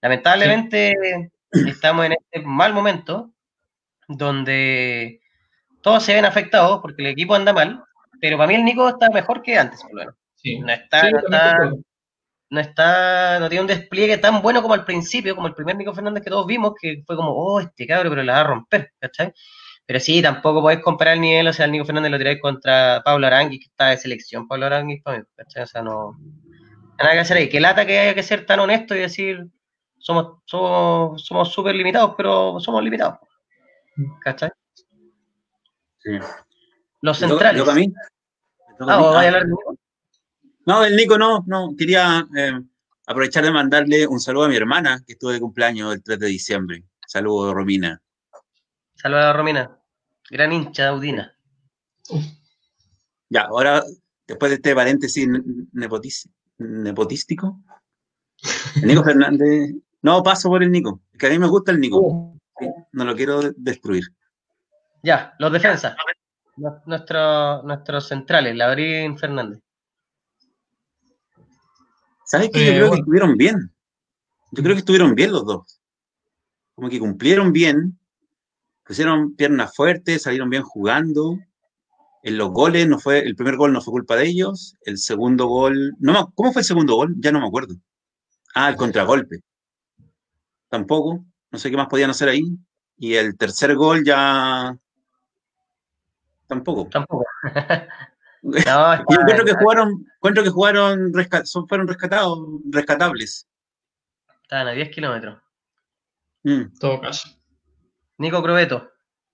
Lamentablemente, 0.00 0.94
estamos 1.66 2.06
en 2.06 2.12
este 2.12 2.46
mal 2.46 2.72
momento 2.72 3.32
donde 4.06 5.20
todos 5.82 6.04
se 6.04 6.14
ven 6.14 6.24
afectados 6.24 6.80
porque 6.80 7.02
el 7.02 7.08
equipo 7.08 7.34
anda 7.34 7.52
mal, 7.52 7.82
pero 8.20 8.36
para 8.36 8.46
mí 8.46 8.54
el 8.54 8.64
Nico 8.64 8.88
está 8.88 9.10
mejor 9.10 9.42
que 9.42 9.58
antes, 9.58 9.82
por 9.82 9.92
lo 9.92 9.98
menos. 9.98 10.14
Sí, 10.36 10.58
No 10.58 10.72
está, 10.72 11.02
Sí, 11.02 11.12
no 11.12 11.18
está. 11.18 11.72
No 12.50 12.60
está, 12.60 13.38
no 13.40 13.48
tiene 13.48 13.62
un 13.62 13.66
despliegue 13.68 14.18
tan 14.18 14.42
bueno 14.42 14.60
como 14.62 14.74
al 14.74 14.84
principio, 14.84 15.34
como 15.36 15.46
el 15.46 15.54
primer 15.54 15.76
Nico 15.76 15.94
Fernández 15.94 16.22
que 16.24 16.30
todos 16.30 16.46
vimos, 16.46 16.74
que 16.80 17.02
fue 17.06 17.16
como, 17.16 17.30
oh, 17.32 17.60
este 17.60 17.86
cabro, 17.86 18.10
pero 18.10 18.22
la 18.22 18.34
va 18.34 18.40
a 18.40 18.44
romper, 18.44 18.92
¿cachai? 18.98 19.32
Pero 19.86 20.00
sí, 20.00 20.20
tampoco 20.22 20.60
podéis 20.60 20.80
comparar 20.82 21.14
el 21.14 21.20
nivel, 21.20 21.46
o 21.48 21.52
sea, 21.52 21.66
el 21.66 21.72
Nico 21.72 21.84
Fernández 21.84 22.10
lo 22.10 22.18
tiráis 22.18 22.40
contra 22.40 23.02
Pablo 23.04 23.26
Arangui, 23.26 23.58
que 23.58 23.66
está 23.66 23.88
de 23.88 23.96
selección, 23.98 24.46
Pablo 24.48 24.66
Arangui, 24.66 25.00
para 25.00 25.18
mí, 25.18 25.24
¿cachai? 25.36 25.62
O 25.62 25.66
sea, 25.66 25.82
no, 25.82 26.16
nada 26.98 27.12
que 27.12 27.18
hacer 27.20 27.36
ahí. 27.38 27.48
Que 27.48 27.60
lata 27.60 27.86
que 27.86 27.98
haya 27.98 28.14
que 28.14 28.22
ser 28.22 28.46
tan 28.46 28.60
honesto 28.60 28.94
y 28.94 28.98
decir, 29.00 29.46
somos 29.98 30.38
somos 30.44 31.24
somos 31.24 31.52
súper 31.52 31.74
limitados, 31.74 32.14
pero 32.16 32.58
somos 32.60 32.82
limitados, 32.82 33.18
¿cachai? 34.22 34.50
Sí. 35.98 36.10
Los 37.02 37.20
¿Me 37.20 37.28
toca- 37.28 37.52
centrales. 37.52 37.54
me 37.54 37.60
toca 37.60 37.72
a 37.72 37.74
mí? 37.74 37.86
¿Me 38.68 38.74
toca 38.78 38.92
a 38.92 38.96
Ah, 38.96 39.00
a 39.00 39.20
Ah. 39.20 39.26
hablar 39.26 39.44
de? 39.46 39.54
No, 40.66 40.82
del 40.82 40.96
Nico 40.96 41.16
no, 41.18 41.42
no. 41.46 41.74
Quería 41.76 42.26
eh, 42.36 42.52
aprovechar 43.06 43.44
de 43.44 43.50
mandarle 43.52 44.06
un 44.06 44.20
saludo 44.20 44.44
a 44.44 44.48
mi 44.48 44.56
hermana, 44.56 45.02
que 45.06 45.12
estuvo 45.14 45.30
de 45.30 45.40
cumpleaños 45.40 45.94
el 45.94 46.02
3 46.02 46.18
de 46.18 46.26
diciembre. 46.26 46.84
Saludo, 47.06 47.52
Romina. 47.54 48.00
Saludos 48.94 49.24
a 49.24 49.32
Romina, 49.32 49.78
gran 50.30 50.52
hincha 50.52 50.82
de 50.84 50.88
Audina. 50.90 51.34
Ya, 53.28 53.42
ahora, 53.42 53.82
después 54.26 54.50
de 54.50 54.56
este 54.56 54.74
paréntesis 54.74 55.28
nepotístico, 56.58 57.60
el 58.82 58.86
Nico 58.88 59.04
Fernández. 59.04 59.74
No, 60.02 60.22
paso 60.22 60.48
por 60.48 60.62
el 60.62 60.70
Nico, 60.72 61.00
que 61.18 61.26
a 61.26 61.30
mí 61.30 61.38
me 61.38 61.46
gusta 61.48 61.72
el 61.72 61.80
Nico. 61.80 62.34
Sí, 62.58 62.66
no 62.92 63.04
lo 63.04 63.14
quiero 63.14 63.40
de- 63.42 63.52
destruir. 63.56 64.04
Ya, 65.02 65.34
los 65.38 65.52
defensas. 65.52 65.96
Nu- 66.56 66.80
Nuestro, 66.86 67.62
nuestros 67.62 68.08
centrales, 68.08 68.54
Labrín 68.56 69.16
Fernández. 69.18 69.60
¿Sabes 72.30 72.50
qué? 72.52 72.62
Eh, 72.62 72.66
Yo 72.66 72.78
creo 72.78 72.90
que 72.92 72.98
estuvieron 73.00 73.36
bien. 73.36 73.72
Yo 74.52 74.62
creo 74.62 74.76
que 74.76 74.78
estuvieron 74.78 75.16
bien 75.16 75.32
los 75.32 75.44
dos. 75.44 75.80
Como 76.76 76.88
que 76.88 77.00
cumplieron 77.00 77.52
bien, 77.52 77.98
pusieron 78.86 79.34
piernas 79.34 79.74
fuertes, 79.74 80.22
salieron 80.22 80.48
bien 80.48 80.62
jugando. 80.62 81.40
En 82.22 82.38
los 82.38 82.52
goles 82.52 82.86
no 82.86 83.00
fue, 83.00 83.18
el 83.18 83.34
primer 83.34 83.56
gol 83.56 83.72
no 83.72 83.80
fue 83.80 83.90
culpa 83.90 84.14
de 84.14 84.28
ellos, 84.28 84.76
el 84.82 84.98
segundo 84.98 85.46
gol, 85.46 85.96
no, 85.98 86.30
¿cómo 86.36 86.52
fue 86.52 86.60
el 86.60 86.66
segundo 86.66 86.94
gol? 86.94 87.16
Ya 87.18 87.32
no 87.32 87.40
me 87.40 87.48
acuerdo. 87.48 87.74
Ah, 88.54 88.68
el 88.68 88.76
contragolpe. 88.76 89.40
Tampoco, 90.68 91.24
no 91.50 91.58
sé 91.58 91.68
qué 91.68 91.76
más 91.76 91.88
podían 91.88 92.10
hacer 92.10 92.28
ahí. 92.28 92.44
Y 92.96 93.14
el 93.14 93.36
tercer 93.36 93.74
gol 93.74 94.04
ya 94.04 94.78
tampoco. 96.46 96.88
Tampoco. 96.88 97.24
No, 98.42 98.52
Y 98.56 98.58
está- 98.58 98.94
encuentro 99.02 99.44
que 99.44 99.54
jugaron, 99.54 100.06
encuentro 100.16 100.42
que 100.44 100.50
jugaron, 100.50 101.12
resca- 101.12 101.44
son- 101.44 101.66
fueron 101.68 101.86
rescatados, 101.88 102.38
rescatables. 102.70 103.48
estaban 104.42 104.68
a 104.68 104.72
10 104.72 104.88
kilómetros. 104.90 105.38
Mm. 106.42 106.50
en 106.50 106.74
todo 106.78 107.00
caso. 107.00 107.28
Nico 108.18 108.42
Crobeto. 108.42 108.90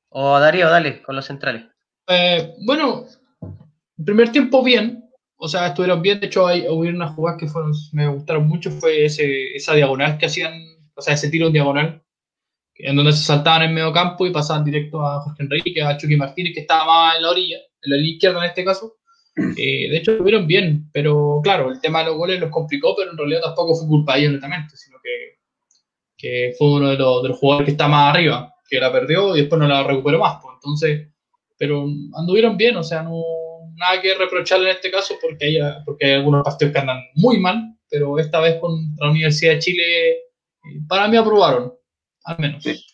O 0.09 0.39
Darío, 0.41 0.69
dale, 0.71 1.03
con 1.03 1.15
los 1.17 1.25
centrales. 1.27 1.65
Eh, 2.09 2.55
bueno, 2.65 3.05
el 3.99 4.05
primer 4.05 4.31
tiempo 4.33 4.63
bien, 4.63 5.09
o 5.37 5.49
sea, 5.49 5.69
estuvieron 5.69 6.01
bien, 6.03 6.21
de 6.21 6.27
hecho 6.27 6.47
hay, 6.47 6.67
hubo 6.69 6.81
unas 6.81 7.15
jugadas 7.15 7.39
que 7.41 7.49
fueron, 7.49 7.73
me 7.93 8.07
gustaron 8.09 8.47
mucho, 8.49 8.71
fue 8.71 9.05
ese, 9.05 9.55
esa 9.57 9.75
diagonal 9.75 10.17
que 10.19 10.27
hacían, 10.27 10.53
o 10.95 11.03
sea, 11.03 11.15
ese 11.15 11.29
tiro 11.31 11.49
en 11.49 11.53
diagonal, 11.53 12.03
en 12.79 12.97
donde 12.97 13.13
se 13.13 13.25
saltaban 13.25 13.63
en 13.63 13.75
medio 13.75 13.93
campo 13.93 14.27
y 14.27 14.33
pasaban 14.33 14.65
directo 14.65 15.05
a 15.05 15.21
Jorge 15.21 15.43
Enrique, 15.43 15.83
a 15.83 15.97
Chucky 15.97 16.17
Martínez, 16.17 16.53
que 16.55 16.61
estaba 16.61 16.85
más 16.87 17.17
en 17.17 17.23
la 17.23 17.31
orilla, 17.31 17.57
en 17.57 17.91
la 17.91 17.97
orilla 17.97 18.13
izquierda 18.13 18.39
en 18.39 18.49
este 18.51 18.65
caso. 18.65 18.97
Eh, 19.37 19.91
de 19.91 19.97
hecho, 19.99 20.13
estuvieron 20.13 20.47
bien, 20.47 20.89
pero 20.93 21.41
claro, 21.43 21.71
el 21.71 21.81
tema 21.81 22.01
de 22.01 22.07
los 22.07 22.17
goles 22.17 22.41
los 22.41 22.51
complicó, 22.51 22.95
pero 22.97 23.11
en 23.11 23.19
realidad 23.19 23.43
tampoco 23.43 23.75
fue 23.75 23.87
culpa 23.87 24.15
de 24.15 24.21
ellos 24.21 24.33
netamente, 24.33 24.77
sino 24.77 24.99
que, 25.03 25.39
que 26.17 26.55
fue 26.57 26.73
uno 26.73 26.89
de 26.89 26.97
los, 26.97 27.23
de 27.23 27.29
los 27.29 27.39
jugadores 27.39 27.67
que 27.67 27.73
está 27.73 27.87
más 27.87 28.15
arriba, 28.15 28.55
que 28.69 28.81
la 28.81 28.91
perdió 28.91 29.37
y 29.37 29.41
después 29.41 29.61
no 29.61 29.69
la 29.69 29.83
recuperó 29.83 30.19
más. 30.19 30.39
Pues, 30.43 30.55
entonces, 30.55 31.09
pero 31.59 31.87
anduvieron 32.15 32.57
bien, 32.57 32.77
o 32.77 32.83
sea, 32.83 33.03
no 33.03 33.21
nada 33.77 34.01
que 34.01 34.15
reprocharle 34.15 34.71
en 34.71 34.77
este 34.77 34.91
caso 34.91 35.15
porque 35.21 35.47
hay, 35.47 35.59
porque 35.85 36.07
hay 36.07 36.13
algunos 36.15 36.43
partidos 36.43 36.73
que 36.73 36.81
andan 36.81 37.03
muy 37.15 37.39
mal, 37.39 37.77
pero 37.91 38.19
esta 38.19 38.41
vez 38.41 38.57
con 38.59 38.73
la 38.99 39.11
Universidad 39.11 39.53
de 39.53 39.59
Chile, 39.59 40.11
eh, 40.11 40.17
para 40.89 41.09
mí 41.09 41.17
aprobaron, 41.17 41.73
al 42.27 42.39
menos. 42.39 42.63
Sí. 42.63 42.85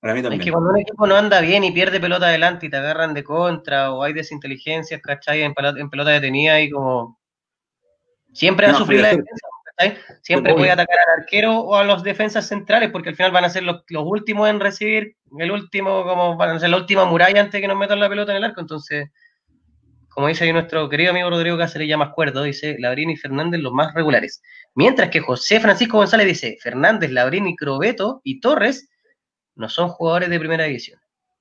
Para 0.00 0.12
mí 0.12 0.20
Es 0.20 0.44
que 0.44 0.52
cuando 0.52 0.68
un 0.68 0.78
equipo 0.78 1.06
no 1.06 1.16
anda 1.16 1.40
bien 1.40 1.64
y 1.64 1.72
pierde 1.72 1.98
pelota 1.98 2.26
adelante 2.26 2.66
y 2.66 2.68
te 2.68 2.76
agarran 2.76 3.14
de 3.14 3.24
contra 3.24 3.90
o 3.90 4.02
hay 4.02 4.12
desinteligencias, 4.12 5.00
¿cachai? 5.00 5.40
En 5.42 5.54
pelota, 5.54 5.80
en 5.80 5.88
pelota 5.88 6.10
detenida 6.10 6.60
y 6.60 6.68
como... 6.68 7.18
Siempre 8.34 8.66
va 8.66 8.74
a 8.74 8.76
sufrir 8.76 9.00
la 9.00 9.08
defensa, 9.08 9.46
¿cachai? 9.64 9.96
Siempre 10.20 10.52
Obvio. 10.52 10.60
puede 10.60 10.72
atacar 10.72 10.98
al 10.98 11.22
arquero 11.22 11.58
o 11.58 11.76
a 11.76 11.84
los 11.84 12.02
defensas 12.02 12.46
centrales 12.46 12.90
porque 12.90 13.08
al 13.08 13.16
final 13.16 13.32
van 13.32 13.46
a 13.46 13.48
ser 13.48 13.62
los, 13.62 13.82
los 13.88 14.04
últimos 14.04 14.50
en 14.50 14.60
recibir, 14.60 15.16
el 15.38 15.50
último, 15.50 16.04
como 16.04 16.36
van 16.36 16.50
a 16.50 16.60
ser 16.60 16.68
la 16.68 16.76
última 16.76 17.06
muralla 17.06 17.40
antes 17.40 17.52
de 17.52 17.60
que 17.62 17.68
nos 17.68 17.78
metan 17.78 17.98
la 17.98 18.10
pelota 18.10 18.32
en 18.32 18.38
el 18.38 18.44
arco. 18.44 18.60
Entonces, 18.60 19.08
como 20.14 20.28
dice 20.28 20.44
ahí 20.44 20.52
nuestro 20.52 20.88
querido 20.88 21.10
amigo 21.10 21.28
Rodrigo 21.28 21.58
Cáceres, 21.58 21.88
ya 21.88 21.96
más 21.96 22.10
cuerdo, 22.10 22.44
dice 22.44 22.76
Labrín 22.78 23.10
y 23.10 23.16
Fernández 23.16 23.60
los 23.60 23.72
más 23.72 23.92
regulares. 23.94 24.42
Mientras 24.74 25.10
que 25.10 25.20
José 25.20 25.60
Francisco 25.60 25.98
González 25.98 26.26
dice 26.26 26.56
Fernández, 26.62 27.10
Labrín 27.10 27.46
y 27.48 27.56
Crobeto 27.56 28.20
y 28.22 28.40
Torres 28.40 28.88
no 29.56 29.68
son 29.68 29.88
jugadores 29.88 30.30
de 30.30 30.38
primera 30.38 30.64
división. 30.64 31.00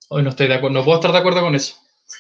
Hoy 0.09 0.23
no 0.23 0.29
estoy 0.29 0.47
de 0.47 0.55
acuerdo, 0.55 0.79
no 0.79 0.85
puedo 0.85 0.97
estar 0.97 1.11
de 1.11 1.17
acuerdo 1.19 1.41
con 1.41 1.55
eso. 1.55 1.75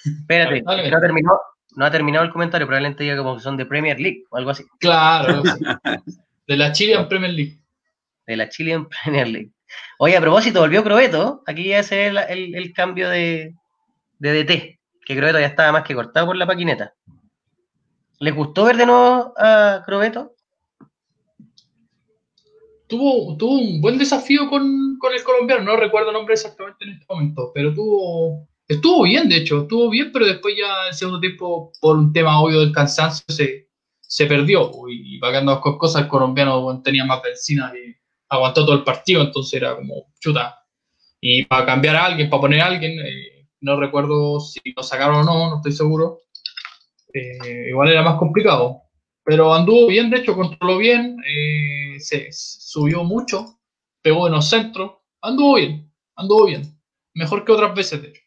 Espérate, 0.05 0.61
no, 0.61 0.71
ha 0.71 1.01
terminado, 1.01 1.39
no 1.75 1.85
ha 1.85 1.91
terminado 1.91 2.25
el 2.25 2.31
comentario, 2.31 2.67
probablemente 2.67 3.03
diga 3.03 3.17
como 3.17 3.35
que 3.35 3.41
son 3.41 3.57
de 3.57 3.65
Premier 3.65 3.99
League 3.99 4.23
o 4.29 4.37
algo 4.37 4.51
así. 4.51 4.63
Claro, 4.79 5.41
de 6.47 6.57
la 6.57 6.71
Chilean 6.71 7.07
Premier 7.07 7.33
League. 7.33 7.59
de 8.27 8.37
la 8.37 8.49
Chilean 8.49 8.87
Premier 8.87 9.27
League. 9.27 9.51
Oye, 9.97 10.15
a 10.15 10.21
propósito, 10.21 10.59
volvió 10.59 10.83
Crobeto. 10.83 11.43
Aquí 11.45 11.69
ya 11.69 11.83
se 11.83 11.95
ve 11.95 12.07
el, 12.29 12.55
el, 12.55 12.73
cambio 12.73 13.09
de, 13.09 13.55
de, 14.19 14.43
DT, 14.43 14.79
que 15.05 15.15
Crobeto 15.15 15.39
ya 15.39 15.47
estaba 15.47 15.71
más 15.71 15.83
que 15.83 15.95
cortado 15.95 16.27
por 16.27 16.35
la 16.35 16.47
paquineta. 16.47 16.93
¿Les 18.19 18.33
gustó 18.33 18.65
ver 18.65 18.77
de 18.77 18.85
nuevo 18.85 19.33
a 19.37 19.81
Crobeto? 19.85 20.35
Tuvo, 22.87 23.35
tuvo 23.37 23.59
un 23.59 23.81
buen 23.81 23.97
desafío 23.97 24.49
con, 24.49 24.97
con 24.99 25.13
el 25.13 25.23
colombiano, 25.23 25.63
no 25.63 25.75
recuerdo 25.77 26.09
el 26.09 26.13
nombre 26.13 26.35
exactamente 26.35 26.85
en 26.85 26.91
este 26.91 27.05
momento, 27.09 27.51
pero 27.53 27.73
tuvo, 27.73 28.47
estuvo 28.67 29.03
bien, 29.03 29.27
de 29.27 29.37
hecho, 29.37 29.63
estuvo 29.63 29.89
bien, 29.89 30.11
pero 30.11 30.25
después 30.25 30.55
ya 30.57 30.87
el 30.87 30.93
segundo 30.93 31.19
tiempo, 31.19 31.71
por 31.81 31.97
un 31.97 32.13
tema 32.13 32.39
obvio 32.39 32.59
del 32.59 32.71
cansancio, 32.71 33.25
se, 33.27 33.67
se 33.99 34.25
perdió. 34.27 34.69
Y, 34.89 35.17
pagando 35.17 35.53
las 35.53 35.61
cosas, 35.61 36.03
el 36.03 36.07
colombiano 36.07 36.81
tenía 36.83 37.03
más 37.03 37.21
benzina 37.23 37.73
y 37.75 37.95
aguantó 38.29 38.65
todo 38.65 38.75
el 38.75 38.83
partido, 38.83 39.23
entonces 39.23 39.53
era 39.59 39.75
como 39.75 40.13
chuta. 40.19 40.63
Y 41.19 41.45
para 41.45 41.65
cambiar 41.65 41.95
a 41.95 42.05
alguien, 42.05 42.29
para 42.29 42.41
poner 42.41 42.61
a 42.61 42.67
alguien, 42.67 42.99
eh, 42.99 43.32
no 43.63 43.79
recuerdo 43.79 44.39
si 44.39 44.59
lo 44.75 44.83
sacaron 44.83 45.15
o 45.15 45.23
no, 45.23 45.49
no 45.49 45.55
estoy 45.57 45.71
seguro. 45.71 46.19
Eh, 47.13 47.69
igual 47.69 47.89
era 47.89 48.01
más 48.01 48.17
complicado. 48.17 48.81
Pero 49.23 49.53
anduvo 49.53 49.87
bien, 49.87 50.09
de 50.09 50.17
hecho, 50.17 50.35
controló 50.35 50.77
bien, 50.77 51.17
eh, 51.25 51.99
se 51.99 52.27
subió 52.31 53.03
mucho, 53.03 53.57
pegó 54.01 54.27
en 54.27 54.33
los 54.33 54.49
centros, 54.49 54.97
anduvo 55.21 55.55
bien, 55.55 55.89
anduvo 56.17 56.45
bien. 56.45 56.77
Mejor 57.13 57.45
que 57.45 57.53
otras 57.53 57.73
veces, 57.73 58.01
de 58.01 58.09
hecho. 58.09 58.21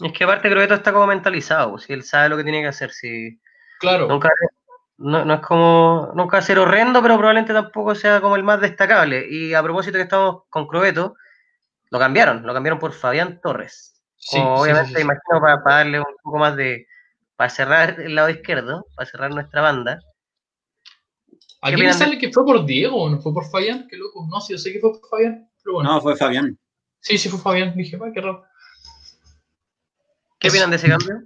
Es 0.00 0.12
que 0.12 0.24
aparte 0.24 0.48
creo 0.48 0.60
que 0.60 0.66
todo 0.66 0.78
está 0.78 0.92
como 0.92 1.06
mentalizado, 1.06 1.78
si 1.78 1.92
él 1.92 2.02
sabe 2.02 2.28
lo 2.28 2.36
que 2.36 2.42
tiene 2.42 2.62
que 2.62 2.68
hacer, 2.68 2.90
si 2.90 3.40
Claro. 3.78 4.08
Nunca, 4.08 4.28
no, 4.96 5.32
es 5.32 5.40
como, 5.40 6.10
nunca 6.14 6.36
va 6.36 6.38
a 6.40 6.46
ser 6.46 6.58
horrendo, 6.58 7.00
pero 7.00 7.16
probablemente 7.16 7.52
tampoco 7.52 7.94
sea 7.94 8.20
como 8.20 8.34
el 8.34 8.42
más 8.42 8.60
destacable. 8.60 9.26
Y 9.30 9.54
a 9.54 9.62
propósito 9.62 9.96
que 9.96 10.02
estamos 10.02 10.42
con 10.50 10.66
Crobeto, 10.66 11.14
lo 11.90 11.98
cambiaron, 11.98 12.46
lo 12.46 12.54
cambiaron 12.54 12.78
por 12.78 12.92
Fabián 12.92 13.40
Torres. 13.42 14.02
obviamente, 14.32 15.00
imagino 15.00 15.40
para, 15.40 15.62
darle 15.64 16.00
un 16.00 16.06
poco 16.22 16.38
más 16.38 16.56
de, 16.56 16.86
para 17.36 17.50
cerrar 17.50 18.00
el 18.00 18.14
lado 18.14 18.30
izquierdo, 18.30 18.86
para 18.94 19.08
cerrar 19.08 19.30
nuestra 19.30 19.62
banda. 19.62 20.00
Aquí 21.60 21.76
me 21.76 21.92
sale 21.92 22.18
que 22.18 22.32
fue 22.32 22.44
por 22.44 22.64
Diego, 22.64 23.08
no 23.10 23.20
fue 23.20 23.32
por 23.32 23.44
Fabián, 23.50 23.86
qué 23.90 23.96
loco. 23.96 24.26
No, 24.28 24.40
sí, 24.40 24.52
yo 24.52 24.58
sé 24.58 24.72
que 24.72 24.80
fue 24.80 24.92
por 24.92 25.08
Fabián, 25.08 25.50
pero 25.62 25.74
bueno. 25.74 25.92
No, 25.92 26.00
fue 26.00 26.16
Fabián. 26.16 26.56
Sí, 27.00 27.18
sí 27.18 27.28
fue 27.28 27.40
Fabián. 27.40 27.74
Dije, 27.76 27.96
va, 27.96 28.12
qué 28.12 28.20
raro. 28.20 28.44
¿Qué 30.38 30.48
opinan 30.48 30.70
de 30.70 30.76
ese 30.76 30.88
cambio? 30.88 31.22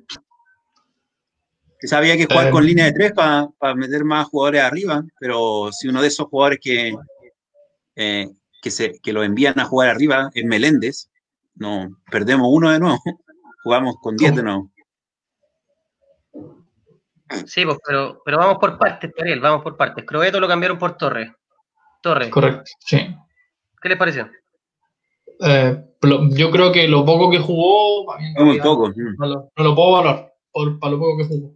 Quizá 1.78 1.98
había 1.98 2.16
que 2.16 2.26
jugar 2.26 2.50
con 2.50 2.64
línea 2.64 2.86
de 2.86 2.92
tres 2.92 3.12
para 3.12 3.74
meter 3.74 4.04
más 4.04 4.28
jugadores 4.28 4.62
arriba, 4.62 5.04
pero 5.18 5.70
si 5.72 5.88
uno 5.88 6.00
de 6.00 6.08
esos 6.08 6.28
jugadores 6.28 6.60
que, 6.62 6.94
eh, 7.96 8.30
que, 8.62 8.70
se, 8.70 8.98
que 9.00 9.12
lo 9.12 9.22
envían 9.22 9.60
a 9.60 9.64
jugar 9.64 9.90
arriba 9.90 10.30
es 10.32 10.44
Meléndez, 10.44 11.10
no, 11.54 12.00
perdemos 12.10 12.48
uno 12.50 12.70
de 12.70 12.78
nuevo, 12.78 12.98
jugamos 13.64 13.96
con 14.00 14.16
10 14.16 14.36
de 14.36 14.42
nuevo. 14.42 14.70
Sí, 17.46 17.64
pues, 17.64 17.78
pero, 17.86 18.22
pero 18.24 18.38
vamos 18.38 18.58
por 18.58 18.78
partes, 18.78 19.10
Ariel, 19.18 19.40
vamos 19.40 19.62
por 19.62 19.76
partes. 19.76 20.04
Croeto 20.04 20.38
lo 20.38 20.48
cambiaron 20.48 20.78
por 20.78 20.96
Torres. 20.96 21.32
Torres. 22.02 22.28
Correcto, 22.28 22.64
sí. 22.78 23.14
¿Qué 23.80 23.88
les 23.88 23.98
pareció? 23.98 24.30
Eh, 25.40 25.82
yo 26.30 26.50
creo 26.50 26.70
que 26.72 26.86
lo 26.88 27.04
poco 27.04 27.30
que 27.30 27.38
jugó, 27.38 28.14
muy 28.38 28.60
poco. 28.60 28.88
Mm. 28.88 29.16
No, 29.18 29.26
lo, 29.26 29.50
no 29.56 29.64
lo 29.64 29.74
puedo 29.74 29.92
valorar 29.92 30.32
por, 30.52 30.78
para 30.78 30.92
lo 30.92 30.98
poco 30.98 31.18
que 31.18 31.24
jugó. 31.24 31.54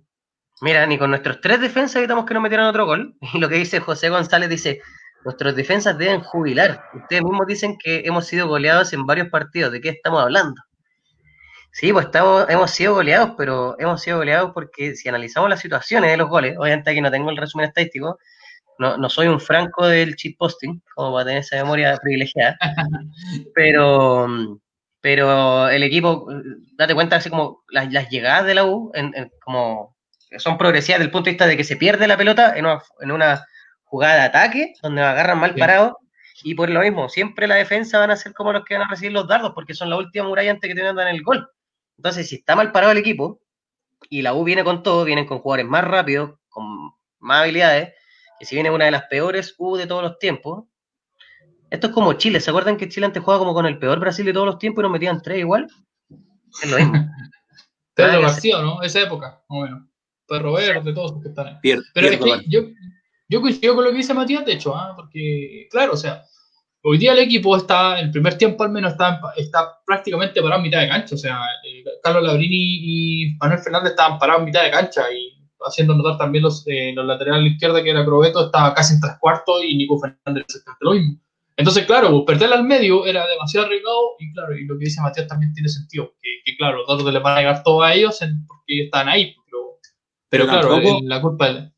Mira, 0.63 0.87
ni 0.87 0.97
con 0.97 1.11
nuestros 1.11 1.41
tres 1.41 1.61
defensas 1.61 1.97
evitamos 1.97 2.25
que 2.25 2.35
nos 2.35 2.43
metieran 2.43 2.67
otro 2.67 2.87
gol. 2.87 3.15
Y 3.35 3.39
lo 3.39 3.49
que 3.49 3.57
dice 3.57 3.81
José 3.81 4.09
González 4.09 4.49
dice, 4.49 4.81
nuestros 5.27 5.57
defensas 5.57 5.99
deben 5.99 6.21
jubilar. 6.21 6.85
Ustedes 6.95 7.25
mismos 7.25 7.49
dicen 7.49 7.77
que 7.83 8.03
hemos 8.05 8.29
sido 8.29 8.47
goleados 8.47 8.93
en 8.93 9.05
varios 9.07 9.29
partidos. 9.29 9.73
¿De 9.73 9.81
qué 9.81 9.89
estamos 9.89 10.23
hablando? 10.23 10.63
Sí, 11.73 11.93
pues 11.93 12.07
estamos, 12.07 12.49
hemos 12.49 12.71
sido 12.71 12.95
goleados, 12.95 13.33
pero 13.37 13.75
hemos 13.81 14.01
sido 14.01 14.19
goleados 14.19 14.53
porque 14.55 14.95
si 14.95 15.09
analizamos 15.09 15.51
las 15.51 15.59
situaciones 15.59 16.13
de 16.13 16.17
los 16.17 16.29
goles, 16.29 16.57
obviamente 16.57 16.93
aquí 16.93 17.01
no 17.01 17.11
tengo 17.11 17.29
el 17.31 17.37
resumen 17.37 17.67
estadístico, 17.67 18.21
no, 18.79 18.97
no 18.97 19.11
soy 19.11 19.27
un 19.27 19.41
franco 19.41 19.89
del 19.89 20.15
cheat 20.15 20.37
posting, 20.39 20.81
como 20.95 21.13
para 21.13 21.25
tener 21.25 21.41
esa 21.41 21.57
memoria 21.57 21.97
privilegiada, 22.03 22.57
pero, 23.53 24.29
pero 25.01 25.69
el 25.69 25.83
equipo, 25.83 26.29
date 26.79 26.95
cuenta, 26.95 27.17
así 27.17 27.31
como 27.31 27.65
las, 27.69 27.91
llegadas 28.11 28.47
de 28.47 28.55
la 28.55 28.65
U, 28.65 28.93
en, 28.95 29.13
como 29.45 29.97
son 30.39 30.57
progresivas 30.57 31.01
desde 31.01 31.07
el 31.07 31.13
punto 31.13 31.25
de 31.27 31.33
vista 31.33 31.47
de 31.49 31.57
que 31.57 31.65
se 31.65 31.77
pierde 31.77 32.07
la 32.07 32.17
pelota 32.17 32.55
en 32.57 33.11
una, 33.11 33.45
jugada 33.87 34.15
de 34.15 34.21
ataque, 34.23 34.75
donde 34.83 35.03
agarran 35.03 35.39
mal 35.39 35.55
parado, 35.55 35.99
y 36.43 36.55
por 36.55 36.69
lo 36.69 36.81
mismo, 36.81 37.09
siempre 37.09 37.47
la 37.47 37.55
defensa 37.55 37.99
van 37.99 38.11
a 38.11 38.17
ser 38.17 38.35
como 38.35 38.53
los 38.53 38.65
que 38.65 38.75
van 38.75 38.87
a 38.87 38.91
recibir 38.91 39.13
los 39.13 39.27
dardos, 39.27 39.53
porque 39.55 39.75
son 39.75 39.91
la 39.91 39.97
última 39.97 40.29
muralla 40.29 40.51
antes 40.51 40.69
que 40.69 40.75
te 40.75 40.87
en 40.87 40.99
el 40.99 41.23
gol. 41.23 41.49
Entonces, 41.97 42.29
si 42.29 42.37
está 42.37 42.55
mal 42.55 42.73
parado 42.73 42.93
el 42.93 42.99
equipo, 42.99 43.41
y 44.11 44.23
la 44.23 44.35
U 44.35 44.45
viene 44.45 44.63
con 44.63 44.83
todo, 44.83 45.05
vienen 45.05 45.27
con 45.27 45.39
jugadores 45.39 45.67
más 45.67 45.85
rápidos, 45.85 46.39
con 46.49 46.93
más 47.19 47.43
habilidades, 47.43 47.95
que 48.39 48.45
si 48.45 48.55
viene 48.55 48.71
una 48.71 48.85
de 48.85 48.91
las 48.91 49.05
peores 49.05 49.55
U 49.59 49.77
de 49.77 49.87
todos 49.87 50.03
los 50.03 50.19
tiempos, 50.19 50.65
esto 51.71 51.89
es 51.89 51.93
como 51.93 52.13
Chile, 52.13 52.41
¿se 52.41 52.51
acuerdan 52.51 52.77
que 52.77 52.89
Chile 52.89 53.07
antes 53.07 53.23
jugaba 53.23 53.41
como 53.41 53.55
con 53.55 53.67
el 53.67 53.79
peor 53.79 53.99
Brasil 53.99 54.25
de 54.25 54.33
todos 54.33 54.47
los 54.47 54.59
tiempos 54.59 54.83
y 54.83 54.85
nos 54.85 54.93
metían 54.93 55.23
tres 55.23 55.39
igual? 55.39 55.67
Es 56.63 56.71
lo 56.71 56.77
mismo. 56.77 56.95
Pedro 57.95 58.21
García, 58.21 58.61
¿no? 58.61 58.83
Esa 58.83 59.01
época, 59.01 59.43
más 59.49 59.59
o 59.59 59.63
menos. 59.63 59.83
Perro 60.29 60.53
Verde, 60.53 60.93
todos 60.93 61.13
los 61.13 61.23
que 61.23 61.29
están 61.29 61.47
ahí. 61.47 61.57
Pero 61.63 62.09
es 62.09 62.21
que 62.21 62.45
yo, 62.49 62.61
yo 63.29 63.41
coincido 63.41 63.75
con 63.75 63.85
lo 63.85 63.91
que 63.91 63.97
dice 63.97 64.15
Matías, 64.15 64.45
de 64.45 64.53
hecho, 64.53 64.75
¿ah? 64.77 64.93
porque, 64.97 65.69
claro, 65.71 65.95
o 65.95 65.97
sea, 65.97 66.23
hoy 66.83 66.99
día 66.99 67.13
el 67.13 67.19
equipo 67.19 67.57
está, 67.57 67.99
el 67.99 68.11
primer 68.11 68.39
tiempo 68.39 68.63
al 68.63 68.71
menos, 68.71 68.93
está, 68.93 69.21
está 69.37 69.81
prácticamente 69.85 70.41
parado 70.41 70.61
en 70.61 70.69
mitad 70.69 70.81
de 70.81 70.89
cancha. 70.89 71.15
O 71.15 71.19
sea, 71.19 71.41
eh, 71.65 71.85
Carlos 72.03 72.23
Labrini 72.23 72.57
y 72.57 73.37
Manuel 73.41 73.61
Fernández 73.61 73.91
estaban 73.91 74.19
parados 74.19 74.41
en 74.41 74.47
mitad 74.47 74.63
de 74.63 74.71
cancha 74.71 75.03
y 75.13 75.37
haciendo 75.61 75.95
notar 75.95 76.19
también 76.19 76.45
los, 76.45 76.65
eh, 76.67 76.93
los 76.95 77.05
laterales 77.05 77.41
a 77.41 77.43
la 77.43 77.49
izquierda, 77.49 77.83
que 77.83 77.91
era 77.91 78.05
Probeto, 78.05 78.47
estaba 78.47 78.73
casi 78.75 78.95
en 78.95 79.01
tres 79.01 79.15
cuartos 79.21 79.65
y 79.65 79.77
Nico 79.77 79.99
Fernández 79.99 80.47
lo 80.81 80.93
mismo. 80.93 81.19
Entonces, 81.57 81.87
claro, 81.87 82.11
pues, 82.11 82.25
perderla 82.27 82.57
al 82.57 82.65
medio 82.65 83.07
era 83.07 83.27
demasiado 83.27 83.67
arriesgado 83.67 84.01
y 84.19 84.33
claro, 84.33 84.57
y 84.57 84.67
lo 84.67 84.79
que 84.79 84.85
dice 84.85 85.01
Matías 85.01 85.27
también 85.27 85.55
tiene 85.55 85.69
sentido, 85.69 86.13
que, 86.21 86.57
claro, 86.57 86.79
los 86.79 86.87
datos 86.87 87.13
le 87.13 87.19
van 87.19 87.39
a 87.39 87.41
llegar 87.41 87.63
todo 87.63 87.83
a 87.83 87.95
ellos 87.95 88.19
porque 88.47 88.85
están 88.85 89.09
ahí, 89.09 89.35
pero 90.29 90.47
claro, 90.47 90.81
la 91.03 91.21
culpa 91.21 91.49
es... 91.49 91.76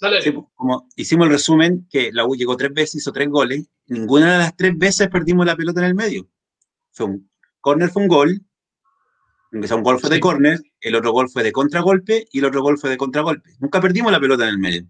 Dale. 0.00 0.32
Pues, 0.32 0.46
como 0.54 0.88
hicimos 0.96 1.26
el 1.26 1.32
resumen, 1.32 1.86
que 1.90 2.10
la 2.12 2.26
U 2.26 2.34
llegó 2.34 2.56
tres 2.56 2.72
veces, 2.72 2.96
hizo 2.96 3.12
tres 3.12 3.28
goles, 3.28 3.68
ninguna 3.86 4.32
de 4.32 4.38
las 4.38 4.56
tres 4.56 4.76
veces 4.76 5.08
perdimos 5.08 5.46
la 5.46 5.56
pelota 5.56 5.80
en 5.80 5.86
el 5.86 5.94
medio. 5.94 6.28
Fue 6.92 7.06
un 7.06 7.30
córner 7.60 7.90
fue 7.90 8.02
un 8.02 8.08
gol, 8.08 8.40
un 9.52 9.82
gol 9.82 10.00
fue 10.00 10.10
de 10.10 10.20
córner, 10.20 10.60
el 10.80 10.94
otro 10.96 11.12
gol 11.12 11.28
fue 11.30 11.42
de 11.42 11.52
contragolpe 11.52 12.26
y 12.30 12.40
el 12.40 12.44
otro 12.44 12.62
gol 12.62 12.78
fue 12.78 12.90
de 12.90 12.96
contragolpe. 12.96 13.50
Nunca 13.60 13.80
perdimos 13.80 14.12
la 14.12 14.20
pelota 14.20 14.44
en 14.44 14.50
el 14.50 14.58
medio. 14.58 14.84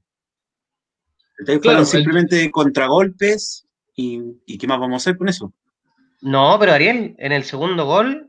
Entonces 1.39 1.63
fueron 1.63 1.87
simplemente 1.87 2.51
contragolpes 2.51 3.67
y, 3.95 4.21
y, 4.47 4.59
¿qué 4.59 4.67
más 4.67 4.81
vamos 4.81 4.95
a 4.95 5.03
hacer 5.03 5.19
con 5.19 5.29
eso? 5.29 5.53
No, 6.21 6.57
pero 6.59 6.73
Ariel, 6.73 7.15
en 7.19 7.33
el 7.33 7.45
segundo 7.45 7.85
gol, 7.85 8.29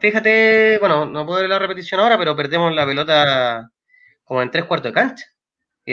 fíjate, 0.00 0.78
bueno, 0.78 1.06
no 1.06 1.24
puedo 1.24 1.40
ver 1.40 1.48
la 1.48 1.58
repetición 1.58 2.00
ahora, 2.00 2.18
pero 2.18 2.36
perdemos 2.36 2.74
la 2.74 2.84
pelota 2.84 3.70
como 4.24 4.42
en 4.42 4.50
tres 4.50 4.64
cuartos 4.64 4.90
de 4.90 4.94
cancha. 4.94 5.26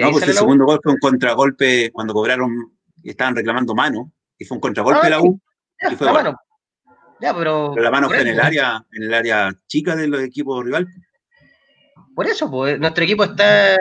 No, 0.02 0.12
pues 0.12 0.28
el 0.28 0.34
segundo 0.34 0.66
gol 0.66 0.80
fue 0.84 0.94
un 0.94 1.00
contragolpe 1.00 1.92
cuando 1.92 2.14
cobraron 2.14 2.78
y 3.04 3.10
estaban 3.12 3.36
reclamando 3.36 3.76
mano, 3.76 4.12
y 4.38 4.46
fue 4.46 4.56
un 4.56 4.62
contragolpe 4.62 5.06
de 5.06 5.10
la 5.10 5.22
U. 5.22 5.40
y 5.92 5.96
fue 5.96 6.08
la 6.08 6.14
mano. 6.14 6.38
Ya, 7.22 7.34
pero, 7.34 7.76
la 7.76 7.92
mano 7.92 8.08
fue 8.08 8.22
en 8.22 8.28
el 8.28 8.40
área, 8.40 8.86
en 8.92 9.04
el 9.04 9.14
área 9.14 9.54
chica 9.68 9.96
de 9.96 10.08
los 10.08 10.22
equipos 10.22 10.64
rival. 10.66 10.88
Por 12.14 12.28
eso, 12.28 12.50
pues, 12.50 12.80
nuestro 12.80 13.04
equipo 13.04 13.24
está, 13.24 13.76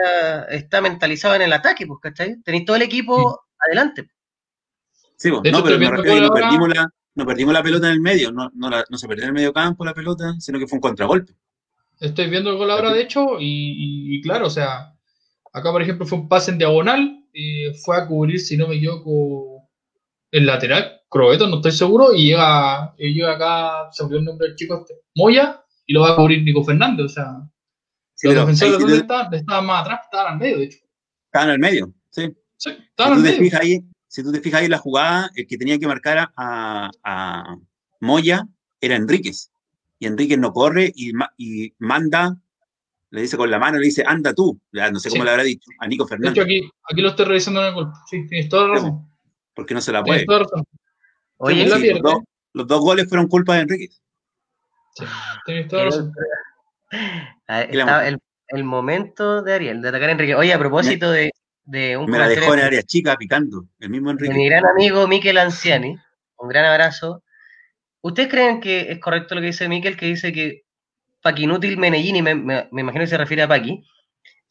está 0.45 0.81
mentalizado 0.81 1.35
en 1.35 1.43
el 1.43 1.53
ataque, 1.53 1.87
pues, 1.87 1.99
¿cachai? 2.01 2.41
Tenéis 2.43 2.65
todo 2.65 2.75
el 2.75 2.81
equipo 2.81 3.45
adelante. 3.57 4.09
Sí, 5.17 5.31
pues, 5.31 5.51
no, 5.51 5.63
pero 5.63 5.79
me 5.79 5.89
refiero 5.89 6.27
no 6.27 6.33
perdimos, 6.33 6.69
la, 6.69 6.89
no 7.15 7.25
perdimos 7.25 7.53
la 7.53 7.63
pelota 7.63 7.87
en 7.87 7.93
el 7.93 8.01
medio, 8.01 8.31
no, 8.31 8.49
no, 8.53 8.69
no 8.69 8.97
se 8.97 9.07
perdió 9.07 9.23
en 9.23 9.29
el 9.29 9.33
medio 9.33 9.53
campo 9.53 9.85
la 9.85 9.93
pelota, 9.93 10.33
sino 10.39 10.59
que 10.59 10.67
fue 10.67 10.77
un 10.77 10.81
contragolpe. 10.81 11.33
Estoy 11.99 12.29
viendo 12.29 12.49
el 12.49 12.57
gol 12.57 12.71
ahora, 12.71 12.91
de 12.91 13.01
hecho, 13.01 13.37
y, 13.39 14.21
claro, 14.21 14.47
o 14.47 14.49
sea, 14.49 14.94
acá 15.55 15.71
por 15.71 15.81
ejemplo 15.81 16.05
fue 16.05 16.19
un 16.19 16.27
pase 16.27 16.51
en 16.51 16.57
diagonal, 16.57 17.23
y 17.33 17.73
fue 17.83 17.97
a 17.97 18.07
cubrir, 18.07 18.39
si 18.39 18.57
no 18.57 18.67
me 18.67 18.75
equivoco, 18.75 19.67
el 20.31 20.45
lateral, 20.45 21.01
Crobeto, 21.09 21.47
no 21.47 21.57
estoy 21.57 21.71
seguro, 21.71 22.13
y 22.13 22.27
llega, 22.27 22.93
llega 22.97 23.33
acá, 23.33 23.89
se 23.91 24.03
olvidó 24.03 24.19
el 24.19 24.25
nombre 24.25 24.47
del 24.47 24.57
chico 24.57 24.81
este, 24.81 25.01
Moya, 25.15 25.63
y 25.85 25.93
lo 25.93 26.01
va 26.01 26.11
a 26.11 26.15
cubrir 26.15 26.43
Nico 26.43 26.63
Fernández, 26.63 27.05
o 27.05 27.09
sea, 27.09 27.25
los 28.23 28.35
defensores 28.35 28.79
dónde 28.79 28.97
estaban, 28.97 29.33
estaban 29.33 29.65
más 29.65 29.81
atrás, 29.81 30.01
estaban 30.03 30.33
al 30.33 30.39
medio, 30.39 30.57
de 30.57 30.65
hecho. 30.65 30.77
Estaban 31.27 31.49
al 31.49 31.59
medio, 31.59 31.93
sí. 32.09 32.35
Sí, 32.57 32.69
estaban 32.69 33.13
al 33.13 33.19
medio. 33.19 33.59
ahí, 33.59 33.81
si 34.07 34.23
tú 34.23 34.31
te 34.31 34.41
fijas 34.41 34.61
ahí 34.61 34.67
la 34.67 34.77
jugada, 34.77 35.29
el 35.35 35.47
que 35.47 35.57
tenía 35.57 35.79
que 35.79 35.87
marcar 35.87 36.29
a, 36.35 36.89
a 37.03 37.57
Moya 37.99 38.47
era 38.81 38.95
Enríquez 38.95 39.51
y 39.99 40.07
Enrique 40.07 40.37
no 40.37 40.53
corre 40.53 40.91
y, 40.95 41.11
y, 41.37 41.73
manda, 41.79 42.37
le 43.15 43.21
dice 43.21 43.37
con 43.37 43.49
la 43.49 43.57
mano, 43.57 43.77
le 43.77 43.85
dice, 43.85 44.03
anda 44.05 44.33
tú, 44.33 44.59
ya 44.73 44.91
no 44.91 44.99
sé 44.99 45.09
cómo 45.09 45.23
le 45.23 45.31
habrá 45.31 45.43
dicho, 45.43 45.71
a 45.79 45.87
Nico 45.87 46.05
Fernández. 46.05 46.33
De 46.33 46.41
hecho, 46.41 46.43
aquí, 46.43 46.69
aquí 46.91 47.01
lo 47.01 47.09
estoy 47.09 47.25
revisando 47.25 47.61
en 47.61 47.67
el 47.67 47.73
golpe, 47.73 47.97
sí, 48.09 48.27
tienes 48.27 48.49
toda 48.49 48.67
la 48.67 48.73
razón. 48.73 49.09
porque 49.53 49.73
no 49.73 49.79
se 49.79 49.93
la 49.93 50.03
puede. 50.03 50.25
Oye, 51.37 51.63
sí, 51.63 51.91
los, 51.91 52.01
dos, 52.01 52.23
los, 52.51 52.67
dos, 52.67 52.81
goles 52.81 53.07
fueron 53.07 53.29
culpa 53.29 53.55
de 53.55 53.61
Enrique. 53.61 53.87
Sí, 54.95 55.05
tienes 55.45 55.69
toda 55.69 55.85
razón. 55.85 56.11
Estaba 57.47 58.05
el, 58.05 58.19
el, 58.49 58.63
momento 58.65 59.41
de 59.41 59.53
Ariel, 59.53 59.81
de 59.81 59.89
atacar 59.89 60.09
a 60.09 60.11
Enrique. 60.11 60.35
Oye, 60.35 60.51
a 60.51 60.59
propósito 60.59 61.09
de, 61.09 61.31
de 61.63 61.95
un... 61.95 62.11
Me 62.11 62.19
la 62.19 62.27
dejó 62.27 62.53
en 62.53 62.59
área 62.59 62.83
chica 62.83 63.15
picando, 63.15 63.65
el 63.79 63.91
mismo 63.91 64.11
Enrique. 64.11 64.33
mi 64.33 64.49
gran 64.49 64.65
amigo 64.65 65.07
Miquel 65.07 65.37
Anciani, 65.37 65.97
un 66.37 66.49
gran 66.49 66.65
abrazo. 66.65 67.23
¿Ustedes 68.01 68.27
creen 68.27 68.59
que 68.59 68.91
es 68.91 68.99
correcto 68.99 69.35
lo 69.35 69.41
que 69.41 69.47
dice 69.47 69.69
Miquel, 69.69 69.95
que 69.95 70.07
dice 70.07 70.33
que 70.33 70.64
Paquinútil 71.25 71.79
Menellini, 71.79 72.21
me, 72.21 72.35
me, 72.35 72.67
me, 72.71 72.81
imagino 72.81 73.03
que 73.03 73.09
se 73.09 73.17
refiere 73.17 73.41
a 73.41 73.47
Paqui, 73.47 73.83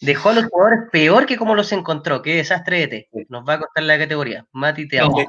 dejó 0.01 0.31
a 0.31 0.33
los 0.33 0.47
jugadores 0.47 0.81
peor 0.91 1.25
que 1.25 1.37
como 1.37 1.55
los 1.55 1.71
encontró? 1.71 2.21
Qué 2.21 2.35
desastre 2.35 2.81
de 2.81 2.89
té. 2.89 3.09
Nos 3.29 3.49
va 3.49 3.55
a 3.55 3.61
costar 3.61 3.85
la 3.85 3.97
categoría. 3.97 4.45
Mati, 4.51 4.89
te 4.89 4.99
amo. 4.99 5.25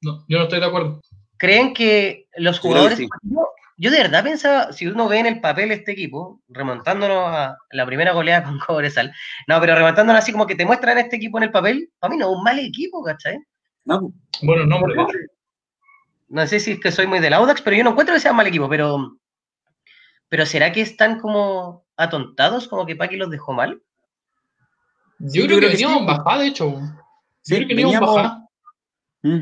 No, 0.00 0.24
yo 0.26 0.38
no 0.38 0.44
estoy 0.44 0.58
de 0.58 0.64
acuerdo. 0.64 1.02
¿Creen 1.36 1.74
que 1.74 2.28
los 2.34 2.60
jugadores... 2.60 2.96
Sí. 2.96 3.06
Yo, 3.24 3.46
yo, 3.76 3.90
de 3.90 3.98
verdad 3.98 4.24
pensaba, 4.24 4.72
si 4.72 4.86
uno 4.86 5.06
ve 5.06 5.18
en 5.18 5.26
el 5.26 5.42
papel 5.42 5.70
este 5.70 5.92
equipo, 5.92 6.40
remontándonos 6.48 7.26
a 7.26 7.58
la 7.72 7.84
primera 7.84 8.12
goleada 8.12 8.44
con 8.44 8.58
Cobresal, 8.66 9.12
no, 9.48 9.60
pero 9.60 9.74
remontándonos 9.74 10.22
así 10.22 10.32
como 10.32 10.46
que 10.46 10.54
te 10.54 10.64
muestran 10.64 10.96
este 10.96 11.16
equipo 11.16 11.36
en 11.36 11.44
el 11.44 11.52
papel, 11.52 11.90
para 11.98 12.10
mí 12.10 12.16
no 12.16 12.30
es 12.30 12.36
un 12.38 12.42
mal 12.42 12.58
equipo, 12.58 13.04
¿cachai? 13.04 13.38
No. 13.84 14.14
Bueno, 14.40 14.64
no, 14.64 14.80
no, 14.80 15.08
no 16.30 16.46
sé 16.46 16.58
si 16.58 16.70
es 16.70 16.80
que 16.80 16.90
soy 16.90 17.06
muy 17.06 17.18
del 17.18 17.34
Audax, 17.34 17.60
pero 17.60 17.76
yo 17.76 17.84
no 17.84 17.90
encuentro 17.90 18.14
que 18.14 18.20
sea 18.22 18.30
un 18.30 18.38
mal 18.38 18.46
equipo, 18.46 18.66
pero 18.66 19.19
pero 20.30 20.46
¿será 20.46 20.72
que 20.72 20.80
están 20.80 21.20
como 21.20 21.84
atontados, 21.96 22.68
como 22.68 22.86
que 22.86 22.96
Paqui 22.96 23.16
los 23.16 23.30
dejó 23.30 23.52
mal? 23.52 23.82
Yo, 25.18 25.44
creo, 25.44 25.60
que, 25.60 25.66
veníamos 25.66 25.98
sí. 25.98 26.06
bajada, 26.06 26.42
de 26.42 26.46
hecho. 26.46 26.80
Sí, 27.42 27.56
creo 27.56 27.68
que 27.68 27.74
veníamos, 27.74 28.14
bajada. 28.14 28.48
Mm. 29.22 29.40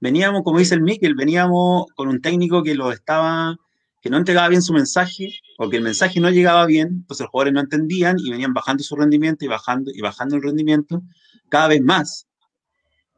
Veníamos, 0.00 0.42
como 0.44 0.60
dice 0.60 0.76
el 0.76 0.82
Miquel, 0.82 1.16
veníamos 1.16 1.86
con 1.96 2.08
un 2.08 2.22
técnico 2.22 2.62
que 2.62 2.76
lo 2.76 2.92
estaba, 2.92 3.56
que 4.00 4.08
no 4.08 4.16
entregaba 4.16 4.48
bien 4.48 4.62
su 4.62 4.72
mensaje, 4.72 5.34
o 5.58 5.68
que 5.68 5.78
el 5.78 5.82
mensaje 5.82 6.20
no 6.20 6.30
llegaba 6.30 6.64
bien, 6.64 6.88
entonces 6.88 7.24
los 7.24 7.30
jugadores 7.30 7.54
no 7.54 7.60
entendían 7.60 8.16
y 8.18 8.30
venían 8.30 8.54
bajando 8.54 8.84
su 8.84 8.94
rendimiento 8.94 9.44
y 9.44 9.48
bajando 9.48 9.90
y 9.92 10.00
bajando 10.00 10.36
el 10.36 10.42
rendimiento 10.42 11.02
cada 11.48 11.68
vez 11.68 11.82
más. 11.82 12.28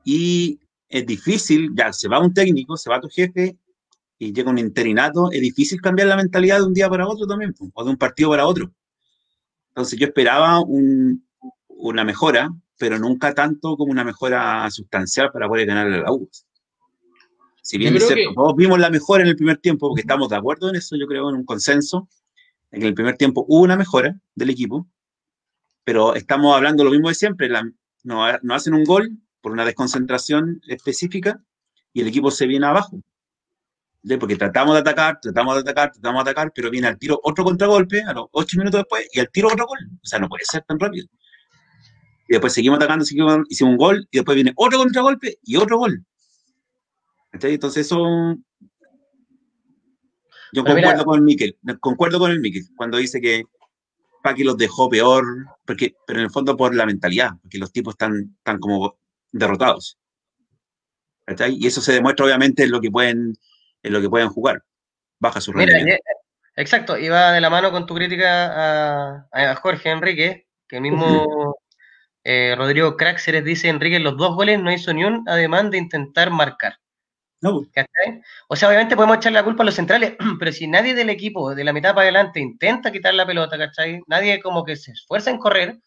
Y 0.02 0.60
es 0.88 1.04
difícil, 1.04 1.72
ya 1.76 1.92
se 1.92 2.08
va 2.08 2.20
un 2.20 2.32
técnico, 2.32 2.78
se 2.78 2.88
va 2.88 3.00
tu 3.00 3.08
jefe 3.08 3.58
y 4.18 4.32
llega 4.32 4.50
un 4.50 4.58
interinato, 4.58 5.30
es 5.30 5.40
difícil 5.40 5.80
cambiar 5.80 6.08
la 6.08 6.16
mentalidad 6.16 6.58
de 6.58 6.64
un 6.64 6.74
día 6.74 6.88
para 6.88 7.06
otro 7.06 7.26
también, 7.26 7.54
o 7.74 7.84
de 7.84 7.90
un 7.90 7.96
partido 7.96 8.30
para 8.30 8.46
otro. 8.46 8.72
Entonces 9.68 9.98
yo 9.98 10.06
esperaba 10.06 10.60
un, 10.60 11.26
una 11.68 12.04
mejora, 12.04 12.50
pero 12.78 12.98
nunca 12.98 13.34
tanto 13.34 13.76
como 13.76 13.92
una 13.92 14.04
mejora 14.04 14.70
sustancial 14.70 15.30
para 15.32 15.48
poder 15.48 15.66
ganar 15.66 15.88
la 15.88 16.12
U. 16.12 16.28
Si 17.60 17.78
bien 17.78 17.96
es 17.96 18.06
cierto, 18.06 18.30
que... 18.30 18.34
todos 18.34 18.56
vimos 18.56 18.78
la 18.78 18.90
mejora 18.90 19.22
en 19.22 19.28
el 19.28 19.36
primer 19.36 19.58
tiempo, 19.58 19.88
porque 19.88 20.02
estamos 20.02 20.28
de 20.28 20.36
acuerdo 20.36 20.70
en 20.70 20.76
eso, 20.76 20.96
yo 20.96 21.06
creo, 21.06 21.28
en 21.28 21.36
un 21.36 21.44
consenso, 21.44 22.08
en 22.70 22.80
que 22.80 22.86
en 22.86 22.88
el 22.88 22.94
primer 22.94 23.16
tiempo 23.16 23.44
hubo 23.48 23.64
una 23.64 23.76
mejora 23.76 24.18
del 24.34 24.50
equipo, 24.50 24.86
pero 25.84 26.14
estamos 26.14 26.54
hablando 26.56 26.84
lo 26.84 26.90
mismo 26.90 27.08
de 27.08 27.14
siempre, 27.14 27.48
la, 27.48 27.68
no, 28.02 28.26
no 28.42 28.54
hacen 28.54 28.72
un 28.72 28.84
gol 28.84 29.18
por 29.40 29.52
una 29.52 29.64
desconcentración 29.64 30.60
específica 30.68 31.42
y 31.92 32.00
el 32.00 32.08
equipo 32.08 32.30
se 32.30 32.46
viene 32.46 32.66
abajo 32.66 33.02
porque 34.18 34.36
tratamos 34.36 34.74
de 34.74 34.80
atacar, 34.80 35.18
tratamos 35.20 35.54
de 35.54 35.60
atacar, 35.62 35.90
tratamos 35.90 36.24
de 36.24 36.30
atacar, 36.30 36.52
pero 36.54 36.70
viene 36.70 36.86
al 36.86 36.98
tiro 36.98 37.18
otro 37.24 37.42
contragolpe 37.42 38.02
a 38.02 38.12
los 38.12 38.26
ocho 38.30 38.56
minutos 38.58 38.80
después 38.80 39.08
y 39.12 39.18
al 39.18 39.28
tiro 39.30 39.48
otro 39.48 39.66
gol. 39.66 39.78
O 40.00 40.06
sea, 40.06 40.20
no 40.20 40.28
puede 40.28 40.44
ser 40.44 40.62
tan 40.62 40.78
rápido. 40.78 41.06
Y 42.28 42.32
después 42.32 42.52
seguimos 42.52 42.76
atacando, 42.76 43.04
seguimos, 43.04 43.38
hicimos 43.48 43.72
un 43.72 43.76
gol 43.76 44.08
y 44.10 44.18
después 44.18 44.36
viene 44.36 44.52
otro 44.54 44.78
contragolpe 44.78 45.38
y 45.42 45.56
otro 45.56 45.78
gol. 45.78 46.04
Entonces 47.32 47.86
eso... 47.86 47.98
Yo 50.52 50.62
pero 50.62 50.76
concuerdo 50.76 50.92
mira, 50.92 51.04
con 51.04 51.18
el 51.18 51.22
Miquel, 51.22 51.58
concuerdo 51.80 52.18
con 52.20 52.30
el 52.30 52.40
Miquel 52.40 52.64
cuando 52.76 52.98
dice 52.98 53.20
que 53.20 53.44
Paqui 54.22 54.44
los 54.44 54.56
dejó 54.56 54.88
peor, 54.88 55.24
porque, 55.64 55.96
pero 56.06 56.20
en 56.20 56.24
el 56.26 56.30
fondo 56.30 56.56
por 56.56 56.74
la 56.74 56.86
mentalidad, 56.86 57.32
porque 57.42 57.58
los 57.58 57.72
tipos 57.72 57.94
están, 57.94 58.36
están 58.38 58.58
como 58.58 58.96
derrotados. 59.32 59.98
Y 61.48 61.66
eso 61.66 61.80
se 61.80 61.92
demuestra 61.92 62.24
obviamente 62.24 62.62
en 62.62 62.70
lo 62.70 62.80
que 62.80 62.90
pueden 62.90 63.34
en 63.82 63.92
lo 63.92 64.00
que 64.00 64.10
puedan 64.10 64.28
jugar. 64.28 64.62
Baja 65.18 65.40
su 65.40 65.52
Mira, 65.52 65.72
rendimiento. 65.72 66.02
Exacto, 66.56 66.96
iba 66.96 67.32
de 67.32 67.40
la 67.40 67.50
mano 67.50 67.70
con 67.70 67.86
tu 67.86 67.94
crítica 67.94 69.18
a, 69.20 69.26
a 69.32 69.54
Jorge 69.56 69.90
Enrique, 69.90 70.46
que 70.66 70.76
el 70.76 70.82
mismo 70.82 71.56
eh, 72.24 72.54
Rodrigo 72.56 72.96
Craxeres 72.96 73.44
dice, 73.44 73.68
Enrique, 73.68 73.96
en 73.96 74.04
los 74.04 74.16
dos 74.16 74.34
goles 74.34 74.60
no 74.60 74.72
hizo 74.72 74.92
ni 74.92 75.04
un 75.04 75.28
ademán 75.28 75.70
de 75.70 75.78
intentar 75.78 76.30
marcar. 76.30 76.78
No. 77.40 77.62
¿Cachai? 77.72 78.20
O 78.48 78.56
sea, 78.56 78.68
obviamente 78.68 78.96
podemos 78.96 79.18
echar 79.18 79.32
la 79.32 79.44
culpa 79.44 79.62
a 79.62 79.66
los 79.66 79.74
centrales, 79.74 80.16
pero 80.40 80.50
si 80.50 80.66
nadie 80.66 80.94
del 80.94 81.10
equipo, 81.10 81.54
de 81.54 81.62
la 81.62 81.72
mitad 81.72 81.90
para 81.94 82.02
adelante, 82.02 82.40
intenta 82.40 82.90
quitar 82.90 83.14
la 83.14 83.26
pelota, 83.26 83.56
¿cachai? 83.56 84.00
Nadie 84.08 84.40
como 84.40 84.64
que 84.64 84.74
se 84.74 84.90
esfuerza 84.90 85.30
en 85.30 85.38
correr, 85.38 85.78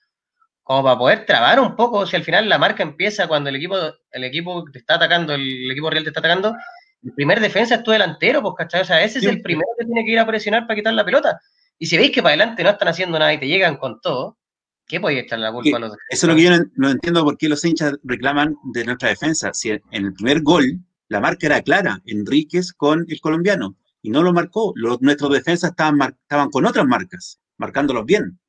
como 0.64 0.84
para 0.84 0.98
poder 0.98 1.26
trabar 1.26 1.60
un 1.60 1.76
poco, 1.76 2.06
si 2.06 2.16
al 2.16 2.24
final 2.24 2.48
la 2.48 2.58
marca 2.58 2.84
empieza 2.84 3.28
cuando 3.28 3.50
el 3.50 3.58
equipo, 3.58 3.76
el 4.12 4.24
equipo 4.24 4.64
te 4.72 4.80
está 4.80 4.96
atacando, 4.96 5.34
el 5.34 5.70
equipo 5.70 5.90
real 5.90 6.04
te 6.04 6.12
está 6.12 6.22
atacando, 6.22 6.56
el 7.04 7.14
primer 7.14 7.40
defensa 7.40 7.76
es 7.76 7.84
tu 7.84 7.92
delantero, 7.92 8.42
pues, 8.42 8.56
¿cachai? 8.58 8.82
O 8.82 8.86
sea, 8.86 9.04
ese 9.04 9.20
es 9.20 9.26
el 9.26 9.42
primero 9.42 9.68
que 9.78 9.86
tiene 9.86 10.04
que 10.06 10.12
ir 10.12 10.20
a 10.20 10.28
presionar 10.28 10.68
para 10.68 10.76
quitar 10.76 10.94
la 10.94 11.06
pelota. 11.06 11.40
Y 11.78 11.86
si 11.86 11.98
veis 11.98 12.12
que 12.12 12.22
para 12.22 12.36
adelante 12.36 12.64
no 12.64 12.70
están 12.70 12.90
haciendo 12.90 13.18
nada 13.18 13.34
y 13.34 13.40
te 13.40 13.48
llegan 13.48 13.78
con 13.78 14.02
todo, 14.02 14.38
¿qué 14.86 15.00
podéis 15.00 15.24
echar 15.24 15.40
la 15.40 15.52
culpa 15.52 15.78
a 15.78 15.80
los 15.80 15.92
Eso 16.10 16.26
es 16.26 16.30
lo 16.30 16.36
que 16.36 16.44
yo 16.44 16.52
no, 16.52 16.66
no, 16.76 16.90
entiendo 16.90 17.24
por 17.24 17.38
qué 17.38 17.48
los 17.48 17.64
hinchas 17.64 17.94
reclaman 18.04 18.56
de 18.74 18.84
nuestra 18.84 19.10
defensa. 19.10 19.54
Si 19.54 19.70
en 19.70 19.82
el 19.92 20.14
primer 20.14 20.42
gol 20.42 20.80
la 21.08 21.22
marca 21.22 21.48
era 21.48 21.62
clara, 21.62 22.02
Enríquez 22.06 22.74
con 22.74 23.06
el 23.08 23.22
colombiano, 23.22 23.78
y 24.02 24.10
no 24.10 24.22
lo 24.22 24.34
marcó. 24.34 24.74
Los, 24.76 25.02
nuestros 25.02 25.32
defensas 25.32 25.72
estaban, 25.72 25.98
mar, 25.98 26.16
estaban 26.22 26.50
con 26.50 26.66
otras 26.66 26.86
marcas, 26.86 27.40
marcándolos 27.58 28.06
bien. 28.06 28.40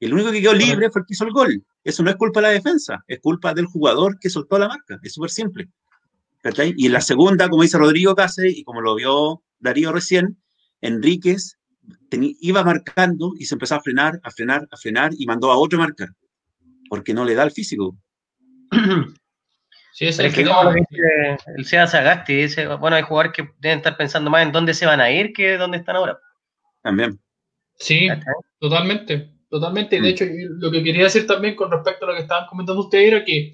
El 0.00 0.14
único 0.14 0.32
que 0.32 0.40
quedó 0.40 0.52
libre 0.52 0.90
fue 0.90 1.02
el 1.02 1.06
que 1.06 1.14
hizo 1.14 1.24
el 1.24 1.32
gol. 1.32 1.64
Eso 1.84 2.02
no 2.02 2.10
es 2.10 2.16
culpa 2.16 2.40
de 2.40 2.48
la 2.48 2.52
defensa, 2.52 3.04
es 3.06 3.20
culpa 3.20 3.54
del 3.54 3.66
jugador 3.66 4.18
que 4.18 4.30
soltó 4.30 4.58
la 4.58 4.68
marca. 4.68 4.98
Es 5.02 5.14
súper 5.14 5.30
simple. 5.30 5.68
¿Cachai? 6.42 6.74
Y 6.76 6.86
en 6.86 6.92
la 6.92 7.00
segunda, 7.00 7.48
como 7.48 7.62
dice 7.62 7.78
Rodrigo 7.78 8.14
Cáceres, 8.14 8.56
y 8.56 8.64
como 8.64 8.80
lo 8.80 8.94
vio 8.94 9.42
Darío 9.58 9.92
recién, 9.92 10.42
Enríquez 10.80 11.58
iba 12.10 12.62
marcando 12.62 13.32
y 13.38 13.46
se 13.46 13.54
empezó 13.54 13.76
a 13.76 13.80
frenar, 13.80 14.20
a 14.22 14.30
frenar, 14.30 14.68
a 14.70 14.76
frenar 14.76 15.12
y 15.16 15.26
mandó 15.26 15.50
a 15.50 15.56
otro 15.56 15.78
a 15.78 15.82
marcar, 15.82 16.10
porque 16.88 17.14
no 17.14 17.24
le 17.24 17.34
da 17.34 17.44
el 17.44 17.52
físico. 17.52 17.96
Sí, 19.94 20.06
es, 20.06 20.18
es 20.18 20.34
que 20.34 20.44
como 20.44 20.64
lo 20.64 20.72
dice 20.72 21.36
el 21.54 21.66
Sea 21.66 21.86
Sagasti, 21.86 22.34
dice, 22.34 22.66
bueno, 22.66 22.96
hay 22.96 23.02
jugadores 23.02 23.32
que 23.32 23.50
deben 23.58 23.78
estar 23.78 23.96
pensando 23.96 24.30
más 24.30 24.42
en 24.42 24.50
dónde 24.50 24.72
se 24.72 24.86
van 24.86 25.02
a 25.02 25.10
ir 25.10 25.34
que 25.34 25.58
dónde 25.58 25.76
están 25.76 25.96
ahora. 25.96 26.18
También. 26.82 27.20
Sí, 27.74 28.08
totalmente, 28.58 29.34
totalmente. 29.50 30.00
Mm. 30.00 30.02
De 30.02 30.08
hecho, 30.08 30.24
lo 30.48 30.70
que 30.70 30.82
quería 30.82 31.04
decir 31.04 31.26
también 31.26 31.56
con 31.56 31.70
respecto 31.70 32.06
a 32.06 32.08
lo 32.08 32.14
que 32.14 32.22
estaban 32.22 32.46
comentando 32.46 32.80
ustedes 32.80 33.08
era 33.08 33.24
que 33.24 33.52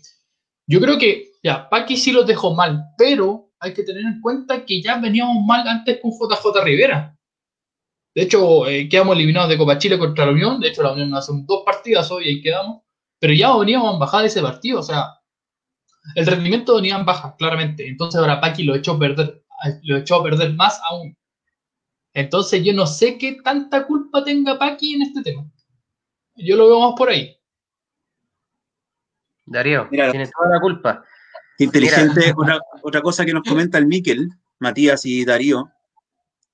yo 0.67 0.81
creo 0.81 0.97
que, 0.97 1.33
ya, 1.49 1.69
Paqui 1.71 1.97
sí 1.97 2.13
los 2.13 2.27
dejó 2.27 2.55
mal, 2.55 2.85
pero 2.99 3.51
hay 3.59 3.73
que 3.73 3.83
tener 3.83 4.05
en 4.05 4.21
cuenta 4.21 4.67
que 4.67 4.83
ya 4.83 4.99
veníamos 4.99 5.43
mal 5.47 5.67
antes 5.67 5.99
con 6.03 6.11
JJ 6.11 6.63
Rivera. 6.63 7.17
De 8.15 8.23
hecho, 8.23 8.67
eh, 8.67 8.87
quedamos 8.87 9.17
eliminados 9.17 9.49
de 9.49 9.57
Copa 9.57 9.79
Chile 9.79 9.99
contra 9.99 10.27
la 10.27 10.33
Unión. 10.33 10.61
De 10.61 10.69
hecho, 10.69 10.83
la 10.83 10.93
Unión 10.93 11.15
hace 11.15 11.33
dos 11.47 11.63
partidas 11.65 12.11
hoy 12.11 12.25
y 12.25 12.29
ahí 12.29 12.43
quedamos. 12.43 12.83
Pero 13.19 13.33
ya 13.33 13.57
veníamos 13.57 13.95
en 13.95 13.99
bajada 13.99 14.25
de 14.25 14.29
ese 14.29 14.43
partido. 14.43 14.81
O 14.81 14.83
sea, 14.83 15.15
el 16.15 16.27
rendimiento 16.27 16.77
venía 16.77 16.97
en 16.97 17.07
baja, 17.07 17.35
claramente. 17.39 17.89
Entonces 17.89 18.21
ahora 18.21 18.41
Paqui 18.41 18.65
lo 18.65 18.75
echó 18.75 18.93
a 18.93 18.99
perder, 18.99 19.43
lo 19.85 19.97
echó 19.97 20.17
a 20.17 20.23
perder 20.23 20.53
más 20.53 20.79
aún. 20.91 21.17
Entonces 22.13 22.63
yo 22.63 22.75
no 22.75 22.87
sé 22.87 23.17
qué 23.17 23.39
tanta 23.43 23.87
culpa 23.87 24.23
tenga 24.23 24.59
Paqui 24.59 24.95
en 24.95 25.03
este 25.03 25.23
tema. 25.23 25.51
Yo 26.37 26.57
lo 26.57 26.67
veo 26.67 26.81
más 26.81 26.95
por 26.99 27.09
ahí. 27.09 27.35
Darío, 29.47 29.89
Mira, 29.91 30.11
tiene 30.11 30.29
toda 30.29 30.51
la 30.51 30.61
culpa. 30.61 31.05
Inteligente, 31.59 32.33
otra, 32.37 32.61
otra, 32.83 33.03
cosa 33.03 33.25
que 33.25 33.33
nos 33.33 33.43
comenta 33.43 33.79
el 33.79 33.87
Miquel, 33.87 34.29
Matías 34.61 35.05
y 35.05 35.25
Darío, 35.25 35.71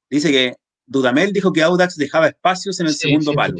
dice 0.09 0.31
que 0.31 0.55
Dudamel 0.87 1.33
dijo 1.33 1.53
que 1.53 1.63
Audax 1.63 1.97
dejaba 1.97 2.29
espacios 2.29 2.81
en 2.81 2.87
el 2.87 2.95
sí, 2.95 3.09
segundo 3.09 3.33
sí, 3.33 3.37
palo, 3.37 3.57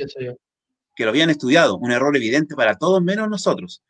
que 0.97 1.05
lo 1.05 1.11
habían 1.11 1.31
estudiado, 1.31 1.77
un 1.77 1.91
error 1.91 2.17
evidente 2.17 2.55
para 2.55 2.77
todos 2.77 3.03
menos 3.03 3.29
nosotros. 3.29 3.83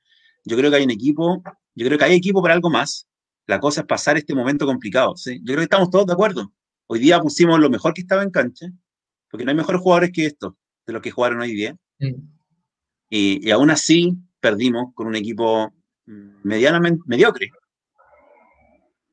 Yo 0.44 0.56
creo 0.56 0.70
que 0.70 0.78
hay 0.78 0.84
un 0.84 0.90
equipo, 0.90 1.42
yo 1.74 1.86
creo 1.86 1.98
que 1.98 2.04
hay 2.04 2.14
equipo 2.14 2.42
para 2.42 2.54
algo 2.54 2.70
más. 2.70 3.06
La 3.46 3.60
cosa 3.60 3.82
es 3.82 3.86
pasar 3.86 4.16
este 4.16 4.34
momento 4.34 4.66
complicado. 4.66 5.16
¿sí? 5.16 5.38
Yo 5.40 5.46
creo 5.46 5.58
que 5.58 5.64
estamos 5.64 5.90
todos 5.90 6.06
de 6.06 6.12
acuerdo. 6.12 6.52
Hoy 6.86 6.98
día 6.98 7.20
pusimos 7.20 7.58
lo 7.60 7.70
mejor 7.70 7.94
que 7.94 8.00
estaba 8.00 8.22
en 8.22 8.30
cancha, 8.30 8.66
porque 9.30 9.44
no 9.44 9.50
hay 9.50 9.56
mejores 9.56 9.80
jugadores 9.80 10.10
que 10.12 10.26
estos, 10.26 10.54
de 10.86 10.92
los 10.92 11.02
que 11.02 11.10
jugaron 11.10 11.40
hoy 11.40 11.52
día. 11.52 11.76
Mm. 11.98 12.14
Y, 13.10 13.46
y 13.48 13.50
aún 13.50 13.70
así, 13.70 14.16
perdimos 14.40 14.92
con 14.94 15.06
un 15.06 15.14
equipo 15.14 15.72
medianamente 16.06 17.02
mediocre, 17.06 17.50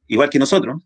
igual 0.07 0.29
que 0.29 0.39
nosotros. 0.39 0.81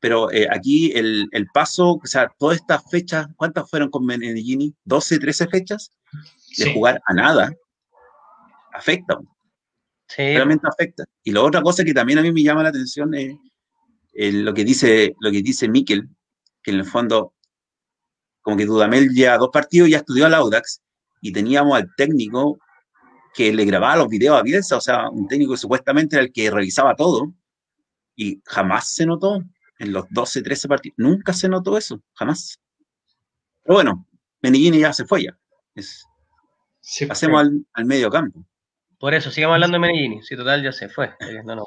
Pero 0.00 0.30
eh, 0.32 0.48
aquí 0.50 0.92
el, 0.92 1.28
el, 1.30 1.46
paso, 1.52 2.00
o 2.02 2.06
sea, 2.06 2.32
todas 2.38 2.56
estas 2.56 2.82
fechas, 2.90 3.26
¿cuántas 3.36 3.68
fueron 3.68 3.90
con 3.90 4.06
Menegini? 4.06 4.74
¿12, 4.86 5.20
13 5.20 5.48
fechas? 5.48 5.92
De 6.56 6.64
sí. 6.64 6.72
jugar 6.72 7.02
a 7.04 7.12
nada, 7.12 7.52
afecta. 8.72 9.18
realmente 10.16 10.66
afecta. 10.66 11.04
Y 11.22 11.32
la 11.32 11.42
otra 11.42 11.60
cosa 11.60 11.84
que 11.84 11.92
también 11.92 12.18
a 12.18 12.22
mí 12.22 12.32
me 12.32 12.42
llama 12.42 12.62
la 12.62 12.70
atención 12.70 13.12
es 13.14 14.34
lo 14.34 14.54
que 14.54 14.64
dice, 14.64 15.14
lo 15.20 15.30
que 15.30 15.42
dice 15.42 15.68
Miquel, 15.68 16.08
que 16.62 16.70
en 16.70 16.78
el 16.78 16.84
fondo, 16.84 17.34
como 18.40 18.56
que 18.56 18.66
Dudamel 18.66 19.14
ya 19.14 19.36
dos 19.36 19.50
partidos 19.52 19.90
ya 19.90 19.98
estudió 19.98 20.26
al 20.26 20.34
Audax 20.34 20.82
y 21.20 21.32
teníamos 21.32 21.76
al 21.76 21.94
técnico 21.96 22.58
que 23.34 23.52
le 23.52 23.64
grababa 23.64 23.96
los 23.96 24.08
videos 24.08 24.38
a 24.38 24.42
Bielsa, 24.42 24.76
o 24.76 24.80
sea, 24.80 25.08
un 25.08 25.28
técnico 25.28 25.52
que 25.52 25.58
supuestamente 25.58 26.16
era 26.16 26.24
el 26.24 26.32
que 26.32 26.50
revisaba 26.50 26.96
todo 26.96 27.32
y 28.16 28.40
jamás 28.44 28.92
se 28.92 29.06
notó 29.06 29.42
en 29.78 29.92
los 29.92 30.04
12, 30.10 30.42
13 30.42 30.68
partidos, 30.68 30.94
nunca 30.98 31.32
se 31.32 31.48
notó 31.48 31.78
eso, 31.78 32.02
jamás. 32.14 32.60
Pero 33.62 33.76
bueno, 33.76 34.06
Menigini 34.42 34.80
ya 34.80 34.92
se 34.92 35.04
fue 35.04 35.24
ya. 35.24 35.38
pasemos 37.08 37.48
al, 37.72 37.84
medio 37.84 38.10
campo. 38.10 38.44
Por 38.98 39.14
eso, 39.14 39.30
sigamos 39.30 39.54
hablando 39.54 39.76
de 39.76 39.80
Menigini, 39.80 40.22
si 40.22 40.36
total 40.36 40.62
ya 40.62 40.72
se 40.72 40.88
fue. 40.88 41.14
No, 41.44 41.56
no, 41.56 41.64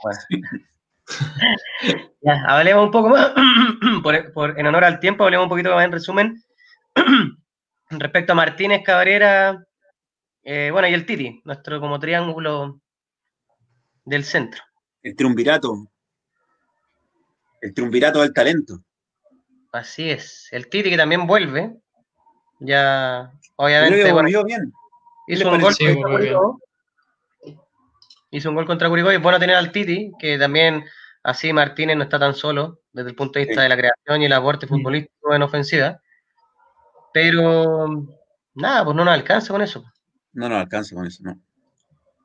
ya, 2.21 2.45
hablemos 2.47 2.85
un 2.85 2.91
poco 2.91 3.09
más, 3.09 3.33
por, 4.33 4.59
en 4.59 4.67
honor 4.67 4.85
al 4.85 4.99
tiempo, 4.99 5.23
hablemos 5.23 5.45
un 5.45 5.49
poquito 5.49 5.75
más 5.75 5.83
en 5.83 5.91
resumen 5.91 6.43
respecto 7.89 8.31
a 8.31 8.35
Martínez 8.35 8.83
Cabrera, 8.85 9.65
eh, 10.43 10.69
bueno, 10.71 10.87
y 10.87 10.93
el 10.93 11.05
Titi, 11.05 11.41
nuestro 11.45 11.79
como 11.79 11.99
triángulo 11.99 12.81
del 14.03 14.25
centro. 14.25 14.61
El 15.01 15.15
triunvirato. 15.15 15.87
El 17.61 17.73
triunvirato 17.73 18.21
del 18.21 18.33
talento. 18.33 18.79
Así 19.71 20.09
es. 20.09 20.49
El 20.51 20.69
Titi 20.69 20.89
que 20.89 20.97
también 20.97 21.25
vuelve. 21.25 21.75
Ya, 22.59 23.31
obviamente. 23.55 24.43
bien. 24.45 24.73
Hizo 25.27 25.49
un, 25.49 25.61
gol 25.61 25.73
contra 25.77 25.95
Curicó. 25.95 26.59
hizo 28.31 28.49
un 28.49 28.55
gol 28.55 28.65
contra 28.65 28.89
Curicó 28.89 29.11
y 29.11 29.15
es 29.15 29.21
bueno 29.21 29.39
tener 29.39 29.55
al 29.55 29.71
Titi, 29.71 30.11
que 30.19 30.37
también 30.37 30.83
así 31.23 31.53
Martínez 31.53 31.95
no 31.95 32.03
está 32.03 32.19
tan 32.19 32.33
solo 32.33 32.81
desde 32.91 33.11
el 33.11 33.15
punto 33.15 33.39
de 33.39 33.45
vista 33.45 33.61
de 33.61 33.69
la 33.69 33.77
creación 33.77 34.21
y 34.21 34.25
el 34.25 34.33
aporte 34.33 34.67
futbolístico 34.67 35.33
en 35.33 35.41
ofensiva. 35.41 36.01
Pero 37.13 38.05
nada, 38.55 38.83
pues 38.83 38.95
no 38.95 39.05
nos 39.05 39.13
alcanza 39.13 39.53
con 39.53 39.61
eso. 39.61 39.83
No 40.33 40.49
nos 40.49 40.59
alcanza 40.59 40.95
con 40.95 41.05
eso, 41.05 41.23
no. 41.23 41.39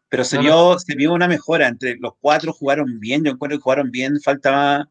Pero 0.09 0.25
se, 0.25 0.39
vio, 0.39 0.79
se 0.79 0.95
vio 0.95 1.13
una 1.13 1.29
mejora. 1.29 1.69
Entre 1.69 1.97
los 1.97 2.15
cuatro 2.19 2.53
jugaron 2.53 2.99
bien, 2.99 3.25
yo 3.25 3.33
encuentro 3.33 3.59
que 3.59 3.63
jugaron 3.63 3.91
bien. 3.91 4.21
Faltaba. 4.21 4.89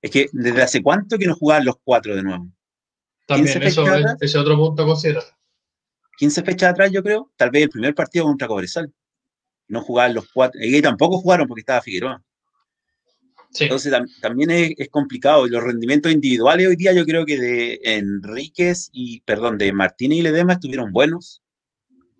Es 0.00 0.10
que 0.10 0.28
desde 0.32 0.62
hace 0.62 0.82
cuánto 0.82 1.18
que 1.18 1.26
no 1.26 1.34
jugaban 1.34 1.64
los 1.64 1.76
cuatro 1.84 2.16
de 2.16 2.22
nuevo. 2.22 2.48
También, 3.26 3.62
eso 3.62 3.84
es 4.20 4.36
otro 4.36 4.56
punto 4.56 4.84
a 4.84 4.86
considerar. 4.86 5.24
15 6.18 6.42
fechas 6.42 6.70
atrás, 6.70 6.90
yo 6.90 7.02
creo. 7.02 7.30
Tal 7.36 7.50
vez 7.50 7.64
el 7.64 7.70
primer 7.70 7.94
partido 7.94 8.24
contra 8.24 8.48
Cobresal. 8.48 8.92
No 9.68 9.82
jugaban 9.82 10.14
los 10.14 10.28
cuatro. 10.32 10.60
Y 10.62 10.80
tampoco 10.80 11.18
jugaron 11.18 11.46
porque 11.46 11.60
estaba 11.60 11.82
Figueroa. 11.82 12.22
Entonces 13.58 13.92
también 14.20 14.50
es, 14.50 14.88
complicado. 14.90 15.46
Y 15.46 15.50
los 15.50 15.62
rendimientos 15.62 16.12
individuales 16.12 16.68
hoy 16.68 16.76
día 16.76 16.92
yo 16.92 17.04
creo 17.04 17.24
que 17.24 17.38
de 17.38 17.80
Enríquez 17.82 18.90
y, 18.92 19.20
perdón, 19.20 19.58
de 19.58 19.72
Martínez 19.72 20.18
y 20.18 20.22
Ledema 20.22 20.54
estuvieron 20.54 20.92
buenos. 20.92 21.42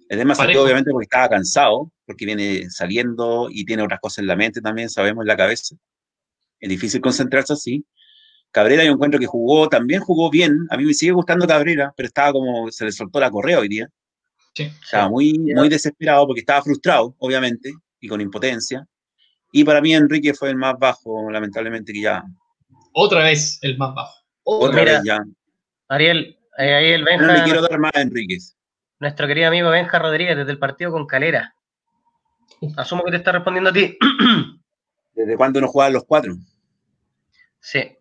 Ledema 0.09 0.35
salió 0.35 0.63
obviamente 0.63 0.91
porque 0.91 1.05
estaba 1.05 1.29
cansado, 1.29 1.91
porque 2.05 2.27
viene 2.27 2.71
saliendo 2.71 3.49
y 3.51 3.65
tiene 3.65 3.83
otras 3.83 4.01
cosas 4.01 4.19
en 4.19 4.29
la 4.29 4.37
mente 4.37 4.61
también, 4.61 4.89
sabemos, 4.89 5.23
en 5.23 5.29
la 5.29 5.37
cabeza. 5.37 5.77
Es 6.61 6.69
difícil 6.69 7.01
concentrarse 7.01 7.53
así. 7.53 7.85
Cabrera 8.51 8.85
yo 8.85 8.93
encuentro 8.93 9.21
que 9.21 9.27
jugó, 9.27 9.69
también 9.69 10.01
jugó 10.01 10.31
bien. 10.31 10.67
A 10.71 10.77
mí 10.77 10.85
me 10.85 10.95
sigue 10.95 11.13
gustando 11.13 11.47
Cabrera, 11.47 11.93
pero 11.97 12.07
estaba 12.07 12.33
como, 12.33 12.71
se 12.71 12.85
le 12.85 12.93
soltó 12.93 13.21
la 13.21 13.31
correa 13.31 13.59
hoy 13.59 13.69
día. 13.69 13.89
estaba 14.55 15.09
muy, 15.09 15.39
muy 15.39 15.69
desesperado 15.69 16.27
porque 16.27 16.41
estaba 16.41 16.63
frustrado, 16.63 17.15
obviamente, 17.19 17.73
y 18.01 18.09
con 18.09 18.21
impotencia. 18.21 18.87
Y 19.53 19.65
para 19.65 19.81
mí 19.81 19.95
Enrique 19.95 20.35
fue 20.35 20.51
el 20.51 20.57
más 20.57 20.79
bajo, 20.79 21.31
lamentablemente 21.31 21.93
que 21.93 22.03
ya. 22.03 22.25
Otra 22.93 23.25
vez 23.25 23.59
el 23.63 23.77
más 23.77 23.95
bajo. 23.95 24.15
Otra 24.45 24.85
vez 24.85 25.01
ya. 25.05 25.25
Ariel, 25.89 26.39
eh, 26.59 26.75
ahí 26.75 26.93
el 26.93 27.05
Benja. 27.05 27.27
No 27.27 27.33
le 27.33 27.43
quiero 27.43 27.63
dar 27.63 27.79
más 27.79 27.93
a 27.95 28.01
Enrique. 28.01 28.39
Nuestro 28.99 29.27
querido 29.27 29.49
amigo 29.49 29.71
Benja 29.71 29.99
Rodríguez 29.99 30.37
desde 30.37 30.53
el 30.53 30.59
partido 30.59 30.93
con 30.93 31.07
Calera. 31.07 31.55
Asumo 32.77 33.05
que 33.05 33.11
te 33.11 33.19
está 33.19 33.33
respondiendo 33.33 33.71
a 33.71 33.73
ti. 33.73 33.99
¿Desde 35.15 35.37
cuándo 35.37 35.61
no 35.61 35.69
jugaban 35.69 35.93
los 35.93 36.05
cuatro? 36.05 36.35
Sí. 37.61 37.97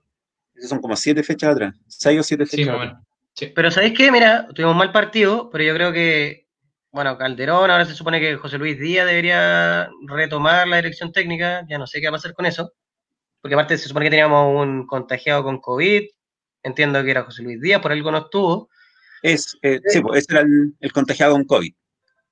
Esos 0.54 0.70
son 0.70 0.80
como 0.80 0.96
siete 0.96 1.24
fechas 1.24 1.52
atrás. 1.52 1.76
Seis 1.88 2.20
o 2.20 2.24
siete 2.24 2.46
fechas 2.46 2.96
sí, 3.34 3.48
Pero 3.54 3.72
¿sabéis 3.72 3.98
qué? 3.98 4.12
Mira, 4.12 4.48
tuvimos 4.54 4.76
mal 4.76 4.92
partido, 4.92 5.50
pero 5.50 5.64
yo 5.64 5.74
creo 5.74 5.92
que 5.92 6.46
bueno, 6.96 7.18
Calderón, 7.18 7.70
ahora 7.70 7.84
se 7.84 7.94
supone 7.94 8.22
que 8.22 8.38
José 8.38 8.58
Luis 8.58 8.80
Díaz 8.80 9.06
debería 9.06 9.90
retomar 10.08 10.66
la 10.66 10.78
dirección 10.78 11.12
técnica, 11.12 11.66
ya 11.68 11.78
no 11.78 11.88
sé 11.88 12.00
qué 12.00 12.08
va 12.08 12.12
a 12.12 12.20
pasar 12.20 12.34
con 12.34 12.46
eso, 12.46 12.72
porque 13.42 13.54
aparte 13.54 13.78
se 13.78 13.90
supone 13.90 14.06
que 14.06 14.12
teníamos 14.12 14.56
un 14.56 14.88
contagiado 14.88 15.44
con 15.44 15.60
COVID, 15.60 16.04
entiendo 16.64 17.04
que 17.04 17.12
era 17.12 17.24
José 17.24 17.44
Luis 17.44 17.60
Díaz, 17.60 17.82
por 17.82 17.92
algo 17.92 18.12
no 18.12 18.20
estuvo. 18.20 18.70
Es, 19.22 19.58
eh, 19.62 19.80
sí, 19.88 20.02
pues 20.02 20.20
ese 20.20 20.38
era 20.38 20.48
el, 20.80 20.92
contagiado 20.92 21.34
con 21.34 21.46
COVID. 21.46 21.74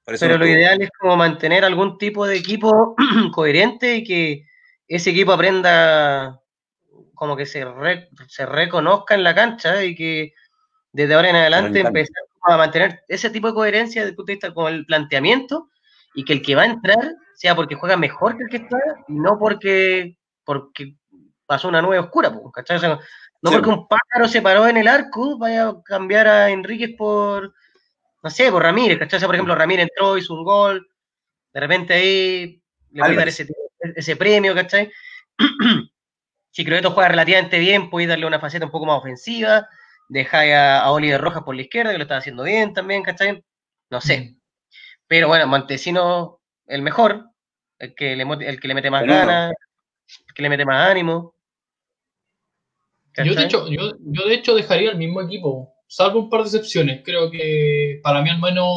Pero 0.06 0.38
lo 0.38 0.46
ideal 0.46 0.82
es 0.82 0.90
como 1.00 1.16
mantener 1.16 1.64
algún 1.64 1.98
tipo 1.98 2.28
de 2.28 2.38
equipo 2.38 2.96
coherente 3.34 3.96
y 3.96 4.04
que 4.04 4.46
ese 4.88 5.12
equipo 5.12 5.32
aprenda 5.32 6.42
como 7.16 7.38
que 7.38 7.46
se, 7.46 7.66
se 8.28 8.46
reconozca 8.46 9.16
en 9.16 9.24
la 9.24 9.34
cancha 9.34 9.84
y 9.84 9.96
que 9.96 10.34
desde 10.92 11.14
ahora 11.14 11.30
en 11.30 11.36
adelante 11.38 11.80
empezar 11.80 12.24
a 12.44 12.58
mantener 12.58 13.02
ese 13.08 13.30
tipo 13.30 13.48
de 13.48 13.54
coherencia 13.54 14.02
desde 14.02 14.12
el 14.12 14.16
punto 14.16 14.32
de 14.32 14.36
vista 14.36 14.54
con 14.54 14.74
el 14.74 14.86
planteamiento 14.86 15.70
y 16.14 16.26
que 16.26 16.34
el 16.34 16.42
que 16.42 16.56
va 16.56 16.64
a 16.64 16.68
entrar 16.68 17.16
sea 17.36 17.56
porque 17.56 17.76
juega 17.76 17.98
mejor 17.98 18.38
que 18.38 18.44
el 18.44 18.50
que 18.50 18.58
está 18.58 18.78
y 19.08 19.16
no 19.16 19.40
porque, 19.40 20.18
porque 20.44 20.96
pasó 21.46 21.70
una 21.70 21.82
nube 21.82 22.00
oscura, 22.00 22.32
no 23.44 23.52
porque 23.52 23.70
un 23.70 23.88
pájaro 23.88 24.28
se 24.30 24.42
paró 24.42 24.68
en 24.68 24.78
el 24.78 24.88
arco, 24.88 25.38
vaya 25.38 25.68
a 25.68 25.84
cambiar 25.84 26.28
a 26.28 26.50
Enríquez 26.50 26.96
por, 26.98 27.54
no 28.24 28.30
sé, 28.30 28.50
por 28.50 28.64
Ramírez, 28.64 28.98
¿cachai? 28.98 29.20
por 29.20 29.36
ejemplo, 29.36 29.54
Ramírez 29.54 29.90
entró, 29.90 30.18
hizo 30.18 30.34
un 30.34 30.46
gol, 30.46 30.88
de 31.54 31.60
repente 31.60 31.94
ahí 31.94 32.64
le 32.92 33.02
voy 33.02 33.12
a 33.12 33.16
dar 33.16 33.28
ese, 33.28 33.46
ese 33.96 34.16
premio, 34.16 34.56
¿cachai? 34.56 34.90
si 36.52 36.64
Croeto 36.64 36.92
juega 36.92 37.10
relativamente 37.10 37.60
bien, 37.60 37.90
puede 37.90 38.08
darle 38.08 38.26
una 38.26 38.40
faceta 38.40 38.66
un 38.66 38.72
poco 38.72 38.86
más 38.86 39.00
ofensiva, 39.00 39.68
dejáis 40.08 40.54
a, 40.54 40.90
Oliver 40.90 41.20
Rojas 41.20 41.44
por 41.44 41.56
la 41.56 41.64
izquierda, 41.64 41.92
que 41.92 41.98
lo 41.98 42.04
está 42.04 42.18
haciendo 42.18 42.44
bien 42.44 42.74
también, 42.74 43.04
¿cachai? 43.04 43.44
No 43.90 44.00
sé. 44.00 44.20
Mm. 44.20 44.40
Pero 45.08 45.28
bueno, 45.28 45.48
Montesino, 45.48 46.40
el 46.66 46.82
mejor, 46.82 47.26
el 47.78 47.94
que 47.94 48.16
le, 48.16 48.24
el 48.24 48.60
que 48.62 48.68
le 48.70 48.74
mete 48.74 48.90
más 48.90 49.04
ganas, 49.06 49.52
el 50.28 50.34
que 50.34 50.44
le 50.44 50.50
mete 50.50 50.64
más 50.64 50.90
ánimo. 50.90 51.33
Yo 53.18 53.36
de, 53.36 53.44
hecho, 53.44 53.68
yo, 53.70 53.92
de 54.26 54.34
hecho 54.34 54.56
dejaría 54.56 54.92
el 54.92 54.98
mismo 54.98 55.22
equipo, 55.22 55.74
salvo 55.88 56.20
un 56.20 56.30
par 56.30 56.42
de 56.42 56.48
excepciones. 56.48 57.02
Creo 57.04 57.30
que 57.30 58.00
para 58.02 58.22
mí 58.22 58.30
al 58.30 58.40
menos 58.40 58.68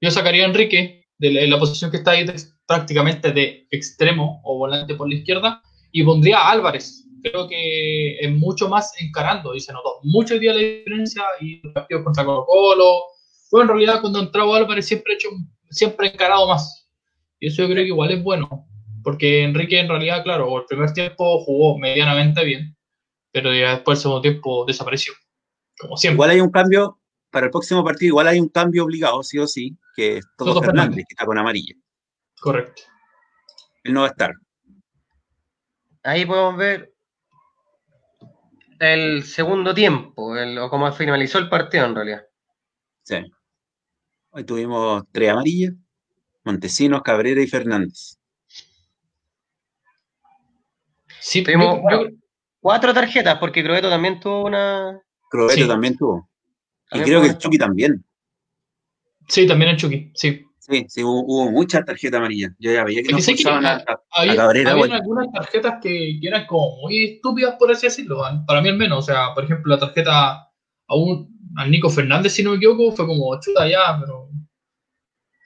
yo 0.00 0.10
sacaría 0.10 0.44
a 0.44 0.48
Enrique 0.48 1.06
de 1.18 1.46
la, 1.46 1.58
posición 1.58 1.90
que 1.90 1.96
está 1.98 2.12
ahí 2.12 2.26
prácticamente 2.66 3.32
de 3.32 3.66
extremo 3.70 4.40
o 4.44 4.58
volante 4.58 4.94
por 4.94 5.08
la 5.08 5.14
izquierda 5.14 5.62
y 5.90 6.02
pondría 6.02 6.38
a 6.38 6.50
Álvarez 6.50 7.08
creo 7.22 7.48
que 7.48 8.18
es 8.18 8.30
mucho 8.30 8.68
más 8.68 8.92
encarando 9.00 9.54
y 9.54 9.60
se 9.60 9.72
notó 9.72 10.00
mucho 10.02 10.38
día 10.38 10.52
la 10.52 10.60
diferencia 10.60 11.22
y 11.40 11.60
el 11.64 11.72
partido 11.72 12.04
contra 12.04 12.24
Colo 12.24 12.44
Colo. 12.46 13.02
Bueno, 13.50 13.72
en 13.72 13.78
realidad 13.78 14.00
cuando 14.00 14.20
entraba 14.20 14.56
Álvarez 14.56 14.86
siempre 14.86 15.14
hecho, 15.14 15.28
siempre 15.70 16.08
encarado 16.08 16.46
más. 16.48 16.88
Y 17.40 17.48
eso 17.48 17.62
yo 17.62 17.68
creo 17.68 17.84
que 17.84 17.88
igual 17.88 18.10
es 18.10 18.22
bueno, 18.22 18.66
porque 19.02 19.44
Enrique 19.44 19.78
en 19.78 19.88
realidad, 19.88 20.22
claro, 20.24 20.58
el 20.58 20.64
primer 20.66 20.92
tiempo 20.92 21.40
jugó 21.44 21.78
medianamente 21.78 22.44
bien, 22.44 22.76
pero 23.32 23.54
ya 23.54 23.74
después 23.74 23.98
el 23.98 24.02
segundo 24.02 24.22
tiempo 24.22 24.64
desapareció, 24.66 25.12
como 25.78 25.96
siempre. 25.96 26.14
Igual 26.14 26.30
hay 26.30 26.40
un 26.40 26.50
cambio, 26.50 27.00
para 27.30 27.46
el 27.46 27.50
próximo 27.52 27.84
partido 27.84 28.08
igual 28.08 28.28
hay 28.28 28.40
un 28.40 28.48
cambio 28.48 28.84
obligado, 28.84 29.22
sí 29.22 29.38
o 29.38 29.46
sí, 29.46 29.76
que 29.94 30.18
es 30.18 30.26
todo 30.36 30.62
Fernández, 30.62 31.04
que 31.08 31.14
está 31.14 31.26
con 31.26 31.38
amarilla. 31.38 31.74
Correcto. 32.40 32.82
Él 33.84 33.92
no 33.92 34.00
va 34.00 34.06
a 34.06 34.10
estar. 34.10 34.32
Ahí 36.02 36.24
podemos 36.24 36.56
ver 36.56 36.94
el 38.78 39.24
segundo 39.24 39.74
tiempo, 39.74 40.32
o 40.32 40.70
cómo 40.70 40.90
finalizó 40.92 41.38
el 41.38 41.48
partido 41.48 41.84
en 41.84 41.94
realidad. 41.94 42.22
Sí. 43.02 43.16
Hoy 44.30 44.44
tuvimos 44.44 45.02
tres 45.10 45.30
amarillas, 45.30 45.72
Montesinos, 46.44 47.02
Cabrera 47.02 47.42
y 47.42 47.46
Fernández. 47.46 48.18
Sí, 51.20 51.42
tuvimos 51.42 51.80
cuatro 52.68 52.92
tarjetas, 52.92 53.38
porque 53.38 53.64
Croeto 53.64 53.88
también 53.88 54.20
tuvo 54.20 54.44
una. 54.44 55.00
Croeto 55.30 55.66
también 55.66 55.96
tuvo. 55.96 56.28
Y 56.92 57.00
creo 57.00 57.22
que 57.22 57.28
el 57.28 57.38
Chucky 57.38 57.56
también. 57.56 58.04
Sí, 59.26 59.46
también 59.46 59.70
el 59.70 59.78
Chucky, 59.78 60.12
sí. 60.14 60.44
Sí, 60.58 60.84
sí, 60.86 61.02
hubo, 61.02 61.50
muchas 61.50 61.86
tarjetas 61.86 62.18
amarillas. 62.18 62.52
Yo 62.58 62.70
ya 62.70 62.84
veía 62.84 63.02
que 63.02 63.10
no 63.10 63.16
usaban 63.16 63.64
a, 63.64 63.82
había, 64.10 64.36
Cabrera. 64.36 64.72
Había 64.72 64.96
algunas 64.96 65.32
tarjetas 65.32 65.78
que, 65.82 66.18
eran 66.20 66.44
como 66.44 66.76
muy 66.82 67.04
estúpidas, 67.04 67.54
por 67.58 67.70
así 67.70 67.86
decirlo. 67.86 68.20
Para 68.46 68.60
mí 68.60 68.68
al 68.68 68.76
menos. 68.76 68.98
O 68.98 69.02
sea, 69.02 69.32
por 69.34 69.44
ejemplo, 69.44 69.74
la 69.74 69.80
tarjeta 69.80 70.32
a 70.88 70.94
un, 70.94 71.26
al 71.56 71.70
Nico 71.70 71.88
Fernández, 71.88 72.34
si 72.34 72.42
no 72.42 72.50
me 72.50 72.56
equivoco, 72.56 72.92
fue 72.92 73.06
como 73.06 73.40
chuta 73.40 73.66
ya, 73.66 73.98
pero... 73.98 74.28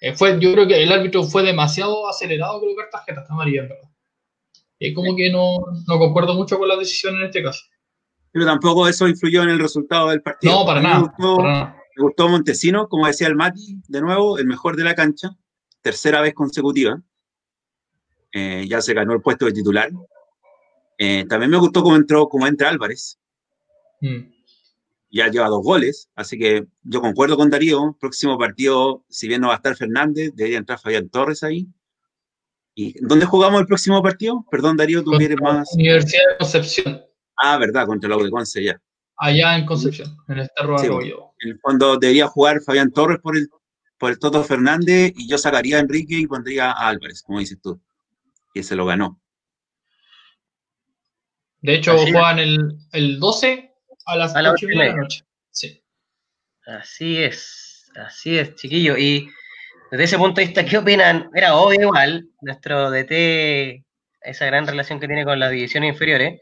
Eh, 0.01 0.13
fue, 0.13 0.41
yo 0.41 0.53
creo 0.55 0.67
que 0.67 0.83
el 0.83 0.91
árbitro 0.91 1.23
fue 1.23 1.45
demasiado 1.45 2.09
acelerado 2.09 2.55
con 2.55 2.63
colocar 2.63 2.91
tarjetas 2.91 3.31
amarillas, 3.31 3.63
en 3.63 3.69
verdad. 3.69 3.92
Es 4.83 4.95
como 4.97 5.15
que 5.15 5.31
no, 5.31 5.59
no 5.87 5.99
concuerdo 5.99 6.35
mucho 6.35 6.59
con 6.59 6.67
la 6.67 6.77
decisión 6.77 7.15
en 7.15 7.27
este 7.27 7.41
caso. 7.41 7.63
Pero 8.33 8.47
tampoco 8.47 8.89
eso 8.89 9.07
influyó 9.07 9.45
en 9.45 9.51
el 9.51 9.61
resultado 9.61 10.09
del 10.09 10.23
partido. 10.23 10.53
No, 10.53 10.67
para 10.67 10.81
A 10.81 10.83
mí 10.83 10.89
nada. 10.89 10.99
Me 10.99 11.07
gustó, 11.07 11.37
para 11.37 11.53
nada. 11.53 11.77
me 11.97 12.03
gustó 12.03 12.29
Montesino, 12.29 12.89
como 12.89 13.07
decía 13.07 13.29
el 13.29 13.37
Mati, 13.37 13.81
de 13.87 14.01
nuevo, 14.01 14.39
el 14.39 14.47
mejor 14.47 14.75
de 14.75 14.83
la 14.83 14.97
cancha, 14.97 15.37
tercera 15.83 16.21
vez 16.21 16.35
consecutiva. 16.35 17.01
Eh, 18.33 18.67
ya 18.69 18.81
se 18.81 18.93
ganó 18.93 19.13
el 19.13 19.21
puesto 19.21 19.45
de 19.45 19.53
titular. 19.53 19.91
Eh, 20.99 21.27
también 21.29 21.51
me 21.51 21.59
gustó 21.59 21.85
cómo 21.85 21.95
entró, 21.95 22.29
cómo 22.29 22.49
entra 22.49 22.69
Álvarez. 22.69 23.21
Mm. 24.01 24.33
ya 25.13 25.29
lleva 25.29 25.47
dos 25.47 25.63
goles, 25.63 26.11
así 26.17 26.37
que 26.37 26.67
yo 26.83 27.01
concuerdo 27.01 27.37
con 27.37 27.51
Darío, 27.51 27.97
próximo 28.01 28.37
partido, 28.37 29.05
si 29.09 29.29
bien 29.29 29.43
no 29.43 29.47
va 29.47 29.53
a 29.53 29.57
estar 29.59 29.77
Fernández, 29.77 30.33
debería 30.35 30.59
entrar 30.59 30.81
Fabián 30.81 31.09
Torres 31.09 31.45
ahí. 31.45 31.69
¿Y 32.75 32.95
dónde 33.07 33.27
jugamos 33.27 33.61
el 33.61 33.67
próximo 33.67 34.03
partido? 34.03 34.45
Perdón, 34.51 34.77
Darío, 34.77 35.03
tú 35.05 35.11
que 35.19 35.25
eres 35.27 35.41
más... 35.41 35.73
Universidad 35.75 36.23
de 36.31 36.37
Concepción, 36.39 37.03
Ah, 37.37 37.59
verdad, 37.59 37.87
contra 37.87 38.09
la 38.09 38.17
U 38.17 38.23
de 38.23 38.31
Conce 38.31 38.63
ya. 38.63 38.81
allá 39.17 39.57
en 39.57 39.67
Concepción, 39.67 40.17
en 40.29 40.39
el 40.39 40.49
Cerro 40.57 40.79
Sí. 40.79 40.87
En 40.87 41.51
el 41.51 41.59
fondo 41.61 41.97
debería 41.99 42.29
jugar 42.29 42.61
Fabián 42.63 42.93
Torres 42.93 43.19
por 43.21 43.37
el, 43.37 43.49
por 43.99 44.11
el 44.11 44.19
Toto 44.19 44.43
Fernández 44.45 45.13
y 45.17 45.29
yo 45.29 45.39
sacaría 45.39 45.77
a 45.79 45.81
Enrique 45.81 46.15
y 46.17 46.27
pondría 46.27 46.71
a 46.71 46.89
Álvarez, 46.89 47.23
como 47.23 47.41
dices 47.41 47.59
tú, 47.61 47.81
que 48.55 48.63
se 48.63 48.77
lo 48.77 48.87
ganó. 48.87 49.21
De 51.61 51.75
hecho, 51.75 51.93
Así 51.93 52.11
juegan 52.13 52.39
el, 52.39 52.77
el 52.93 53.21
12 53.21 53.73
a 54.07 54.17
las 54.17 54.35
A 54.35 54.43
las 54.43 54.55
8 54.55 54.65
y 54.67 54.69
media 54.69 54.83
de 54.85 54.91
la 54.91 54.97
noche. 55.03 55.25
Sí. 55.51 55.83
Así 56.67 57.19
es, 57.19 57.91
así 57.97 58.39
es, 58.39 58.55
chiquillo. 58.55 58.97
Y 58.97 59.29
desde 59.93 60.05
ese 60.05 60.19
punto 60.19 60.41
de 60.41 60.47
vista, 60.47 60.65
¿qué 60.65 60.79
opinan? 60.79 61.31
Era 61.35 61.55
obvio 61.55 61.83
igual, 61.83 62.29
nuestro 62.41 62.91
DT, 62.91 63.85
esa 64.23 64.47
gran 64.47 64.67
relación 64.67 64.99
que 64.99 65.07
tiene 65.07 65.25
con 65.25 65.39
las 65.39 65.51
divisiones 65.51 65.93
inferiores. 65.93 66.41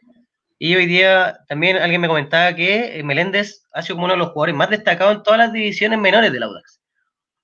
Y 0.59 0.75
hoy 0.77 0.87
día 0.87 1.41
también 1.49 1.77
alguien 1.79 2.01
me 2.01 2.09
comentaba 2.09 2.55
que 2.55 3.01
Meléndez 3.05 3.67
ha 3.73 3.83
sido 3.83 3.97
como 3.97 4.05
uno 4.05 4.15
de 4.15 4.19
los 4.19 4.29
jugadores 4.29 4.55
más 4.55 4.71
destacados 4.71 5.17
en 5.17 5.23
todas 5.23 5.39
las 5.39 5.53
divisiones 5.53 5.99
menores 5.99 6.33
del 6.33 6.43
Audax. 6.43 6.81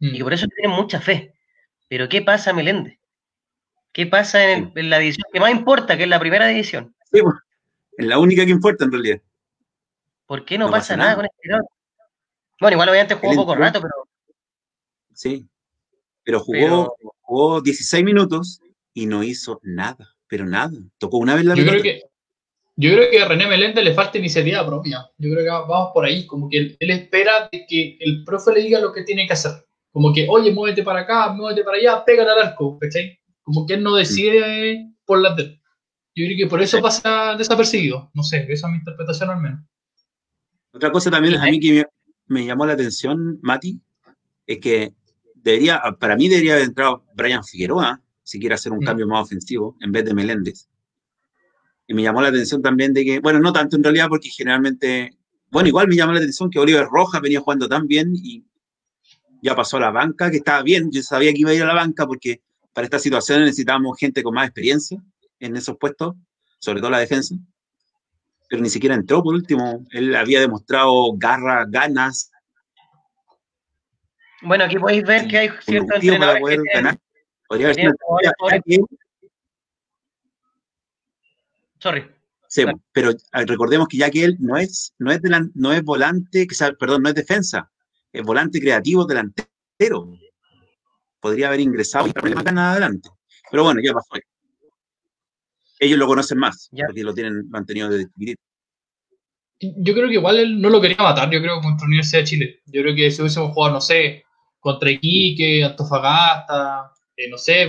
Mm. 0.01 0.07
Y 0.15 0.19
que 0.19 0.25
por 0.25 0.33
eso 0.35 0.47
tienen 0.47 0.77
mucha 0.77 1.01
fe. 1.01 1.33
Pero 1.89 2.09
¿qué 2.09 2.23
pasa, 2.23 2.53
Meléndez? 2.53 2.99
¿Qué 3.93 4.07
pasa 4.07 4.45
en, 4.53 4.65
el- 4.65 4.73
en 4.79 4.91
la 4.91 4.99
división 4.99 5.25
que 5.33 5.41
más 5.41 5.51
importa, 5.51 5.97
que 5.97 6.03
es 6.05 6.09
la 6.09 6.21
primera 6.21 6.47
división? 6.47 6.95
Sí, 7.11 7.21
pues, 7.23 7.35
es 7.99 8.07
la 8.07 8.19
única 8.19 8.45
que 8.45 8.51
importa 8.51 8.85
en 8.85 8.93
realidad. 8.93 9.21
¿Por 10.27 10.45
qué 10.45 10.59
no, 10.59 10.67
No 10.67 10.71
pasa, 10.71 10.95
pasa 10.95 10.97
nada 10.99 11.11
nada. 11.11 11.17
con 11.17 11.25
este? 11.25 11.69
Bueno, 12.61 12.75
igual 12.75 12.89
obviamente 12.91 13.15
jugó 13.15 13.35
poco 13.35 13.55
rato, 13.57 13.81
pero 13.81 13.95
Sí. 15.15 15.49
Pero 16.27 16.41
jugó, 16.41 16.53
Pero- 16.59 16.97
jugó 17.23 17.61
16 17.63 18.05
minutos 18.05 18.61
y 18.93 19.07
no 19.07 19.23
hizo 19.23 19.61
nada, 19.63 20.15
pero 20.29 20.45
nada. 20.45 20.73
Tocó 20.99 21.19
una 21.19 21.37
vez 21.37 21.45
la 21.45 21.55
Yo 21.55 21.65
pelota. 21.65 21.81
creo 21.81 21.83
que 21.83 22.03
yo 22.79 22.93
creo 22.93 23.11
que 23.11 23.23
a 23.23 23.29
René 23.29 23.47
Meléndez 23.47 23.83
le 23.83 23.95
falta 23.95 24.19
iniciativa 24.19 24.67
propia. 24.67 25.09
Yo 25.17 25.31
creo 25.31 25.45
que 25.45 25.49
vamos 25.49 25.91
por 25.95 26.05
ahí, 26.05 26.27
como 26.27 26.47
que 26.51 26.59
él, 26.59 26.77
él 26.79 26.91
espera 26.91 27.49
de 27.51 27.65
que 27.67 27.97
el 28.01 28.23
profe 28.25 28.53
le 28.53 28.61
diga 28.61 28.81
lo 28.81 28.93
que 28.93 29.03
tiene 29.03 29.27
que 29.27 29.33
hacer. 29.33 29.53
Como 29.93 30.13
que, 30.13 30.27
oye, 30.29 30.53
muévete 30.53 30.83
para 30.83 31.01
acá, 31.01 31.33
muévete 31.33 31.65
para 31.65 31.79
allá, 31.79 32.05
pégale 32.05 32.31
al 32.33 32.39
arco, 32.49 32.79
¿cachai? 32.79 33.19
Como 33.43 33.65
que 33.67 33.75
él 33.75 33.83
no 33.83 33.95
decide 33.97 34.73
eh, 34.73 34.93
por 35.07 35.21
la 35.23 35.35
de. 35.35 35.59
Yo 36.15 36.27
creo 36.27 36.37
que 36.37 36.47
por 36.49 36.61
eso 36.61 36.77
Sí. 36.77 36.83
pasa 36.83 37.35
desapercibido. 37.39 38.11
No 38.13 38.23
sé, 38.23 38.45
esa 38.51 38.67
es 38.67 38.73
mi 38.73 38.79
interpretación 38.79 39.31
al 39.31 39.41
menos. 39.41 39.61
Otra 40.73 40.91
cosa 40.93 41.11
también 41.11 41.37
a 41.37 41.45
mí 41.47 41.59
que 41.59 41.73
me, 41.73 41.87
me 42.41 42.45
llamó 42.47 42.67
la 42.67 42.75
atención, 42.75 43.39
Mati, 43.41 43.81
es 44.47 44.59
que 44.59 44.93
debería, 45.47 45.81
para 46.01 46.17
mí 46.17 46.29
debería 46.29 46.55
haber 46.55 46.65
entrado 46.65 47.05
Brian 47.15 47.45
Figueroa, 47.45 48.03
si 48.25 48.41
quiere 48.41 48.57
hacer 48.57 48.73
un 48.73 48.81
cambio 48.81 49.07
más 49.07 49.23
ofensivo, 49.23 49.77
en 49.81 49.93
vez 49.93 50.05
de 50.05 50.13
Meléndez. 50.13 50.69
Y 51.87 51.95
me 51.95 52.03
llamó 52.03 52.21
la 52.21 52.29
atención 52.29 52.61
también 52.61 52.93
de 52.93 53.05
que, 53.05 53.21
bueno, 53.21 53.39
no 53.39 53.53
tanto 53.53 53.77
en 53.77 53.85
realidad, 53.85 54.09
porque 54.09 54.29
generalmente, 54.29 55.17
bueno, 55.53 55.69
igual 55.69 55.87
me 55.87 55.95
llamó 55.95 56.13
la 56.13 56.19
atención 56.19 56.51
que 56.51 56.59
Oliver 56.59 56.87
Rojas 56.91 57.23
venía 57.23 57.41
jugando 57.41 57.69
tan 57.69 57.87
bien 57.87 58.13
y 58.17 58.45
ya 59.41 59.55
pasó 59.55 59.77
a 59.77 59.81
la 59.81 59.91
banca, 59.93 60.33
que 60.33 60.39
estaba 60.39 60.63
bien. 60.65 60.91
Yo 60.91 61.01
sabía 61.05 61.33
que 61.33 61.39
iba 61.39 61.51
a 61.51 61.55
ir 61.55 61.63
a 61.63 61.67
la 61.67 61.75
banca 61.75 62.09
porque 62.09 62.43
para 62.73 62.87
esta 62.87 62.99
situación 62.99 63.43
necesitábamos 63.43 63.97
gente 63.97 64.25
con 64.25 64.35
más 64.35 64.47
experiencia 64.49 65.01
en 65.39 65.55
esos 65.55 65.77
puestos, 65.79 66.17
sobre 66.59 66.81
todo 66.81 66.91
la 66.91 66.99
defensa. 66.99 67.37
Pero 68.49 68.63
ni 68.63 68.69
siquiera 68.69 68.97
entró 68.97 69.23
por 69.23 69.35
último. 69.35 69.87
Él 69.93 70.17
había 70.17 70.41
demostrado 70.41 71.13
garra, 71.17 71.67
ganas, 71.69 72.33
bueno, 74.47 74.65
aquí 74.65 74.79
podéis 74.79 75.05
ver 75.05 75.27
que 75.29 75.39
hay 75.39 75.51
ciertos 75.61 75.97
entrenadores 76.03 76.59
que 76.59 76.63
tienen-. 76.73 76.99
Podría 77.49 77.67
haber 77.69 77.77
sido 77.77 78.87
Sorry. 81.79 82.07
sí, 82.49 82.65
pero 82.93 83.11
recordemos 83.33 83.87
que 83.89 83.99
ya 83.99 84.11
que 84.11 84.25
él 84.25 84.37
no 84.41 84.57
es, 84.57 84.95
no 84.99 85.13
es, 85.13 85.21
delan- 85.21 85.53
no 85.55 85.73
es 85.73 85.83
volante, 85.83 86.47
que 86.47 86.55
sea- 86.55 86.73
perdón, 86.73 87.03
no 87.03 87.09
es 87.11 87.15
defensa, 87.15 87.71
es 88.13 88.23
volante 88.23 88.61
creativo 88.61 89.05
delantero. 89.05 90.13
Podría 91.21 91.49
haber 91.49 91.61
ingresado 91.61 92.07
y 92.09 92.13
más 92.35 92.45
ganas 92.45 92.73
adelante. 92.73 93.09
Pero 93.51 93.65
bueno, 93.65 93.81
ya 93.85 93.93
pasó. 93.93 94.09
Ellos 95.79 95.99
lo 95.99 96.07
conocen 96.07 96.39
más, 96.39 96.69
Ya. 96.73 96.87
porque 96.87 97.03
lo 97.05 97.13
tienen 97.15 97.49
mantenido 97.51 97.89
desde 97.91 98.07
chiquitito. 98.09 98.41
Yo 99.61 99.95
creo 99.95 100.09
que 100.09 100.15
igual 100.15 100.39
él 100.39 100.61
no 100.61 100.69
lo 100.71 100.81
quería 100.81 100.97
matar, 100.99 101.31
yo 101.31 101.41
creo, 101.41 101.61
contra 101.61 101.85
la 101.85 101.89
Universidad 101.89 102.21
de 102.21 102.27
Chile. 102.27 102.61
Yo 102.67 102.83
creo 102.83 102.95
que 102.95 103.11
si 103.11 103.21
hubiésemos 103.23 103.53
jugado, 103.53 103.75
no 103.75 103.81
sé, 103.81 104.25
contra 104.67 104.91
Iquique, 104.91 105.63
Antofagasta, 105.63 106.93
eh, 107.17 107.31
no 107.31 107.39
sé, 107.39 107.69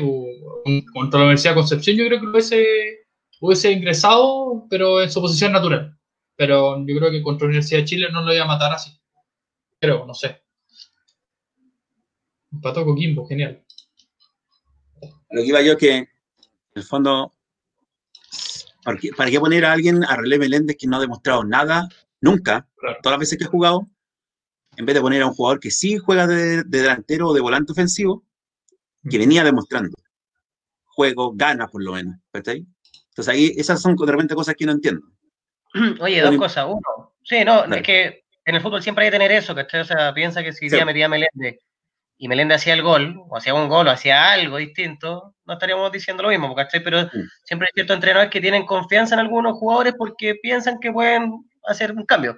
contra 0.91 1.19
la 1.19 1.25
Universidad 1.27 1.51
de 1.51 1.59
Concepción, 1.59 1.95
yo 1.95 2.07
creo 2.07 2.19
que 2.19 2.25
lo 2.25 2.31
hubiese, 2.31 2.65
hubiese 3.39 3.71
ingresado, 3.71 4.65
pero 4.67 4.99
en 4.99 5.11
su 5.11 5.21
posición 5.21 5.51
natural. 5.51 5.95
Pero 6.35 6.83
yo 6.87 6.97
creo 6.97 7.11
que 7.11 7.21
contra 7.21 7.45
la 7.45 7.49
Universidad 7.49 7.81
de 7.81 7.85
Chile 7.85 8.07
no 8.11 8.23
lo 8.23 8.33
iba 8.33 8.45
a 8.45 8.47
matar 8.47 8.73
así. 8.73 8.99
Creo, 9.79 10.07
no 10.07 10.15
sé. 10.15 10.41
Empató 12.51 12.83
Coquimbo, 12.83 13.27
genial. 13.27 13.63
Lo 15.29 15.41
que 15.43 15.47
iba 15.47 15.61
yo 15.61 15.77
que, 15.77 15.97
en 15.97 16.09
el 16.73 16.83
fondo, 16.83 17.31
¿para 18.83 18.97
qué, 18.97 19.11
para 19.15 19.29
qué 19.29 19.39
poner 19.39 19.65
a 19.65 19.73
alguien 19.73 20.03
a 20.03 20.15
Relé 20.15 20.39
Meléndez 20.39 20.77
que 20.79 20.87
no 20.87 20.97
ha 20.97 21.01
demostrado 21.01 21.43
nada, 21.43 21.87
nunca, 22.21 22.67
Claro. 22.75 22.97
todas 23.03 23.13
las 23.13 23.19
veces 23.19 23.37
que 23.37 23.43
ha 23.43 23.49
jugado, 23.49 23.87
en 24.77 24.85
vez 24.85 24.95
de 24.95 25.01
poner 25.01 25.21
a 25.21 25.27
un 25.27 25.33
jugador 25.33 25.59
que 25.59 25.71
sí 25.71 25.97
juega 25.97 26.25
de, 26.27 26.63
de 26.63 26.81
delantero 26.81 27.27
o 27.29 27.33
de 27.33 27.41
volante 27.41 27.71
ofensivo, 27.73 28.23
que 29.09 29.17
venía 29.17 29.43
demostrando 29.43 29.97
juego, 30.85 31.33
gana 31.35 31.67
por 31.67 31.83
lo 31.83 31.93
menos, 31.93 32.15
¿cachai? 32.31 32.65
Entonces 33.09 33.33
ahí 33.33 33.53
esas 33.55 33.81
son 33.81 33.95
de 33.95 34.11
repente 34.11 34.33
cosas 34.35 34.55
que 34.55 34.65
no 34.65 34.71
entiendo. 34.71 35.05
Oye, 35.99 36.21
dos 36.21 36.37
cosas. 36.37 36.65
Uno, 36.67 37.13
sí, 37.23 37.43
no, 37.45 37.65
es 37.65 37.83
que 37.83 38.23
en 38.45 38.55
el 38.55 38.61
fútbol 38.61 38.81
siempre 38.81 39.03
hay 39.05 39.11
que 39.11 39.17
tener 39.17 39.31
eso, 39.31 39.53
¿cachai? 39.53 39.81
O 39.81 39.85
sea, 39.85 40.13
piensa 40.13 40.43
que 40.43 40.53
si 40.53 40.65
hoy 40.65 40.69
Sí. 40.69 40.75
día 40.75 40.85
metía 40.85 41.07
Meléndez 41.09 41.59
y 42.17 42.27
Meléndez 42.27 42.57
hacía 42.57 42.73
el 42.73 42.81
gol, 42.81 43.15
o 43.29 43.37
hacía 43.37 43.53
un 43.53 43.69
gol, 43.69 43.87
o 43.87 43.91
hacía 43.91 44.31
algo 44.31 44.57
distinto, 44.57 45.35
no 45.45 45.53
estaríamos 45.53 45.91
diciendo 45.91 46.23
lo 46.23 46.29
mismo, 46.29 46.55
¿cachai? 46.55 46.83
Pero 46.83 47.03
Mm. 47.03 47.29
siempre 47.43 47.67
hay 47.67 47.73
ciertos 47.75 47.95
entrenadores 47.95 48.31
que 48.31 48.41
tienen 48.41 48.65
confianza 48.65 49.13
en 49.13 49.19
algunos 49.19 49.53
jugadores 49.57 49.93
porque 49.97 50.35
piensan 50.41 50.79
que 50.79 50.91
pueden 50.91 51.47
hacer 51.67 51.91
un 51.91 52.05
cambio. 52.05 52.37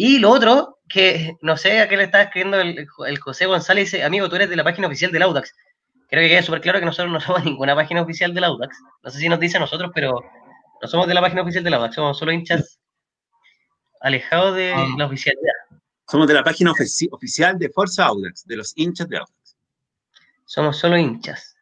Y 0.00 0.20
lo 0.20 0.30
otro, 0.30 0.78
que 0.88 1.36
no 1.42 1.56
sé 1.56 1.80
a 1.80 1.88
qué 1.88 1.96
le 1.96 2.04
está 2.04 2.22
escribiendo 2.22 2.60
el, 2.60 2.86
el 3.08 3.18
José 3.18 3.46
González, 3.46 3.90
dice, 3.90 4.04
amigo, 4.04 4.28
tú 4.28 4.36
eres 4.36 4.48
de 4.48 4.54
la 4.54 4.62
página 4.62 4.86
oficial 4.86 5.10
del 5.10 5.22
Audax. 5.22 5.52
Creo 6.08 6.22
que 6.22 6.28
quede 6.28 6.42
súper 6.44 6.60
claro 6.60 6.78
que 6.78 6.86
nosotros 6.86 7.12
no 7.12 7.20
somos 7.20 7.44
ninguna 7.44 7.74
página 7.74 8.02
oficial 8.02 8.32
del 8.32 8.44
Audax. 8.44 8.78
No 9.02 9.10
sé 9.10 9.18
si 9.18 9.28
nos 9.28 9.40
dice 9.40 9.56
a 9.56 9.60
nosotros, 9.60 9.90
pero 9.92 10.20
no 10.80 10.88
somos 10.88 11.08
de 11.08 11.14
la 11.14 11.20
página 11.20 11.42
oficial 11.42 11.64
del 11.64 11.74
Audax, 11.74 11.96
somos 11.96 12.16
solo 12.16 12.30
hinchas 12.30 12.78
alejados 14.00 14.54
de 14.54 14.72
Ah. 14.72 14.86
la 14.96 15.06
oficialidad. 15.06 15.52
Somos 16.08 16.28
de 16.28 16.34
la 16.34 16.44
página 16.44 16.70
ofici- 16.70 17.08
oficial 17.10 17.58
de 17.58 17.68
Forza 17.68 18.04
Audax, 18.06 18.46
de 18.46 18.56
los 18.56 18.72
hinchas 18.76 19.08
de 19.08 19.16
Audax. 19.18 19.56
Somos 20.44 20.76
solo 20.78 20.96
hinchas 20.96 21.56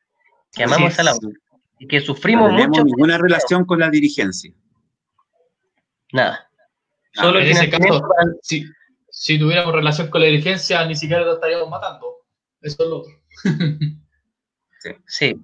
que 0.53 0.63
Así 0.65 0.75
amamos 0.75 0.99
al 0.99 1.09
Audax 1.09 1.39
y 1.79 1.89
que 1.89 2.01
No 2.01 2.05
sufrimos 2.05 2.51
tenemos 2.51 2.69
mucho. 2.69 2.85
ninguna 2.85 3.17
relación 3.17 3.65
con 3.65 3.81
la 3.81 3.89
dirigencia. 3.89 4.53
Nada. 6.13 6.43
Ah, 7.19 7.23
Solo 7.23 7.41
en 7.41 7.47
ese 7.49 7.71
caso- 7.71 8.01
para- 8.01 8.33
Si, 8.43 8.65
si 9.11 9.39
tuviéramos 9.39 9.75
relación 9.75 10.09
con 10.11 10.21
la 10.21 10.27
dirigencia, 10.29 10.85
ni 10.87 10.95
siquiera 10.95 11.23
lo 11.25 11.35
estaríamos 11.35 11.69
matando. 11.71 12.07
Eso 12.61 12.83
es 12.83 12.89
lo 12.89 12.97
otro. 12.99 13.13
Sí. 15.09 15.35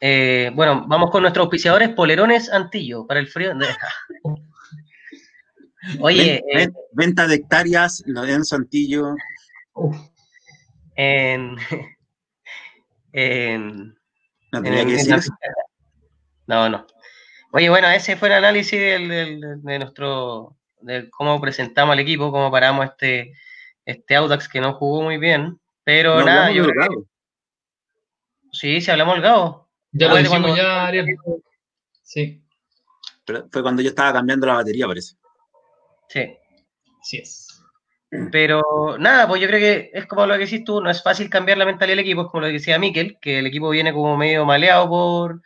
Eh, 0.00 0.50
bueno, 0.54 0.84
vamos 0.88 1.10
con 1.12 1.22
nuestros 1.22 1.44
auspiciadores, 1.44 1.90
Polerones 1.90 2.52
Antillo, 2.52 3.06
para 3.06 3.20
el 3.20 3.28
frío. 3.28 3.52
Oye, 6.00 6.42
Ven- 6.44 6.58
eh, 6.60 6.66
ven- 6.66 6.74
venta 6.92 7.26
de 7.28 7.36
hectáreas, 7.36 8.02
Lorenzo 8.06 8.56
Antillo. 8.56 9.14
En, 10.96 11.56
en, 13.12 13.94
No 14.52 14.58
en- 14.58 14.62
tenía 14.64 14.84
que 14.84 14.90
en 14.90 14.96
decir. 14.96 15.32
No, 16.46 16.68
no. 16.68 16.86
Oye, 17.52 17.68
bueno, 17.70 17.88
ese 17.88 18.16
fue 18.16 18.28
el 18.28 18.34
análisis 18.34 18.78
del- 18.78 19.08
del- 19.08 19.62
de 19.62 19.78
nuestro, 19.78 20.56
de 20.80 21.10
cómo 21.10 21.40
presentamos 21.40 21.92
al 21.92 22.00
equipo, 22.00 22.30
cómo 22.30 22.50
paramos 22.50 22.86
este, 22.86 23.32
este 23.84 24.16
Audax 24.16 24.48
que 24.48 24.60
no 24.60 24.74
jugó 24.74 25.02
muy 25.02 25.18
bien, 25.18 25.58
pero 25.84 26.18
No 26.20 26.26
nada, 26.26 26.50
yo 26.50 26.64
creo 26.64 26.88
que-. 26.88 26.96
Sí, 28.52 28.80
sí, 28.80 28.90
hablamos 28.90 29.14
holgado. 29.14 29.68
Ya 29.92 30.08
lo 30.08 30.28
cuando- 30.28 30.56
ya, 30.56 30.86
Ariel. 30.86 31.06
Sí, 32.02 32.42
Pero 33.24 33.46
fue 33.50 33.62
cuando 33.62 33.82
yo 33.82 33.90
estaba 33.90 34.12
cambiando 34.14 34.46
la 34.46 34.54
batería, 34.54 34.86
parece. 34.86 35.16
Sí. 36.08 36.36
sí 37.02 37.18
es. 37.18 37.62
Pero 38.32 38.96
nada, 38.98 39.28
pues 39.28 39.42
yo 39.42 39.48
creo 39.48 39.60
que 39.60 39.90
es 39.92 40.06
como 40.06 40.26
lo 40.26 40.32
que 40.34 40.46
decís 40.46 40.64
tú, 40.64 40.80
no 40.80 40.88
es 40.88 41.02
fácil 41.02 41.28
cambiar 41.28 41.58
la 41.58 41.66
mentalidad 41.66 41.96
del 41.96 42.04
equipo, 42.06 42.22
es 42.22 42.28
como 42.28 42.40
lo 42.40 42.46
que 42.46 42.54
decía 42.54 42.78
Miquel, 42.78 43.18
que 43.20 43.40
el 43.40 43.46
equipo 43.46 43.68
viene 43.68 43.92
como 43.92 44.16
medio 44.16 44.46
maleado 44.46 44.88
por, 44.88 45.42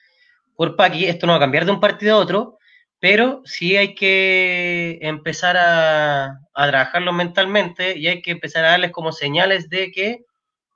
por 0.54 0.76
Paqui, 0.76 1.06
esto 1.06 1.26
no 1.26 1.32
va 1.32 1.38
a 1.38 1.40
cambiar 1.40 1.64
de 1.64 1.72
un 1.72 1.80
partido 1.80 2.14
a 2.14 2.20
otro, 2.20 2.58
pero 3.02 3.42
sí 3.44 3.76
hay 3.76 3.96
que 3.96 5.00
empezar 5.02 5.56
a, 5.56 6.38
a 6.54 6.68
trabajarlos 6.68 7.12
mentalmente 7.12 7.98
y 7.98 8.06
hay 8.06 8.22
que 8.22 8.30
empezar 8.30 8.64
a 8.64 8.70
darles 8.70 8.92
como 8.92 9.10
señales 9.10 9.68
de 9.68 9.90
que 9.90 10.24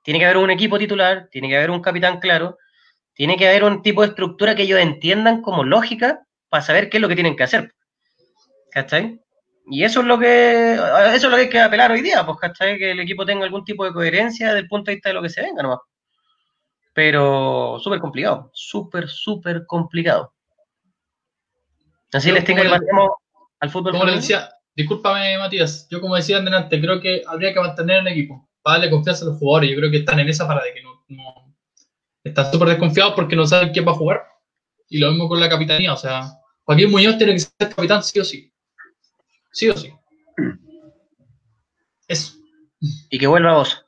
tiene 0.03 0.19
que 0.19 0.25
haber 0.25 0.35
un 0.35 0.51
equipo 0.51 0.77
titular, 0.77 1.29
tiene 1.31 1.47
que 1.47 1.55
haber 1.55 1.71
un 1.71 1.79
capitán 1.79 2.19
claro, 2.19 2.57
tiene 3.13 3.37
que 3.37 3.47
haber 3.47 3.63
un 3.63 3.81
tipo 3.81 4.01
de 4.01 4.09
estructura 4.09 4.55
que 4.55 4.63
ellos 4.63 4.81
entiendan 4.81 5.41
como 5.41 5.63
lógica 5.63 6.21
para 6.49 6.61
saber 6.61 6.89
qué 6.89 6.97
es 6.97 7.01
lo 7.01 7.07
que 7.07 7.15
tienen 7.15 7.37
que 7.37 7.43
hacer. 7.43 7.73
¿Cachai? 8.71 9.21
Y 9.67 9.85
eso 9.85 10.01
es 10.01 10.05
lo 10.05 10.19
que 10.19 10.73
eso 10.73 11.13
es 11.13 11.23
lo 11.23 11.35
que 11.37 11.43
hay 11.43 11.49
que 11.49 11.61
apelar 11.61 11.91
hoy 11.91 12.01
día, 12.01 12.25
pues, 12.25 12.39
¿cachai? 12.39 12.77
Que 12.77 12.91
el 12.91 12.99
equipo 12.99 13.25
tenga 13.25 13.45
algún 13.45 13.63
tipo 13.63 13.85
de 13.85 13.93
coherencia 13.93 14.47
desde 14.47 14.59
el 14.59 14.67
punto 14.67 14.91
de 14.91 14.95
vista 14.95 15.09
de 15.09 15.15
lo 15.15 15.21
que 15.21 15.29
se 15.29 15.41
venga 15.41 15.63
nomás. 15.63 15.79
Pero 16.91 17.79
súper 17.79 18.01
complicado, 18.01 18.51
súper, 18.53 19.07
súper 19.07 19.65
complicado. 19.65 20.33
Así 22.13 22.29
Yo, 22.29 22.35
les 22.35 22.45
tengo 22.45 22.61
que 22.61 22.69
pasemos 22.69 23.09
al 23.59 23.69
fútbol. 23.69 23.91
Como 23.91 24.05
le 24.05 24.11
femenino. 24.11 24.21
decía, 24.21 24.49
discúlpame 24.75 25.37
Matías, 25.37 25.87
yo 25.89 25.99
como 26.01 26.15
decía 26.15 26.37
antes, 26.37 26.79
creo 26.81 27.01
que 27.01 27.23
habría 27.27 27.53
que 27.53 27.59
mantener 27.59 27.97
el 27.99 28.07
equipo, 28.07 28.49
para 28.61 28.77
darle 28.79 28.91
confianza 28.91 29.25
a 29.25 29.29
los 29.29 29.37
jugadores. 29.37 29.69
Yo 29.71 29.77
creo 29.77 29.91
que 29.91 29.97
están 29.97 30.19
en 30.19 30.29
esa 30.29 30.47
para 30.47 30.63
de 30.63 30.73
que 30.73 30.81
no, 30.83 31.03
no- 31.09 31.55
están 32.23 32.51
súper 32.51 32.69
desconfiados 32.69 33.13
porque 33.15 33.35
no 33.35 33.45
saben 33.45 33.71
quién 33.71 33.87
va 33.87 33.91
a 33.91 33.95
jugar. 33.95 34.21
Y 34.89 34.99
lo 34.99 35.09
mismo 35.11 35.27
con 35.27 35.39
la 35.39 35.49
capitanía, 35.49 35.93
o 35.93 35.97
sea, 35.97 36.29
Joaquín 36.63 36.91
Muñoz 36.91 37.17
tiene 37.17 37.33
que 37.33 37.39
ser 37.39 37.69
capitán 37.75 38.03
sí 38.03 38.19
o 38.19 38.23
sí. 38.25 38.53
Sí 39.51 39.69
o 39.69 39.77
sí. 39.77 39.93
Eso, 42.07 42.33
Y 43.09 43.17
que 43.19 43.27
vuelva 43.27 43.53
vos. 43.55 43.85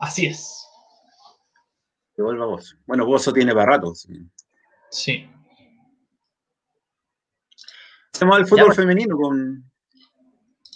así 0.00 0.26
es. 0.26 0.66
Que 2.14 2.22
vuelva 2.22 2.46
vos. 2.46 2.76
Bueno, 2.86 3.06
Bozo 3.06 3.32
tiene 3.32 3.54
para 3.54 3.72
rato. 3.76 3.94
sí. 3.94 4.12
Sí. 4.90 5.30
Hacemos 8.18 8.36
al 8.36 8.48
fútbol 8.48 8.66
pues. 8.66 8.78
femenino 8.78 9.16
con 9.16 9.64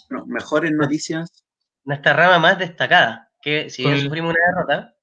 bueno, 0.09 0.25
mejores 0.27 0.71
noticias. 0.71 1.43
Nuestra 1.83 2.13
rama 2.13 2.39
más 2.39 2.57
destacada, 2.57 3.33
que 3.41 3.69
si 3.69 3.83
sufrimos 3.83 4.33
una 4.33 4.39
derrota. 4.47 4.95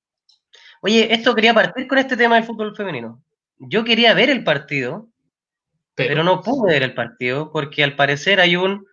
Oye, 0.80 1.12
esto 1.12 1.34
quería 1.34 1.53
partir 1.53 1.86
con 1.86 1.99
este 1.99 2.16
tema 2.16 2.36
del 2.36 2.45
fútbol 2.45 2.74
femenino. 2.74 3.22
Yo 3.59 3.84
quería 3.84 4.14
ver 4.14 4.30
el 4.30 4.43
partido, 4.43 5.11
Pero, 5.95 6.09
pero 6.09 6.24
no 6.24 6.41
pude 6.41 6.72
ver 6.72 6.82
el 6.82 6.95
partido 6.95 7.53
porque 7.53 7.84
al 7.84 7.95
parecer 7.95 8.41
hay 8.41 8.57
un, 8.57 8.86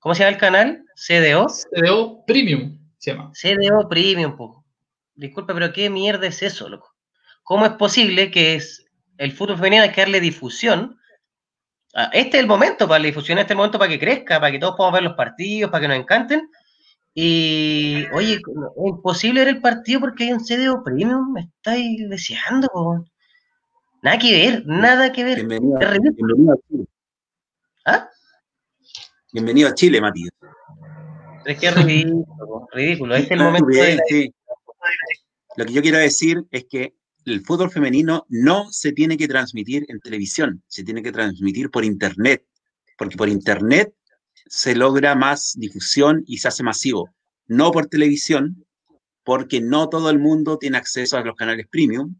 ¿cómo 0.00 0.16
se 0.16 0.24
llama 0.24 0.32
el 0.32 0.40
canal? 0.40 0.84
CDO. 0.96 1.46
CDO 1.46 2.24
Premium 2.26 2.80
se 2.98 3.12
llama. 3.12 3.30
CDO 3.32 3.88
Premium, 3.88 4.36
po. 4.36 4.64
Disculpa, 5.14 5.54
pero 5.54 5.72
¿qué 5.72 5.88
mierda 5.88 6.26
es 6.26 6.42
eso, 6.42 6.68
loco? 6.68 6.96
¿Cómo 7.44 7.64
es 7.64 7.72
posible 7.74 8.32
que 8.32 8.56
es 8.56 8.84
el 9.18 9.30
fútbol 9.30 9.54
femenino 9.54 9.84
hay 9.84 9.92
que 9.92 10.00
darle 10.00 10.20
difusión? 10.20 10.98
Ah, 11.94 12.10
Este 12.12 12.36
es 12.38 12.42
el 12.42 12.46
momento 12.48 12.88
para 12.88 13.00
la 13.00 13.06
difusión, 13.06 13.38
este 13.38 13.48
es 13.48 13.50
el 13.52 13.56
momento 13.58 13.78
para 13.78 13.90
que 13.90 13.98
crezca, 13.98 14.40
para 14.40 14.50
que 14.52 14.58
todos 14.58 14.76
podamos 14.76 14.94
ver 14.94 15.02
los 15.04 15.14
partidos, 15.14 15.70
para 15.70 15.82
que 15.82 15.88
nos 15.88 15.96
encanten. 15.98 16.48
Y, 17.14 18.06
oye, 18.14 18.34
es 18.34 18.40
imposible 18.86 19.40
ver 19.40 19.48
el 19.48 19.60
partido 19.60 20.00
porque 20.00 20.24
hay 20.24 20.32
un 20.32 20.40
CDO 20.40 20.82
Premium, 20.82 21.32
me 21.32 21.42
estáis 21.42 22.08
deseando, 22.08 22.68
po. 22.68 23.04
Nada 24.02 24.18
que 24.18 24.32
ver, 24.32 24.62
nada 24.66 25.12
que 25.12 25.22
ver. 25.22 25.36
Bienvenido, 25.44 25.78
bienvenido 25.78 26.52
a 26.52 26.56
Chile. 26.68 26.84
¿Ah? 27.84 28.08
Bienvenido 29.32 29.68
a 29.68 29.74
Chile, 29.74 30.00
Matías. 30.00 30.30
Es 31.44 31.58
que 31.58 31.66
es 31.66 31.74
ridículo, 31.84 32.68
ridículo. 32.72 33.14
Este 33.14 33.34
es 33.34 33.40
el 33.40 33.44
momento 33.46 33.66
de 33.66 33.96
la- 33.96 34.02
sí. 34.08 34.34
Lo 35.56 35.64
que 35.66 35.72
yo 35.72 35.82
quiero 35.82 35.98
decir 35.98 36.42
es 36.50 36.64
que 36.64 36.94
el 37.24 37.44
fútbol 37.44 37.70
femenino 37.70 38.26
no 38.28 38.70
se 38.70 38.92
tiene 38.92 39.16
que 39.16 39.28
transmitir 39.28 39.84
en 39.88 40.00
televisión, 40.00 40.62
se 40.66 40.84
tiene 40.84 41.02
que 41.02 41.12
transmitir 41.12 41.70
por 41.70 41.84
internet, 41.84 42.44
porque 42.98 43.16
por 43.16 43.28
internet 43.28 43.92
se 44.46 44.74
logra 44.74 45.14
más 45.14 45.54
difusión 45.56 46.24
y 46.26 46.38
se 46.38 46.48
hace 46.48 46.62
masivo, 46.62 47.10
no 47.46 47.70
por 47.70 47.86
televisión, 47.86 48.64
porque 49.24 49.60
no 49.60 49.88
todo 49.88 50.10
el 50.10 50.18
mundo 50.18 50.58
tiene 50.58 50.78
acceso 50.78 51.16
a 51.16 51.24
los 51.24 51.36
canales 51.36 51.66
premium, 51.70 52.16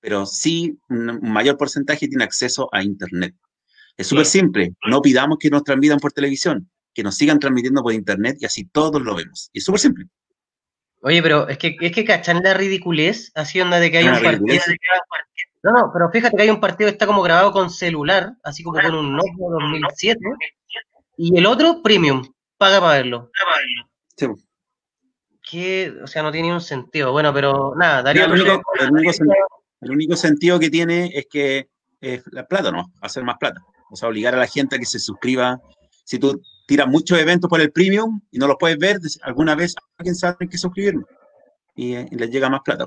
pero 0.00 0.26
sí 0.26 0.78
un 0.88 1.20
mayor 1.22 1.56
porcentaje 1.56 2.08
tiene 2.08 2.24
acceso 2.24 2.68
a 2.72 2.82
internet. 2.82 3.34
Es 3.96 4.08
súper 4.08 4.26
simple, 4.26 4.74
no 4.86 5.00
pidamos 5.00 5.38
que 5.38 5.50
nos 5.50 5.64
transmitan 5.64 5.98
por 5.98 6.12
televisión, 6.12 6.70
que 6.92 7.02
nos 7.02 7.16
sigan 7.16 7.38
transmitiendo 7.38 7.82
por 7.82 7.92
internet 7.92 8.36
y 8.40 8.44
así 8.44 8.64
todos 8.64 9.02
lo 9.02 9.14
vemos. 9.14 9.50
Y 9.52 9.58
es 9.58 9.64
súper 9.64 9.80
simple. 9.80 10.06
Oye, 11.06 11.22
pero 11.22 11.46
es 11.48 11.58
que, 11.58 11.76
es 11.80 11.92
que 11.92 12.04
cachan 12.04 12.42
la 12.42 12.54
ridiculez, 12.54 13.30
así 13.34 13.60
onda 13.60 13.78
de 13.78 13.90
que 13.90 13.98
hay 13.98 14.04
un 14.06 14.12
partido. 14.14 14.30
ridiculez. 14.32 14.64
de 14.66 14.74
que 14.78 14.86
hay 14.90 14.98
un 14.98 15.08
partido. 15.08 15.50
No, 15.62 15.72
no, 15.72 15.90
pero 15.92 16.10
fíjate 16.10 16.36
que 16.36 16.42
hay 16.42 16.50
un 16.50 16.60
partido 16.60 16.88
que 16.88 16.92
está 16.92 17.06
como 17.06 17.22
grabado 17.22 17.52
con 17.52 17.70
celular, 17.70 18.32
así 18.42 18.62
como 18.62 18.80
con 18.80 18.94
un 18.94 19.16
Nokia 19.16 19.32
2007, 19.38 20.20
y 21.18 21.38
el 21.38 21.46
otro 21.46 21.82
premium, 21.82 22.22
paga 22.58 22.80
para 22.80 22.94
verlo. 22.94 23.30
Sí. 24.16 24.26
Que, 25.50 25.92
o 26.02 26.06
sea, 26.06 26.22
no 26.22 26.32
tiene 26.32 26.48
ni 26.48 26.54
un 26.54 26.60
sentido. 26.60 27.12
Bueno, 27.12 27.32
pero 27.34 27.74
nada, 27.76 28.02
Darío. 28.02 28.24
el, 28.24 28.32
único, 28.32 28.62
el 28.80 28.90
único 28.90 29.10
sen- 29.12 29.34
el 29.82 29.90
único 29.90 30.16
sentido 30.16 30.58
que 30.58 30.70
tiene 30.70 31.10
es 31.14 31.26
que 31.30 31.68
es 32.00 32.22
la 32.32 32.46
plata, 32.46 32.70
¿no? 32.70 32.86
Hacer 33.02 33.22
más 33.24 33.36
plata. 33.38 33.60
O 33.90 33.96
sea, 33.96 34.08
obligar 34.08 34.34
a 34.34 34.38
la 34.38 34.46
gente 34.46 34.76
a 34.76 34.78
que 34.78 34.86
se 34.86 34.98
suscriba. 34.98 35.60
Si 36.04 36.18
tú 36.18 36.40
tiras 36.66 36.88
muchos 36.88 37.18
eventos 37.18 37.48
por 37.48 37.60
el 37.60 37.72
premium 37.72 38.20
y 38.30 38.38
no 38.38 38.46
los 38.46 38.56
puedes 38.58 38.78
ver, 38.78 38.98
alguna 39.22 39.54
vez 39.54 39.74
alguien 39.98 40.14
sabe 40.14 40.48
que 40.48 40.58
suscribirlo. 40.58 41.06
Y, 41.76 41.94
eh, 41.94 42.08
y 42.10 42.16
les 42.16 42.30
llega 42.30 42.48
más 42.48 42.60
plata. 42.64 42.86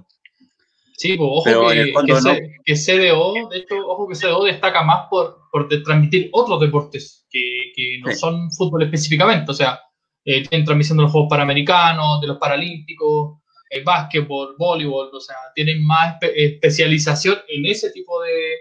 Sí, 0.98 1.16
pues 1.16 1.30
ojo 1.32 1.44
Pero 1.44 1.68
que, 1.68 1.76
que 1.94 2.14
no. 2.14 2.36
Que 2.66 2.76
CDO, 2.76 3.50
de 3.50 3.58
hecho, 3.58 3.76
ojo 3.88 4.08
que 4.08 4.16
CDO 4.16 4.44
destaca 4.46 4.82
más 4.84 5.08
por, 5.10 5.42
por 5.52 5.68
transmitir 5.84 6.30
otros 6.32 6.60
deportes 6.60 7.26
que, 7.30 7.72
que 7.76 8.00
no 8.04 8.12
Sí. 8.12 8.18
son 8.18 8.50
fútbol 8.52 8.84
específicamente. 8.84 9.52
O 9.52 9.54
sea, 9.54 9.80
eh, 10.26 10.48
tienen 10.48 10.66
transmisión 10.66 10.98
de 10.98 11.04
los 11.04 11.12
Juegos 11.12 11.30
Panamericanos, 11.30 12.20
de 12.22 12.28
los 12.28 12.38
Paralímpicos, 12.38 13.38
el 13.70 13.84
básquetbol, 13.84 14.56
voleibol, 14.58 15.10
o 15.14 15.20
sea, 15.20 15.36
tienen 15.54 15.86
más 15.86 16.16
espe- 16.16 16.32
especialización 16.36 17.38
en 17.50 17.66
ese 17.68 17.92
tipo 17.92 18.22
de, 18.24 18.56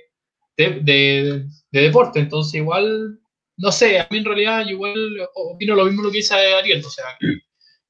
de, 0.59 0.81
de- 0.81 1.45
de 1.71 1.81
deporte. 1.81 2.19
Entonces, 2.21 2.55
igual, 2.55 3.19
no 3.59 3.73
sé, 3.73 3.99
a 4.01 4.07
mí 4.11 4.19
en 4.19 4.25
realidad 4.25 4.63
yo 4.65 4.71
igual 4.71 4.95
opino 5.35 5.75
lo 5.75 5.85
mismo 5.87 6.03
lo 6.03 6.11
que 6.11 6.19
dice 6.19 6.35
Ariel. 6.35 6.85
O 6.85 6.91
sea, 6.91 7.05
que 7.19 7.27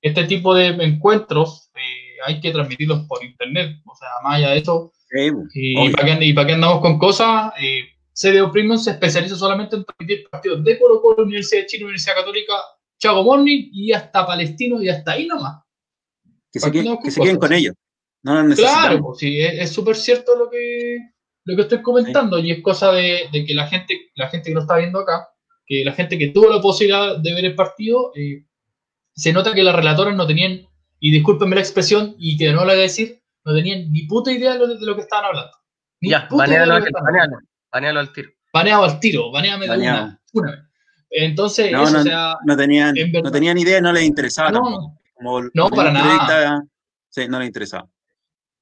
este 0.02 0.24
tipo 0.24 0.54
de 0.54 0.68
encuentros 0.68 1.70
eh, 1.74 2.16
hay 2.26 2.40
que 2.40 2.50
transmitirlos 2.52 3.06
por 3.08 3.24
internet. 3.24 3.76
O 3.84 3.94
sea, 3.96 4.08
más 4.22 4.36
allá 4.36 4.50
de 4.50 4.58
eso, 4.58 4.92
Sí, 5.52 5.74
y 5.76 5.90
para 5.90 6.18
qué, 6.18 6.24
y 6.26 6.32
para 6.32 6.46
qué 6.48 6.52
andamos 6.54 6.80
con 6.80 6.98
cosas, 6.98 7.52
eh, 7.60 7.80
CDO 8.12 8.50
Premium 8.50 8.76
se 8.76 8.90
especializa 8.90 9.36
solamente 9.36 9.76
en 9.76 9.84
transmitir 9.84 10.28
partidos 10.28 10.64
de 10.64 10.78
Colo 10.78 11.00
Colo, 11.00 11.22
Universidad 11.24 11.60
de 11.62 11.66
Chile, 11.66 11.84
Universidad 11.84 12.16
Católica, 12.16 12.54
Chago 12.98 13.22
Morning 13.22 13.68
y 13.72 13.92
hasta 13.92 14.26
Palestino 14.26 14.82
y 14.82 14.88
hasta 14.88 15.12
ahí 15.12 15.26
nomás. 15.28 15.62
que 16.52 16.58
se, 16.58 16.66
¿para 16.66 16.72
qué 16.72 16.78
queden- 16.82 16.96
que 16.96 17.02
con 17.02 17.10
se 17.12 17.20
queden 17.20 17.36
cosas? 17.36 17.48
con 17.50 17.56
ellos. 17.58 17.74
No. 18.24 18.54
Claro, 18.56 19.00
pues, 19.00 19.18
sí, 19.18 19.40
es 19.40 19.54
es 19.60 19.70
súper 19.70 19.94
cierto 19.94 20.34
lo 20.36 20.50
que, 20.50 20.98
lo 21.44 21.54
que 21.54 21.62
estoy 21.62 21.82
comentando 21.82 22.38
y 22.40 22.50
es 22.50 22.62
cosa 22.62 22.90
de, 22.92 23.28
de 23.32 23.44
que 23.44 23.54
la 23.54 23.68
gente, 23.68 24.10
la 24.16 24.28
gente 24.28 24.48
que 24.50 24.54
lo 24.54 24.62
está 24.62 24.76
viendo 24.78 24.98
acá, 24.98 25.28
que 25.66 25.84
la 25.84 25.92
gente 25.92 26.16
que 26.18 26.28
tuvo 26.28 26.48
la 26.50 26.60
posibilidad 26.60 27.18
de 27.18 27.34
ver 27.34 27.44
el 27.44 27.54
partido, 27.54 28.12
eh, 28.14 28.44
se 29.14 29.32
nota 29.32 29.52
que 29.54 29.62
las 29.62 29.74
relatoras 29.74 30.14
no 30.16 30.26
tenían, 30.26 30.60
y 31.00 31.10
discúlpenme 31.10 31.56
la 31.56 31.62
expresión, 31.62 32.14
y 32.18 32.36
que 32.36 32.52
no 32.52 32.60
lo 32.64 32.66
voy 32.66 32.74
a 32.74 32.82
decir, 32.82 33.20
no 33.44 33.54
tenían 33.54 33.90
ni 33.92 34.02
puta 34.06 34.30
idea 34.32 34.52
de 34.54 34.58
lo, 34.60 34.66
de 34.68 34.86
lo 34.86 34.94
que 34.94 35.02
estaban 35.02 35.24
hablando. 35.26 35.52
Ni 36.00 36.10
Ya, 36.10 36.28
puta 36.28 36.46
idea 36.46 36.60
de 36.60 36.66
banealo, 36.66 36.72
lo 36.72 36.76
al- 36.76 36.82
que 36.82 36.88
estaban 36.88 37.08
hablando. 37.08 37.36
banealo, 37.36 37.48
banealo 37.72 38.00
al 38.00 38.12
tiro. 38.12 38.30
Baneado 38.52 38.84
al 38.84 39.00
tiro, 39.00 39.30
baneame 39.32 39.66
de 39.68 39.76
una, 39.78 40.20
una 40.32 40.50
vez. 40.52 40.60
Entonces, 41.10 41.70
No, 41.72 41.84
eso, 41.84 41.92
no, 41.94 42.00
o 42.00 42.02
sea, 42.02 42.36
no 42.44 42.56
tenían, 42.56 42.94
no 43.22 43.30
tenían 43.30 43.58
idea, 43.58 43.80
no 43.80 43.92
les 43.92 44.04
interesaba 44.04 44.50
no, 44.50 44.62
tampoco. 44.62 45.00
Como 45.14 45.42
No, 45.54 45.68
para 45.70 45.92
nada. 45.92 46.64
Sí, 47.08 47.26
no 47.28 47.38
les 47.38 47.46
interesaba. 47.48 47.88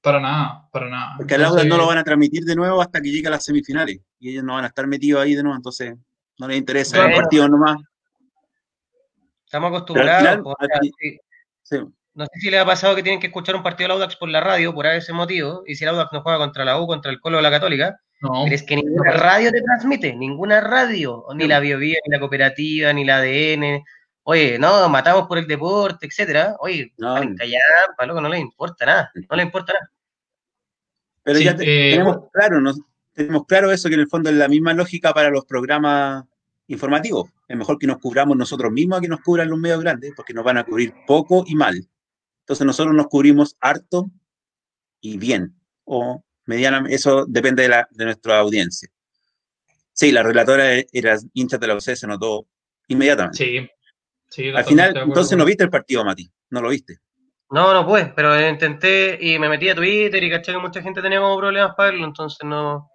para 0.01 0.19
nada, 0.19 0.69
para 0.71 0.89
nada. 0.89 1.13
Porque 1.17 1.35
al 1.35 1.43
Audax 1.45 1.67
no 1.67 1.77
lo 1.77 1.87
van 1.87 1.97
a 1.97 2.03
transmitir 2.03 2.43
de 2.43 2.55
nuevo 2.55 2.81
hasta 2.81 3.01
que 3.01 3.09
llegue 3.11 3.27
a 3.27 3.31
las 3.31 3.43
semifinales. 3.43 3.99
Y 4.19 4.29
ellos 4.29 4.43
no 4.43 4.53
van 4.53 4.63
a 4.63 4.67
estar 4.67 4.85
metidos 4.87 5.21
ahí 5.23 5.33
de 5.35 5.41
nuevo, 5.43 5.55
entonces 5.57 5.95
no 6.39 6.47
les 6.47 6.57
interesa 6.57 6.97
el 6.97 7.03
Claro. 7.07 7.21
partido 7.21 7.47
nomás. 7.49 7.77
Estamos 9.45 9.69
acostumbrados. 9.69 10.27
al 10.27 10.37
final, 10.37 10.41
o 10.45 10.55
sea, 10.59 10.77
aquí- 10.77 10.91
sí. 10.99 11.19
sí, 11.63 11.77
No 12.13 12.23
sé 12.25 12.31
si 12.39 12.49
les 12.49 12.61
ha 12.61 12.65
pasado 12.65 12.95
que 12.95 13.03
tienen 13.03 13.19
que 13.19 13.27
escuchar 13.27 13.55
un 13.55 13.63
partido 13.63 13.89
del 13.89 13.97
Audax 13.97 14.15
por 14.15 14.29
la 14.29 14.39
radio 14.39 14.73
por 14.73 14.85
ese 14.85 15.11
motivo, 15.11 15.63
y 15.67 15.75
si 15.75 15.83
el 15.83 15.89
Audax 15.89 16.13
no 16.13 16.21
juega 16.21 16.37
contra 16.37 16.63
la 16.63 16.79
U, 16.79 16.87
contra 16.87 17.11
el 17.11 17.19
Colo 17.19 17.39
o 17.39 17.41
la 17.41 17.51
Católica, 17.51 17.99
no, 18.21 18.43
pero 18.43 18.55
es 18.55 18.63
que 18.63 18.77
ninguna 18.77 19.11
radio 19.11 19.51
te 19.51 19.61
transmite, 19.61 20.15
ninguna 20.15 20.61
radio, 20.61 21.25
ni 21.35 21.45
la 21.45 21.59
Biovía, 21.59 21.97
ni 22.05 22.11
la 22.13 22.19
Cooperativa, 22.21 22.93
ni 22.93 23.03
la 23.03 23.17
ADN. 23.17 23.83
Oye, 24.23 24.57
no, 24.57 24.87
matamos 24.89 25.27
por 25.27 25.37
el 25.37 25.45
deporte, 25.45 26.05
etcétera. 26.07 26.55
Oye, 26.59 26.93
No. 26.97 27.15
callar, 27.37 27.61
no 28.07 28.29
les 28.29 28.39
importa 28.41 28.85
nada, 28.85 29.11
no 29.29 29.35
les 29.35 29.45
importa 29.45 29.73
nada. 29.73 29.89
Pero 31.23 31.39
ya 31.39 31.55
tenemos 31.55 32.29
claro, 32.31 32.61
¿no? 32.61 32.71
Tenemos 33.15 33.45
claro 33.45 33.71
eso, 33.71 33.87
que 33.87 33.95
en 33.95 34.01
el 34.01 34.09
fondo 34.09 34.29
es 34.29 34.35
la 34.35 34.47
misma 34.47 34.73
lógica 34.73 35.13
para 35.13 35.29
los 35.29 35.45
programas 35.45 36.25
informativos. 36.67 37.29
Es 37.47 37.57
mejor 37.57 37.79
que 37.79 37.87
nos 37.87 37.97
cubramos 37.97 38.35
nosotros 38.35 38.71
mismos 38.71 38.99
a 38.99 39.01
que 39.01 39.07
nos 39.07 39.21
cubran 39.21 39.49
los 39.49 39.57
medios 39.57 39.79
grandes, 39.81 40.13
porque 40.15 40.33
nos 40.33 40.43
van 40.43 40.57
a 40.57 40.65
cubrir 40.65 40.93
poco 41.07 41.45
y 41.47 41.55
mal. 41.55 41.87
Entonces 42.41 42.65
nosotros 42.65 42.93
nos 42.93 43.07
cubrimos 43.07 43.55
harto 43.61 44.11
y 44.99 45.17
bien, 45.17 45.55
o 45.85 46.23
medianamente, 46.45 46.95
eso 46.95 47.25
depende 47.25 47.63
de, 47.63 47.69
la, 47.69 47.87
de 47.89 48.05
nuestra 48.05 48.39
audiencia. 48.39 48.89
Sí, 49.93 50.11
la 50.11 50.21
relatora 50.21 50.73
era 50.91 51.17
hincha 51.33 51.57
de 51.57 51.67
la 51.67 51.75
UC, 51.75 51.95
se 51.95 52.07
notó 52.07 52.47
inmediatamente. 52.89 53.37
Sí. 53.37 53.69
sí 54.27 54.49
Al 54.49 54.65
final, 54.65 54.97
entonces 54.97 55.37
no 55.37 55.45
viste 55.45 55.63
el 55.63 55.69
partido, 55.69 56.03
Mati, 56.03 56.29
no 56.49 56.61
lo 56.61 56.69
viste. 56.69 56.97
No, 57.49 57.73
no 57.73 57.85
pude, 57.85 58.11
pero 58.15 58.37
intenté 58.49 59.17
y 59.21 59.39
me 59.39 59.47
metí 59.47 59.69
a 59.69 59.75
Twitter 59.75 60.21
y 60.21 60.29
caché 60.29 60.51
que 60.51 60.57
mucha 60.57 60.81
gente 60.81 61.01
tenía 61.01 61.19
como 61.19 61.37
problemas 61.37 61.75
para 61.75 61.91
verlo, 61.91 62.05
entonces 62.05 62.39
no, 62.43 62.89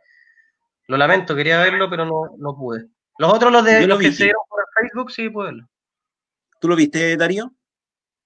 lo 0.90 0.96
lamento, 0.96 1.36
quería 1.36 1.60
verlo, 1.60 1.88
pero 1.88 2.04
no, 2.04 2.34
no 2.36 2.56
pude. 2.56 2.86
Los 3.18 3.32
otros, 3.32 3.52
los 3.52 3.64
de 3.64 3.86
los 3.86 3.98
que 4.00 4.10
se 4.10 4.24
dieron 4.24 4.42
por 4.48 4.64
Facebook, 4.74 5.12
sí 5.12 5.28
pude 5.28 5.46
verlo. 5.46 5.68
¿Tú 6.60 6.66
lo 6.66 6.74
viste, 6.74 7.16
Darío? 7.16 7.52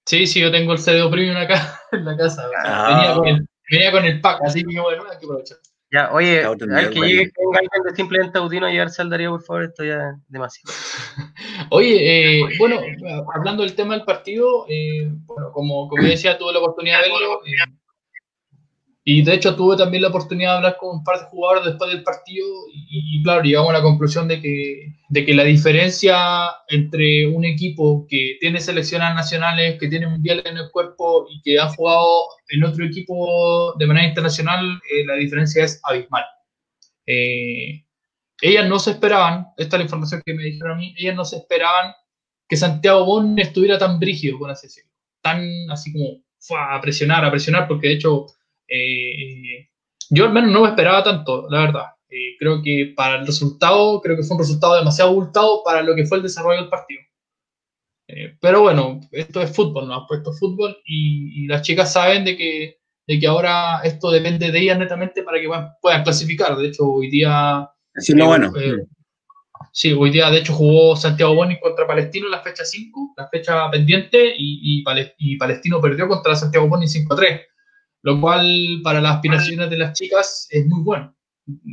Sí, 0.03 0.25
sí, 0.25 0.39
yo 0.41 0.51
tengo 0.51 0.73
el 0.73 0.79
CD 0.79 1.07
Premium 1.07 1.37
acá 1.37 1.79
en 1.91 2.05
la 2.05 2.17
casa. 2.17 2.49
Ah. 2.65 2.89
Venía, 2.89 3.13
con 3.13 3.27
el, 3.27 3.47
venía, 3.69 3.91
con 3.91 4.05
el, 4.05 4.19
pack, 4.19 4.41
así 4.45 4.63
que 4.63 4.79
bueno, 4.79 5.03
hay 5.03 5.19
que 5.19 5.25
aprovechar. 5.25 5.57
Ya, 5.91 6.11
oye, 6.11 6.43
al 6.43 6.57
que 6.57 6.99
llegue 6.99 7.31
con 7.31 7.55
alguien 7.55 7.83
de 7.87 7.95
simplemente 7.95 8.39
Audino 8.39 8.65
a 8.65 8.71
llevarse 8.71 9.03
al 9.03 9.11
Darío, 9.11 9.29
por 9.29 9.43
favor, 9.43 9.63
esto 9.65 9.83
ya 9.83 10.09
es 10.09 10.15
demasiado. 10.27 10.75
oye, 11.69 12.39
eh, 12.39 12.49
bueno, 12.57 12.81
hablando 13.35 13.61
del 13.61 13.75
tema 13.75 13.93
del 13.93 14.05
partido, 14.05 14.65
eh, 14.67 15.07
bueno, 15.07 15.51
como, 15.51 15.87
como 15.87 16.01
decía, 16.01 16.35
tuve 16.39 16.51
la 16.51 16.59
oportunidad 16.59 17.03
de 17.03 17.09
verlo. 17.09 17.45
Eh, 17.45 17.84
y 19.07 19.23
de 19.23 19.35
hecho 19.35 19.55
tuve 19.55 19.77
también 19.77 20.01
la 20.01 20.09
oportunidad 20.09 20.53
de 20.53 20.57
hablar 20.57 20.77
con 20.79 20.97
un 20.97 21.03
par 21.03 21.19
de 21.19 21.25
jugadores 21.25 21.63
después 21.63 21.91
del 21.91 22.01
partido 22.01 22.47
y, 22.73 23.21
claro, 23.21 23.43
llegamos 23.43 23.69
a 23.69 23.73
la 23.73 23.83
conclusión 23.83 24.27
de 24.27 24.41
que, 24.41 24.95
de 25.09 25.23
que 25.23 25.35
la 25.35 25.43
diferencia 25.43 26.17
entre 26.69 27.27
un 27.27 27.45
equipo 27.45 28.07
que 28.09 28.37
tiene 28.39 28.59
selecciones 28.59 29.13
nacionales, 29.13 29.79
que 29.79 29.89
tiene 29.89 30.07
mundiales 30.07 30.47
en 30.47 30.57
el 30.57 30.71
cuerpo 30.71 31.27
y 31.29 31.39
que 31.43 31.59
ha 31.59 31.69
jugado 31.69 32.23
en 32.49 32.63
otro 32.63 32.83
equipo 32.83 33.75
de 33.77 33.85
manera 33.85 34.07
internacional, 34.07 34.81
eh, 34.91 35.05
la 35.05 35.13
diferencia 35.13 35.63
es 35.63 35.79
abismal. 35.83 36.25
Eh, 37.05 37.85
ellas 38.41 38.67
no 38.67 38.79
se 38.79 38.91
esperaban, 38.91 39.49
esta 39.57 39.75
es 39.75 39.79
la 39.81 39.83
información 39.83 40.23
que 40.25 40.33
me 40.33 40.45
dijeron 40.45 40.71
a 40.71 40.75
mí, 40.75 40.95
ellas 40.97 41.15
no 41.15 41.25
se 41.25 41.37
esperaban 41.37 41.93
que 42.49 42.57
Santiago 42.57 43.05
Bon 43.05 43.37
estuviera 43.37 43.77
tan 43.77 43.99
brígido, 43.99 44.39
con 44.39 44.49
así 44.49 44.67
tan 45.21 45.43
así 45.69 45.93
como 45.93 46.23
a 46.59 46.81
presionar, 46.81 47.23
a 47.23 47.29
presionar, 47.31 47.67
porque 47.67 47.89
de 47.89 47.93
hecho 47.93 48.27
eh, 48.67 49.69
yo 50.09 50.25
al 50.25 50.33
menos 50.33 50.51
no 50.51 50.61
me 50.61 50.69
esperaba 50.69 51.03
tanto, 51.03 51.47
la 51.49 51.59
verdad. 51.59 51.85
Eh, 52.09 52.35
creo 52.39 52.61
que 52.61 52.93
para 52.95 53.19
el 53.19 53.25
resultado, 53.25 53.99
creo 54.01 54.15
que 54.15 54.23
fue 54.23 54.35
un 54.37 54.43
resultado 54.43 54.75
demasiado 54.75 55.11
abultado 55.11 55.61
para 55.63 55.81
lo 55.81 55.95
que 55.95 56.05
fue 56.05 56.17
el 56.17 56.23
desarrollo 56.23 56.61
del 56.61 56.69
partido. 56.69 57.01
Eh, 58.07 58.37
pero 58.39 58.61
bueno, 58.61 58.99
esto 59.11 59.41
es 59.41 59.53
fútbol, 59.55 59.87
¿no? 59.87 60.05
Esto 60.09 60.31
es 60.31 60.39
fútbol 60.39 60.77
y, 60.85 61.47
las 61.47 61.63
chicas 61.63 61.91
saben 61.91 62.23
de 62.23 62.37
que, 62.37 62.77
de 63.07 63.19
que 63.19 63.27
ahora 63.27 63.81
esto 63.83 64.11
depende 64.11 64.51
de 64.51 64.59
ellas 64.59 64.77
netamente 64.77 65.23
para 65.23 65.39
que 65.39 65.49
puedan 65.81 66.03
clasificar. 66.03 66.55
De 66.55 66.67
hecho, 66.67 66.85
hoy 66.85 67.09
día... 67.09 67.69
Sí, 67.95 68.13
no, 68.13 68.27
bueno. 68.27 68.51
sí, 69.71 69.93
hoy 69.93 70.11
día 70.11 70.29
de 70.29 70.39
hecho 70.39 70.53
jugó 70.53 70.95
Santiago 70.95 71.33
Boni 71.33 71.59
contra 71.59 71.87
Palestino 71.87 72.25
en 72.25 72.31
la 72.31 72.41
fecha 72.41 72.65
5, 72.65 73.13
la 73.17 73.27
fecha 73.29 73.69
pendiente, 73.71 74.33
y, 74.37 74.83
y, 75.17 75.37
Palestino 75.37 75.81
perdió 75.81 76.07
contra 76.07 76.35
Santiago 76.35 76.67
Boni 76.67 76.85
5-3 76.85 77.41
lo 78.05 78.21
cual 78.21 78.81
para 78.83 79.01
las 79.01 79.15
aspiraciones 79.15 79.67
de 79.67 79.77
las 79.77 79.97
chicas 79.97 80.47
es 80.51 80.67
muy 80.67 80.83
bueno. 80.83 81.15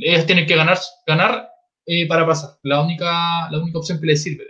Ellas 0.01 0.25
tienen 0.25 0.47
que 0.47 0.55
ganar, 0.55 0.79
ganar 1.05 1.47
eh, 1.85 2.07
para 2.07 2.25
pasar, 2.25 2.57
la 2.63 2.81
única, 2.81 3.51
la 3.51 3.59
única 3.59 3.77
opción 3.77 3.99
que 3.99 4.07
les 4.07 4.23
sirve. 4.23 4.43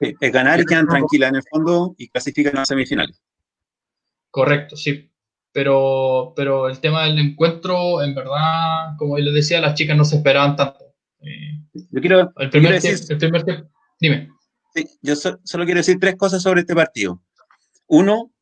Sí, 0.00 0.12
es 0.20 0.32
ganar 0.32 0.58
y 0.58 0.64
quedan 0.64 0.88
tranquilas 0.88 1.30
en 1.30 1.36
el 1.36 1.42
fondo 1.48 1.94
y 1.96 2.08
clasifican 2.08 2.58
a 2.58 2.66
semifinales. 2.66 3.22
Correcto, 4.32 4.74
sí. 4.74 5.08
Pero, 5.52 6.32
pero 6.34 6.68
el 6.68 6.80
tema 6.80 7.04
del 7.04 7.20
encuentro, 7.20 8.02
en 8.02 8.16
verdad, 8.16 8.96
como 8.98 9.16
les 9.18 9.32
decía, 9.32 9.60
las 9.60 9.74
chicas 9.74 9.96
no 9.96 10.04
se 10.04 10.16
esperaban 10.16 10.56
tanto. 10.56 10.84
Eh, 11.20 11.62
yo 11.92 12.00
quiero, 12.00 12.32
el 12.38 12.50
primer, 12.50 12.72
decir, 12.72 12.98
el 13.08 13.18
primer 13.18 13.44
tiempo, 13.44 13.70
dime. 14.00 14.30
Sí, 14.74 14.84
yo 15.00 15.14
solo 15.14 15.64
quiero 15.64 15.78
decir 15.78 15.98
tres 16.00 16.16
cosas 16.16 16.42
sobre 16.42 16.62
este 16.62 16.74
partido. 16.74 17.22
Uno, 17.86 18.32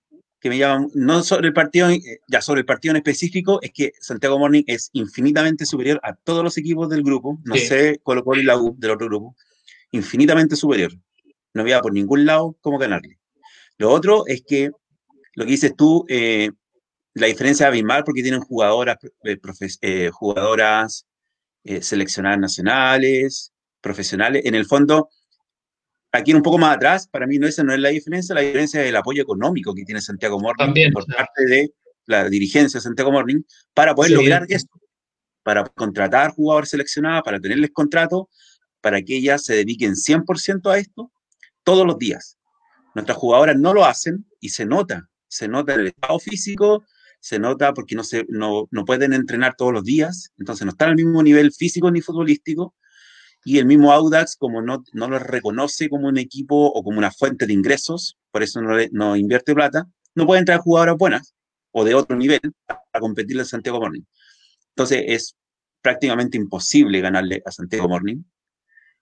que 0.41 0.49
me 0.49 0.59
llaman, 0.59 0.89
no 0.95 1.23
sobre 1.23 1.49
el 1.49 1.53
partido, 1.53 1.91
eh, 1.91 2.21
ya 2.29 2.41
sobre 2.41 2.61
el 2.61 2.67
partido 2.67 2.93
en 2.93 2.99
específico, 2.99 3.61
es 3.63 3.73
que 3.73 3.93
Santiago 4.01 4.39
Morning 4.39 4.63
es 4.67 4.91
infinitamente 4.93 5.67
superior 5.67 6.01
a 6.03 6.15
todos 6.15 6.45
los 6.45 6.57
equipos 6.59 6.89
del 6.89 7.03
grupo, 7.03 7.41
no 7.45 7.57
sé 7.57 8.01
Colo 8.03 8.25
Colo 8.25 8.41
y 8.41 8.45
la 8.45 8.57
U 8.57 8.75
del 8.79 8.93
otro 8.93 9.09
grupo, 9.09 9.37
infinitamente 9.91 10.55
superior. 10.55 10.93
No 11.55 11.63
había 11.63 11.81
por 11.81 11.93
ningún 11.93 12.25
lado 12.25 12.57
cómo 12.61 12.79
ganarle. 12.79 13.19
Lo 13.79 13.91
otro 13.91 14.25
es 14.27 14.43
que, 14.47 14.71
lo 15.35 15.45
que 15.45 15.51
dices 15.51 15.75
tú, 15.77 16.05
eh, 16.09 16.51
la 17.15 17.27
diferencia 17.27 17.65
es 17.67 17.69
abismal 17.69 18.05
porque 18.05 18.23
tienen 18.23 18.41
jugadoras, 18.41 18.99
eh, 19.81 20.11
jugadoras 20.13 21.07
seleccionadas 21.81 22.39
nacionales, 22.39 23.53
profesionales. 23.81 24.43
En 24.47 24.55
el 24.55 24.65
fondo, 24.65 25.11
aquí 26.13 26.35
un 26.35 26.43
poco 26.43 26.59
más 26.59 26.77
atrás, 26.77 27.09
para 27.09 27.27
mí 27.27 27.39
no 27.39 27.47
esa 27.47 27.63
no 27.63 27.73
es 27.73 27.81
la 27.81 27.91
diferencia, 27.91 28.35
la 28.35 28.41
diferencia 28.41 28.83
es 28.83 28.89
el 28.89 28.97
apoyo 28.97 29.23
económico 29.23 29.75
que 29.75 29.85
tiene 29.85 30.01
Santiago 30.01 30.41
Morning 30.41 30.93
por 30.93 31.07
parte 31.07 31.47
de 31.47 31.73
la 32.07 32.29
dirigencia 32.29 32.79
de 32.79 32.83
Santiago 32.83 33.13
Morning 33.13 33.43
para 33.75 33.95
poder 33.95 34.13
lograr 34.13 34.47
esto, 34.49 34.81
para 35.43 35.65
contratar 35.65 36.31
jugadores 36.31 36.71
seleccionados, 36.71 37.23
para 37.23 37.41
tenerles 37.41 37.71
contrato, 37.71 38.29
para 38.81 39.03
que 39.03 39.17
ellas 39.17 39.45
se 39.45 39.55
dediquen 39.55 39.93
100% 39.95 40.71
a 40.71 40.79
esto 40.79 41.13
todos 41.63 41.87
los 41.87 41.99
días. 41.99 42.39
Nuestras 42.95 43.19
jugadoras 43.19 43.57
no 43.57 43.75
lo 43.75 43.85
hacen 43.85 44.27
y 44.41 44.49
se 44.49 44.65
nota, 44.65 45.09
se 45.29 45.49
nota 45.49 45.75
en 45.75 45.81
el 45.81 45.87
estado 45.89 46.19
físico, 46.19 46.85
se 47.21 47.39
nota 47.39 47.75
porque 47.75 47.95
no, 47.95 48.05
se, 48.05 48.25
no, 48.29 48.69
no 48.71 48.85
pueden 48.85 49.13
entrenar 49.13 49.55
todos 49.57 49.73
los 49.73 49.85
días, 49.85 50.33
entonces 50.39 50.65
no 50.65 50.71
están 50.71 50.91
al 50.91 50.97
mismo 50.97 51.23
nivel 51.23 51.53
físico 51.53 51.91
ni 51.91 52.01
futbolístico, 52.01 52.75
y 53.49 53.59
el 53.59 53.65
mismo 53.65 53.93
Audax, 53.93 54.37
como 54.37 54.61
no, 54.61 54.85
no 54.93 55.09
lo 55.09 55.19
reconoce 55.19 55.89
como 55.89 56.07
un 56.07 56.19
equipo 56.19 56.67
o 56.67 56.85
como 56.85 56.99
una 56.99 57.11
fuente 57.11 57.47
de 57.47 57.55
ingresos, 57.55 58.19
por 58.31 58.43
eso 58.43 58.61
no, 58.61 58.77
no 58.93 59.17
invierte 59.17 59.55
plata, 59.55 59.87
no 60.15 60.27
puede 60.27 60.41
entrar 60.41 60.61
jugadoras 60.61 60.99
buenas 60.99 61.35
o 61.71 61.83
de 61.83 61.95
otro 61.95 62.15
nivel 62.15 62.41
a 62.69 63.01
competirle 63.01 63.41
a 63.41 63.47
Santiago 63.47 63.81
Morning. 63.81 64.03
Entonces 64.73 65.03
es 65.07 65.37
prácticamente 65.81 66.37
imposible 66.37 67.01
ganarle 67.01 67.43
a 67.47 67.51
Santiago 67.51 67.89
Morning. 67.89 68.23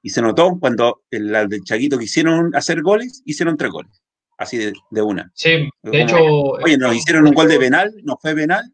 Y 0.00 0.10
se 0.10 0.22
notó 0.22 0.56
cuando 0.60 1.02
el, 1.10 1.34
el 1.34 1.64
Chaguito 1.64 1.98
quisieron 1.98 2.54
hacer 2.54 2.82
goles, 2.82 3.22
hicieron 3.24 3.56
tres 3.56 3.72
goles. 3.72 4.00
Así 4.38 4.58
de, 4.58 5.02
una. 5.02 5.28
Sí, 5.34 5.68
de 5.82 6.02
hecho. 6.02 6.18
Oye, 6.22 6.78
nos 6.78 6.94
hicieron 6.94 7.26
un 7.26 7.34
gol 7.34 7.48
de 7.48 7.58
penal, 7.58 7.92
no 8.04 8.16
fue 8.16 8.32
penal. 8.32 8.72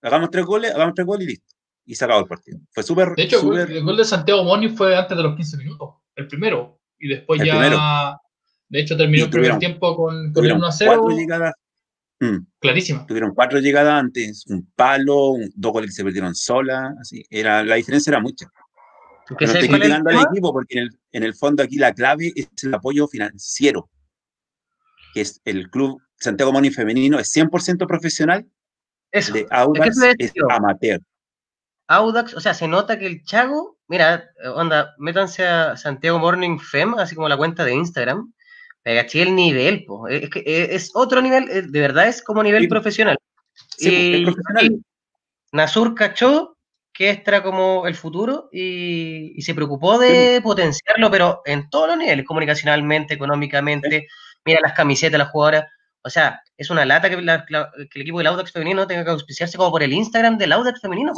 Hagamos 0.00 0.30
tres 0.30 0.46
goles, 0.46 0.74
hagamos 0.74 0.94
tres 0.94 1.06
goles 1.06 1.26
y 1.26 1.30
listo 1.32 1.51
y 1.84 1.94
se 1.94 2.04
acabó 2.04 2.20
el 2.20 2.26
partido. 2.26 2.58
Fue 2.70 2.82
súper. 2.82 3.14
De 3.14 3.22
hecho, 3.22 3.40
el 3.54 3.82
gol 3.82 3.96
de 3.96 4.04
Santiago 4.04 4.44
Moni 4.44 4.68
fue 4.68 4.96
antes 4.96 5.16
de 5.16 5.22
los 5.22 5.36
15 5.36 5.56
minutos, 5.56 5.94
el 6.16 6.28
primero. 6.28 6.80
Y 6.98 7.08
después 7.08 7.42
ya. 7.44 8.16
De 8.68 8.80
hecho, 8.80 8.96
terminó 8.96 9.24
el 9.24 9.30
primer 9.30 9.58
tiempo 9.58 9.94
con, 9.94 10.32
con 10.32 10.50
1 10.50 10.66
a 10.66 10.72
0. 10.72 10.92
Cuatro 10.96 11.16
llegadas. 11.16 11.54
Mm. 12.20 12.46
Clarísima. 12.60 13.06
Tuvieron 13.06 13.34
cuatro 13.34 13.58
llegadas 13.58 14.00
antes, 14.00 14.46
un 14.46 14.70
palo, 14.74 15.34
dos 15.54 15.72
goles 15.72 15.90
que 15.90 15.96
se 15.96 16.04
perdieron 16.04 16.34
sola. 16.34 16.94
Así. 17.00 17.24
Era, 17.28 17.64
la 17.64 17.74
diferencia 17.74 18.10
era 18.10 18.20
mucha. 18.20 18.46
no 19.28 19.36
estoy 19.38 19.68
criticando 19.68 20.10
al 20.10 20.24
equipo 20.30 20.52
porque 20.52 20.78
en 20.78 20.84
el, 20.84 20.90
en 21.10 21.22
el 21.24 21.34
fondo 21.34 21.62
aquí 21.62 21.76
la 21.76 21.92
clave 21.92 22.32
es 22.34 22.48
el 22.62 22.72
apoyo 22.72 23.08
financiero. 23.08 23.90
Que 25.12 25.20
es 25.20 25.42
el 25.44 25.68
club 25.68 26.00
Santiago 26.16 26.52
Moni 26.52 26.70
Femenino, 26.70 27.18
es 27.18 27.36
100% 27.36 27.86
profesional. 27.86 28.46
Eso. 29.10 29.34
De 29.34 29.46
Audax 29.50 29.98
es 30.18 30.32
amateur. 30.48 31.00
Audax, 31.96 32.34
o 32.34 32.40
sea, 32.40 32.54
se 32.54 32.68
nota 32.68 32.98
que 32.98 33.06
el 33.06 33.24
Chago, 33.24 33.78
mira, 33.88 34.30
onda, 34.54 34.94
métanse 34.98 35.46
a 35.46 35.76
Santiago 35.76 36.18
Morning 36.18 36.58
Fem, 36.58 36.94
así 36.94 37.14
como 37.14 37.28
la 37.28 37.36
cuenta 37.36 37.64
de 37.64 37.74
Instagram, 37.74 38.32
agaché 38.84 39.22
el 39.22 39.34
nivel, 39.34 39.84
po. 39.84 40.08
Es, 40.08 40.30
que 40.30 40.42
es 40.46 40.90
otro 40.94 41.20
nivel, 41.20 41.70
de 41.70 41.80
verdad 41.80 42.08
es 42.08 42.22
como 42.22 42.42
nivel 42.42 42.68
profesional. 42.68 43.18
Sí, 43.76 44.22
profesional. 44.24 44.82
Nasur 45.52 45.94
cachó 45.94 46.56
que 46.92 47.10
este 47.10 47.30
era 47.30 47.42
como 47.42 47.86
el 47.86 47.94
futuro 47.94 48.48
y, 48.52 49.40
se 49.42 49.54
preocupó 49.54 49.98
de 49.98 50.40
potenciarlo, 50.42 51.10
pero 51.10 51.42
en 51.44 51.68
todos 51.70 51.88
los 51.88 51.96
niveles, 51.96 52.26
comunicacionalmente, 52.26 53.14
económicamente, 53.14 54.08
mira 54.44 54.60
las 54.62 54.74
camisetas, 54.74 55.18
las 55.18 55.30
jugadoras, 55.30 55.66
o 56.04 56.10
sea, 56.10 56.42
es 56.56 56.70
una 56.70 56.84
lata 56.84 57.08
que, 57.08 57.14
el 57.14 58.02
equipo 58.02 58.18
del 58.18 58.26
Audax 58.26 58.52
femenino 58.52 58.86
tenga 58.86 59.04
que 59.04 59.10
auspiciarse 59.10 59.56
como 59.56 59.70
por 59.70 59.82
el 59.82 59.92
Instagram 59.92 60.38
del 60.38 60.52
Audax 60.52 60.80
femenino. 60.80 61.12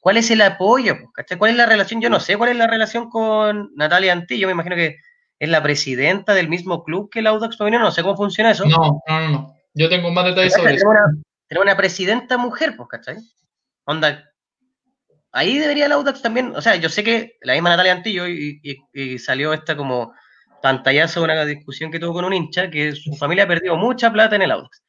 ¿Cuál 0.00 0.16
es 0.16 0.30
el 0.30 0.40
apoyo? 0.40 0.96
¿Cuál 1.38 1.50
es 1.50 1.56
la 1.56 1.66
relación? 1.66 2.00
Yo 2.00 2.08
no 2.08 2.20
sé 2.20 2.36
cuál 2.36 2.50
es 2.50 2.56
la 2.56 2.66
relación 2.66 3.10
con 3.10 3.70
Natalia 3.74 4.12
Antillo. 4.12 4.46
Me 4.46 4.52
imagino 4.52 4.76
que 4.76 4.96
es 5.38 5.48
la 5.48 5.62
presidenta 5.62 6.34
del 6.34 6.48
mismo 6.48 6.84
club 6.84 7.10
que 7.10 7.18
el 7.18 7.26
Audax 7.26 7.56
femenino. 7.56 7.82
No 7.82 7.90
sé 7.90 8.02
cómo 8.02 8.16
funciona 8.16 8.52
eso. 8.52 8.64
No, 8.64 9.02
no, 9.06 9.28
no. 9.28 9.54
Yo 9.74 9.88
tengo 9.88 10.10
más 10.10 10.24
detalles 10.24 10.54
sobre 10.54 10.74
eso. 10.74 10.86
tener 11.48 11.62
una 11.62 11.76
presidenta 11.76 12.38
mujer, 12.38 12.76
pues, 12.76 12.88
¿cachai? 12.88 13.16
Onda, 13.84 14.30
ahí 15.32 15.58
debería 15.58 15.86
el 15.86 15.92
Audax 15.92 16.22
también, 16.22 16.54
o 16.56 16.62
sea, 16.62 16.76
yo 16.76 16.88
sé 16.88 17.04
que 17.04 17.36
la 17.42 17.54
misma 17.54 17.70
Natalia 17.70 17.92
Antillo 17.92 18.26
y, 18.26 18.60
y, 18.92 19.18
salió 19.18 19.52
esta 19.52 19.76
como 19.76 20.12
pantallazo 20.62 21.20
de 21.20 21.24
una 21.24 21.44
discusión 21.44 21.90
que 21.90 21.98
tuvo 21.98 22.14
con 22.14 22.24
un 22.24 22.32
hincha, 22.32 22.70
que 22.70 22.92
su 22.92 23.14
familia 23.16 23.44
ha 23.44 23.48
perdido 23.48 23.76
mucha 23.76 24.12
plata 24.12 24.36
en 24.36 24.42
el 24.42 24.50
Audax. 24.52 24.82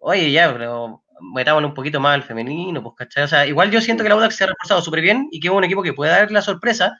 Oye, 0.00 0.30
ya, 0.32 0.52
pero 0.52 1.04
metámosle 1.20 1.68
un 1.68 1.74
poquito 1.74 2.00
más 2.00 2.14
al 2.14 2.22
femenino, 2.22 2.82
pues, 2.82 2.94
¿cachai? 2.96 3.24
O 3.24 3.28
sea, 3.28 3.46
igual 3.46 3.70
yo 3.70 3.80
siento 3.80 4.02
que 4.02 4.08
el 4.08 4.12
Audax 4.12 4.36
se 4.36 4.44
ha 4.44 4.48
reforzado 4.48 4.82
súper 4.82 5.00
bien 5.00 5.28
y 5.30 5.40
que 5.40 5.48
es 5.48 5.54
un 5.54 5.64
equipo 5.64 5.82
que 5.82 5.92
puede 5.92 6.12
dar 6.12 6.30
la 6.30 6.42
sorpresa. 6.42 6.96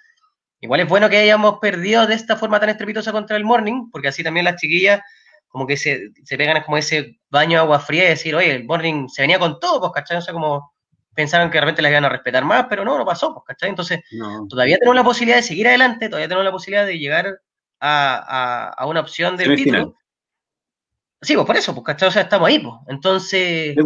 Igual 0.60 0.80
es 0.80 0.88
bueno 0.88 1.10
que 1.10 1.18
hayamos 1.18 1.58
perdido 1.60 2.06
de 2.06 2.14
esta 2.14 2.36
forma 2.36 2.60
tan 2.60 2.70
estrepitosa 2.70 3.12
contra 3.12 3.36
el 3.36 3.44
Morning, 3.44 3.90
porque 3.90 4.08
así 4.08 4.22
también 4.22 4.44
las 4.44 4.56
chiquillas 4.56 5.00
como 5.48 5.66
que 5.68 5.76
se, 5.76 6.10
se 6.24 6.36
pegan 6.36 6.62
como 6.64 6.78
ese 6.78 7.20
baño 7.30 7.58
de 7.58 7.62
agua 7.62 7.78
fría 7.78 8.06
y 8.06 8.08
decir, 8.08 8.34
oye, 8.34 8.50
el 8.50 8.64
Morning 8.64 9.08
se 9.08 9.22
venía 9.22 9.38
con 9.38 9.60
todo, 9.60 9.80
pues, 9.80 9.92
¿cachai? 9.92 10.16
O 10.16 10.20
sea, 10.20 10.34
como 10.34 10.74
pensaban 11.14 11.48
que 11.48 11.58
realmente 11.58 11.80
las 11.80 11.90
iban 11.90 12.04
a 12.04 12.08
respetar 12.08 12.44
más, 12.44 12.66
pero 12.68 12.84
no, 12.84 12.98
no 12.98 13.04
pasó, 13.04 13.32
pues, 13.32 13.44
¿cachai? 13.46 13.68
Entonces, 13.68 14.00
todavía 14.48 14.78
tenemos 14.78 14.96
la 14.96 15.04
posibilidad 15.04 15.36
de 15.36 15.44
seguir 15.44 15.68
adelante, 15.68 16.08
todavía 16.08 16.26
tenemos 16.26 16.44
la 16.44 16.50
posibilidad 16.50 16.84
de 16.84 16.98
llegar 16.98 17.38
a, 17.84 18.86
una 18.86 19.00
opción 19.00 19.36
del 19.36 19.56
título. 19.56 19.96
Sí, 21.20 21.34
pues 21.34 21.46
por 21.46 21.56
eso, 21.56 21.74
pues, 21.74 21.84
¿cachai? 21.84 22.08
O 22.08 22.12
sea, 22.12 22.22
estamos 22.22 22.48
ahí, 22.48 22.58
pues. 22.58 22.74
Entonces, 22.88 23.76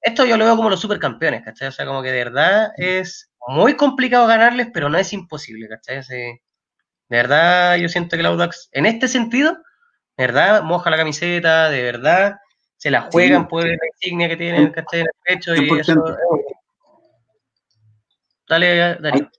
esto 0.00 0.24
yo 0.24 0.36
lo 0.36 0.44
veo 0.44 0.56
como 0.56 0.70
los 0.70 0.80
supercampeones, 0.80 1.42
¿cachai? 1.44 1.68
O 1.68 1.72
sea, 1.72 1.86
como 1.86 2.02
que 2.02 2.10
de 2.10 2.24
verdad 2.24 2.70
es 2.76 3.30
muy 3.46 3.74
complicado 3.74 4.26
ganarles, 4.26 4.68
pero 4.72 4.88
no 4.88 4.98
es 4.98 5.12
imposible, 5.12 5.68
¿cachai? 5.68 6.02
de 6.08 6.40
verdad, 7.08 7.76
yo 7.76 7.88
siento 7.90 8.16
que 8.16 8.20
el 8.20 8.26
Audax, 8.26 8.70
en 8.72 8.86
este 8.86 9.06
sentido, 9.06 9.52
de 10.16 10.26
verdad, 10.26 10.62
moja 10.62 10.88
la 10.88 10.96
camiseta, 10.96 11.68
de 11.68 11.82
verdad, 11.82 12.36
se 12.76 12.90
la 12.90 13.02
juegan 13.02 13.48
por 13.48 13.66
la 13.66 13.76
insignia 13.94 14.28
que 14.28 14.36
tienen, 14.36 14.72
¿cachai? 14.72 15.00
En 15.00 15.06
el 15.06 15.12
pecho 15.24 15.54
y 15.54 15.78
eso. 15.78 15.94
Dale, 18.48 18.96
Darío. 19.00 19.30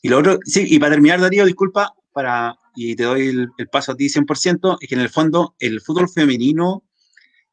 Y 0.00 0.08
lo 0.08 0.18
otro, 0.18 0.38
sí, 0.44 0.64
y 0.68 0.78
para 0.78 0.92
terminar, 0.92 1.20
Darío, 1.20 1.44
disculpa, 1.44 1.92
para, 2.18 2.58
y 2.74 2.96
te 2.96 3.04
doy 3.04 3.28
el, 3.28 3.68
paso 3.70 3.92
a 3.92 3.94
ti 3.94 4.06
100%, 4.06 4.78
es 4.80 4.88
que 4.88 4.96
en 4.96 5.00
el 5.00 5.08
fondo 5.08 5.54
el 5.60 5.80
fútbol 5.80 6.08
femenino 6.08 6.82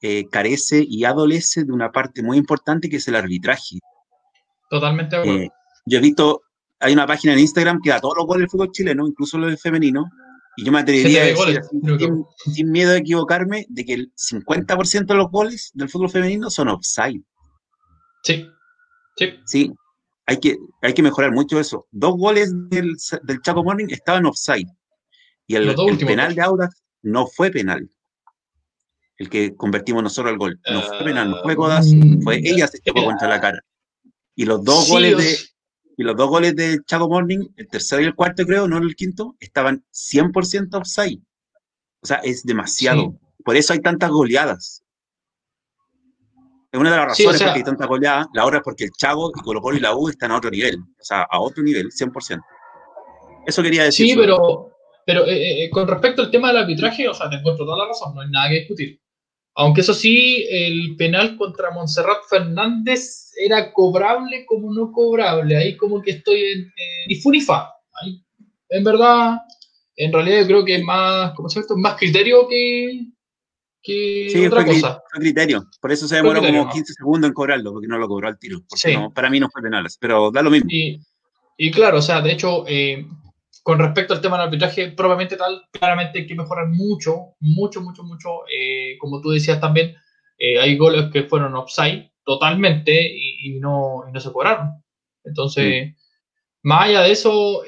eh, 0.01 0.25
carece 0.31 0.83
y 0.83 1.03
adolece 1.03 1.65
de 1.65 1.71
una 1.71 1.91
parte 1.91 2.23
muy 2.23 2.39
importante 2.39 2.89
que 2.89 2.95
es 2.95 3.07
el 3.07 3.15
arbitraje. 3.15 3.77
Totalmente. 4.67 5.17
Eh, 5.23 5.49
yo 5.85 5.99
he 5.99 6.01
visto, 6.01 6.41
hay 6.79 6.93
una 6.93 7.05
página 7.05 7.33
en 7.33 7.39
Instagram 7.41 7.79
que 7.83 7.91
da 7.91 7.99
todos 7.99 8.15
los 8.17 8.25
goles 8.25 8.41
del 8.41 8.49
fútbol 8.49 8.71
chileno, 8.71 9.07
incluso 9.07 9.37
los 9.37 9.49
del 9.49 9.59
femenino, 9.59 10.09
y 10.57 10.65
yo 10.65 10.71
me 10.71 10.79
atrevería 10.79 11.21
a 11.21 11.25
decir, 11.25 11.61
sin, 12.37 12.71
miedo 12.71 12.93
a 12.93 12.97
equivocarme, 12.97 13.67
de 13.69 13.85
que 13.85 13.93
el 13.93 14.13
50% 14.15 15.05
de 15.05 15.13
los 15.13 15.29
goles 15.29 15.69
del 15.75 15.89
fútbol 15.89 16.09
femenino 16.09 16.49
son 16.49 16.69
offside. 16.69 17.21
Sí. 18.23 18.49
Sí. 19.15 19.39
Sí. 19.45 19.73
Hay 20.27 20.39
que, 20.39 20.57
hay 20.81 20.93
que 20.93 21.03
mejorar 21.03 21.31
mucho 21.31 21.59
eso. 21.59 21.87
Dos 21.91 22.17
goles 22.17 22.51
del, 22.69 22.95
del 23.23 23.41
Chaco 23.41 23.63
Morning 23.63 23.87
estaban 23.89 24.25
offside. 24.25 24.67
Y 25.47 25.55
el, 25.55 25.75
penal 25.99 26.33
de 26.33 26.41
Audax 26.41 26.81
no 27.03 27.27
fue 27.27 27.51
penal. 27.51 27.89
El 29.17 29.29
que 29.29 29.55
convertimos 29.55 30.03
nosotros 30.03 30.31
al 30.31 30.39
gol. 30.39 30.59
No 30.69 30.81
fue 30.81 31.03
penal, 31.05 31.29
no 31.29 31.41
fue 31.43 31.53
ah, 31.53 31.55
Codas, 31.55 31.93
fue 32.23 32.39
ella 32.43 32.67
se 32.67 32.79
chocó 32.81 33.05
contra 33.05 33.27
la 33.27 33.39
cara. 33.39 33.61
Y 34.35 34.45
los 34.45 34.63
dos 34.63 34.89
goles 34.89 35.17
de 35.17 35.37
y 35.97 36.03
los 36.03 36.15
dos 36.17 36.29
goles 36.29 36.55
de 36.55 36.79
Chaco 36.85 37.07
Morning, 37.07 37.47
el 37.55 37.67
tercero 37.67 38.01
y 38.01 38.05
el 38.05 38.15
cuarto 38.15 38.45
creo, 38.45 38.67
no 38.67 38.77
el 38.77 38.95
quinto, 38.95 39.35
estaban 39.39 39.85
100% 39.93 40.73
offside. 40.73 41.21
O 42.01 42.05
sea, 42.05 42.17
es 42.17 42.43
demasiado. 42.43 43.17
Por 43.45 43.55
eso 43.55 43.73
hay 43.73 43.79
tantas 43.79 44.09
goleadas. 44.09 44.83
Es 46.75 46.81
una 46.81 46.91
de 46.91 46.97
las 46.97 47.05
razones 47.05 47.41
por 47.41 47.53
qué 47.53 47.59
hay 47.59 47.63
tantas 47.63 47.87
goleadas. 47.87 48.27
La 48.33 48.45
otra 48.45 48.57
es 48.57 48.63
porque 48.65 48.83
el 48.83 48.91
Chaco 48.91 49.31
y 49.33 49.41
Colo 49.41 49.61
Colo 49.61 49.77
y 49.77 49.79
la 49.79 49.95
U 49.95 50.09
están 50.09 50.31
a 50.31 50.37
otro 50.37 50.51
nivel. 50.51 50.75
O 50.75 51.03
sea, 51.03 51.21
a 51.21 51.39
otro 51.39 51.63
nivel, 51.63 51.89
100%. 51.89 52.41
Eso 53.45 53.63
quería 53.63 53.85
decir. 53.85 54.09
Sí, 54.09 54.13
pero, 54.13 54.71
pero 55.05 55.25
eh, 55.25 55.63
eh, 55.63 55.69
con 55.69 55.87
respecto 55.87 56.21
al 56.21 56.29
tema 56.29 56.49
del 56.49 56.63
arbitraje, 56.63 57.07
o 57.07 57.13
sea, 57.13 57.29
te 57.29 57.37
encuentro 57.37 57.63
toda 57.63 57.77
la 57.77 57.87
razón, 57.87 58.13
no 58.13 58.19
hay 58.19 58.29
nada 58.29 58.49
que 58.49 58.55
discutir. 58.55 58.99
Aunque 59.53 59.79
eso 59.79 59.93
sí, 59.93 60.45
el 60.49 60.97
penal 60.97 61.37
contra 61.37 61.71
Montserrat 61.71 62.25
Fernández 62.29 63.31
era 63.41 63.71
cobrable 63.71 64.45
como 64.45 64.73
no 64.73 64.91
cobrable. 64.91 65.55
Ahí 65.55 65.77
como 65.77 66.01
que 66.01 66.11
estoy 66.11 66.43
en 66.43 66.73
ni 67.07 67.15
fu 67.15 67.31
ni 67.31 67.39
fa. 67.39 67.71
en 68.67 68.83
verdad, 68.83 69.37
en 69.95 70.11
realidad 70.11 70.41
yo 70.41 70.47
creo 70.47 70.65
que 70.65 70.75
es 70.75 70.83
más, 70.83 71.31
¿cómo 71.35 71.47
se 71.47 71.61
llama 71.61 71.89
Más 71.89 71.95
criterio 71.95 72.49
que, 72.49 73.05
que 73.85 74.29
sí, 74.31 74.47
otra 74.47 74.65
cosa. 74.65 75.03
Fue 75.11 75.19
criterio. 75.19 75.63
Por 75.79 75.91
eso 75.91 76.07
se 76.07 76.15
demoró 76.15 76.41
como 76.41 76.69
15 76.69 76.93
segundos 76.93 77.27
en 77.27 77.33
cobrarlo, 77.33 77.71
porque 77.71 77.87
no 77.87 77.99
lo 77.99 78.07
cobró 78.07 78.27
al 78.27 78.39
tiro. 78.39 78.61
Porque 78.67 78.97
para 79.13 79.29
mí 79.29 79.39
no 79.39 79.49
fue 79.49 79.61
penal, 79.61 79.85
pero 79.99 80.31
da 80.31 80.41
lo 80.41 80.49
mismo. 80.49 80.67
Y, 80.71 80.99
y 81.57 81.71
claro, 81.71 81.99
o 81.99 82.01
sea, 82.01 82.21
de 82.21 82.31
hecho, 82.31 82.65
eh, 82.67 83.05
con 83.61 83.77
respecto 83.77 84.13
al 84.13 84.21
tema 84.21 84.37
del 84.37 84.47
arbitraje, 84.47 84.91
probablemente 84.91 85.37
tal, 85.37 85.61
claramente 85.71 86.19
hay 86.19 86.27
que 86.27 86.35
mejorar 86.35 86.67
mucho, 86.67 87.35
mucho, 87.39 87.81
mucho, 87.81 88.03
mucho. 88.03 88.29
Eh, 88.51 88.97
como 88.97 89.21
tú 89.21 89.29
decías 89.29 89.61
también, 89.61 89.95
eh, 90.39 90.59
hay 90.59 90.75
goles 90.77 91.11
que 91.13 91.23
fueron 91.23 91.55
offside 91.55 92.11
totalmente 92.23 92.99
y, 92.99 93.59
no, 93.59 94.03
no, 94.11 94.19
se 94.19 94.31
cobraron. 94.31 94.83
Entonces, 95.23 95.93
más 96.63 96.85
allá 96.85 97.01
de 97.01 97.11
eso, 97.11 97.61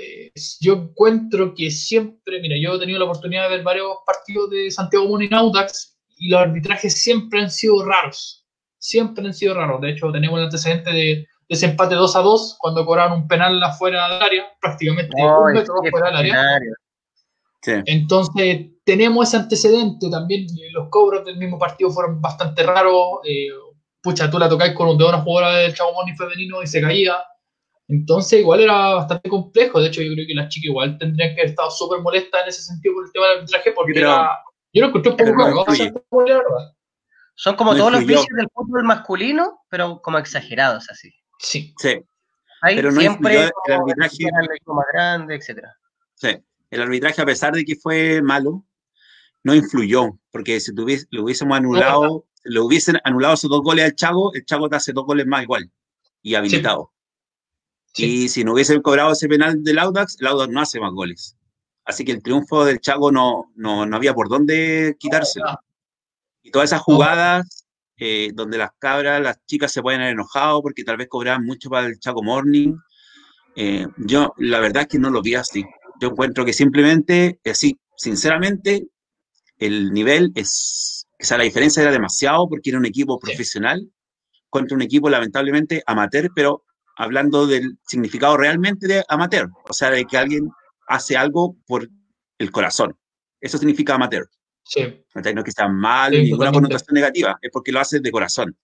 yo 0.59 0.73
encuentro 0.73 1.53
que 1.53 1.69
siempre, 1.69 2.41
mira, 2.41 2.55
yo 2.59 2.75
he 2.75 2.79
tenido 2.79 2.97
la 2.97 3.05
oportunidad 3.05 3.43
de 3.43 3.57
ver 3.57 3.63
varios 3.63 3.97
partidos 4.03 4.49
de 4.49 4.71
Santiago 4.71 5.07
Morning 5.07 5.31
Audax 5.31 5.96
y 6.17 6.29
los 6.29 6.41
arbitrajes 6.41 7.01
siempre 7.01 7.41
han 7.41 7.51
sido 7.51 7.85
raros. 7.85 8.45
Siempre 8.77 9.25
han 9.25 9.33
sido 9.33 9.53
raros. 9.53 9.81
De 9.81 9.91
hecho, 9.91 10.11
tenemos 10.11 10.37
el 10.39 10.45
antecedente 10.45 10.91
de 10.91 11.27
ese 11.49 11.65
empate 11.67 11.95
2 11.95 12.15
a 12.15 12.19
2 12.19 12.57
cuando 12.59 12.85
cobraron 12.85 13.21
un 13.21 13.27
penal 13.27 13.61
afuera 13.63 14.09
del 14.09 14.21
área, 14.21 14.45
prácticamente 14.59 15.11
un 15.15 15.53
metro 15.53 15.75
fuera 15.89 16.07
del 16.07 16.15
área. 16.15 16.59
Entonces, 17.85 18.67
tenemos 18.83 19.27
ese 19.27 19.37
antecedente 19.37 20.09
también. 20.09 20.47
Los 20.71 20.89
cobros 20.89 21.25
del 21.25 21.37
mismo 21.37 21.57
partido 21.57 21.89
fueron 21.89 22.21
bastante 22.21 22.63
raros. 22.63 23.19
Eh, 23.27 23.49
pucha, 24.01 24.29
tú 24.29 24.39
la 24.39 24.49
tocáis 24.49 24.73
con 24.73 24.89
un 24.89 24.97
de 24.97 25.05
una 25.05 25.21
jugadora 25.21 25.57
del 25.57 25.73
Chavo 25.73 25.93
Moni 25.93 26.15
femenino 26.15 26.61
y 26.61 26.67
se 26.67 26.81
caía. 26.81 27.17
Entonces, 27.89 28.41
igual 28.41 28.61
era 28.61 28.95
bastante 28.95 29.29
complejo. 29.29 29.79
De 29.79 29.87
hecho, 29.87 30.01
yo 30.01 30.13
creo 30.13 30.27
que 30.27 30.33
las 30.33 30.49
chicas 30.49 30.65
igual 30.65 30.97
tendrían 30.97 31.33
que 31.33 31.41
haber 31.41 31.51
estado 31.51 31.71
súper 31.71 32.01
molestas 32.01 32.43
en 32.43 32.49
ese 32.49 32.61
sentido 32.61 32.95
por 32.95 33.05
el 33.05 33.11
tema 33.11 33.27
del 33.27 33.37
arbitraje, 33.37 33.71
porque 33.71 33.99
era, 33.99 34.29
yo 34.77 34.87
lo 34.87 34.93
un 34.93 36.01
poco 36.01 36.25
Son 37.35 37.55
como 37.55 37.75
todos 37.75 37.91
los 37.91 38.05
vicios 38.05 38.27
del 38.35 38.47
fútbol 38.53 38.83
masculino, 38.83 39.61
pero 39.69 40.01
como 40.01 40.17
exagerados 40.17 40.89
así. 40.89 41.13
Sí. 41.39 41.73
Sí. 41.77 42.01
pero 42.61 42.91
no 42.91 42.99
siempre 42.99 43.45
el 43.45 43.73
arbitraje. 43.73 44.25
más 44.65 44.85
grande, 44.93 45.35
etcétera. 45.35 45.75
Sí. 46.15 46.29
El 46.69 46.81
arbitraje, 46.81 47.21
a 47.21 47.25
pesar 47.25 47.53
de 47.53 47.63
que 47.63 47.75
fue 47.75 48.21
malo, 48.21 48.65
no 49.43 49.55
influyó, 49.55 50.19
porque 50.31 50.59
si 50.59 50.75
tuviese, 50.75 51.07
lo 51.11 51.23
hubiésemos 51.23 51.57
anulado, 51.57 52.25
lo 52.43 52.65
hubiesen 52.65 52.97
anulado 53.03 53.35
esos 53.35 53.49
dos 53.49 53.61
goles 53.61 53.85
al 53.85 53.95
Chago, 53.95 54.33
el 54.33 54.45
Chago 54.45 54.67
te 54.69 54.75
hace 54.75 54.91
dos 54.91 55.05
goles 55.05 55.25
más 55.25 55.43
igual 55.43 55.71
y 56.21 56.35
habilitado. 56.35 56.91
Y 57.95 58.29
si 58.29 58.43
no 58.43 58.53
hubiesen 58.53 58.81
cobrado 58.81 59.13
ese 59.13 59.27
penal 59.27 59.63
del 59.63 59.79
Audax, 59.79 60.17
el 60.19 60.27
Audax 60.27 60.51
no 60.51 60.61
hace 60.61 60.79
más 60.79 60.91
goles. 60.91 61.36
Así 61.87 62.03
que 62.03 62.11
el 62.11 62.21
triunfo 62.21 62.65
del 62.65 62.81
Chago 62.81 63.11
no, 63.11 63.51
no, 63.55 63.85
no 63.85 63.95
había 63.95 64.13
por 64.13 64.27
dónde 64.27 64.97
quitárselo. 64.99 65.57
Y 66.43 66.51
todas 66.51 66.69
esas 66.69 66.81
jugadas 66.81 67.65
eh, 67.97 68.31
donde 68.33 68.59
las 68.59 68.71
cabras, 68.77 69.21
las 69.21 69.43
chicas 69.45 69.71
se 69.71 69.81
pueden 69.81 70.01
haber 70.01 70.13
enojado 70.13 70.61
porque 70.61 70.83
tal 70.83 70.97
vez 70.97 71.07
cobraban 71.09 71.45
mucho 71.45 71.69
para 71.69 71.87
el 71.87 71.97
Chaco 71.99 72.21
Morning. 72.21 72.75
Eh, 73.55 73.87
yo, 73.97 74.33
la 74.37 74.59
verdad 74.59 74.83
es 74.83 74.89
que 74.89 74.99
no 74.99 75.09
lo 75.09 75.21
vi 75.21 75.35
así. 75.35 75.65
Yo 75.99 76.09
encuentro 76.09 76.45
que 76.45 76.53
simplemente, 76.53 77.39
así, 77.45 77.79
sinceramente, 77.95 78.87
el 79.57 79.91
nivel 79.93 80.31
es, 80.35 81.07
o 81.19 81.25
sea, 81.25 81.39
la 81.39 81.45
diferencia 81.45 81.81
era 81.81 81.91
demasiado 81.91 82.47
porque 82.47 82.69
era 82.69 82.77
un 82.77 82.85
equipo 82.85 83.17
profesional 83.17 83.89
contra 84.49 84.75
un 84.75 84.83
equipo 84.83 85.09
lamentablemente 85.09 85.81
amateur, 85.87 86.29
pero 86.35 86.65
hablando 86.97 87.47
del 87.47 87.79
significado 87.87 88.37
realmente 88.37 88.87
de 88.87 89.03
amateur, 89.07 89.49
o 89.67 89.73
sea, 89.73 89.89
de 89.89 90.05
que 90.05 90.17
alguien 90.17 90.51
hace 90.87 91.17
algo 91.17 91.55
por 91.67 91.89
el 92.37 92.51
corazón. 92.51 92.97
Eso 93.39 93.57
significa 93.57 93.95
amateur. 93.95 94.27
Sí. 94.63 94.81
No 95.13 95.21
es 95.21 95.43
que 95.43 95.49
está 95.49 95.67
mal, 95.67 96.13
sí, 96.13 96.23
ninguna 96.23 96.51
connotación 96.51 96.95
negativa, 96.95 97.37
es 97.41 97.51
porque 97.51 97.71
lo 97.71 97.79
hace 97.79 97.99
de 97.99 98.11
corazón. 98.11 98.57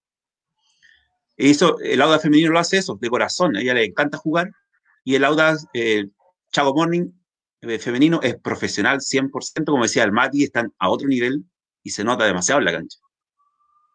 Eso, 1.38 1.80
el 1.80 2.02
Auda 2.02 2.20
femenino 2.20 2.52
lo 2.52 2.60
hace 2.60 2.78
eso, 2.78 2.98
de 3.00 3.10
corazón. 3.10 3.56
A 3.56 3.62
ella 3.62 3.74
le 3.74 3.86
encanta 3.86 4.18
jugar. 4.18 4.52
Y 5.04 5.16
el 5.16 5.24
Auda 5.24 5.58
eh, 5.74 6.06
Chago 6.52 6.74
Morning 6.74 7.12
eh, 7.62 7.80
femenino 7.80 8.20
es 8.22 8.36
profesional 8.36 9.00
100%, 9.00 9.66
como 9.66 9.84
decía 9.84 10.04
el 10.04 10.12
Mati, 10.12 10.44
están 10.44 10.74
a 10.78 10.90
otro 10.90 11.08
nivel 11.08 11.44
y 11.82 11.90
se 11.90 12.04
nota 12.04 12.26
demasiado 12.26 12.60
en 12.60 12.66
la 12.66 12.72
cancha. 12.74 13.00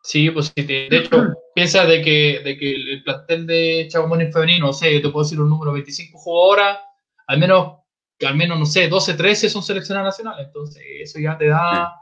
Sí, 0.02 0.30
pues 0.30 0.52
sí, 0.54 0.62
de 0.62 0.88
hecho, 0.90 1.34
piensa 1.54 1.84
de 1.84 2.02
que, 2.02 2.40
de 2.44 2.56
que 2.58 2.74
el 2.74 3.02
plantel 3.04 3.46
de 3.46 3.88
Chago 3.90 4.08
Morning 4.08 4.32
femenino, 4.32 4.66
no 4.66 4.72
sé, 4.72 5.00
te 5.00 5.08
puedo 5.10 5.24
decir 5.24 5.40
un 5.40 5.50
número 5.50 5.72
25 5.72 6.18
jugadoras, 6.18 6.78
al 7.26 7.38
menos 7.38 7.78
que 8.18 8.26
al 8.26 8.36
menos, 8.36 8.58
no 8.58 8.66
sé, 8.66 8.88
12, 8.88 9.14
13 9.14 9.48
son 9.48 9.62
seleccionadas 9.62 10.16
nacionales. 10.16 10.46
Entonces, 10.46 10.82
eso 11.00 11.20
ya 11.20 11.38
te 11.38 11.48
da, 11.48 11.94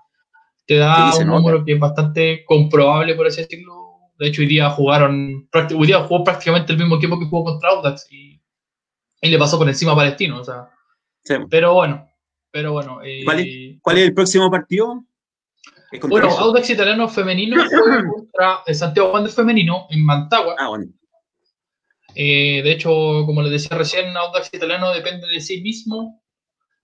te 0.66 0.76
da 0.76 1.14
un 1.16 1.26
número 1.26 1.64
que 1.64 1.74
es 1.74 1.78
bastante 1.78 2.44
comprobable, 2.44 3.14
por 3.14 3.26
así 3.26 3.42
decirlo, 3.42 3.98
De 4.18 4.28
hecho, 4.28 4.40
hoy 4.40 4.48
día 4.48 4.70
jugaron, 4.70 5.48
hoy 5.76 5.86
día 5.86 6.02
jugó 6.04 6.24
prácticamente 6.24 6.72
el 6.72 6.78
mismo 6.78 6.96
equipo 6.96 7.18
que 7.18 7.26
jugó 7.26 7.44
contra 7.44 7.70
Audax 7.70 8.10
y, 8.10 8.40
y 9.20 9.28
le 9.28 9.38
pasó 9.38 9.58
por 9.58 9.68
encima 9.68 9.92
a 9.92 9.96
Palestino. 9.96 10.40
O 10.40 10.44
sea, 10.44 10.70
Pero 11.50 11.74
bueno, 11.74 12.08
pero 12.50 12.72
bueno. 12.72 13.00
Eh, 13.04 13.22
¿Cuál, 13.24 13.98
es, 13.98 14.04
el 14.04 14.14
próximo 14.14 14.50
partido? 14.50 15.04
Bueno, 16.08 16.30
Audax 16.30 16.70
Italiano 16.70 17.08
Femenino 17.08 17.62
juega 17.68 18.04
contra 18.10 18.58
el 18.66 18.74
Santiago 18.74 19.12
Wanderers 19.12 19.36
Femenino 19.36 19.86
en 19.90 20.04
Mantagua. 20.04 20.56
Ah, 20.58 20.68
bueno. 20.68 20.86
Eh, 22.16 22.62
de 22.62 22.72
hecho, 22.72 22.90
como 23.26 23.42
les 23.42 23.52
decía 23.52 23.76
recién, 23.76 24.16
Audax 24.16 24.48
Italiano 24.52 24.90
depende 24.92 25.26
de 25.28 25.40
sí 25.40 25.60
mismo 25.60 26.22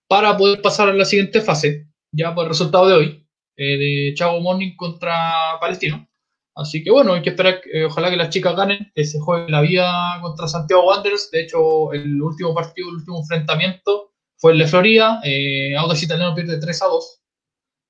para 0.06 0.36
poder 0.36 0.60
pasar 0.60 0.90
a 0.90 0.92
la 0.92 1.06
siguiente 1.06 1.40
fase, 1.40 1.88
ya 2.12 2.34
por 2.34 2.44
el 2.44 2.50
resultado 2.50 2.86
de 2.86 2.94
hoy, 2.94 3.26
eh, 3.56 3.78
de 3.78 4.14
Chavo 4.14 4.40
Morning 4.40 4.76
contra 4.76 5.58
Palestino. 5.58 6.06
Así 6.54 6.84
que 6.84 6.90
bueno, 6.90 7.14
hay 7.14 7.22
que 7.22 7.30
esperar, 7.30 7.62
ojalá 7.86 8.10
que 8.10 8.16
las 8.16 8.28
chicas 8.28 8.54
ganen, 8.54 8.92
que 8.94 9.04
se 9.04 9.18
juegue 9.18 9.50
la 9.50 9.62
vida 9.62 10.18
contra 10.20 10.46
Santiago 10.46 10.86
Wanderers. 10.86 11.30
De 11.30 11.42
hecho, 11.42 11.94
el 11.94 12.20
último 12.20 12.54
partido, 12.54 12.90
el 12.90 12.96
último 12.96 13.20
enfrentamiento 13.20 14.12
fue 14.36 14.52
el 14.52 14.58
de 14.58 14.66
Florida. 14.66 15.20
Eh, 15.24 15.74
Audax 15.76 16.02
Italiano 16.02 16.34
pierde 16.34 16.60
3 16.60 16.82
a 16.82 16.86
2. 16.86 17.22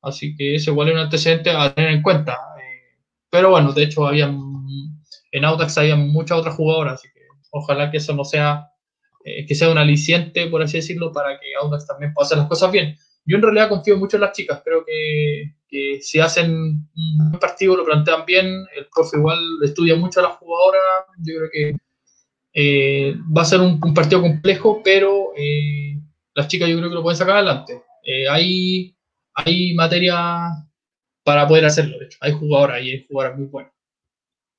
Así 0.02 0.36
que 0.36 0.54
ese 0.56 0.70
igual 0.70 0.88
es 0.88 0.94
un 0.94 1.00
antecedente 1.00 1.50
a 1.50 1.74
tener 1.74 1.90
en 1.92 2.02
cuenta. 2.02 2.34
Eh, 2.34 3.00
pero 3.30 3.50
bueno, 3.50 3.72
de 3.72 3.84
hecho, 3.84 4.06
había, 4.06 4.26
en 4.26 5.44
Audax 5.44 5.78
había 5.78 5.96
muchas 5.96 6.38
otras 6.38 6.54
jugadoras, 6.54 6.94
así 7.00 7.08
que 7.12 7.21
ojalá 7.52 7.90
que 7.90 7.98
eso 7.98 8.14
no 8.14 8.24
sea, 8.24 8.72
eh, 9.24 9.46
que 9.46 9.54
sea 9.54 9.70
un 9.70 9.78
aliciente, 9.78 10.46
por 10.48 10.62
así 10.62 10.78
decirlo, 10.78 11.12
para 11.12 11.38
que 11.38 11.54
Audax 11.60 11.86
también 11.86 12.12
pueda 12.12 12.26
hacer 12.26 12.38
las 12.38 12.48
cosas 12.48 12.72
bien. 12.72 12.96
Yo 13.24 13.36
en 13.36 13.42
realidad 13.42 13.68
confío 13.68 13.96
mucho 13.96 14.16
en 14.16 14.22
las 14.22 14.32
chicas, 14.32 14.62
creo 14.64 14.84
que, 14.84 15.54
si 16.00 16.18
hacen 16.18 16.50
un 16.52 17.18
buen 17.30 17.40
partido, 17.40 17.76
lo 17.76 17.84
plantean 17.84 18.26
bien, 18.26 18.46
el 18.76 18.86
profe 18.94 19.16
igual 19.16 19.38
estudia 19.62 19.94
mucho 19.96 20.20
a 20.20 20.24
las 20.24 20.36
jugadoras, 20.36 20.82
yo 21.18 21.34
creo 21.38 21.50
que 21.50 21.76
eh, 22.54 23.16
va 23.34 23.42
a 23.42 23.46
ser 23.46 23.60
un, 23.60 23.78
partido 23.94 24.20
complejo, 24.20 24.82
pero 24.84 25.32
eh, 25.36 25.98
las 26.34 26.48
chicas 26.48 26.68
yo 26.68 26.76
creo 26.76 26.88
que 26.88 26.94
lo 26.96 27.02
pueden 27.02 27.16
sacar 27.16 27.36
adelante. 27.36 27.82
hay, 28.28 28.96
hay 29.34 29.74
materia 29.74 30.16
para 31.24 31.46
poder 31.46 31.64
hacerlo, 31.64 31.98
de 31.98 32.06
hecho, 32.06 32.18
hay 32.20 32.32
jugadoras 32.32 32.82
y 32.82 32.90
hay 32.90 33.06
jugadoras 33.08 33.38
muy 33.38 33.46
buenas. 33.46 33.71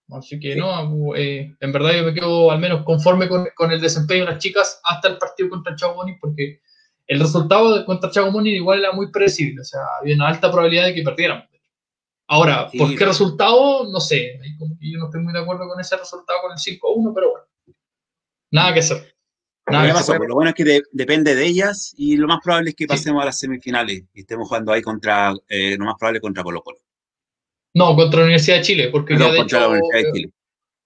Así 0.09 0.39
que 0.39 0.55
no, 0.55 1.15
eh, 1.15 1.55
en 1.59 1.71
verdad 1.71 1.93
yo 1.93 2.03
me 2.03 2.13
quedo 2.13 2.51
al 2.51 2.59
menos 2.59 2.84
conforme 2.84 3.27
con, 3.27 3.71
el 3.71 3.81
desempeño 3.81 4.25
de 4.25 4.31
las 4.31 4.43
chicas 4.43 4.80
hasta 4.84 5.07
el 5.07 5.17
partido 5.17 5.49
contra 5.49 5.75
Moni, 5.93 6.17
porque 6.19 6.61
el 7.07 7.19
resultado 7.19 7.85
contra 7.85 8.30
Moni 8.30 8.51
igual 8.51 8.80
era 8.80 8.91
muy 8.91 9.11
predecible, 9.11 9.61
o 9.61 9.65
sea, 9.65 9.81
había 9.99 10.15
una 10.15 10.27
alta 10.27 10.51
probabilidad 10.51 10.85
de 10.85 10.93
que 10.93 11.03
perdieran. 11.03 11.47
Ahora, 12.27 12.69
¿por 12.77 12.95
qué 12.95 13.05
resultado? 13.05 13.89
No 13.89 13.99
sé, 13.99 14.39
yo 14.80 14.99
no 14.99 15.05
estoy 15.05 15.21
muy 15.21 15.34
de 15.34 15.39
acuerdo 15.39 15.67
con 15.67 15.80
ese 15.80 15.97
resultado 15.97 16.39
con 16.41 16.51
el 16.51 16.57
5-1, 16.57 17.11
pero 17.13 17.31
bueno, 17.31 17.45
nada 18.51 18.73
que 18.73 18.80
hacer. 18.80 19.13
Nada 19.65 20.01
lo 20.27 20.35
bueno 20.35 20.49
es 20.49 20.55
que 20.55 20.81
depende 20.91 21.35
de 21.35 21.45
ellas 21.45 21.93
y 21.95 22.17
lo 22.17 22.27
más 22.27 22.39
probable 22.43 22.71
es 22.71 22.75
que 22.75 22.85
pasemos 22.85 23.21
a 23.21 23.25
las 23.25 23.39
semifinales 23.39 24.03
y 24.13 24.21
estemos 24.21 24.47
jugando 24.47 24.73
ahí 24.73 24.81
contra, 24.81 25.34
eh, 25.47 25.77
lo 25.77 25.85
más 25.85 25.95
probable 25.97 26.19
contra 26.19 26.43
Colo 26.43 26.61
Colo. 26.61 26.80
No, 27.73 27.95
contra 27.95 28.19
la 28.19 28.25
Universidad 28.25 28.57
de 28.57 28.63
Chile, 28.63 28.89
porque 28.89 29.17
ya 29.17 29.31
de 29.31 29.39
hecho 29.39 29.57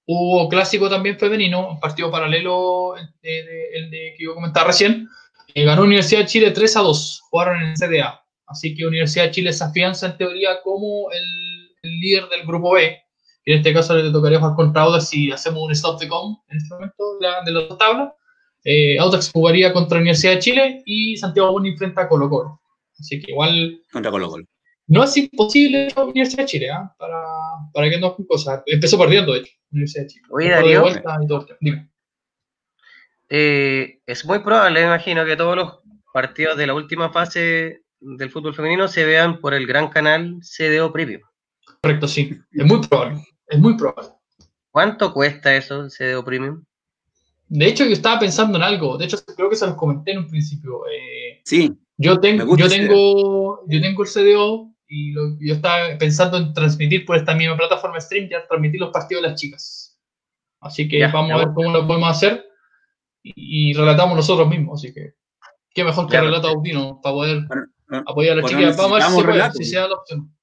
hubo 0.08 0.48
clásico 0.48 0.90
también 0.90 1.20
femenino, 1.20 1.78
partido 1.82 2.10
paralelo 2.10 2.96
el 2.96 3.90
de, 3.92 4.16
que 4.18 4.24
yo 4.24 4.34
comentaba 4.34 4.68
recién. 4.68 5.08
Eh, 5.54 5.66
ganó 5.66 5.84
Universidad 5.84 6.22
de 6.22 6.28
Chile 6.28 6.52
3 6.52 6.78
a 6.78 6.82
2, 6.82 7.22
jugaron 7.30 7.62
en 7.62 7.70
el 7.70 7.76
CDA. 7.76 8.24
Así 8.46 8.74
que 8.74 8.86
Universidad 8.86 9.26
de 9.26 9.32
Chile 9.32 9.54
se 9.54 9.64
afianza 9.64 10.08
en 10.08 10.18
teoría 10.18 10.62
como 10.64 11.10
el, 11.12 11.26
líder 11.84 12.28
del 12.28 12.46
grupo 12.46 12.74
B. 12.74 12.98
en 13.46 13.58
este 13.58 13.74
caso 13.74 13.96
le 13.96 14.12
tocaría 14.12 14.40
jugar 14.40 14.56
contra 14.56 14.82
Audax 14.82 15.08
si 15.08 15.32
hacemos 15.32 15.64
un 15.64 15.72
stop 15.72 16.02
de 16.02 16.10
com 16.10 16.38
en 16.50 16.58
este 16.58 16.74
momento 16.74 17.18
de, 17.18 17.28
la, 17.28 17.42
de 17.44 17.52
las 17.52 17.78
tablas. 17.78 18.14
Eh, 18.66 19.00
Audax 19.00 19.32
jugaría 19.32 19.72
contra 19.72 20.00
Universidad 20.00 20.34
de 20.34 20.40
Chile 20.40 20.84
y 20.86 21.16
Santiago 21.16 21.54
Boni 21.54 21.70
enfrenta 21.70 22.02
a 22.02 22.10
Colo 22.10 22.30
Colo. 22.30 22.62
Así 23.00 23.22
que 23.22 23.32
igual. 23.32 23.82
Contra 23.92 24.12
Colo 24.12 24.30
Colo. 24.30 24.46
No 24.88 25.04
es 25.04 25.18
imposible 25.18 25.90
la 25.94 26.04
Universidad 26.06 26.44
de 26.44 26.48
Chile, 26.48 26.68
¿eh? 26.68 26.90
para, 26.98 27.22
para 27.74 27.90
que 27.90 28.00
no 28.00 28.16
cosas. 28.16 28.64
Empezó 28.66 28.98
perdiendo, 28.98 29.34
de 29.34 29.40
hecho, 29.40 29.52
Universidad 29.72 30.04
de 30.04 30.08
Chile. 30.08 30.26
Oye, 30.30 30.50
Darío. 30.50 30.86
Eh, 33.30 34.00
es 34.06 34.26
muy 34.26 34.40
probable, 34.40 34.80
me 34.80 34.86
imagino, 34.86 35.26
que 35.26 35.36
todos 35.36 35.58
los 35.58 35.80
partidos 36.14 36.58
de 36.58 36.68
la 36.68 36.74
última 36.74 37.12
fase 37.12 37.82
del 38.00 38.32
fútbol 38.32 38.56
femenino 38.56 38.88
se 38.88 39.04
vean 39.04 39.42
por 39.42 39.54
el 39.54 39.68
gran 39.68 39.90
canal 39.90 40.40
CDO 40.42 40.94
Premium. 40.94 41.22
Correcto, 41.82 42.08
sí. 42.08 42.40
Es 42.52 42.66
muy 42.66 42.80
probable. 42.88 43.22
Es 43.48 43.60
muy 43.60 43.76
probable. 43.76 44.10
¿Cuánto 44.72 45.14
cuesta 45.14 45.54
eso, 45.54 45.82
el 45.82 45.90
CDO 45.92 46.24
Premium? 46.24 46.64
De 47.50 47.68
hecho, 47.68 47.84
yo 47.84 47.92
estaba 47.92 48.20
pensando 48.20 48.58
en 48.58 48.64
algo. 48.64 48.98
De 48.98 49.06
hecho, 49.06 49.18
creo 49.36 49.50
que 49.50 49.56
se 49.58 49.66
los 49.66 49.76
comenté 49.76 50.12
en 50.12 50.20
un 50.20 50.30
principio. 50.30 50.86
Eh, 50.88 51.42
sí. 51.44 51.74
Yo, 51.98 52.20
tengo, 52.20 52.56
yo, 52.56 52.70
tengo, 52.70 53.66
yo 53.68 53.82
tengo 53.82 54.04
el 54.04 54.10
CDO 54.10 54.77
y 54.88 55.14
yo 55.14 55.54
estaba 55.54 55.98
pensando 55.98 56.38
en 56.38 56.54
transmitir 56.54 57.06
por 57.06 57.18
esta 57.18 57.36
misma 57.36 57.58
plataforma 57.58 58.00
stream, 58.00 58.30
ya 58.30 58.48
transmitir 58.48 58.80
los 58.80 58.92
partidos 58.92 59.24
de 59.24 59.30
las 59.30 59.40
chicas. 59.40 60.00
Así 60.60 60.88
que 60.88 61.06
vamos 61.08 61.32
a 61.32 61.38
ver 61.38 61.50
cómo 61.54 61.72
lo 61.72 61.86
podemos 61.86 62.10
hacer 62.10 62.46
y, 63.22 63.74
relatamos 63.74 64.16
nosotros 64.16 64.48
mismos. 64.48 64.82
Así 64.82 64.94
que, 64.94 65.14
qué 65.74 65.84
mejor 65.84 66.08
que 66.08 66.20
relata 66.20 66.50
Audino 66.50 67.00
para 67.02 67.14
poder 67.14 67.48
apoyar 68.06 68.38
a 68.38 68.42
las 68.42 68.50
chicas. 68.50 68.78
Vamos 68.78 69.04
a 69.04 69.26
ver 69.26 69.52
si, 69.52 69.66
se 69.66 69.76
da 69.76 69.88
la 69.88 69.96
opción. 69.96 70.34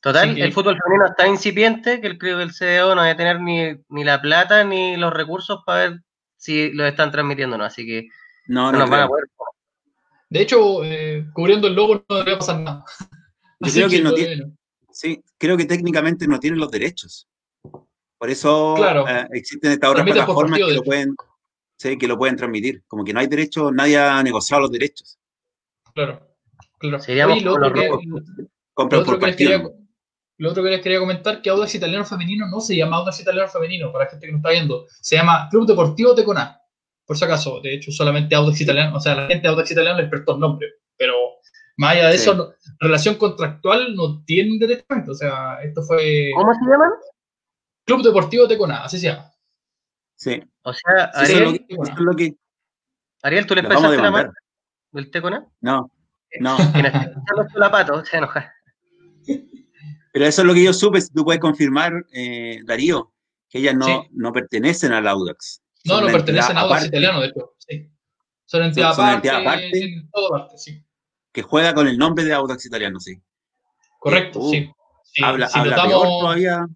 Total, 0.00 0.38
el 0.38 0.52
fútbol 0.52 0.78
femenino 0.82 1.06
está 1.06 1.26
incipiente, 1.26 2.00
que 2.00 2.18
creo 2.18 2.38
que 2.38 2.44
el 2.44 2.52
CDO 2.52 2.94
no 2.94 3.02
va 3.02 3.10
a 3.10 3.16
tener 3.16 3.40
ni, 3.40 3.76
ni, 3.88 4.04
la 4.04 4.20
plata 4.20 4.64
ni 4.64 4.96
los 4.96 5.12
recursos 5.12 5.62
para 5.64 5.80
ver 5.80 6.00
si 6.36 6.72
lo 6.72 6.86
están 6.86 7.10
transmitiendo 7.10 7.56
o 7.56 7.58
no. 7.58 7.64
Así 7.64 7.86
que 7.86 8.08
no, 8.46 8.70
no, 8.70 8.78
nos 8.78 8.90
van 8.90 9.00
a 9.00 9.08
poder. 9.08 9.24
De 10.28 10.42
hecho, 10.42 10.84
eh, 10.84 11.26
cubriendo 11.32 11.68
el 11.68 11.74
logo 11.74 12.04
no 12.08 12.16
debería 12.16 12.38
pasar 12.38 12.60
nada. 12.60 12.84
Yo 13.60 13.72
creo 13.72 13.88
que, 13.88 14.02
no 14.02 14.12
tiene, 14.12 14.52
sí, 14.90 15.22
creo 15.38 15.56
que 15.56 15.64
técnicamente 15.64 16.26
no 16.26 16.38
tienen 16.38 16.60
los 16.60 16.70
derechos. 16.70 17.28
Por 18.18 18.30
eso 18.30 18.76
eh, 19.08 19.28
existen 19.32 19.72
estas 19.72 19.90
otras 19.90 20.06
plataformas 20.06 20.58
que 20.58 20.72
lo, 20.72 20.82
pueden, 20.82 21.14
sí, 21.78 21.98
que 21.98 22.08
lo 22.08 22.16
pueden 22.16 22.36
transmitir. 22.36 22.82
Como 22.86 23.04
que 23.04 23.12
no 23.12 23.20
hay 23.20 23.26
derechos, 23.26 23.72
nadie 23.72 23.98
ha 23.98 24.22
negociado 24.22 24.62
los 24.62 24.72
derechos. 24.72 25.18
Claro, 25.94 26.20
claro. 26.78 27.00
Seríamos 27.00 27.42
lo, 27.42 27.54
otro 27.54 27.72
que, 27.72 27.88
lo, 27.88 29.00
otro 29.00 29.18
que 29.18 29.26
les 29.26 29.36
quería, 29.36 29.62
lo 30.38 30.50
otro 30.50 30.62
que 30.62 30.70
les 30.70 30.80
quería 30.80 30.98
comentar 30.98 31.42
que 31.42 31.50
Audax 31.50 31.74
Italiano 31.74 32.04
Femenino 32.04 32.46
no 32.48 32.60
se 32.60 32.76
llama 32.76 32.96
Audax 32.96 33.20
Italiano 33.20 33.48
Femenino, 33.48 33.92
para 33.92 34.04
la 34.04 34.10
gente 34.10 34.26
que 34.26 34.32
no 34.32 34.38
está 34.38 34.50
viendo. 34.50 34.86
Se 35.00 35.16
llama 35.16 35.48
Club 35.50 35.66
Deportivo 35.66 36.14
Teconá. 36.14 36.60
Por 37.04 37.16
si 37.16 37.24
acaso, 37.24 37.60
de 37.60 37.74
hecho, 37.74 37.92
solamente 37.92 38.34
Audax 38.34 38.60
Italiano, 38.60 38.96
o 38.96 39.00
sea, 39.00 39.14
la 39.14 39.28
gente 39.28 39.42
de 39.42 39.48
Audax 39.48 39.70
Italiano 39.70 40.00
les 40.00 40.10
prestó 40.10 40.34
el 40.34 40.40
nombre, 40.40 40.68
pero 40.96 41.14
más 41.76 41.92
allá 41.92 42.08
de 42.08 42.14
eso, 42.16 42.54
relación 42.80 43.16
contractual 43.16 43.94
no 43.94 44.22
tienen 44.24 44.58
directamente. 44.58 45.10
O 45.10 45.14
sea, 45.14 45.62
esto 45.62 45.82
fue. 45.82 46.30
¿Cómo 46.34 46.54
se 46.54 46.70
llama? 46.70 46.90
Club 47.84 48.02
Deportivo 48.02 48.48
Tecona, 48.48 48.82
así 48.82 48.98
se 48.98 49.08
llama. 49.08 49.32
Sí. 50.16 50.42
O 50.62 50.72
sea, 50.72 51.04
Ariel. 51.14 51.66
lo 51.98 52.16
que, 52.16 52.34
Ariel, 53.22 53.46
¿tú 53.46 53.54
le 53.54 53.62
pasaste 53.62 53.96
la 53.98 54.10
mano 54.10 54.32
del 54.92 55.10
Tecona? 55.10 55.46
No, 55.60 55.92
no. 56.40 56.56
los 57.36 58.08
se 58.08 58.16
enoja. 58.16 58.52
Pero 60.12 60.24
eso 60.24 60.40
es 60.40 60.46
lo 60.46 60.54
que 60.54 60.64
yo 60.64 60.72
supe, 60.72 61.00
tú 61.14 61.24
puedes 61.24 61.40
confirmar, 61.40 61.92
eh, 62.12 62.60
Darío, 62.64 63.12
que 63.50 63.58
ellas 63.58 63.74
no, 63.76 64.06
no 64.12 64.32
pertenecen 64.32 64.92
al 64.92 65.06
Audax. 65.06 65.62
No, 65.84 66.00
no 66.00 66.06
pertenecen 66.06 66.56
al 66.56 66.64
Audax 66.64 66.86
italiano, 66.86 67.20
de 67.20 67.26
hecho. 67.26 67.52
Sí. 67.58 67.92
Son 68.46 68.62
entidad 68.62 68.92
aparte, 68.92 69.28
aparte. 69.28 69.84
En 69.84 70.10
todo 70.10 70.30
parte, 70.30 70.56
sí 70.56 70.85
que 71.36 71.42
juega 71.42 71.74
con 71.74 71.86
el 71.86 71.98
nombre 71.98 72.24
de 72.24 72.32
Audax 72.32 72.64
Italiano, 72.64 72.98
sí. 72.98 73.20
Correcto, 73.98 74.40
sí. 74.48 74.72
Habla, 75.22 75.48
si 75.48 75.58
habla 75.58 75.76
todavía. 75.76 76.66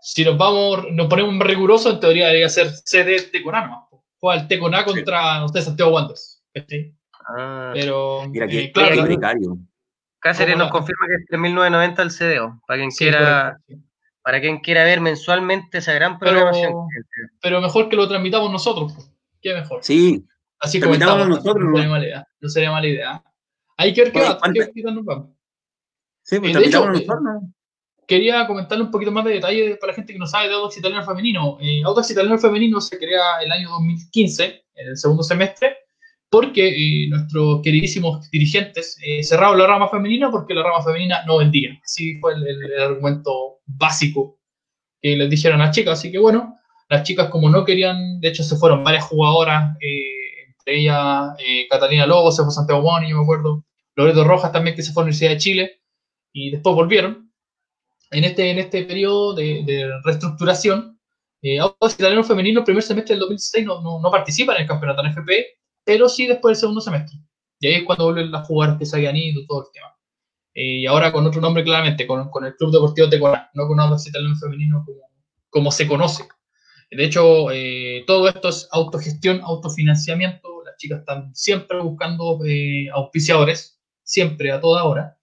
Si 0.00 0.24
nos 0.24 0.38
vamos, 0.38 0.86
nos 0.92 1.08
ponemos 1.08 1.34
más 1.34 1.48
rigurosos, 1.48 1.94
en 1.94 1.98
teoría 1.98 2.26
debería 2.26 2.48
ser 2.48 2.70
CD 2.70 3.20
Teconano. 3.20 3.88
Juega 4.20 4.42
el 4.42 4.46
Teconá 4.46 4.84
contra, 4.84 5.40
no 5.40 5.48
sé, 5.48 5.62
Santiago 5.62 5.90
Wanderers. 5.90 6.40
¿sí? 6.68 6.94
Ah, 7.36 7.72
Pero, 7.74 8.28
Mira, 8.28 8.46
que, 8.46 8.60
eh, 8.60 8.72
claro, 8.72 9.02
precario. 9.02 9.58
Cáceres 10.20 10.56
nos 10.56 10.70
confirma 10.70 11.06
que 11.08 11.14
es 11.14 11.40
3.990 11.40 12.02
el 12.02 12.10
CDO, 12.10 12.62
para 12.64 12.78
quien 12.78 12.90
quiera 12.92 13.58
para 14.22 14.40
quien 14.40 14.58
quiera 14.58 14.84
ver 14.84 15.00
mensualmente 15.00 15.78
esa 15.78 15.94
gran 15.94 16.20
programación. 16.20 16.74
Pero, 17.42 17.60
mejor 17.60 17.88
que 17.88 17.96
lo 17.96 18.06
transmitamos 18.06 18.52
nosotros, 18.52 19.10
qué 19.42 19.52
mejor. 19.52 19.82
Sí, 19.82 20.24
así 20.60 20.78
comentamos 20.78 21.26
nosotros. 21.26 21.64
No 21.64 21.72
sería, 21.72 21.88
mala 21.88 22.06
idea, 22.06 22.28
no 22.40 22.48
sería 22.48 22.70
mala 22.70 22.86
idea. 22.86 23.24
Hay 23.78 23.94
que 23.94 24.02
ver 24.02 24.12
qué 24.12 24.20
va, 24.20 24.38
Sí, 26.22 26.38
pues 26.38 26.52
de 26.52 26.64
hecho, 26.64 26.92
eh, 26.92 27.06
quería 28.06 28.46
comentarle 28.46 28.84
un 28.84 28.90
poquito 28.90 29.10
más 29.10 29.24
de 29.24 29.32
detalle 29.32 29.76
para 29.76 29.92
la 29.92 29.96
gente 29.96 30.12
que 30.12 30.18
no 30.18 30.26
sabe 30.26 30.48
de 30.48 30.54
Audax 30.54 30.76
Italiano 30.76 31.06
Femenino. 31.06 31.56
Eh, 31.60 31.82
Audax 31.84 32.10
Italiano 32.10 32.38
Femenino 32.38 32.80
se 32.82 32.98
crea 32.98 33.40
el 33.42 33.50
año 33.50 33.70
2015, 33.70 34.64
en 34.74 34.88
el 34.88 34.96
segundo 34.98 35.22
semestre, 35.22 35.76
porque 36.30 36.68
eh, 36.68 37.08
nuestros 37.08 37.62
queridísimos 37.62 38.30
dirigentes 38.30 38.98
eh, 39.02 39.22
cerraron 39.22 39.58
la 39.58 39.66
rama 39.66 39.88
femenina 39.88 40.30
porque 40.30 40.54
la 40.54 40.62
rama 40.62 40.82
femenina 40.82 41.24
no 41.26 41.38
vendía. 41.38 41.78
Así 41.82 42.18
fue 42.18 42.34
el, 42.34 42.80
argumento 42.80 43.60
básico 43.66 44.38
que 45.00 45.16
les 45.16 45.30
dijeron 45.30 45.60
a 45.60 45.66
las 45.66 45.74
chicas. 45.74 45.98
Así 45.98 46.12
que 46.12 46.18
bueno, 46.18 46.56
las 46.88 47.02
chicas 47.02 47.28
como 47.28 47.48
no 47.48 47.64
querían, 47.64 48.20
de 48.20 48.28
hecho 48.28 48.42
se 48.42 48.56
fueron 48.56 48.84
varias 48.84 49.04
jugadoras, 49.04 49.76
eh, 49.80 50.52
entre 50.58 50.80
ellas 50.80 51.34
eh, 51.38 51.66
Catalina 51.68 52.06
Lobo, 52.06 52.30
se 52.32 52.42
fue 52.42 52.52
Santiago 52.52 52.82
Moni, 52.82 53.12
me 53.12 53.22
acuerdo, 53.22 53.64
Loreto 53.98 54.22
Rojas 54.22 54.52
también 54.52 54.76
que 54.76 54.82
se 54.82 54.92
fue 54.92 55.02
a 55.02 55.02
la 55.02 55.06
Universidad 55.08 55.30
de 55.32 55.38
Chile 55.38 55.82
y 56.32 56.50
después 56.50 56.74
volvieron. 56.74 57.32
En 58.12 58.22
este, 58.22 58.50
en 58.50 58.60
este 58.60 58.84
periodo 58.84 59.34
de, 59.34 59.90
reestructuración, 60.04 60.98
eh, 61.42 61.58
Audax 61.58 61.94
Italiano 61.94 62.22
Femenino 62.22 62.60
el 62.60 62.64
primer 62.64 62.82
semestre 62.82 63.14
del 63.14 63.20
2016 63.20 63.66
no, 63.66 63.82
no, 63.82 64.00
no 64.00 64.10
participa 64.10 64.54
en 64.54 64.62
el 64.62 64.68
campeonato 64.68 65.02
en 65.02 65.10
FP, 65.10 65.46
pero 65.84 66.08
sí 66.08 66.28
después 66.28 66.56
del 66.56 66.60
segundo 66.60 66.80
semestre. 66.80 67.18
Y 67.58 67.66
ahí 67.66 67.74
es 67.74 67.84
cuando 67.84 68.04
vuelven 68.04 68.30
las 68.30 68.46
jugadoras 68.46 68.78
que 68.78 68.86
se 68.86 68.96
habían 68.96 69.16
ido, 69.16 69.42
todo 69.48 69.62
el 69.62 69.72
tema. 69.72 69.88
Eh, 70.54 70.78
y 70.78 70.86
ahora 70.86 71.12
con 71.12 71.26
otro 71.26 71.40
nombre 71.40 71.64
claramente, 71.64 72.06
con, 72.06 72.30
con 72.30 72.44
el 72.44 72.54
Club 72.54 72.72
Deportivo 72.72 73.08
Tecorá, 73.08 73.50
no 73.54 73.66
con 73.66 73.80
Audax 73.80 74.06
Italiano 74.06 74.36
Femenino 74.40 74.84
como, 74.86 75.00
como 75.50 75.72
se 75.72 75.88
conoce. 75.88 76.24
De 76.90 77.04
hecho, 77.04 77.50
eh, 77.50 78.04
todo 78.06 78.28
esto 78.28 78.48
es 78.48 78.68
autogestión, 78.70 79.40
autofinanciamiento. 79.42 80.62
Las 80.64 80.76
chicas 80.76 81.00
están 81.00 81.34
siempre 81.34 81.80
buscando 81.80 82.38
eh, 82.46 82.88
auspiciadores, 82.94 83.77
siempre, 84.08 84.50
a 84.50 84.60
toda 84.60 84.84
hora. 84.84 85.18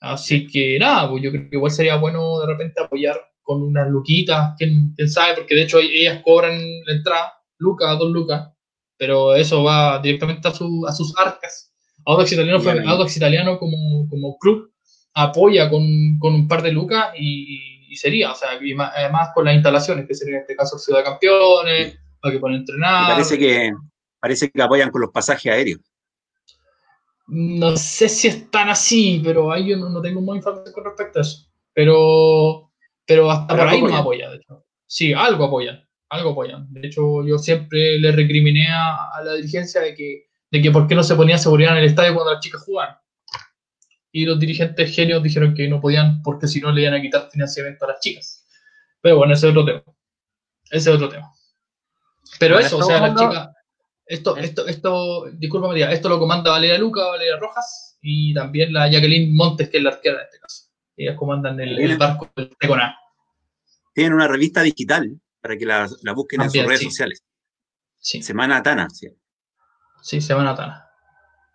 Así 0.00 0.46
que 0.46 0.78
nada, 0.78 1.10
pues 1.10 1.22
yo 1.22 1.30
creo 1.30 1.48
que 1.48 1.56
igual 1.56 1.72
sería 1.72 1.96
bueno 1.96 2.40
de 2.40 2.46
repente 2.46 2.80
apoyar 2.80 3.16
con 3.42 3.62
unas 3.62 3.88
luquitas, 3.88 4.54
quién, 4.58 4.94
sabe, 5.08 5.34
porque 5.36 5.54
de 5.54 5.62
hecho 5.62 5.78
ellas 5.78 6.20
cobran 6.24 6.60
la 6.86 6.92
entrada, 6.92 7.32
lucas, 7.58 7.98
dos 7.98 8.10
lucas, 8.10 8.50
pero 8.96 9.34
eso 9.34 9.64
va 9.64 9.98
directamente 10.00 10.48
a, 10.48 10.52
su, 10.52 10.86
a 10.86 10.92
sus 10.92 11.16
arcas. 11.18 11.72
Audax 12.04 12.32
Italiano, 12.32 12.90
Audax 12.90 13.16
Italiano 13.16 13.58
como, 13.58 14.08
como 14.08 14.38
club 14.38 14.72
apoya 15.14 15.68
con, 15.68 16.18
con 16.18 16.34
un 16.34 16.46
par 16.46 16.62
de 16.62 16.72
lucas 16.72 17.08
y 17.18 17.78
y 17.88 17.96
sería, 17.96 18.32
o 18.32 18.34
sea, 18.34 18.50
además 18.94 19.30
con 19.34 19.46
las 19.46 19.54
instalaciones, 19.54 20.06
que 20.06 20.14
sería 20.14 20.36
en 20.36 20.40
este 20.42 20.54
caso 20.54 20.78
Ciudad 20.78 21.00
de 21.00 21.04
Campeones, 21.04 21.98
para 22.20 22.32
que 22.32 22.38
puedan 22.38 22.58
entrenar. 22.58 23.12
Parece 23.12 23.38
que, 23.38 23.72
parece 24.20 24.50
que 24.50 24.62
apoyan 24.62 24.90
con 24.90 25.00
los 25.00 25.10
pasajes 25.10 25.50
aéreos. 25.50 25.80
No 27.28 27.76
sé 27.76 28.08
si 28.08 28.28
están 28.28 28.68
así, 28.70 29.20
pero 29.24 29.52
ahí 29.52 29.68
yo 29.68 29.76
no, 29.76 30.00
tengo 30.00 30.20
más 30.20 30.36
información 30.36 30.72
con 30.72 30.84
respecto 30.84 31.18
a 31.18 31.22
eso. 31.22 31.46
Pero, 31.72 32.72
pero 33.06 33.30
hasta 33.30 33.56
por 33.56 33.68
ahí 33.68 33.82
no 33.82 33.96
apoya, 33.96 34.30
de 34.30 34.36
hecho. 34.36 34.64
Sí, 34.86 35.12
algo 35.12 35.44
apoyan, 35.44 35.86
algo 36.08 36.30
apoyan. 36.30 36.72
De 36.72 36.86
hecho, 36.86 37.24
yo 37.24 37.38
siempre 37.38 37.98
le 37.98 38.12
recriminé 38.12 38.68
a, 38.68 39.10
a 39.14 39.22
la 39.22 39.34
dirigencia 39.34 39.82
de 39.82 39.94
que, 39.94 40.28
de 40.50 40.62
que 40.62 40.70
por 40.70 40.88
qué 40.88 40.94
no 40.94 41.04
se 41.04 41.14
ponía 41.14 41.38
seguridad 41.38 41.72
en 41.72 41.78
el 41.78 41.90
estadio 41.90 42.14
cuando 42.14 42.32
las 42.32 42.42
chicas 42.42 42.62
jugaban 42.64 42.96
y 44.12 44.24
los 44.24 44.38
dirigentes 44.38 44.94
genios 44.94 45.22
dijeron 45.22 45.54
que 45.54 45.68
no 45.68 45.80
podían 45.80 46.22
porque 46.22 46.46
si 46.46 46.60
no 46.60 46.72
le 46.72 46.82
iban 46.82 46.94
a 46.94 47.02
quitar 47.02 47.28
financiamiento 47.30 47.84
a 47.84 47.88
las 47.88 48.00
chicas. 48.00 48.46
Pero 49.00 49.18
bueno, 49.18 49.34
ese 49.34 49.46
es 49.46 49.50
otro 49.50 49.64
tema. 49.64 49.82
Ese 50.70 50.90
es 50.90 50.96
otro 50.96 51.08
tema. 51.08 51.30
Pero 52.38 52.58
eso, 52.58 52.78
o 52.78 52.82
sea, 52.82 53.00
las 53.00 53.14
chicas, 53.14 53.50
esto, 54.08 54.36
esto, 54.38 54.66
esto, 54.66 55.26
disculpa 55.32 55.68
María, 55.68 55.92
esto 55.92 56.08
lo 56.08 56.18
comanda 56.18 56.50
Valeria 56.50 56.78
Luca, 56.78 57.04
Valeria 57.04 57.36
Rojas 57.36 57.98
y 58.00 58.32
también 58.32 58.72
la 58.72 58.90
Jacqueline 58.90 59.34
Montes, 59.34 59.68
que 59.68 59.76
es 59.76 59.82
la 59.82 59.90
arquera 59.90 60.16
en 60.16 60.24
este 60.24 60.38
caso. 60.40 60.64
Ellas 60.96 61.16
comandan 61.16 61.60
el, 61.60 61.96
barco 61.98 62.30
del 62.34 62.56
Teconá. 62.58 62.98
Tienen 63.94 64.14
una 64.14 64.26
revista 64.26 64.62
digital 64.62 65.20
para 65.40 65.56
que 65.56 65.66
la, 65.66 65.88
la 66.02 66.12
busquen 66.12 66.40
en 66.40 66.50
sus 66.50 66.64
redes 66.64 66.82
sociales. 66.82 67.22
Sí. 67.98 68.22
Semana 68.22 68.62
Tana, 68.62 68.88
sí. 68.88 69.08
Sí, 70.00 70.20
Semana 70.20 70.54
Tana. 70.54 70.88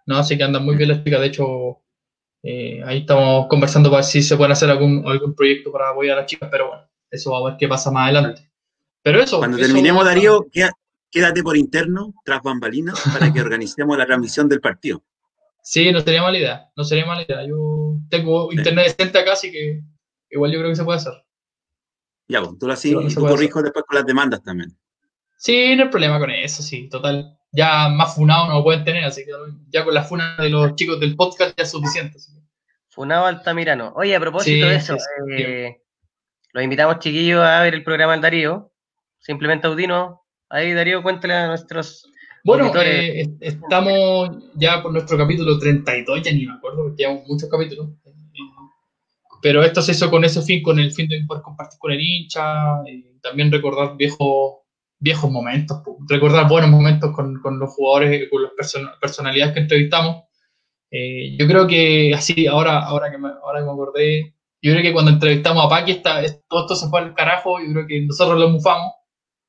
No, 0.05 0.17
así 0.17 0.38
que 0.38 0.43
andan 0.43 0.63
muy 0.63 0.75
bien 0.75 0.89
las 0.89 1.03
chicas. 1.03 1.21
De 1.21 1.27
hecho, 1.27 1.81
eh, 2.43 2.81
ahí 2.85 2.99
estamos 2.99 3.47
conversando 3.47 3.89
para 3.89 4.01
ver 4.01 4.05
si 4.05 4.21
se 4.21 4.38
puede 4.38 4.53
hacer 4.53 4.69
algún, 4.69 5.03
algún 5.07 5.34
proyecto 5.34 5.71
para 5.71 5.89
apoyar 5.89 6.17
a 6.17 6.21
las 6.21 6.30
chicas, 6.30 6.49
pero 6.51 6.67
bueno, 6.67 6.89
eso 7.09 7.31
va 7.31 7.39
a 7.39 7.51
ver 7.51 7.57
qué 7.57 7.67
pasa 7.67 7.89
más 7.89 8.03
adelante. 8.03 8.49
Pero 9.01 9.21
eso. 9.21 9.39
Cuando 9.39 9.57
terminemos, 9.57 10.05
Darío, 10.05 10.45
quédate 11.14 11.44
por 11.44 11.56
interno, 11.56 12.14
tras 12.26 12.41
bambalinas, 12.41 12.99
para 13.14 13.31
que 13.31 13.40
organicemos 13.41 13.98
la 13.98 14.06
transmisión 14.06 14.49
del 14.49 14.60
partido. 14.60 15.03
Sí, 15.61 15.91
no 15.91 16.02
sería 16.02 16.23
mala 16.23 16.38
idea, 16.38 16.69
no 16.76 16.84
sería 16.84 17.06
mala 17.06 17.22
idea. 17.22 17.45
Yo 17.48 17.98
tengo 18.10 18.52
internet 18.52 18.98
decente 18.98 19.19
acá, 19.19 19.34
así 19.34 19.52
que 19.52 19.81
igual 20.30 20.52
yo 20.52 20.60
creo 20.60 20.72
que 20.72 20.76
se 20.76 20.84
puede 20.84 20.98
hacer. 20.98 21.14
Ya, 22.27 22.41
pues, 22.41 22.57
tú 22.60 22.68
lo 22.68 22.73
así 22.73 22.95
y 22.99 23.14
tú 23.14 23.22
corrijo 23.22 23.61
después 23.61 23.85
con 23.88 23.95
las 23.95 24.06
demandas 24.06 24.44
también. 24.44 24.76
Sí, 25.38 25.76
no 25.76 25.84
hay 25.84 25.90
problema 25.90 26.19
con 26.19 26.31
eso, 26.31 26.64
sí, 26.64 26.90
total 26.90 27.38
ya 27.53 27.88
más 27.88 28.15
funado 28.15 28.48
no 28.48 28.53
lo 28.56 28.64
pueden 28.64 28.84
tener, 28.84 29.03
así 29.03 29.23
que 29.23 29.31
ya 29.69 29.85
con 29.85 29.94
la 29.94 30.03
funa 30.03 30.35
de 30.38 30.49
los 30.49 30.76
chicos 30.76 30.99
del 30.99 31.15
podcast 31.15 31.56
ya 31.56 31.64
es 31.64 31.72
suficiente. 31.72 32.18
Funado 32.90 33.27
Altamirano. 33.27 33.94
Oye, 33.95 34.15
a 34.15 34.19
propósito 34.19 34.68
de 34.68 34.76
eso, 34.76 34.98
eh, 35.31 35.81
los 36.52 36.64
invitamos 36.64 36.99
chiquillos 36.99 37.44
a 37.44 37.61
ver 37.61 37.76
el 37.76 37.84
programa 37.84 38.14
del 38.14 38.22
Darío, 38.22 38.72
simplemente 39.19 39.68
Audino. 39.68 40.22
Ahí 40.53 40.71
Darío, 40.71 41.01
cuéntale 41.01 41.34
a 41.34 41.47
nuestros... 41.47 42.07
Bueno, 42.43 42.71
eh, 42.75 43.25
estamos 43.39 44.30
ya 44.53 44.84
por 44.84 44.91
nuestro 44.91 45.17
capítulo 45.17 45.57
32, 45.57 46.21
ya 46.21 46.31
ni 46.31 46.45
me 46.45 46.53
acuerdo, 46.53 46.84
porque 46.84 47.01
llevamos 47.01 47.27
muchos 47.27 47.49
capítulos. 47.49 47.89
Pero 49.41 49.63
esto 49.63 49.81
se 49.81 49.93
hizo 49.93 50.11
con 50.11 50.23
ese 50.23 50.43
fin, 50.43 50.61
con 50.61 50.77
el 50.77 50.91
fin 50.91 51.07
de 51.07 51.23
poder 51.25 51.41
compartir 51.41 51.80
con 51.80 51.91
el 51.91 51.99
hincha, 51.99 52.84
y 52.85 53.19
también 53.19 53.51
recordar 53.51 53.97
viejos 53.97 54.57
viejos 54.99 55.31
momentos, 55.31 55.81
recordar 56.07 56.47
buenos 56.47 56.69
momentos 56.69 57.11
con, 57.15 57.41
con 57.41 57.57
los 57.57 57.73
jugadores, 57.73 58.30
con 58.30 58.43
las 58.43 58.51
personalidades 59.01 59.55
que 59.55 59.61
entrevistamos. 59.61 60.25
Eh, 60.91 61.35
yo 61.35 61.47
creo 61.47 61.65
que 61.65 62.13
así, 62.13 62.45
ahora, 62.45 62.85
ahora, 62.85 63.09
que 63.09 63.17
me, 63.17 63.30
ahora 63.30 63.59
que 63.59 63.65
me 63.65 63.71
acordé, 63.71 64.35
yo 64.61 64.71
creo 64.71 64.84
que 64.84 64.93
cuando 64.93 65.09
entrevistamos 65.09 65.65
a 65.65 65.69
Paqui, 65.69 65.93
está, 65.93 66.21
todo 66.47 66.61
esto 66.61 66.75
se 66.75 66.89
fue 66.89 66.99
al 66.99 67.15
carajo, 67.15 67.59
yo 67.59 67.73
creo 67.73 67.88
que 67.88 68.05
nosotros 68.05 68.39
lo 68.39 68.49
mufamos 68.49 68.93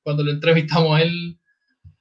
cuando 0.04 0.22
lo 0.22 0.30
entrevistamos 0.30 0.96
a 0.96 1.02
él, 1.02 1.38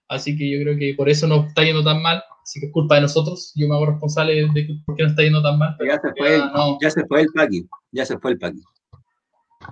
así 0.07 0.37
que 0.37 0.51
yo 0.51 0.61
creo 0.63 0.77
que 0.77 0.93
por 0.95 1.09
eso 1.09 1.25
no 1.25 1.47
está 1.47 1.63
yendo 1.63 1.83
tan 1.83 2.01
mal, 2.01 2.21
así 2.43 2.59
que 2.59 2.67
es 2.67 2.71
culpa 2.71 2.95
de 2.95 3.01
nosotros, 3.01 3.51
yo 3.55 3.67
me 3.67 3.75
hago 3.75 3.87
responsable 3.87 4.47
de 4.53 4.67
que, 4.67 4.75
por 4.85 4.95
qué 4.95 5.03
no 5.03 5.09
está 5.09 5.23
yendo 5.23 5.41
tan 5.41 5.57
mal. 5.57 5.75
Ya 5.79 5.99
se, 5.99 6.13
fue, 6.15 6.41
ya, 6.81 6.89
se 6.91 7.05
fue 7.07 7.21
el 7.21 7.27
Paqui, 7.33 7.67
ya 7.91 8.05
se 8.05 8.19
fue 8.19 8.31
el 8.31 8.37
Paqui. 8.37 8.61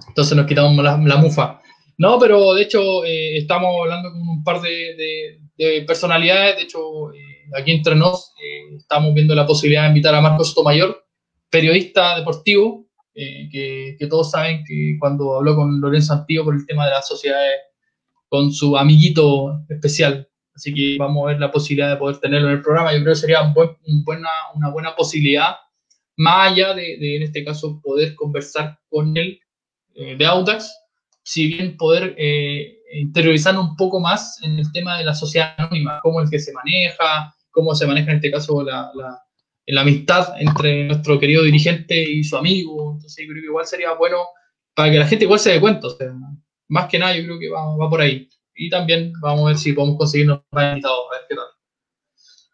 Entonces 0.08 0.36
nos 0.36 0.48
quitamos 0.48 0.84
la, 0.84 0.98
la 0.98 1.18
mufa. 1.18 1.62
No, 2.02 2.18
pero 2.18 2.56
de 2.56 2.64
hecho 2.64 3.06
eh, 3.06 3.38
estamos 3.38 3.70
hablando 3.80 4.12
con 4.12 4.28
un 4.28 4.44
par 4.44 4.60
de, 4.60 5.38
personalidades. 5.86 6.56
De 6.56 6.64
hecho, 6.64 7.14
eh, 7.14 7.46
aquí 7.56 7.74
entre 7.74 7.96
nos 7.96 8.34
eh, 8.44 8.76
estamos 8.76 9.14
viendo 9.14 9.36
la 9.36 9.46
posibilidad 9.46 9.84
de 9.84 9.90
invitar 9.90 10.16
a 10.16 10.22
Marcos 10.22 10.48
Sotomayor, 10.50 11.06
periodista 11.52 12.18
deportivo, 12.18 12.88
que, 13.14 14.08
todos 14.10 14.32
saben 14.32 14.64
que 14.66 14.98
cuando 15.00 15.36
habló 15.36 15.56
con 15.56 15.80
Lorenzo 15.80 16.14
Antío 16.14 16.44
por 16.44 16.56
el 16.56 16.66
tema 16.66 16.86
de 16.86 16.92
las 16.94 17.08
sociedades, 17.08 17.60
con 18.32 18.54
su 18.54 18.78
amiguito 18.78 19.62
especial. 19.68 20.26
Así 20.56 20.74
que 20.74 20.96
vamos 20.98 21.26
a 21.26 21.32
ver 21.32 21.40
la 21.42 21.52
posibilidad 21.52 21.90
de 21.90 21.98
poder 21.98 22.18
tenerlo 22.20 22.48
en 22.48 22.54
el 22.54 22.62
programa. 22.62 22.94
Yo 22.94 23.02
creo 23.02 23.14
que 23.14 23.20
sería 23.20 23.42
buena, 24.06 24.30
una 24.56 24.70
buena 24.70 24.96
posibilidad, 24.96 25.56
más 26.16 26.52
allá 26.52 26.74
de, 26.74 26.98
de, 26.98 27.18
en 27.18 27.24
este 27.24 27.44
caso, 27.44 27.82
poder 27.84 28.16
conversar 28.16 28.80
con 28.90 29.18
él 29.18 29.38
de 29.94 30.26
Audax, 30.26 30.74
si 31.24 31.48
bien 31.48 31.76
poder 31.76 32.16
eh, 32.18 32.80
interiorizar 32.94 33.58
un 33.60 33.76
poco 33.76 34.00
más 34.00 34.42
en 34.44 34.60
el 34.60 34.72
tema 34.72 34.98
de 34.98 35.04
la 35.04 35.14
sociedad 35.14 35.54
anónima, 35.58 36.00
cómo 36.02 36.22
es 36.22 36.30
que 36.30 36.40
se 36.40 36.54
maneja, 36.54 37.36
cómo 37.52 37.76
se 37.76 37.86
maneja 37.86 38.12
en 38.12 38.18
este 38.18 38.32
caso 38.32 38.64
la, 38.64 38.90
la, 38.96 39.82
amistad 39.82 40.36
entre 40.40 40.86
nuestro 40.86 41.20
querido 41.20 41.44
dirigente 41.44 42.02
y 42.02 42.24
su 42.24 42.38
amigo. 42.38 42.94
Entonces, 42.94 43.26
yo 43.26 43.32
creo 43.32 43.42
que 43.42 43.48
igual 43.48 43.66
sería 43.66 43.94
bueno 43.94 44.18
para 44.74 44.90
que 44.90 45.00
la 45.00 45.08
gente 45.08 45.26
igual 45.26 45.40
se 45.40 45.52
dé 45.52 45.60
cuenta. 45.60 45.88
Más 46.72 46.88
que 46.88 46.98
nada, 46.98 47.14
yo 47.14 47.24
creo 47.26 47.40
que 47.40 47.50
va, 47.50 47.76
va, 47.76 47.90
por 47.90 48.00
ahí. 48.00 48.30
Y 48.56 48.70
también 48.70 49.12
vamos 49.22 49.42
a 49.44 49.48
ver 49.48 49.58
si 49.58 49.74
podemos 49.74 49.98
conseguirnos 49.98 50.42
más 50.52 50.70
invitados, 50.70 51.00
a 51.10 51.18
ver 51.18 51.26
qué 51.28 51.36
tal, 51.36 51.46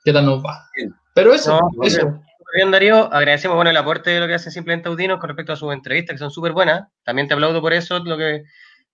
qué 0.03 0.13
tal 0.13 0.25
nos 0.25 0.43
va. 0.43 0.67
Pero 1.13 1.33
eso, 1.33 1.59
eso. 1.83 2.19
Bien, 2.55 2.71
Darío, 2.71 3.13
agradecemos 3.13 3.55
bueno, 3.55 3.69
el 3.69 3.77
aporte 3.77 4.09
de 4.09 4.19
lo 4.19 4.27
que 4.27 4.33
hace 4.33 4.49
Simplemente 4.49 4.89
Audinos 4.89 5.19
con 5.19 5.29
respecto 5.29 5.53
a 5.53 5.55
sus 5.55 5.71
entrevistas, 5.71 6.15
que 6.15 6.17
son 6.17 6.31
súper 6.31 6.53
buenas. 6.53 6.87
También 7.03 7.27
te 7.27 7.35
aplaudo 7.35 7.61
por 7.61 7.73
eso, 7.73 7.99
lo 7.99 8.17
que, 8.17 8.43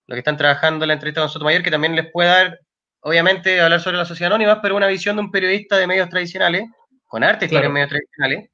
lo 0.07 0.15
que 0.15 0.19
están 0.19 0.35
trabajando 0.35 0.83
en 0.83 0.89
la 0.89 0.95
entrevista 0.95 1.21
con 1.21 1.29
Sotomayor, 1.29 1.63
que 1.63 1.71
también 1.71 1.95
les 1.95 2.11
puede 2.11 2.27
dar, 2.27 2.59
obviamente, 2.99 3.61
hablar 3.61 3.79
sobre 3.79 3.97
la 3.97 4.05
sociedad 4.05 4.33
anónima, 4.33 4.61
pero 4.61 4.75
una 4.75 4.87
visión 4.87 5.15
de 5.15 5.21
un 5.21 5.31
periodista 5.31 5.77
de 5.77 5.87
medios 5.87 6.09
tradicionales, 6.09 6.65
con 7.05 7.23
arte 7.23 7.47
claro. 7.47 7.67
en 7.67 7.73
medios 7.73 7.89
tradicionales, 7.89 8.49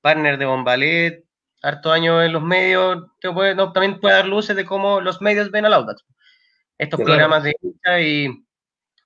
partner 0.00 0.38
de 0.38 0.44
Bombalet, 0.44 1.24
harto 1.62 1.92
años 1.92 2.24
en 2.24 2.32
los 2.32 2.42
medios, 2.42 3.04
puede, 3.34 3.54
también 3.54 4.00
puede 4.00 4.16
dar 4.16 4.26
luces 4.26 4.56
de 4.56 4.64
cómo 4.64 5.00
los 5.00 5.22
medios 5.22 5.50
ven 5.50 5.64
al 5.64 5.74
Audax. 5.74 6.04
Estos 6.76 7.00
programas 7.00 7.44
de 7.44 7.54
hincha 7.62 8.00
y 8.00 8.44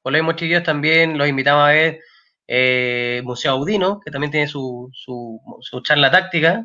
mismo, 0.05 0.33
chiquillos, 0.33 0.63
también 0.63 1.19
los 1.19 1.29
invitamos 1.29 1.65
a 1.65 1.73
ver 1.73 2.01
eh, 2.47 3.21
Museo 3.25 3.53
Audino, 3.53 4.01
que 4.01 4.11
también 4.11 4.31
tiene 4.31 4.47
su, 4.47 4.91
su, 4.93 5.41
su 5.61 5.81
charla 5.81 6.11
táctica 6.11 6.65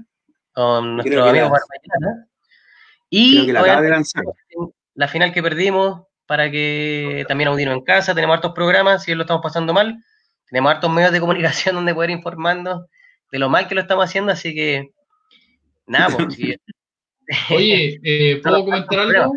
con 0.54 0.96
nuestro 0.96 1.26
amigo 1.26 1.50
Barballana. 1.50 2.28
Y 3.10 3.52
la, 3.52 5.08
final 5.08 5.34
que 5.34 5.44
perdimos, 5.44 6.04
para 6.26 6.50
que 6.50 7.26
también 7.28 7.50
Audino 7.50 7.74
en 7.74 7.82
casa, 7.82 8.16
tenemos 8.16 8.36
hartos 8.36 8.54
programas, 8.54 9.04
si 9.04 9.14
lo 9.16 9.24
estamos 9.24 9.44
pasando 9.44 9.74
mal, 9.74 10.02
tenemos 10.48 10.72
hartos 10.72 10.92
medios 10.92 11.12
de 11.12 11.20
comunicación 11.20 11.76
donde 11.76 11.94
poder 11.94 12.12
informarnos 12.12 12.86
de 13.32 13.40
lo 13.40 13.50
mal 13.50 13.68
que 13.68 13.76
lo 13.76 13.82
estamos 13.82 14.06
haciendo, 14.06 14.32
así 14.32 14.54
que 14.54 14.92
nada, 15.88 16.18
pues, 16.18 16.38
Oye, 17.50 18.00
eh, 18.04 18.42
¿puedo 18.42 18.66
comentar 18.66 19.00
algo? 19.00 19.34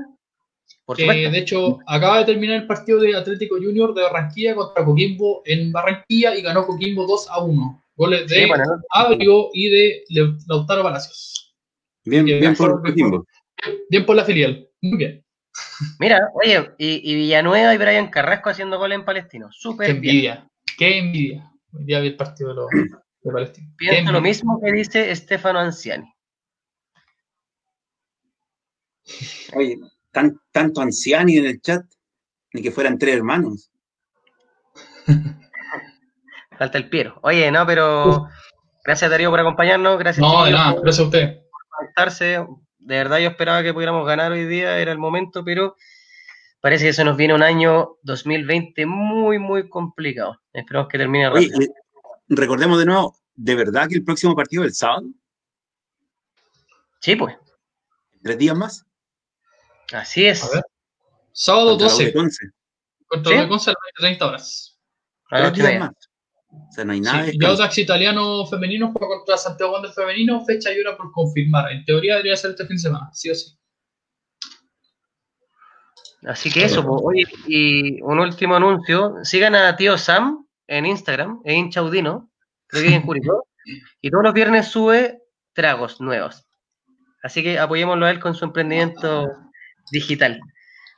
Por 0.86 0.98
de 0.98 1.38
hecho, 1.38 1.78
acaba 1.86 2.18
de 2.18 2.26
terminar 2.26 2.56
el 2.56 2.66
partido 2.66 3.00
de 3.00 3.16
Atlético 3.16 3.56
Junior 3.56 3.94
de 3.94 4.02
Barranquilla 4.02 4.54
contra 4.54 4.84
Coquimbo 4.84 5.42
en 5.46 5.72
Barranquilla 5.72 6.36
y 6.36 6.42
ganó 6.42 6.66
Coquimbo 6.66 7.06
2 7.06 7.30
a 7.30 7.42
1. 7.42 7.84
Goles 7.96 8.28
de 8.28 8.50
Abrio 8.90 9.48
y 9.54 9.70
de 9.70 10.04
Lautaro 10.46 10.82
Palacios. 10.82 11.54
Bien, 12.04 12.24
bien, 12.24 12.54
por 12.54 12.82
Coquimbo. 12.82 13.24
Bien 13.88 14.04
por 14.04 14.16
la 14.16 14.24
filial. 14.24 14.68
Muy 14.82 14.98
bien. 14.98 15.24
Mira, 16.00 16.30
oye, 16.34 16.70
y, 16.76 17.14
Villanueva 17.14 17.74
y 17.74 17.78
Brian 17.78 18.08
Carrasco 18.08 18.50
haciendo 18.50 18.78
goles 18.78 18.98
en 18.98 19.04
Palestino. 19.04 19.48
Súper 19.52 19.86
Qué 19.86 19.92
envidia, 19.92 20.48
qué 20.76 20.98
envidia. 20.98 21.50
Hoy 21.72 21.84
día 21.84 22.00
vi 22.00 22.08
el 22.08 22.16
partido 22.16 22.50
de, 22.50 22.56
los, 22.56 22.66
de 23.22 23.32
Palestino. 23.32 23.72
Pienso 23.78 24.12
lo 24.12 24.20
mismo 24.20 24.60
que 24.60 24.72
dice 24.72 25.10
Estefano 25.10 25.60
Anciani. 25.60 26.13
Oye, 29.54 29.78
tan, 30.10 30.40
tanto 30.52 30.80
Anciani 30.80 31.38
en 31.38 31.46
el 31.46 31.60
chat, 31.60 31.84
ni 32.52 32.62
que 32.62 32.70
fueran 32.70 32.98
tres 32.98 33.16
hermanos. 33.16 33.70
Falta 36.58 36.78
el 36.78 36.88
Piero. 36.88 37.18
Oye, 37.22 37.50
no, 37.50 37.66
pero 37.66 38.28
gracias 38.84 39.10
Darío 39.10 39.30
por 39.30 39.40
acompañarnos. 39.40 39.98
Gracias. 39.98 40.22
No, 40.22 40.44
de 40.44 40.52
nada, 40.52 40.74
gracias 40.80 41.00
a 41.00 41.04
usted. 41.04 41.40
Por 41.96 42.12
de 42.78 42.96
verdad 42.96 43.18
yo 43.18 43.28
esperaba 43.28 43.62
que 43.62 43.72
pudiéramos 43.72 44.06
ganar 44.06 44.30
hoy 44.32 44.46
día, 44.46 44.78
era 44.78 44.92
el 44.92 44.98
momento, 44.98 45.42
pero 45.44 45.76
parece 46.60 46.84
que 46.84 46.92
se 46.92 47.04
nos 47.04 47.16
viene 47.16 47.34
un 47.34 47.42
año 47.42 47.96
2020 48.02 48.86
muy, 48.86 49.38
muy 49.38 49.68
complicado. 49.68 50.40
Esperamos 50.52 50.88
que 50.88 50.98
termine 50.98 51.30
rápido. 51.30 51.58
recordemos 52.28 52.78
de 52.78 52.86
nuevo, 52.86 53.16
¿de 53.34 53.54
verdad 53.54 53.88
que 53.88 53.94
el 53.96 54.04
próximo 54.04 54.36
partido 54.36 54.64
es 54.64 54.68
el 54.68 54.74
sábado? 54.74 55.06
Sí, 57.00 57.16
pues. 57.16 57.36
¿Tres 58.22 58.38
días 58.38 58.56
más? 58.56 58.86
Así 59.92 60.26
es. 60.26 60.48
Sábado 61.32 61.76
12. 61.76 62.12
Contra 63.06 63.42
¿Sí? 63.42 63.48
12 63.48 63.70
a 63.70 63.72
las 63.72 63.92
30 63.96 64.26
horas. 64.26 64.78
Más. 65.30 65.92
O 66.68 66.72
sea, 66.72 66.84
no 66.84 66.92
hay 66.92 67.00
nada. 67.00 67.26
Sí, 67.26 67.38
Audax 67.44 67.78
italiano 67.78 68.46
femenino 68.46 68.92
juega 68.92 69.16
contra 69.16 69.36
Santiago 69.36 69.72
Wanderers 69.72 69.96
femenino, 69.96 70.44
fecha 70.44 70.72
y 70.72 70.80
hora 70.80 70.96
por 70.96 71.10
confirmar. 71.12 71.72
En 71.72 71.84
teoría 71.84 72.14
debería 72.14 72.36
ser 72.36 72.52
este 72.52 72.66
fin 72.66 72.76
de 72.76 72.82
semana, 72.82 73.10
sí 73.12 73.30
o 73.30 73.34
sí. 73.34 73.56
Así 76.26 76.50
que 76.50 76.64
eso, 76.64 76.84
pues, 76.84 77.26
y 77.46 78.00
un 78.02 78.18
último 78.18 78.56
anuncio. 78.56 79.16
Sigan 79.22 79.54
a 79.54 79.76
tío 79.76 79.98
Sam 79.98 80.46
en 80.66 80.86
Instagram, 80.86 81.42
en 81.44 81.66
Inchaudino, 81.66 82.30
creo 82.66 82.82
que 82.82 82.94
en 82.94 83.02
Curicó, 83.06 83.46
y 84.00 84.10
todos 84.10 84.24
los 84.24 84.32
viernes 84.32 84.68
sube 84.68 85.22
tragos 85.52 86.00
nuevos. 86.00 86.46
Así 87.22 87.42
que 87.42 87.58
apoyémoslo 87.58 88.06
a 88.06 88.10
él 88.10 88.20
con 88.20 88.34
su 88.34 88.44
emprendimiento 88.44 89.26
digital. 89.90 90.40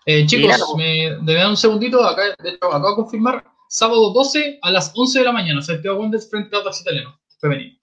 Eh, 0.05 0.25
chicos, 0.27 0.57
pues. 0.57 0.77
me 0.77 1.25
deben 1.25 1.49
un 1.49 1.57
segundito, 1.57 2.05
acá, 2.05 2.23
de 2.43 2.51
hecho, 2.51 2.67
acabo 2.67 2.91
de 2.91 2.97
confirmar, 2.97 3.45
sábado 3.69 4.11
12 4.11 4.61
a 4.63 4.71
las 4.71 4.93
11 4.95 5.19
de 5.19 5.25
la 5.25 5.33
mañana. 5.33 5.63
Santiago 5.63 5.99
Wanderers 5.99 6.31
frente 6.31 6.55
a 6.55 6.61
Audax 6.61 6.81
Italiano, 6.83 7.21
femenino. 7.41 7.79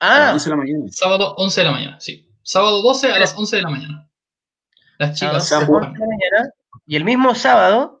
Ah, 0.00 0.30
11 0.32 0.44
de 0.44 0.50
la 0.50 0.56
mañana. 0.56 0.84
Sábado 0.90 1.34
11 1.36 1.60
de 1.60 1.64
la 1.64 1.72
mañana, 1.72 2.00
sí. 2.00 2.28
Sábado 2.42 2.82
12 2.82 3.12
a 3.12 3.18
las 3.18 3.36
11 3.36 3.56
de 3.56 3.62
la 3.62 3.70
mañana. 3.70 4.10
Las 4.98 5.18
chicas 5.18 5.48
se 5.48 5.56
juegan. 5.64 5.92
Mañana, 5.92 6.50
y 6.86 6.96
el 6.96 7.04
mismo 7.04 7.34
sábado. 7.34 8.00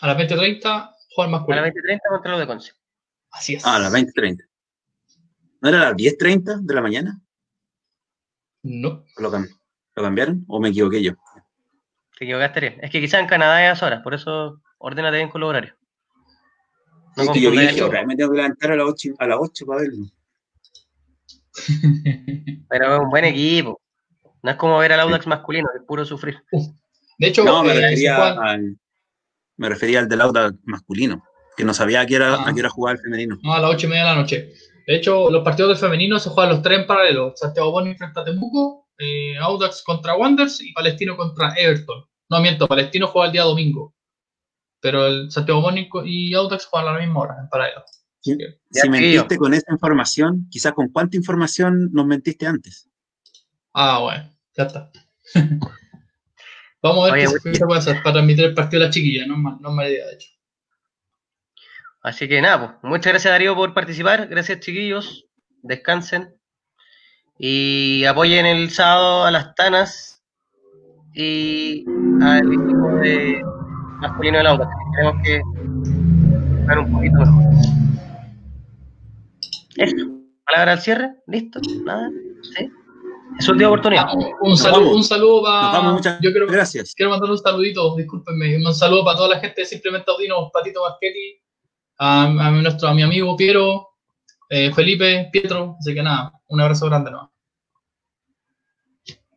A 0.00 0.06
las 0.06 0.16
20.30 0.16 0.94
juegan 1.14 1.32
masculino. 1.32 1.62
A 1.62 1.66
las 1.66 1.74
20.30 1.74 1.98
contra 2.08 2.30
los 2.30 2.40
de 2.40 2.46
Conce. 2.46 2.72
Así 3.30 3.54
es. 3.54 3.66
Ah, 3.66 3.76
a 3.76 3.78
las 3.78 3.92
20.30. 3.92 4.46
¿No 5.60 5.68
era 5.68 5.82
a 5.82 5.84
las 5.90 5.94
10.30 5.94 6.60
de 6.62 6.74
la 6.74 6.80
mañana? 6.80 7.20
No. 8.62 9.04
¿Lo, 9.16 9.30
cambiaron 9.94 10.44
o 10.48 10.60
me 10.60 10.70
equivoqué 10.70 11.02
yo? 11.02 11.12
Te 12.20 12.26
equivocaste, 12.26 12.78
Es 12.82 12.90
que 12.90 13.00
quizás 13.00 13.22
en 13.22 13.26
Canadá 13.26 13.72
es 13.72 13.82
a 13.82 13.86
horas, 13.86 14.02
por 14.02 14.12
eso 14.12 14.60
ordénate 14.76 15.16
bien 15.16 15.30
con 15.30 15.40
los 15.40 15.48
horarios. 15.48 15.74
No 17.16 17.34
yo 17.34 17.50
dije, 17.50 18.04
me 18.04 18.14
tengo 18.14 18.30
que 18.30 18.36
levantar 18.36 18.72
a 18.72 18.76
las 18.76 18.88
8, 18.88 19.14
a 19.18 19.26
las 19.26 19.38
8 19.40 19.64
para 19.64 19.80
verlo. 19.80 20.04
Pero 22.68 22.94
es 22.94 23.00
un 23.00 23.08
buen 23.08 23.24
equipo. 23.24 23.80
No 24.42 24.50
es 24.50 24.56
como 24.58 24.76
ver 24.76 24.92
al 24.92 25.00
Audax 25.00 25.26
masculino, 25.26 25.70
es 25.74 25.82
puro 25.86 26.04
sufrir. 26.04 26.36
De 27.18 27.26
hecho, 27.26 27.42
no, 27.42 27.64
me, 27.64 27.72
eh, 27.72 27.80
refería 27.80 28.32
al, 28.32 28.76
me 29.56 29.68
refería 29.70 30.00
al 30.00 30.08
del 30.10 30.20
Audax 30.20 30.58
masculino, 30.64 31.24
que 31.56 31.64
no 31.64 31.72
sabía 31.72 32.02
a 32.02 32.06
qué 32.06 32.16
era, 32.16 32.46
a 32.46 32.52
qué 32.52 32.60
era 32.60 32.68
jugar 32.68 32.96
el 32.96 33.02
femenino. 33.02 33.38
No, 33.42 33.54
a 33.54 33.60
las 33.60 33.70
8 33.70 33.86
y 33.86 33.88
media 33.88 34.04
de 34.04 34.10
la 34.10 34.16
noche. 34.16 34.52
De 34.86 34.94
hecho, 34.94 35.30
los 35.30 35.42
partidos 35.42 35.70
del 35.70 35.78
femenino 35.78 36.18
se 36.18 36.28
juegan 36.28 36.52
los 36.52 36.60
tres 36.60 36.80
en 36.80 36.86
paralelo. 36.86 37.32
Santiago 37.34 37.70
Boni 37.70 37.94
frente 37.94 38.20
a 38.20 38.24
Temuco, 38.24 38.88
eh, 38.98 39.38
Audax 39.38 39.82
contra 39.82 40.16
Wanderers 40.16 40.60
y 40.60 40.74
Palestino 40.74 41.16
contra 41.16 41.54
Everton. 41.56 42.09
No 42.30 42.40
miento, 42.40 42.68
Palestino 42.68 43.08
juega 43.08 43.26
el 43.26 43.32
día 43.32 43.42
domingo. 43.42 43.94
Pero 44.80 45.06
el 45.06 45.30
Santiago 45.30 45.60
Mónico 45.60 46.04
y 46.04 46.32
Audax 46.32 46.66
juegan 46.66 46.88
a 46.88 46.92
la 46.92 47.00
misma 47.00 47.20
hora 47.20 47.36
en 47.40 47.48
paralelo. 47.48 47.84
Si 48.20 48.88
mentiste 48.88 49.36
con 49.36 49.52
esa 49.52 49.72
información, 49.72 50.46
quizás 50.50 50.72
con 50.72 50.88
cuánta 50.88 51.16
información 51.16 51.90
nos 51.92 52.06
mentiste 52.06 52.46
antes. 52.46 52.88
Ah, 53.72 53.98
bueno, 54.00 54.30
ya 54.56 54.64
está. 54.64 54.90
Vamos 56.82 57.10
a 57.10 57.12
ver 57.12 57.28
qué, 57.42 57.54
se 57.54 57.66
puede 57.66 57.78
hacer 57.78 58.02
para 58.02 58.14
transmitir 58.14 58.46
el 58.46 58.54
partido 58.54 58.80
de 58.80 58.86
la 58.86 58.92
chiquilla, 58.92 59.26
no 59.26 59.34
es, 59.34 59.40
mal, 59.40 59.56
no 59.60 59.70
mala 59.70 59.90
idea, 59.90 60.06
de 60.06 60.14
hecho. 60.14 60.30
Así 62.02 62.26
que 62.26 62.40
nada, 62.40 62.80
pues, 62.80 62.90
muchas 62.90 63.12
gracias 63.12 63.32
Darío 63.32 63.54
por 63.54 63.74
participar, 63.74 64.28
gracias 64.28 64.60
chiquillos, 64.60 65.26
descansen. 65.62 66.34
Y 67.38 68.04
apoyen 68.04 68.46
el 68.46 68.70
sábado 68.70 69.24
a 69.24 69.30
las 69.30 69.54
Tanas 69.54 70.19
y 71.14 71.84
al 72.22 72.52
equipo 72.52 72.88
de 73.02 73.42
masculino 74.00 74.38
del 74.38 74.46
auto. 74.46 74.68
Tenemos 74.96 75.22
que 75.22 75.42
ver 76.66 76.78
un 76.78 76.92
poquito 76.92 77.18
mejor. 77.18 77.44
Eso. 79.76 79.96
Palabra 80.46 80.72
al 80.72 80.80
cierre. 80.80 81.10
¿Listo? 81.26 81.60
¿Nada? 81.84 82.10
¿Sí? 82.42 82.70
Es 83.38 83.48
última 83.48 83.68
oportunidad. 83.68 84.06
Ah, 84.08 84.14
un 84.40 84.56
saludo, 84.56 84.94
un 84.96 85.04
saludo 85.04 85.42
para. 85.42 85.80
Muchas 85.82 86.20
yo 86.20 86.30
quiero, 86.30 86.46
gracias. 86.46 86.94
Quiero 86.94 87.10
mandar 87.10 87.30
un 87.30 87.38
saludito, 87.38 87.96
discúlpenme. 87.96 88.56
Un 88.56 88.74
saludo 88.74 89.04
para 89.04 89.16
toda 89.16 89.28
la 89.30 89.40
gente 89.40 89.62
de 89.62 89.66
Simplemente 89.66 90.10
Audino, 90.10 90.50
Patito 90.52 90.82
Basquetti, 90.82 91.40
a, 91.98 92.24
a, 92.24 92.50
nuestro, 92.50 92.88
a 92.88 92.94
mi 92.94 93.02
amigo 93.02 93.36
Piero, 93.36 93.88
eh, 94.48 94.72
Felipe, 94.74 95.28
Pietro. 95.32 95.76
Así 95.78 95.94
que 95.94 96.02
nada, 96.02 96.32
un 96.48 96.60
abrazo 96.60 96.86
grande. 96.86 97.12
¿no? 97.12 97.32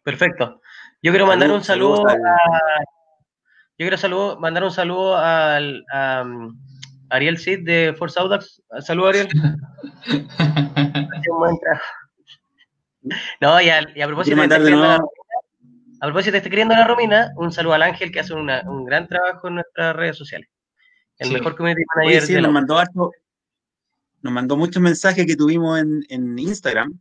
Perfecto. 0.04 0.60
Yo 1.04 1.12
quiero 1.12 1.28
mandar 1.28 1.52
un 1.52 1.64
saludo 1.64 2.08
a, 2.08 2.16
yo 3.78 3.90
quiero 3.90 4.40
mandar 4.40 4.64
un 4.64 4.72
saludo 4.72 5.18
al, 5.18 5.84
a 5.92 6.24
um, 6.26 6.58
Ariel 7.10 7.38
Cid 7.38 7.66
de 7.66 7.94
Force 7.98 8.18
Audax. 8.20 8.64
Saludos, 8.80 9.10
Ariel. 9.10 9.28
No, 13.42 13.60
y 13.60 13.68
a, 13.68 13.82
propósito 14.08 14.38
de, 14.38 14.72
la, 14.72 14.96
a 14.96 16.06
propósito 16.06 16.32
de 16.32 16.38
este 16.38 16.50
queriendo 16.50 16.74
la 16.74 16.88
Romina, 16.88 17.34
un 17.36 17.52
saludo 17.52 17.74
al 17.74 17.82
Ángel 17.82 18.14
que 18.14 18.22
hace 18.22 18.34
un 18.34 18.86
gran 18.86 19.10
trabajo 19.10 19.50
en 19.50 19.56
nuestras 19.56 19.94
redes 19.94 20.18
sociales. 20.18 20.48
El 21.18 21.34
mejor 21.34 21.58
community 21.58 21.84
manager. 21.98 22.22
sí, 22.22 22.34
nos 22.42 22.54
mandó 22.54 22.82
nos 24.22 24.32
mandó 24.32 24.56
muchos 24.56 24.82
mensajes 24.82 25.26
que 25.26 25.36
tuvimos 25.36 25.82
en, 25.82 26.06
en 26.08 26.40
Instagram. 26.40 26.98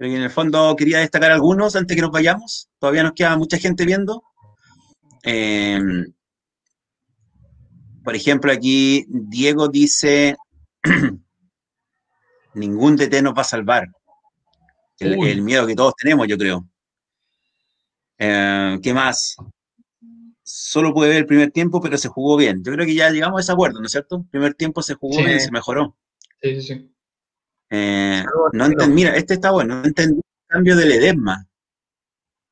Pero 0.00 0.14
en 0.14 0.22
el 0.22 0.30
fondo 0.30 0.74
quería 0.76 1.00
destacar 1.00 1.30
algunos 1.30 1.76
antes 1.76 1.94
que 1.94 2.00
nos 2.00 2.10
vayamos. 2.10 2.70
Todavía 2.78 3.02
nos 3.02 3.12
queda 3.12 3.36
mucha 3.36 3.58
gente 3.58 3.84
viendo. 3.84 4.22
Em, 5.22 6.10
por 8.02 8.16
ejemplo, 8.16 8.50
aquí 8.50 9.04
Diego 9.08 9.68
dice, 9.68 10.38
ningún 12.54 12.96
DT 12.96 13.20
nos 13.20 13.34
va 13.34 13.42
a 13.42 13.44
salvar. 13.44 13.88
El, 15.00 15.42
miedo 15.42 15.66
que 15.66 15.74
todos 15.74 15.92
tenemos, 15.96 16.26
yo 16.26 16.38
creo. 16.38 16.66
Em, 18.16 18.80
¿Qué 18.80 18.94
más? 18.94 19.36
Solo 20.42 20.94
puede 20.94 21.10
ver 21.10 21.18
el 21.18 21.26
primer 21.26 21.50
tiempo, 21.50 21.78
pero 21.78 21.98
se 21.98 22.08
jugó 22.08 22.38
bien. 22.38 22.64
Yo 22.64 22.72
creo 22.72 22.86
que 22.86 22.94
ya 22.94 23.10
llegamos 23.10 23.36
a 23.36 23.42
ese 23.42 23.52
acuerdo, 23.52 23.80
¿no 23.80 23.84
es 23.84 23.92
cierto? 23.92 24.16
El 24.16 24.30
primer 24.30 24.54
tiempo 24.54 24.80
se 24.80 24.94
jugó 24.94 25.18
bien, 25.22 25.38
se 25.38 25.50
mejoró. 25.50 25.94
Sí, 26.40 26.58
sí, 26.58 26.62
sí. 26.62 26.90
Eh, 27.70 28.24
no 28.52 28.68
mira, 28.88 29.14
este 29.16 29.34
está 29.34 29.52
bueno, 29.52 29.76
no 29.76 29.86
entendí 29.86 30.16
el 30.18 30.48
cambio 30.48 30.76
del 30.76 30.92
Edesma 30.92 31.46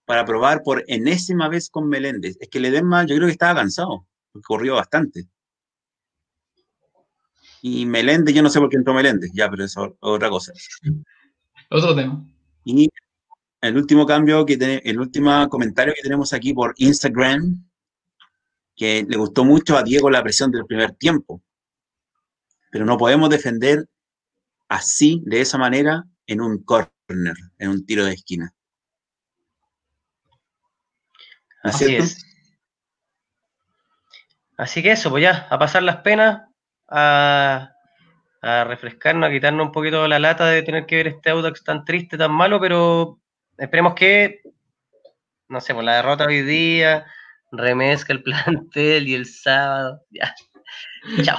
para 0.09 0.25
probar 0.25 0.63
por 0.63 0.85
enésima 0.87 1.49
vez 1.49 1.69
con 1.69 1.87
Meléndez. 1.87 2.39
Es 2.41 2.49
que 2.49 2.61
Ledesma 2.61 3.05
yo 3.05 3.15
creo 3.17 3.27
que 3.27 3.33
estaba 3.33 3.61
cansado, 3.61 4.07
corrió 4.43 4.77
bastante. 4.77 5.29
Y 7.61 7.85
Meléndez, 7.85 8.35
yo 8.35 8.43
no 8.43 8.49
sé 8.49 8.59
por 8.59 8.71
qué 8.71 8.77
entró 8.77 8.95
Meléndez, 8.95 9.31
ya, 9.35 9.51
pero 9.51 9.65
eso 9.65 9.85
es 9.85 9.93
otra 10.01 10.31
cosa. 10.31 10.53
Otro 11.69 11.95
tema. 11.95 12.25
Y 12.65 12.89
el 13.61 13.77
último 13.77 14.07
cambio 14.07 14.47
que 14.47 14.57
tenemos, 14.57 14.83
el 14.87 14.99
último 14.99 15.49
comentario 15.51 15.93
que 15.95 16.03
tenemos 16.03 16.33
aquí 16.33 16.55
por 16.55 16.73
Instagram, 16.79 17.69
que 18.75 19.05
le 19.07 19.17
gustó 19.19 19.45
mucho 19.45 19.77
a 19.77 19.83
Diego 19.83 20.09
la 20.09 20.23
presión 20.23 20.51
del 20.51 20.65
primer 20.65 20.93
tiempo. 20.93 21.43
Pero 22.71 22.87
no 22.87 22.97
podemos 22.97 23.29
defender 23.29 23.87
así, 24.69 25.23
de 25.27 25.41
esa 25.41 25.59
manera, 25.59 26.05
en 26.27 26.41
un 26.41 26.63
corner, 26.63 27.35
en 27.59 27.69
un 27.69 27.87
tiro 27.87 28.05
de 28.05 28.13
esquina. 28.13 28.53
Así 31.63 31.97
es. 31.97 32.25
Así 34.57 34.83
que 34.83 34.93
eso, 34.93 35.11
pues 35.11 35.23
ya, 35.23 35.47
a 35.51 35.59
pasar 35.59 35.83
las 35.83 35.99
penas, 35.99 36.43
a, 36.89 37.71
a 38.43 38.65
refrescarnos, 38.65 39.29
a 39.29 39.33
quitarnos 39.33 39.67
un 39.67 39.73
poquito 39.73 40.07
la 40.09 40.19
lata 40.19 40.47
de 40.47 40.63
tener 40.63 40.87
que 40.87 40.97
ver 40.97 41.07
este 41.09 41.31
Audax 41.31 41.63
tan 41.63 41.85
triste, 41.85 42.19
tan 42.19 42.33
malo, 42.33 42.61
pero 42.61 43.21
esperemos 43.57 43.95
que, 43.95 44.43
no 45.49 45.61
sé, 45.61 45.75
por 45.75 45.85
la 45.85 45.97
derrota 45.97 46.27
hoy 46.27 46.43
día, 46.43 47.07
remezca 47.53 48.13
el 48.13 48.23
plantel 48.25 49.09
y 49.09 49.15
el 49.15 49.27
sábado, 49.27 50.03
ya. 50.11 50.35
Chao. 51.23 51.39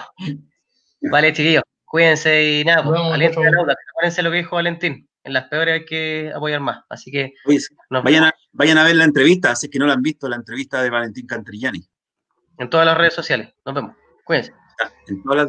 Vale, 1.01 1.33
chiquillos, 1.33 1.63
cuídense 1.89 2.61
y 2.61 2.63
nada, 2.63 2.83
pues, 2.83 2.97
alienten 3.01 3.45
al 3.45 3.55
Audax, 3.55 3.81
acuérdense 3.89 4.23
lo 4.23 4.31
que 4.31 4.37
dijo 4.37 4.55
Valentín 4.55 5.09
en 5.23 5.33
las 5.33 5.45
peores 5.45 5.73
hay 5.73 5.85
que 5.85 6.31
apoyar 6.35 6.59
más. 6.59 6.83
Así 6.89 7.11
que. 7.11 7.33
vayan, 7.89 8.25
a, 8.25 8.33
vayan 8.51 8.77
a 8.77 8.83
ver 8.83 8.95
la 8.95 9.03
entrevista, 9.05 9.51
así 9.51 9.69
que 9.69 9.79
no 9.79 9.85
la 9.85 9.93
han 9.93 10.01
visto, 10.01 10.27
la 10.27 10.35
entrevista 10.35 10.81
de 10.81 10.89
Valentín 10.89 11.27
Cantrillani. 11.27 11.87
En 12.57 12.69
todas 12.69 12.85
las 12.85 12.97
redes 12.97 13.13
sociales. 13.13 13.53
Nos 13.65 13.75
vemos. 13.75 13.95
Cuídense. 14.25 14.53
En 15.07 15.23
todas 15.23 15.37
las 15.37 15.47